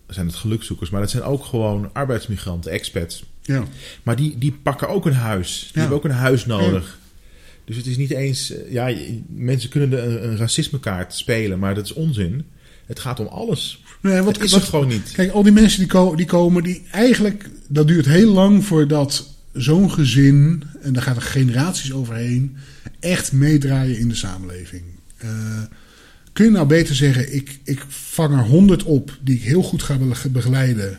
zijn 0.08 0.26
het 0.26 0.34
gelukzoekers, 0.36 0.90
maar 0.90 1.00
dat 1.00 1.10
zijn 1.10 1.22
ook 1.22 1.44
gewoon 1.44 1.90
arbeidsmigranten, 1.92 2.70
expats. 2.72 3.24
ja. 3.42 3.64
Maar 4.02 4.16
die, 4.16 4.38
die 4.38 4.52
pakken 4.62 4.88
ook 4.88 5.06
een 5.06 5.12
huis. 5.12 5.58
Die 5.60 5.70
Ja. 5.72 5.78
hebben 5.80 5.96
ook 5.96 6.04
een 6.04 6.10
huis 6.10 6.46
nodig. 6.46 6.98
Dus 7.64 7.76
het 7.76 7.86
is 7.86 7.96
niet 7.96 8.10
eens. 8.10 8.50
eh, 8.50 8.72
Ja, 8.72 8.96
mensen 9.28 9.70
kunnen 9.70 9.90
de, 9.90 9.98
een, 9.98 10.24
een 10.28 10.36
racismekaart 10.36 11.14
spelen, 11.14 11.58
maar 11.58 11.74
dat 11.74 11.84
is 11.84 11.92
onzin. 11.92 12.44
Het 12.86 13.00
gaat 13.00 13.20
om 13.20 13.26
alles. 13.26 13.82
Nee, 14.00 14.20
wat, 14.22 14.34
het 14.34 14.44
is 14.44 14.52
wat- 14.52 14.62
gewoon 14.62 14.88
niet. 14.88 15.10
Kijk, 15.12 15.30
al 15.30 15.42
die 15.42 15.52
mensen 15.52 15.78
die, 15.78 15.88
ko- 15.88 16.14
die 16.14 16.26
komen, 16.26 16.62
die 16.62 16.82
eigenlijk, 16.90 17.50
dat 17.68 17.86
duurt 17.88 18.06
heel 18.06 18.32
lang 18.32 18.64
voordat 18.64 19.28
zo'n 19.52 19.90
gezin, 19.90 20.62
en 20.82 20.92
daar 20.92 21.02
gaat 21.02 21.16
er 21.16 21.22
generaties 21.22 21.92
overheen, 21.92 22.56
echt 23.00 23.32
meedraaien 23.32 23.98
in 23.98 24.08
de 24.08 24.14
samenleving. 24.14 24.82
Eh, 25.16 25.28
kun 26.32 26.44
je 26.44 26.50
nou 26.50 26.66
beter 26.66 26.94
zeggen, 26.94 27.34
ik, 27.34 27.58
ik 27.64 27.84
vang 27.88 28.32
er 28.32 28.44
honderd 28.44 28.82
op 28.82 29.18
die 29.20 29.34
ik 29.34 29.42
heel 29.42 29.62
goed 29.62 29.82
ga 29.82 29.96
be- 29.96 30.28
begeleiden, 30.30 30.98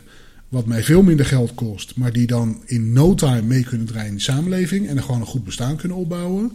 wat 0.50 0.66
mij 0.66 0.84
veel 0.84 1.02
minder 1.04 1.26
geld 1.26 1.54
kost, 1.54 1.96
maar 1.96 2.14
die 2.14 2.28
dan 2.28 2.62
in 2.66 2.94
no 2.94 3.16
time 3.16 3.42
mee 3.42 3.64
kunnen 3.64 3.88
draaien 3.88 4.10
in 4.10 4.16
de 4.16 4.22
samenleving 4.22 4.88
en 4.88 4.98
er 4.98 5.04
gewoon 5.04 5.20
een 5.20 5.26
goed 5.28 5.44
bestaan 5.44 5.76
kunnen 5.76 5.98
opbouwen? 5.98 6.52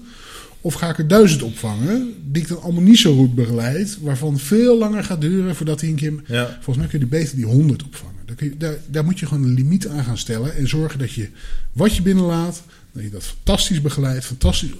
Of 0.60 0.74
ga 0.74 0.90
ik 0.90 0.98
er 0.98 1.08
duizend 1.08 1.42
opvangen, 1.42 2.14
die 2.32 2.42
ik 2.42 2.48
dan 2.48 2.62
allemaal 2.62 2.82
niet 2.82 2.98
zo 2.98 3.16
goed 3.16 3.34
begeleid, 3.34 3.98
waarvan 4.00 4.38
veel 4.38 4.78
langer 4.78 5.04
gaat 5.04 5.20
duren 5.20 5.56
voordat 5.56 5.80
hij 5.80 5.90
een 5.90 5.96
keer. 5.96 6.12
Ja. 6.26 6.46
Volgens 6.54 6.76
mij 6.76 6.86
kun 6.86 6.98
je 6.98 7.06
beter 7.06 7.36
die 7.36 7.44
100 7.44 7.82
opvangen. 7.84 8.14
Daar, 8.26 8.36
kun 8.36 8.48
je, 8.48 8.56
daar, 8.56 8.76
daar 8.86 9.04
moet 9.04 9.18
je 9.18 9.26
gewoon 9.26 9.42
een 9.42 9.54
limiet 9.54 9.86
aan 9.88 10.04
gaan 10.04 10.18
stellen 10.18 10.56
en 10.56 10.68
zorgen 10.68 10.98
dat 10.98 11.12
je 11.12 11.28
wat 11.72 11.96
je 11.96 12.02
binnenlaat, 12.02 12.62
dat 12.92 13.02
je 13.02 13.10
dat 13.10 13.22
fantastisch 13.24 13.80
begeleidt, 13.80 14.24
fantastisch 14.24 14.70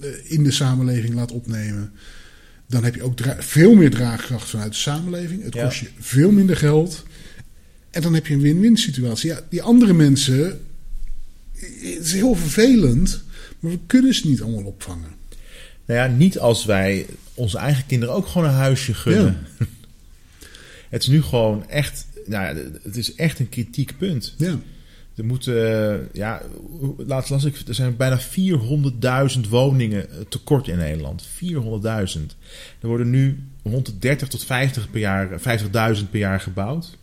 eh, 0.00 0.08
in 0.22 0.44
de 0.44 0.50
samenleving 0.50 1.14
laat 1.14 1.32
opnemen. 1.32 1.92
Dan 2.66 2.84
heb 2.84 2.94
je 2.94 3.02
ook 3.02 3.18
veel 3.38 3.74
meer 3.74 3.90
draagkracht 3.90 4.50
vanuit 4.50 4.72
de 4.72 4.78
samenleving. 4.78 5.42
Het 5.42 5.54
Ja. 5.54 5.64
kost 5.64 5.78
je 5.80 5.86
veel 5.98 6.30
minder 6.30 6.56
geld. 6.56 7.04
En 7.90 8.02
dan 8.02 8.14
heb 8.14 8.26
je 8.26 8.34
een 8.34 8.40
win-win 8.40 8.76
situatie. 8.76 9.30
Ja, 9.30 9.40
die 9.50 9.62
andere 9.62 9.92
mensen, 9.92 10.60
het 11.58 12.04
is 12.04 12.12
heel 12.12 12.34
vervelend, 12.34 13.22
maar 13.60 13.70
we 13.70 13.78
kunnen 13.86 14.14
ze 14.14 14.28
niet 14.28 14.42
allemaal 14.42 14.64
opvangen. 14.64 15.18
Nou 15.84 16.00
ja, 16.00 16.16
niet 16.16 16.38
als 16.38 16.64
wij 16.64 17.06
onze 17.34 17.58
eigen 17.58 17.86
kinderen 17.86 18.14
ook 18.14 18.26
gewoon 18.26 18.48
een 18.48 18.54
huisje 18.54 18.94
gunnen. 18.94 19.46
Het 20.88 21.02
is 21.02 21.08
nu 21.08 21.22
gewoon 21.22 21.68
echt, 21.68 22.06
nou 22.26 22.56
ja, 22.56 22.62
het 22.82 22.96
is 22.96 23.14
echt 23.14 23.38
een 23.38 23.48
kritiek 23.48 23.98
punt. 23.98 24.34
Ja. 24.38 24.58
Er 25.14 25.24
moeten, 25.24 26.08
ja, 26.12 26.42
laatst 26.96 27.30
las 27.30 27.44
ik, 27.44 27.56
er 27.66 27.74
zijn 27.74 27.96
bijna 27.96 28.20
400.000 28.20 29.48
woningen 29.48 30.10
eh, 30.10 30.16
tekort 30.28 30.68
in 30.68 30.76
Nederland. 30.76 31.28
400.000. 31.28 32.20
Er 32.80 32.88
worden 32.88 33.10
nu 33.10 33.38
rond 33.62 33.86
de 33.86 33.98
30 33.98 34.28
tot 34.28 34.44
50 34.44 34.90
per 34.90 35.00
jaar, 35.00 35.40
50.000 35.40 36.10
per 36.10 36.18
jaar 36.18 36.40
gebouwd. 36.40 36.98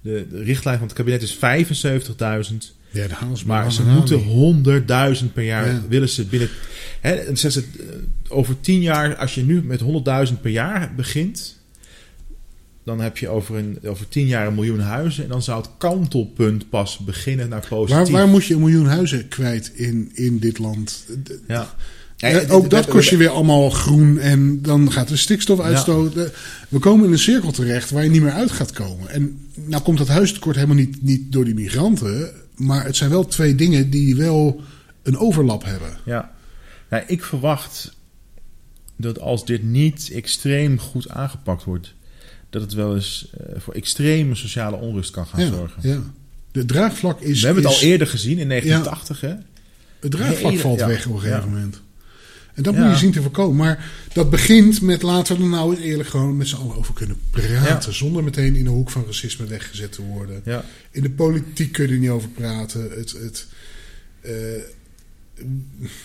De, 0.00 0.26
de 0.30 0.42
richtlijn 0.42 0.78
van 0.78 0.86
het 0.86 0.96
kabinet 0.96 1.22
is 1.22 1.36
75.000. 2.52 2.75
Ja, 2.96 3.06
Maar 3.46 3.72
ze 3.72 3.82
moeten 3.82 4.16
niet. 4.16 4.26
100.000 4.26 5.32
per 5.32 5.44
jaar 5.44 5.66
Ja. 5.66 5.82
willen 5.88 6.08
ze 6.08 6.24
binnen. 6.24 6.48
Hè, 7.00 7.12
en 7.14 7.36
ze, 7.36 7.48
eh, 7.48 7.84
over 8.28 8.60
10 8.60 8.80
jaar, 8.80 9.16
als 9.16 9.34
je 9.34 9.42
nu 9.42 9.62
met 9.62 9.80
100.000 9.80 10.40
per 10.40 10.50
jaar 10.50 10.92
begint, 10.96 11.56
dan 12.84 13.00
heb 13.00 13.18
je 13.18 13.28
over, 13.28 13.56
een, 13.56 13.78
over 13.84 14.08
10 14.08 14.26
jaar 14.26 14.46
een 14.46 14.54
miljoen 14.54 14.80
huizen. 14.80 15.22
En 15.24 15.28
dan 15.30 15.42
zou 15.42 15.60
het 15.62 15.70
kantelpunt 15.78 16.68
pas 16.70 16.98
beginnen 16.98 17.48
naar 17.48 17.66
positief. 17.68 18.02
Waar, 18.02 18.10
waar 18.10 18.28
moet 18.28 18.44
je 18.44 18.54
een 18.54 18.60
miljoen 18.60 18.86
huizen 18.86 19.28
kwijt 19.28 19.70
in, 19.74 20.10
in 20.14 20.38
dit 20.38 20.58
land? 20.58 21.06
Ja. 21.48 21.74
Ja, 22.16 22.28
Ja, 22.28 22.42
ook 22.48 22.70
dat 22.70 22.86
kost 22.86 23.08
je 23.10 23.16
weer 23.16 23.28
allemaal 23.28 23.70
groen 23.70 24.18
en 24.18 24.62
dan 24.62 24.92
gaat 24.92 25.08
de 25.08 25.16
stikstofuitstoot. 25.16 26.16
eh, 26.16 26.24
We 26.68 26.78
komen 26.78 27.06
in 27.06 27.12
een 27.12 27.18
cirkel 27.18 27.50
terecht 27.52 27.90
waar 27.90 28.04
je 28.04 28.10
niet 28.10 28.22
meer 28.22 28.32
uit 28.32 28.50
gaat 28.50 28.72
komen. 28.72 29.08
En 29.10 29.38
nou 29.54 29.82
komt 29.82 29.98
dat 29.98 30.08
huistekort 30.08 30.54
helemaal 30.56 30.76
niet, 30.76 31.02
niet 31.02 31.32
door 31.32 31.44
die 31.44 31.54
migranten. 31.54 32.30
Maar 32.56 32.84
het 32.84 32.96
zijn 32.96 33.10
wel 33.10 33.26
twee 33.26 33.54
dingen 33.54 33.90
die 33.90 34.16
wel 34.16 34.60
een 35.02 35.18
overlap 35.18 35.64
hebben. 35.64 35.96
Ja. 36.04 36.34
Nou, 36.90 37.02
ik 37.06 37.24
verwacht 37.24 37.94
dat 38.96 39.20
als 39.20 39.44
dit 39.46 39.62
niet 39.62 40.10
extreem 40.14 40.78
goed 40.78 41.08
aangepakt 41.08 41.64
wordt, 41.64 41.94
dat 42.50 42.62
het 42.62 42.72
wel 42.72 42.94
eens 42.94 43.30
eh, 43.38 43.60
voor 43.60 43.74
extreme 43.74 44.34
sociale 44.34 44.76
onrust 44.76 45.10
kan 45.10 45.26
gaan 45.26 45.40
Ja, 45.40 45.46
zorgen. 45.50 45.88
ja. 45.88 46.00
De 46.52 46.64
draagvlak 46.64 47.20
is. 47.20 47.40
We 47.40 47.46
hebben 47.46 47.64
het 47.64 47.72
al 47.74 47.80
eerder 47.80 48.06
gezien 48.06 48.38
in 48.38 48.48
1980. 48.48 49.20
Hè? 49.20 49.34
Het 50.00 50.10
draagvlak 50.10 50.56
valt 50.56 50.80
weg 50.84 51.06
op 51.06 51.14
een 51.14 51.20
gegeven 51.20 51.48
moment. 51.48 51.80
En 52.56 52.62
dat 52.62 52.74
Ja. 52.74 52.82
moet 52.84 52.92
je 52.92 52.98
zien 52.98 53.12
te 53.12 53.22
voorkomen. 53.22 53.56
Maar 53.56 53.90
dat 54.12 54.30
begint 54.30 54.80
met 54.80 55.02
laten 55.02 55.36
we 55.36 55.42
er 55.42 55.48
nou 55.48 55.76
eerlijk 55.76 56.08
gewoon 56.08 56.36
met 56.36 56.48
z'n 56.48 56.56
allen 56.56 56.76
over 56.76 56.94
kunnen 56.94 57.16
praten. 57.30 57.90
Ja. 57.90 57.96
Zonder 57.96 58.24
meteen 58.24 58.56
in 58.56 58.64
de 58.64 58.70
hoek 58.70 58.90
van 58.90 59.04
racisme 59.06 59.46
weggezet 59.46 59.92
te 59.92 60.02
worden. 60.02 60.40
Ja. 60.44 60.64
In 60.90 61.02
de 61.02 61.10
politiek 61.10 61.72
kun 61.72 61.86
je 61.86 61.92
er 61.92 61.98
niet 61.98 62.10
over 62.10 62.28
praten. 62.28 62.80
Het, 62.90 63.12
het 63.12 63.46
eh, 64.20 64.32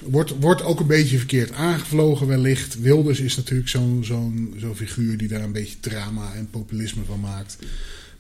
wordt, 0.04 0.34
wordt 0.40 0.64
ook 0.64 0.80
een 0.80 0.88
beetje 0.88 1.18
verkeerd 1.18 1.52
aangevlogen 1.52 2.28
wellicht. 2.28 2.80
Wilders 2.80 3.20
is 3.20 3.36
natuurlijk 3.36 3.70
zo'n 3.70 4.04
zo'n 4.04 4.54
zo'n 4.58 4.76
figuur 4.76 5.18
die 5.18 5.28
daar 5.28 5.42
een 5.44 5.52
beetje 5.52 5.80
drama 5.80 6.34
en 6.34 6.50
populisme 6.50 7.04
van 7.06 7.20
maakt. 7.20 7.58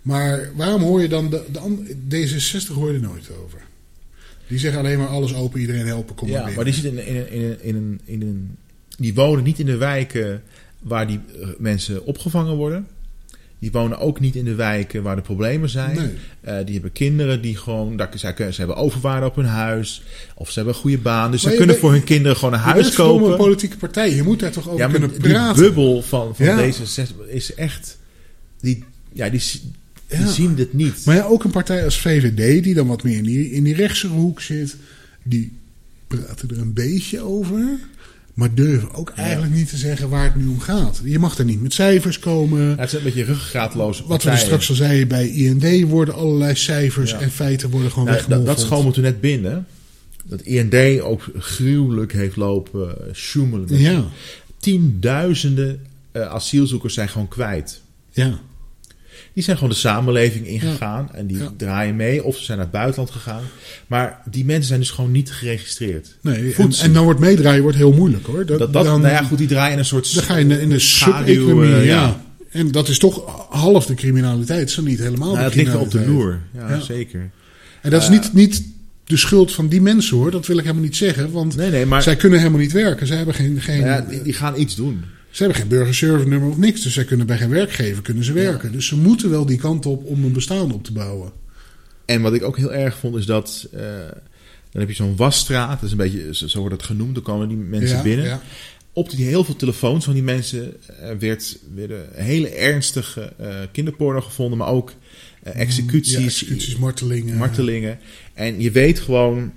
Maar 0.02 0.50
waarom 0.56 0.82
hoor 0.82 1.02
je 1.02 1.08
dan... 1.08 1.30
De, 1.30 1.44
de, 1.52 1.60
an- 1.60 1.88
D66 1.88 2.68
hoor 2.74 2.88
je 2.88 2.94
er 2.94 3.02
nooit 3.02 3.28
over. 3.46 3.60
Die 4.52 4.60
zeggen 4.60 4.80
alleen 4.80 4.98
maar 4.98 5.08
alles 5.08 5.34
open, 5.36 5.60
iedereen 5.60 5.86
helpen, 5.86 6.16
kom 6.16 6.28
maar 6.30 6.38
Ja, 6.38 6.46
binnen. 6.46 6.64
maar 6.64 6.74
die, 6.74 6.82
zitten 6.82 7.08
in, 7.08 7.32
in, 7.32 7.42
in, 7.42 7.58
in, 7.62 7.76
een, 7.76 8.02
in 8.06 8.22
een, 8.22 8.58
die 8.98 9.14
wonen 9.14 9.44
niet 9.44 9.60
in 9.60 9.66
de 9.66 9.78
wijken 9.78 10.42
waar 10.80 11.08
die 11.08 11.20
eh, 11.42 11.48
mensen 11.58 12.06
opgevangen 12.06 12.56
worden. 12.56 12.88
Die 13.60 13.72
wonen 13.72 14.00
ook 14.00 14.20
niet 14.20 14.36
in 14.36 14.46
de 14.46 14.56
wijken 14.56 15.04
waar 15.04 15.16
de 15.16 15.22
problemen 15.22 15.70
zijn. 15.70 15.96
Nee. 15.96 16.10
Eh, 16.42 16.66
die 16.66 16.74
hebben 16.74 16.92
kinderen 16.92 17.42
die 17.42 17.58
gewoon... 17.58 17.98
Daar, 17.98 18.10
zij 18.16 18.34
kunnen- 18.34 18.54
ze 18.54 18.60
hebben 18.60 18.78
overwaarde 18.78 19.26
op 19.26 19.36
hun 19.36 19.46
huis. 19.46 20.04
Of 20.36 20.48
ze 20.50 20.56
hebben 20.56 20.74
een 20.74 20.80
goede 20.82 20.98
baan. 20.98 21.32
Dus 21.32 21.42
Maar 21.42 21.52
ze 21.52 21.58
kunnen 21.58 21.76
bent- 21.76 21.88
voor 21.88 21.92
hun 21.96 22.04
kinderen 22.04 22.38
gewoon 22.38 22.54
een 22.54 22.60
huis 22.60 22.94
kopen. 22.96 23.32
een 23.32 23.38
politieke 23.38 23.78
partij. 23.78 24.16
Je 24.16 24.24
moet 24.24 24.40
daar 24.40 24.52
toch 24.52 24.68
over 24.68 24.80
ja, 24.80 24.88
maar 24.88 25.00
kunnen 25.00 25.22
die 25.22 25.32
praten. 25.32 25.64
bubbel 25.64 26.02
van, 26.02 26.36
van 26.36 26.46
Ja. 26.46 26.72
D66 26.72 27.28
is 27.28 27.54
echt... 27.54 27.98
Die, 28.60 28.84
ja, 29.14 29.30
die, 29.30 29.42
die 30.12 30.20
Ja. 30.20 30.32
zien 30.32 30.56
dit 30.56 30.74
niet. 30.74 31.06
Maar 31.06 31.16
ja, 31.16 31.24
ook 31.24 31.44
een 31.44 31.52
partij 31.52 31.84
als 31.84 32.00
VVD, 32.00 32.64
die 32.64 32.74
dan 32.74 32.88
wat 32.88 33.04
meer 33.04 33.18
in 33.18 33.24
die, 33.24 33.52
in 33.52 33.64
die 33.64 33.76
rechtse 33.76 34.08
hoek 34.08 34.42
zit, 34.42 34.76
die 35.24 35.52
praten 36.08 36.50
er 36.50 36.60
een 36.60 36.74
beetje 36.74 37.22
over. 37.22 37.64
Maar 38.34 38.54
durven 38.56 38.94
ook 38.94 39.10
eigenlijk 39.10 39.54
niet 39.54 39.70
te 39.70 39.78
zeggen 39.78 40.10
waar 40.10 40.24
het 40.24 40.36
nu 40.36 40.48
om 40.48 40.60
gaat. 40.60 41.02
Je 41.04 41.20
mag 41.20 41.38
er 41.38 41.46
niet 41.46 41.62
met 41.62 41.74
cijfers 41.74 42.20
komen. 42.20 42.62
Ja, 42.70 42.76
het 42.76 42.92
is 42.92 42.98
een 42.98 43.04
beetje 43.04 43.24
ruggengraatloze 43.24 44.00
Wat 44.00 44.08
we 44.08 44.08
partijen. 44.08 44.40
straks 44.46 44.70
al 44.70 44.76
zeiden, 44.76 45.08
bij 45.08 45.30
IND 45.30 45.90
worden 45.90 46.14
allerlei 46.16 46.56
cijfers 46.56 47.14
en 47.14 47.32
feiten 47.32 47.70
worden 47.70 47.92
gewoon 47.92 48.06
dat, 48.06 48.16
weggemoffeld. 48.16 48.58
dat 48.58 48.66
schoon 48.66 48.84
moeten 48.84 49.02
we 49.02 49.08
net 49.10 49.22
binnen. 49.22 49.66
Dat 50.26 50.42
IND 50.42 51.02
ook 51.02 51.30
gruwelijk 51.38 52.14
heeft 52.14 52.36
lopen 52.36 53.08
eh, 53.08 53.14
sjoemelen. 53.14 53.80
Ja, 53.80 54.06
Tienduizenden 54.60 55.80
eh, 56.12 56.22
asielzoekers 56.28 56.94
zijn 56.94 57.10
gewoon 57.10 57.28
kwijt. 57.28 57.82
ja. 58.12 58.40
Die 59.34 59.44
zijn 59.44 59.58
gewoon 59.58 59.72
de 59.72 59.80
samenleving 59.80 60.48
ingegaan 60.48 61.10
en 61.14 61.28
die 61.28 61.38
Ja. 61.38 61.52
draaien 61.58 61.96
mee 61.96 62.24
of 62.24 62.38
ze 62.38 62.44
zijn 62.44 62.58
naar 62.58 62.66
het 62.68 62.76
buitenland 62.76 63.12
gegaan. 63.12 63.44
Maar 63.88 64.22
die 64.32 64.46
mensen 64.46 64.66
zijn 64.68 64.80
dus 64.80 64.90
gewoon 64.92 65.12
niet 65.12 65.32
geregistreerd. 65.32 66.18
Nee, 66.22 66.54
en, 66.54 66.72
en 66.82 66.94
dan 66.94 67.04
wordt 67.04 67.20
meedraaien 67.20 67.62
wordt 67.62 67.78
heel 67.78 67.92
moeilijk 67.94 68.26
hoor. 68.26 68.46
Dat, 68.46 68.60
Dat, 68.60 68.74
dat, 68.74 68.86
dan, 68.86 69.02
nou 69.02 69.14
ja, 69.14 69.24
goed, 69.24 69.38
die 69.38 69.48
draaien 69.48 69.74
in 69.74 69.80
een 69.80 69.86
soort. 69.86 70.16
dan 70.16 70.24
ga 70.24 70.36
je 70.36 70.62
in 70.62 70.70
de 70.70 70.80
schaduw, 70.80 71.64
eh, 71.64 71.86
ja. 71.86 72.22
En 72.52 72.72
dat 72.72 72.88
is 72.88 73.00
toch 73.00 73.46
half 73.50 73.86
de 73.86 73.94
criminaliteit, 73.94 74.72
zo 74.72 74.82
niet 74.82 75.00
helemaal 75.00 75.34
Nou, 75.34 75.44
het 75.44 75.56
ligt 75.56 75.76
op 75.76 75.92
de 75.92 76.06
loer. 76.08 76.40
Ja, 76.54 76.80
zeker. 76.80 77.30
En 77.82 77.90
dat 77.92 78.02
is 78.02 78.10
niet, 78.10 78.34
niet 78.34 78.64
de 79.06 79.18
schuld 79.18 79.52
van 79.52 79.68
die 79.68 79.82
mensen 79.82 80.18
hoor. 80.18 80.32
Dat 80.32 80.48
wil 80.48 80.58
ik 80.58 80.64
helemaal 80.64 80.84
niet 80.84 80.96
zeggen. 80.98 81.32
Want 81.32 81.56
Nee, 81.56 81.70
nee, 81.70 81.86
maar 81.86 82.02
zij 82.04 82.16
kunnen 82.16 82.40
helemaal 82.40 82.60
niet 82.60 82.72
werken. 82.72 83.08
Zij 83.08 83.18
hebben 83.18 83.36
geen, 83.36 83.62
geen, 83.62 83.80
nou 83.80 83.92
ja, 83.92 84.02
die, 84.10 84.22
die 84.22 84.34
gaan 84.34 84.60
iets 84.60 84.76
doen. 84.76 85.04
Ze 85.32 85.44
hebben 85.44 85.62
geen 85.62 85.68
burgerservice 85.70 86.28
nummer 86.30 86.50
of 86.50 86.58
niks. 86.58 86.82
Dus 86.82 86.94
zij 86.94 87.06
kunnen 87.06 87.28
bij 87.28 87.38
geen 87.38 87.50
werkgever 87.50 88.02
kunnen 88.04 88.24
ze 88.24 88.34
werken. 88.34 88.72
Dus 88.72 88.88
ze 88.88 88.98
moeten 88.98 89.30
wel 89.30 89.46
die 89.46 89.58
kant 89.58 89.86
op 89.86 90.06
om 90.06 90.24
een 90.24 90.32
bestaan 90.34 90.72
op 90.72 90.84
te 90.84 90.92
bouwen. 90.94 91.32
En 92.06 92.22
wat 92.22 92.34
ik 92.34 92.44
ook 92.44 92.58
heel 92.58 92.74
erg 92.74 92.98
vond 92.98 93.16
is 93.16 93.26
dat. 93.26 93.68
eh, 93.74 93.82
dan 94.72 94.82
heb 94.82 94.90
je 94.90 94.96
zo'n 94.96 95.16
wasstraat, 95.16 95.76
dat 95.80 95.84
is 95.84 95.92
een 95.92 95.98
beetje, 95.98 96.48
zo 96.50 96.60
wordt 96.60 96.76
het 96.76 96.84
genoemd. 96.84 97.14
Dan 97.14 97.24
komen 97.24 97.48
die 97.48 97.58
mensen 97.58 97.98
Ja, 97.98 98.04
binnen. 98.04 98.26
ja. 98.26 98.42
Op 98.94 99.10
die 99.10 99.26
heel 99.26 99.44
veel 99.44 99.56
telefoons 99.56 100.06
van 100.06 100.14
die 100.14 100.24
mensen 100.24 100.74
eh, 101.00 101.10
werd, 101.20 101.58
werden 101.76 102.06
hele 102.14 102.50
ernstige 102.50 103.34
eh, 103.38 103.56
kinderporno 103.72 104.22
gevonden, 104.22 104.58
maar 104.58 104.68
ook 104.68 104.94
eh, 105.44 105.60
executies, 105.60 106.16
executies, 106.16 106.76
martelingen. 106.78 107.38
martelingen. 107.38 108.00
En 108.34 108.62
je 108.62 108.72
weet 108.72 109.00
gewoon, 109.00 109.54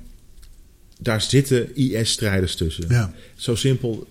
daar 1.01 1.21
zitten 1.23 1.77
IS-strijders 1.77 2.55
tussen. 2.57 2.85
Ja. 2.89 3.13
Zo 3.37 3.55
simpel. 3.55 4.07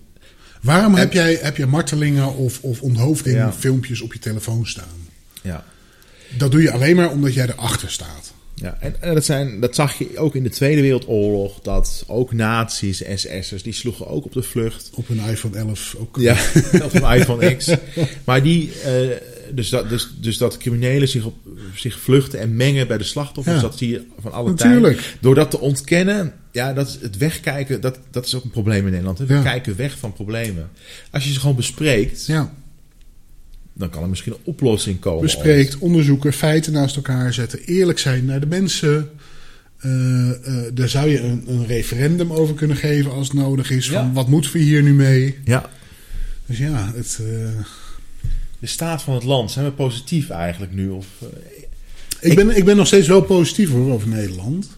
Waarom 0.64 0.92
En- 0.94 1.00
heb, 1.00 1.12
jij, 1.12 1.38
heb 1.42 1.56
jij 1.56 1.66
martelingen 1.66 2.34
of, 2.34 2.58
of 2.62 2.80
onthoofdingen 2.80 3.38
Ja. 3.38 3.52
filmpjes 3.52 4.00
op 4.00 4.12
je 4.12 4.18
telefoon 4.18 4.66
staan? 4.66 5.08
Ja. 5.42 5.64
Dat 6.36 6.50
doe 6.50 6.62
je 6.62 6.70
alleen 6.70 6.96
maar 6.96 7.10
omdat 7.10 7.34
jij 7.34 7.46
erachter 7.48 7.90
staat. 7.90 8.32
Ja, 8.54 8.76
en, 8.80 8.94
en 9.02 9.14
dat, 9.14 9.24
zijn, 9.24 9.60
dat 9.60 9.74
zag 9.74 9.98
je 9.98 10.18
ook 10.18 10.34
in 10.34 10.42
de 10.42 10.48
Tweede 10.48 10.80
Wereldoorlog. 10.80 11.60
Dat 11.60 12.04
ook 12.06 12.32
nazi's, 12.32 13.02
SS'ers, 13.14 13.62
die 13.62 13.72
sloegen 13.72 14.06
ook 14.08 14.24
op 14.24 14.32
de 14.32 14.42
vlucht. 14.42 14.90
Op 14.94 15.08
een 15.08 15.20
iPhone 15.30 15.56
11 15.56 15.94
ook. 15.98 16.16
Ja, 16.18 16.32
of 16.86 16.94
een 16.94 17.16
iPhone 17.18 17.54
X. 17.56 17.70
Maar 18.26 18.42
die, 18.42 18.72
eh, 18.84 18.92
dus, 19.52 19.68
dat, 19.68 19.88
dus, 19.88 20.08
dus 20.20 20.38
dat 20.38 20.56
criminelen 20.56 21.08
zich, 21.08 21.24
op, 21.24 21.36
zich 21.74 22.00
vluchten 22.00 22.40
en 22.40 22.56
mengen 22.56 22.86
bij 22.86 22.98
de 22.98 23.04
slachtoffers, 23.04 23.56
Ja. 23.56 23.62
dat 23.62 23.78
zie 23.78 23.88
je 23.90 24.02
van 24.20 24.32
alle 24.32 24.48
Natuurlijk. 24.50 24.96
tijden. 24.96 25.18
Door 25.20 25.34
dat 25.34 25.50
te 25.50 25.60
ontkennen, 25.60 26.32
ja, 26.52 26.72
dat 26.72 26.88
is 26.88 26.98
het 27.00 27.16
wegkijken, 27.16 27.80
dat, 27.80 27.98
dat 28.10 28.26
is 28.26 28.34
ook 28.34 28.44
een 28.44 28.50
probleem 28.50 28.84
in 28.84 28.90
Nederland. 28.90 29.18
hè. 29.18 29.26
We 29.26 29.34
Ja. 29.34 29.42
kijken 29.42 29.76
weg 29.76 29.98
van 29.98 30.12
problemen. 30.12 30.70
Als 31.10 31.24
je 31.24 31.32
ze 31.32 31.40
gewoon 31.40 31.56
bespreekt, 31.56 32.26
Ja, 32.26 32.52
dan 33.72 33.90
kan 33.90 34.02
er 34.02 34.08
misschien 34.08 34.32
een 34.32 34.38
oplossing 34.44 35.00
komen. 35.00 35.22
bespreekt, 35.22 35.78
onderzoeken, 35.78 36.32
feiten 36.32 36.72
naast 36.72 36.96
elkaar 36.96 37.32
zetten. 37.34 37.58
Eerlijk 37.64 37.98
zijn 37.98 38.24
naar 38.24 38.40
de 38.40 38.46
mensen. 38.46 39.10
Eh, 39.78 40.30
eh, 40.30 40.64
daar 40.74 40.88
zou 40.88 41.08
je 41.08 41.20
een, 41.20 41.44
een 41.46 41.66
referendum 41.66 42.32
over 42.32 42.54
kunnen 42.54 42.76
geven 42.76 43.10
als 43.12 43.28
het 43.28 43.36
nodig 43.36 43.70
is. 43.70 43.88
Van 43.88 44.12
wat 44.12 44.28
moeten 44.28 44.52
we 44.52 44.58
hier 44.58 44.82
nu 44.82 44.94
mee? 44.94 45.38
Ja. 45.44 45.70
Dus 46.46 46.58
ja, 46.58 46.92
het, 46.94 47.18
eh, 47.22 47.64
De 48.64 48.70
staat 48.70 49.02
van 49.02 49.14
het 49.14 49.24
land, 49.24 49.50
zijn 49.50 49.64
we 49.64 49.70
positief 49.72 50.30
eigenlijk 50.30 50.72
nu? 50.72 50.88
Of, 50.88 51.06
eh, 51.20 52.30
ik, 52.30 52.36
ben, 52.36 52.56
ik 52.56 52.64
ben 52.64 52.76
nog 52.76 52.86
steeds 52.86 53.08
wel 53.08 53.22
positief 53.22 53.70
hoor, 53.70 53.92
over 53.92 54.08
Nederland. 54.08 54.68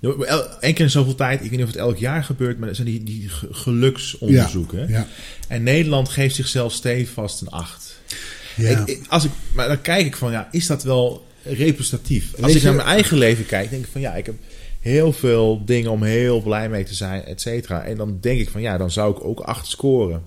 Eén 0.00 0.74
keer 0.74 0.84
in 0.84 0.90
zoveel 0.90 1.14
tijd, 1.14 1.34
ik 1.34 1.40
weet 1.50 1.50
niet 1.58 1.60
of 1.68 1.72
het 1.72 1.76
elk 1.80 1.96
jaar 1.96 2.24
gebeurt, 2.24 2.58
maar 2.58 2.68
er 2.68 2.74
zijn 2.74 2.86
die, 2.86 3.02
die 3.02 3.28
ge- 3.28 3.48
geluksonderzoeken. 3.50 4.88
Ja, 4.88 5.06
En 5.48 5.62
Nederland 5.62 6.08
geeft 6.08 6.34
zichzelf 6.34 6.72
stevast 6.72 7.40
een 7.40 7.48
8. 7.50 8.00
ja. 8.56 8.68
Ik, 8.68 8.86
ik- 8.88 9.06
als 9.08 9.24
ik, 9.24 9.30
maar 9.54 9.68
dan 9.68 9.80
kijk 9.80 10.06
ik 10.06 10.16
van, 10.16 10.30
ja, 10.32 10.48
is 10.50 10.66
dat 10.66 10.82
wel 10.82 11.26
representatief? 11.42 12.24
Als 12.40 12.54
ik 12.54 12.62
naar 12.62 12.74
mijn 12.74 12.88
eigen 12.88 13.18
leven 13.18 13.46
kijk, 13.46 13.70
denk 13.70 13.84
ik 13.84 13.90
van, 13.92 14.00
ja, 14.00 14.14
ik 14.14 14.26
heb 14.26 14.34
heel 14.80 15.12
veel 15.12 15.64
dingen 15.64 15.90
om 15.90 16.02
heel 16.02 16.40
blij 16.42 16.68
mee 16.68 16.84
te 16.84 16.94
zijn, 16.94 17.24
et 17.24 17.40
cetera. 17.40 17.82
En 17.84 17.96
dan 17.96 18.18
denk 18.20 18.40
ik 18.40 18.48
van, 18.50 18.60
ja, 18.60 18.76
dan 18.76 18.90
zou 18.90 19.16
ik 19.16 19.24
ook 19.24 19.40
8 19.40 19.66
scoren. 19.66 20.22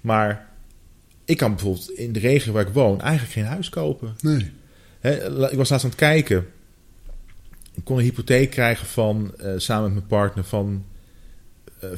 Maar 0.00 0.50
ik 1.32 1.38
kan 1.38 1.50
bijvoorbeeld 1.54 1.90
in 1.90 2.12
de 2.12 2.18
regio 2.20 2.52
waar 2.52 2.66
ik 2.66 2.72
woon 2.72 3.00
eigenlijk 3.00 3.32
geen 3.32 3.44
huis 3.44 3.68
kopen. 3.68 4.14
nee. 4.20 4.50
Ik 5.50 5.56
was 5.56 5.68
laatst 5.68 5.84
aan 5.84 5.90
het 5.90 5.94
kijken. 5.98 6.46
Ik 7.74 7.84
kon 7.84 7.98
een 7.98 8.04
hypotheek 8.04 8.50
krijgen 8.50 8.86
van, 8.86 9.32
eh, 9.38 9.50
samen 9.56 9.82
met 9.84 9.92
mijn 9.92 10.06
partner, 10.06 10.44
van 10.44 10.84
eh 11.80 11.88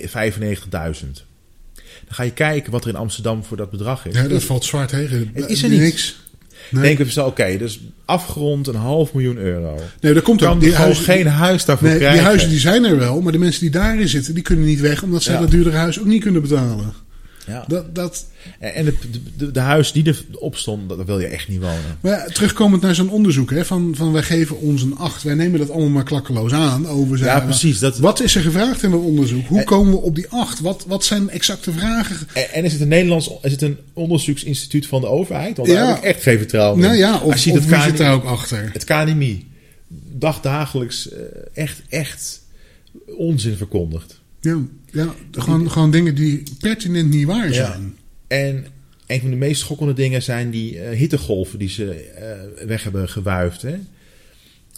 495.000. 0.00 1.24
Dan 2.04 2.14
ga 2.14 2.22
je 2.22 2.32
kijken 2.32 2.72
wat 2.72 2.82
er 2.84 2.88
in 2.90 2.96
Amsterdam 2.96 3.44
voor 3.44 3.56
dat 3.56 3.70
bedrag 3.70 4.06
is. 4.06 4.14
Ja, 4.14 4.28
dat 4.28 4.42
valt 4.42 4.64
zwaar 4.64 4.86
tegen. 4.86 5.30
Het 5.34 5.48
is 5.50 5.58
er 5.58 5.64
Eh, 5.64 5.70
niet. 5.70 5.80
Niks. 5.80 6.28
Nee. 6.70 6.82
Denk 6.82 6.98
even 6.98 7.12
zo, 7.12 7.26
oké, 7.26 7.56
dus 7.58 7.80
afgerond 8.04 8.66
een 8.66 8.74
half 8.74 9.12
miljoen 9.12 9.36
euro. 9.36 9.78
nee, 10.00 10.12
daar 10.12 10.22
komt 10.22 10.40
Kan 10.40 10.48
ook. 10.52 10.60
die 10.60 10.68
Die 10.68 10.76
gewoon 10.76 10.92
huizen, 10.94 11.14
geen 11.14 11.26
huis 11.26 11.64
daarvoor 11.64 11.86
nee, 11.88 11.96
die 11.96 12.06
krijgen. 12.06 12.26
huizen 12.26 12.48
die 12.48 12.58
zijn 12.58 12.84
er 12.84 12.98
wel, 12.98 13.20
maar 13.20 13.32
de 13.32 13.38
mensen 13.38 13.60
die 13.60 13.70
daarin 13.70 14.08
zitten, 14.08 14.34
die 14.34 14.42
kunnen 14.42 14.64
niet 14.64 14.80
weg, 14.80 15.02
omdat 15.02 15.22
zij 15.22 15.34
Ja. 15.34 15.40
dat 15.40 15.50
duurdere 15.50 15.76
huis 15.76 15.98
ook 16.00 16.06
niet 16.06 16.22
kunnen 16.22 16.42
betalen. 16.42 16.92
Ja. 17.50 17.64
Dat, 17.68 17.94
dat, 17.94 18.26
En 18.58 18.84
de, 18.84 18.94
de, 19.36 19.50
de, 19.50 19.60
huis 19.60 19.92
die 19.92 20.14
erop 20.32 20.56
stond, 20.56 20.88
daar 20.88 21.04
wil 21.04 21.20
je 21.20 21.26
echt 21.26 21.48
niet 21.48 21.60
wonen. 21.60 21.98
Maar 22.00 22.12
ja, 22.12 22.24
terugkomend 22.24 22.82
naar 22.82 22.94
zo'n 22.94 23.10
onderzoek, 23.10 23.50
hè, 23.50 23.64
van, 23.64 23.92
van 23.96 24.12
wij 24.12 24.22
geven 24.22 24.58
ons 24.60 24.82
een 24.82 24.96
8. 24.96 25.22
Wij 25.22 25.34
nemen 25.34 25.58
dat 25.58 25.70
allemaal 25.70 25.88
maar 25.88 26.04
klakkeloos 26.04 26.52
aan. 26.52 26.88
Over 26.88 27.18
zijn, 27.18 27.30
Ja, 27.30 27.40
precies. 27.44 27.78
Dat, 27.78 27.98
Wat 27.98 28.20
is 28.20 28.34
er 28.34 28.42
gevraagd 28.42 28.82
in 28.82 28.90
dat 28.90 29.00
onderzoek? 29.00 29.46
Hoe 29.46 29.58
En- 29.58 29.64
komen 29.64 29.92
we 29.92 29.98
op 30.00 30.14
die 30.14 30.28
8? 30.28 30.60
Wat, 30.60 30.84
wat 30.88 31.04
zijn 31.04 31.30
exacte 31.30 31.72
vragen? 31.72 32.16
en, 32.34 32.52
en 32.52 32.64
is 32.64 32.72
het 32.72 32.80
een 32.80 32.88
Nederlands, 32.88 33.30
is 33.42 33.52
het 33.52 33.62
een 33.62 33.78
onderzoeksinstituut 33.92 34.86
van 34.86 35.00
de 35.00 35.06
overheid? 35.06 35.56
Want 35.56 35.68
Ja. 35.68 35.74
daar 35.74 35.86
heb 35.88 35.96
ik 35.96 36.02
echt 36.04 36.22
geen 36.22 36.38
vertrouwen 36.38 36.78
in. 36.80 36.84
Nou 36.86 36.96
ja, 36.98 37.14
of, 37.20 37.32
Als 37.32 37.44
je 37.44 37.52
of 37.52 37.66
KNMI 37.66 37.82
zit 37.82 37.96
daar 37.96 38.12
ook 38.12 38.24
achter? 38.24 38.70
Het 38.72 38.84
KNMI 38.84 39.48
dagdagelijks 40.12 41.10
eh, 41.10 41.20
echt, 41.54 41.82
echt 41.88 42.40
onzin 43.16 43.56
verkondigt. 43.56 44.20
Ja, 44.40 44.58
ja 44.92 45.14
gewoon, 45.30 45.70
gewoon 45.70 45.90
dingen 45.90 46.14
die 46.14 46.42
pertinent 46.60 47.10
niet 47.10 47.26
waar 47.26 47.52
zijn. 47.52 47.96
En 48.26 48.66
een 49.06 49.20
van 49.20 49.30
de 49.30 49.36
meest 49.36 49.60
schokkende 49.60 49.92
dingen 49.92 50.22
zijn 50.22 50.50
die 50.50 50.80
eh, 50.80 50.96
hittegolven 50.98 51.58
die 51.58 51.68
ze 51.68 51.94
eh, 51.94 52.66
weg 52.66 52.82
hebben 52.82 53.08
gewuifd. 53.08 53.62
Hè? 53.62 53.74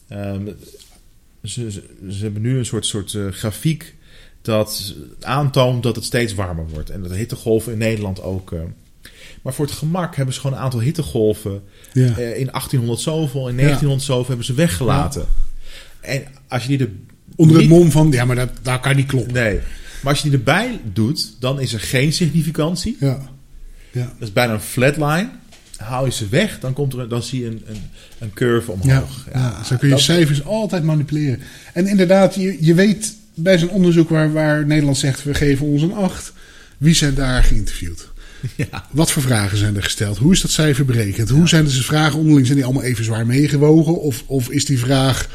Ehm, 0.08 0.46
ze, 1.42 1.70
ze, 1.70 1.82
ze 2.10 2.22
hebben 2.22 2.42
nu 2.42 2.58
een 2.58 2.66
soort, 2.66 2.86
soort 2.86 3.14
eh, 3.14 3.28
grafiek 3.28 3.94
dat 4.42 4.94
aantoont 5.20 5.82
dat 5.82 5.96
het 5.96 6.04
steeds 6.04 6.34
warmer 6.34 6.68
wordt. 6.68 6.90
En 6.90 7.00
dat 7.00 7.10
de 7.10 7.16
hittegolven 7.16 7.72
in 7.72 7.78
Nederland 7.78 8.22
ook. 8.22 8.54
maar 9.42 9.54
voor 9.54 9.64
het 9.64 9.74
gemak 9.74 10.16
hebben 10.16 10.34
ze 10.34 10.40
gewoon 10.40 10.56
een 10.56 10.62
aantal 10.62 10.80
hittegolven 10.80 11.62
Ja. 11.92 12.16
in 12.16 12.46
1800 12.50 13.00
zoveel, 13.00 13.48
in 13.48 13.56
1900 13.56 14.02
zoveel 14.02 14.26
hebben 14.26 14.46
ze 14.46 14.54
weggelaten. 14.54 15.26
En 16.00 16.24
als 16.48 16.62
je 16.62 16.68
die 16.68 16.78
er 16.86 16.92
Onder 17.36 17.56
het 17.56 17.68
mom 17.68 17.90
van, 17.90 18.10
ja, 18.10 18.24
maar 18.24 18.36
dat, 18.36 18.50
dat 18.62 18.80
kan 18.80 18.96
niet 18.96 19.06
kloppen. 19.06 19.32
Nee, 19.32 19.60
maar 20.02 20.12
als 20.12 20.22
je 20.22 20.28
die 20.28 20.38
erbij 20.38 20.80
doet, 20.92 21.36
dan 21.40 21.60
is 21.60 21.72
er 21.72 21.80
geen 21.80 22.12
significantie. 22.12 22.96
Ja. 23.00 23.18
Ja. 23.90 24.04
Dat 24.18 24.28
is 24.28 24.32
bijna 24.32 24.52
een 24.52 24.60
flatline. 24.60 25.28
Haal 25.76 26.04
je 26.04 26.12
ze 26.12 26.28
weg, 26.28 26.58
dan, 26.60 26.72
komt 26.72 26.92
er, 26.94 27.08
dan 27.08 27.22
zie 27.22 27.40
je 27.40 27.46
een, 27.46 27.62
een, 27.66 27.76
een 28.18 28.32
curve 28.34 28.72
Ja, 28.72 28.78
omhoog. 28.98 29.26
ja, 29.32 29.64
zo 29.64 29.76
kun 29.76 29.88
je 29.88 29.94
dat- 29.94 30.02
cijfers 30.02 30.44
altijd 30.44 30.82
manipuleren. 30.82 31.38
En 31.72 31.86
inderdaad, 31.86 32.34
je, 32.34 32.56
je 32.60 32.74
weet 32.74 33.14
bij 33.34 33.58
zo'n 33.58 33.70
onderzoek 33.70 34.08
waar, 34.08 34.32
waar 34.32 34.66
Nederland 34.66 34.96
zegt 34.96 35.22
we 35.24 35.34
geven 35.34 35.66
ons 35.66 35.82
een 35.82 35.94
8. 35.94 36.32
Wie 36.78 36.94
zijn 36.94 37.14
daar 37.14 37.42
geïnterviewd? 37.44 38.10
Ja. 38.56 38.86
Wat 38.90 39.10
voor 39.12 39.22
vragen 39.22 39.58
zijn 39.58 39.76
er 39.76 39.82
gesteld? 39.82 40.18
Hoe 40.18 40.32
is 40.32 40.40
dat 40.40 40.50
cijfer 40.50 40.84
berekend? 40.84 41.28
Hoe 41.28 41.48
zijn 41.48 41.64
deze 41.64 41.82
vragen 41.82 42.18
onderling? 42.18 42.44
Zijn 42.46 42.58
die 42.58 42.66
allemaal 42.66 42.84
even 42.84 43.04
zwaar 43.04 43.26
meegewogen? 43.26 44.00
Of, 44.00 44.24
of 44.26 44.48
is 44.50 44.64
die 44.64 44.78
vraag 44.78 45.28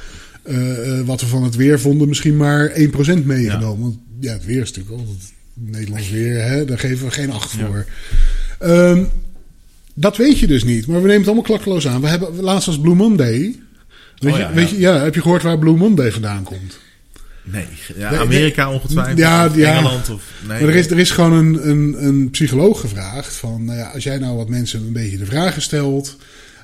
eh, 0.43 0.99
eh, 0.99 1.05
wat 1.05 1.21
we 1.21 1.27
van 1.27 1.43
het 1.43 1.55
weer 1.55 1.79
vonden 1.79 2.07
misschien 2.07 2.37
maar 2.37 2.69
1% 2.69 3.25
meegenomen? 3.25 3.81
Want 3.81 3.97
ja, 4.19 4.33
het 4.33 4.45
weer 4.45 4.61
is 4.61 4.71
natuurlijk 4.73 5.07
het 5.09 5.33
Nederlands 5.53 6.09
weer. 6.09 6.43
Hè? 6.43 6.65
Daar 6.65 6.79
geven 6.79 7.05
we 7.05 7.11
geen 7.11 7.31
acht 7.31 7.51
Ja. 7.51 7.65
voor. 7.65 7.85
Ehm, 8.59 9.03
dat 9.93 10.17
weet 10.17 10.39
je 10.39 10.47
dus 10.47 10.63
niet. 10.63 10.87
Maar 10.87 10.95
we 10.95 11.01
nemen 11.01 11.17
het 11.17 11.25
allemaal 11.25 11.45
klakkeloos 11.45 11.87
aan. 11.87 12.01
We 12.01 12.07
hebben 12.07 12.41
laatst 12.41 12.67
als 12.67 12.79
Blue 12.79 12.95
Monday. 12.95 13.55
Weet, 14.17 14.31
Oh 14.33 14.37
je, 14.37 14.43
ja, 14.43 14.53
weet 14.53 14.69
ja. 14.69 14.75
je, 14.75 14.81
ja, 14.81 15.03
heb 15.03 15.15
je 15.15 15.21
gehoord 15.21 15.43
waar 15.43 15.59
Blue 15.59 15.77
Monday 15.77 16.11
vandaan 16.11 16.43
komt? 16.43 16.79
Nee, 17.43 17.65
ja, 17.97 18.17
Amerika 18.17 18.71
ongetwijfeld. 18.71 19.17
Ja, 19.17 19.51
ja. 19.55 19.71
Engeland 19.75 20.09
of... 20.09 20.23
Nee, 20.47 20.61
Maar 20.61 20.69
er 20.69 20.75
is, 20.75 20.89
er 20.89 20.99
is 20.99 21.11
gewoon 21.11 21.33
een, 21.33 21.69
een, 21.69 22.05
een 22.05 22.29
psycholoog 22.29 22.79
gevraagd 22.79 23.33
van, 23.33 23.65
nou 23.65 23.77
ja, 23.77 23.89
als 23.89 24.03
jij 24.03 24.17
nou 24.17 24.37
wat 24.37 24.49
mensen 24.49 24.79
een 24.85 24.93
beetje 24.93 25.17
de 25.17 25.25
vragen 25.25 25.61
stelt, 25.61 26.17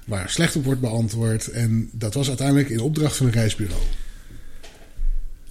waar 0.06 0.30
slecht 0.30 0.56
op 0.56 0.64
wordt 0.64 0.82
beantwoord, 0.82 1.48
en 1.48 1.90
dat 1.92 2.14
was 2.14 2.28
uiteindelijk 2.28 2.70
in 2.70 2.80
opdracht 2.80 3.16
van 3.16 3.26
een 3.26 3.32
reisbureau. 3.32 3.82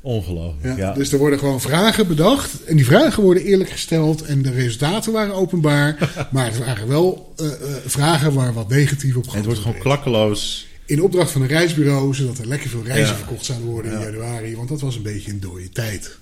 Ongelooflijk, 0.03 0.64
Ja, 0.64 0.76
ja. 0.76 0.92
Dus 0.94 1.12
er 1.12 1.18
worden 1.18 1.38
gewoon 1.38 1.61
vragen 1.61 2.07
bedacht, 2.07 2.64
en 2.64 2.76
die 2.76 2.84
vragen 2.84 3.22
worden 3.22 3.42
eerlijk 3.42 3.70
gesteld, 3.70 4.22
en 4.22 4.42
de 4.42 4.50
resultaten 4.50 5.12
waren 5.12 5.34
openbaar, 5.34 6.12
maar 6.32 6.44
het 6.46 6.59
waren 6.59 6.88
wel 6.88 7.32
eh, 7.36 7.46
eh, 7.46 7.53
vragen 7.86 8.32
waar 8.34 8.53
wat 8.53 8.68
negatief 8.68 9.16
op 9.16 9.26
En 9.26 9.36
het 9.36 9.44
wordt 9.44 9.61
gewoon 9.61 9.78
klakkeloos. 9.78 10.66
In 10.86 11.03
opdracht 11.03 11.30
van 11.30 11.42
een 11.42 11.48
reisbureau, 11.48 12.14
zodat 12.14 12.38
er 12.38 12.46
lekker 12.48 12.70
veel 12.70 12.82
reizen 12.84 13.07
Ja. 13.12 13.14
verkocht 13.16 13.44
zouden 13.44 13.68
worden 13.68 13.92
in 13.92 13.98
Ja. 13.98 14.05
januari, 14.05 14.57
want 14.57 14.68
dat 14.68 14.80
was 14.80 14.96
een 14.96 15.03
beetje 15.03 15.30
een 15.30 15.40
dode 15.40 15.68
tijd. 15.68 16.18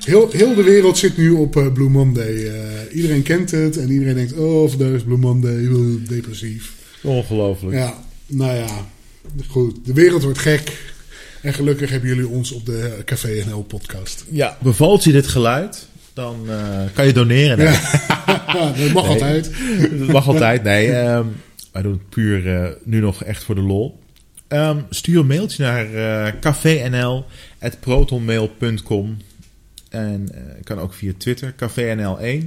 Heel, 0.00 0.30
heel 0.30 0.54
de 0.54 0.62
wereld 0.62 0.98
zit 0.98 1.16
nu 1.16 1.30
op 1.30 1.56
eh, 1.56 1.72
Blue 1.72 1.88
Monday. 1.88 2.50
Iedereen 2.92 3.22
kent 3.22 3.50
het 3.50 3.76
en 3.76 3.90
iedereen 3.90 4.14
denkt: 4.14 4.32
oh, 4.32 4.68
vandaag 4.70 4.88
is 4.92 5.02
Blue 5.02 5.16
Monday, 5.18 5.68
depressief. 6.08 6.72
Ongelooflijk. 7.02 7.74
Ja, 7.74 8.04
nou 8.26 8.54
ja, 8.56 8.86
goed. 9.48 9.76
De 9.84 9.92
wereld 9.92 10.22
wordt 10.22 10.38
gek. 10.38 10.94
En 11.46 11.54
gelukkig 11.54 11.90
hebben 11.90 12.08
jullie 12.08 12.28
ons 12.28 12.52
op 12.52 12.66
de 12.66 12.98
Café 13.04 13.44
NL 13.48 13.62
podcast. 13.62 14.24
Ja, 14.30 14.56
bevalt 14.62 15.04
je 15.04 15.12
dit 15.12 15.26
geluid, 15.26 15.88
dan 16.12 16.46
eh, 16.50 16.80
kan 16.94 17.06
je 17.06 17.12
doneren. 17.12 17.58
Nee, 17.58 17.66
Ja, 17.66 18.72
dat 18.78 18.92
mag 18.92 19.02
Nee. 19.04 19.12
altijd. 19.12 19.50
dat 19.98 20.08
mag 20.08 20.28
altijd. 20.28 20.62
Nee, 20.62 20.92
ehm, 20.92 21.26
wij 21.72 21.82
doen 21.82 21.92
het 21.92 22.08
puur 22.08 22.54
eh, 22.54 22.68
nu 22.84 23.00
nog 23.00 23.24
echt 23.24 23.44
voor 23.44 23.54
de 23.54 23.60
lol. 23.60 24.00
Ehm, 24.48 24.78
stuur 24.90 25.18
een 25.18 25.26
mailtje 25.26 25.62
naar 25.62 25.94
eh 25.94 26.32
cafénl.protonmail.com 26.40 29.16
En 29.88 30.28
eh, 30.34 30.40
kan 30.64 30.78
ook 30.78 30.94
via 30.94 31.12
Twitter, 31.16 31.54
cafénl1. 31.64 32.44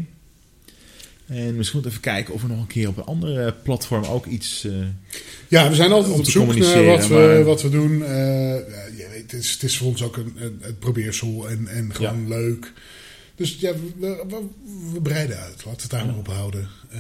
En 1.30 1.56
misschien 1.56 1.80
moeten 1.82 1.82
we 1.82 1.88
even 1.88 2.02
kijken 2.02 2.34
of 2.34 2.42
we 2.42 2.48
nog 2.48 2.60
een 2.60 2.68
keer 2.68 2.88
op 2.88 2.98
een 2.98 3.04
andere 3.04 3.54
platform 3.64 4.04
ook 4.04 4.26
iets... 4.26 4.64
eh, 4.66 4.74
Ja, 5.48 5.70
we 5.70 5.76
zijn 5.76 5.92
altijd 5.92 6.14
op 6.20 6.26
zoek 6.26 6.56
naar 6.56 6.84
wat 6.86 7.08
we, 7.08 7.14
maar- 7.14 7.44
wat 7.44 7.62
we 7.62 7.70
doen. 7.70 8.04
Eh, 8.06 8.10
ja, 8.10 8.86
je 8.98 9.08
weet, 9.12 9.32
het, 9.32 9.34
is, 9.42 9.52
het 9.52 9.64
is 9.64 9.78
voor 9.78 9.88
ons 9.88 10.04
ook 10.04 10.18
een, 10.18 10.34
een, 10.38 10.58
het 10.62 10.80
probeersel 10.80 11.50
en, 11.50 11.68
en 11.68 11.94
gewoon 11.94 12.28
leuk. 12.28 12.74
Dus 13.36 13.58
ja, 13.60 13.74
we, 14.00 14.24
we, 14.28 14.46
we 14.94 15.02
breiden 15.02 15.38
uit. 15.38 15.56
Laten 15.66 15.72
we 15.76 15.82
het 15.82 15.90
daar 15.90 16.06
maar 16.06 16.18
op 16.18 16.28
houden. 16.28 16.68
Eh, 16.90 17.00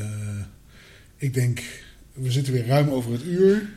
ik 1.18 1.34
denk, 1.34 1.62
we 2.14 2.32
zitten 2.32 2.54
weer 2.54 2.66
ruim 2.66 2.90
over 2.90 3.12
het 3.12 3.24
uur. 3.24 3.70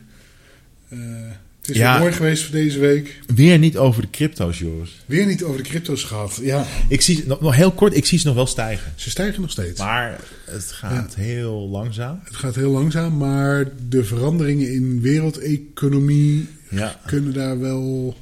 Het 1.63 1.71
is 1.71 1.77
Ja. 1.77 1.91
weer 1.93 2.01
mooi 2.01 2.13
geweest 2.13 2.43
voor 2.43 2.53
deze 2.55 2.79
week. 2.79 3.19
weer 3.35 3.59
niet 3.59 3.77
over 3.77 4.03
de 4.03 4.11
crypto's, 4.11 4.59
Joris. 4.59 5.03
Weer 5.07 5.27
niet 5.27 5.43
over 5.43 5.63
de 5.63 5.69
crypto's 5.69 6.05
gehad. 6.05 6.39
Ja, 6.43 6.67
Ik 6.89 7.01
zie, 7.01 7.25
nog, 7.27 7.41
nog 7.41 7.55
heel 7.55 7.73
kort, 7.73 7.97
ik 7.97 8.07
zie 8.07 8.19
ze 8.19 8.27
nog 8.27 8.35
wel 8.35 8.47
stijgen. 8.47 8.93
ze 8.97 9.11
stijgen 9.11 9.41
nog 9.41 9.51
steeds. 9.51 9.79
Maar 9.81 10.21
het 10.45 10.65
gaat 10.73 11.15
heel 11.15 11.69
langzaam. 11.69 12.21
Het 12.25 12.37
gaat 12.37 12.55
heel 12.55 12.71
langzaam, 12.71 13.17
maar 13.17 13.69
de 13.89 14.05
veranderingen 14.05 14.73
in 14.73 15.01
wereldeconomie 15.01 16.49
Ja. 16.71 17.01
kunnen 17.07 17.33
daar 17.33 17.61
wel. 17.61 18.17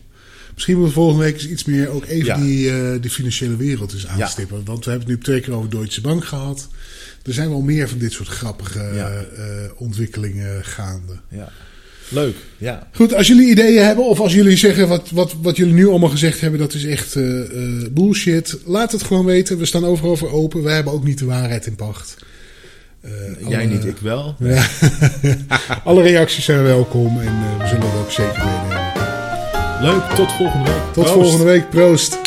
Misschien 0.54 0.74
moeten 0.76 0.94
we 0.94 1.00
volgende 1.00 1.24
week 1.24 1.34
eens 1.34 1.48
iets 1.48 1.64
meer 1.64 1.88
ook 1.88 2.04
even 2.06 2.40
die, 2.40 2.68
eh, 2.70 3.02
de 3.02 3.10
financiële 3.10 3.56
wereld 3.56 3.92
eens 3.92 4.06
aanstippen. 4.06 4.64
Want 4.64 4.84
we 4.84 4.90
hebben 4.90 5.08
het 5.08 5.16
nu 5.18 5.24
twee 5.24 5.40
keer 5.40 5.54
over 5.54 5.70
Deutsche 5.70 6.00
Bank 6.00 6.24
gehad. 6.24 6.68
Er 7.22 7.32
zijn 7.32 7.48
wel 7.48 7.60
meer 7.60 7.88
van 7.88 7.98
dit 7.98 8.12
soort 8.12 8.28
grappige 8.28 8.80
eh, 8.80 9.70
ontwikkelingen 9.76 10.64
gaande. 10.64 11.12
ja. 11.28 11.52
Leuk, 12.10 12.34
ja. 12.58 12.88
Goed, 12.94 13.14
als 13.14 13.26
jullie 13.26 13.48
ideeën 13.50 13.84
hebben 13.84 14.04
of 14.04 14.20
als 14.20 14.32
jullie 14.34 14.56
zeggen 14.56 14.88
wat, 14.88 15.08
wat, 15.10 15.34
wat 15.42 15.56
jullie 15.56 15.74
nu 15.74 15.88
allemaal 15.88 16.08
gezegd 16.08 16.40
hebben, 16.40 16.60
dat 16.60 16.74
is 16.74 16.84
echt 16.84 17.16
eh, 17.16 17.40
eh, 17.40 17.48
bullshit. 17.90 18.58
Laat 18.64 18.92
het 18.92 19.02
gewoon 19.02 19.24
weten. 19.24 19.58
We 19.58 19.64
staan 19.64 19.84
overal 19.84 20.16
voor 20.16 20.32
open. 20.32 20.62
Wij 20.62 20.74
hebben 20.74 20.92
ook 20.92 21.04
niet 21.04 21.18
de 21.18 21.24
waarheid 21.24 21.66
in 21.66 21.74
pacht. 21.76 22.16
Eh, 23.00 23.10
Jij 23.48 23.58
alle- 23.58 23.66
niet, 23.72 23.84
ik 23.84 23.96
wel. 23.98 24.34
Ja. 24.38 24.66
alle 25.84 26.02
reacties 26.02 26.44
zijn 26.44 26.62
welkom 26.62 27.20
en 27.20 27.26
eh, 27.26 27.58
we 27.62 27.66
zullen 27.66 27.82
het 27.90 28.00
ook 28.00 28.10
zeker 28.10 28.44
meenemen. 28.44 28.88
Leuk, 29.82 30.02
tot 30.16 30.32
volgende 30.32 30.64
week. 30.70 30.82
Tot 30.92 30.92
Proost. 31.04 31.12
volgende 31.12 31.44
week. 31.44 31.70
Proost. 31.70 32.18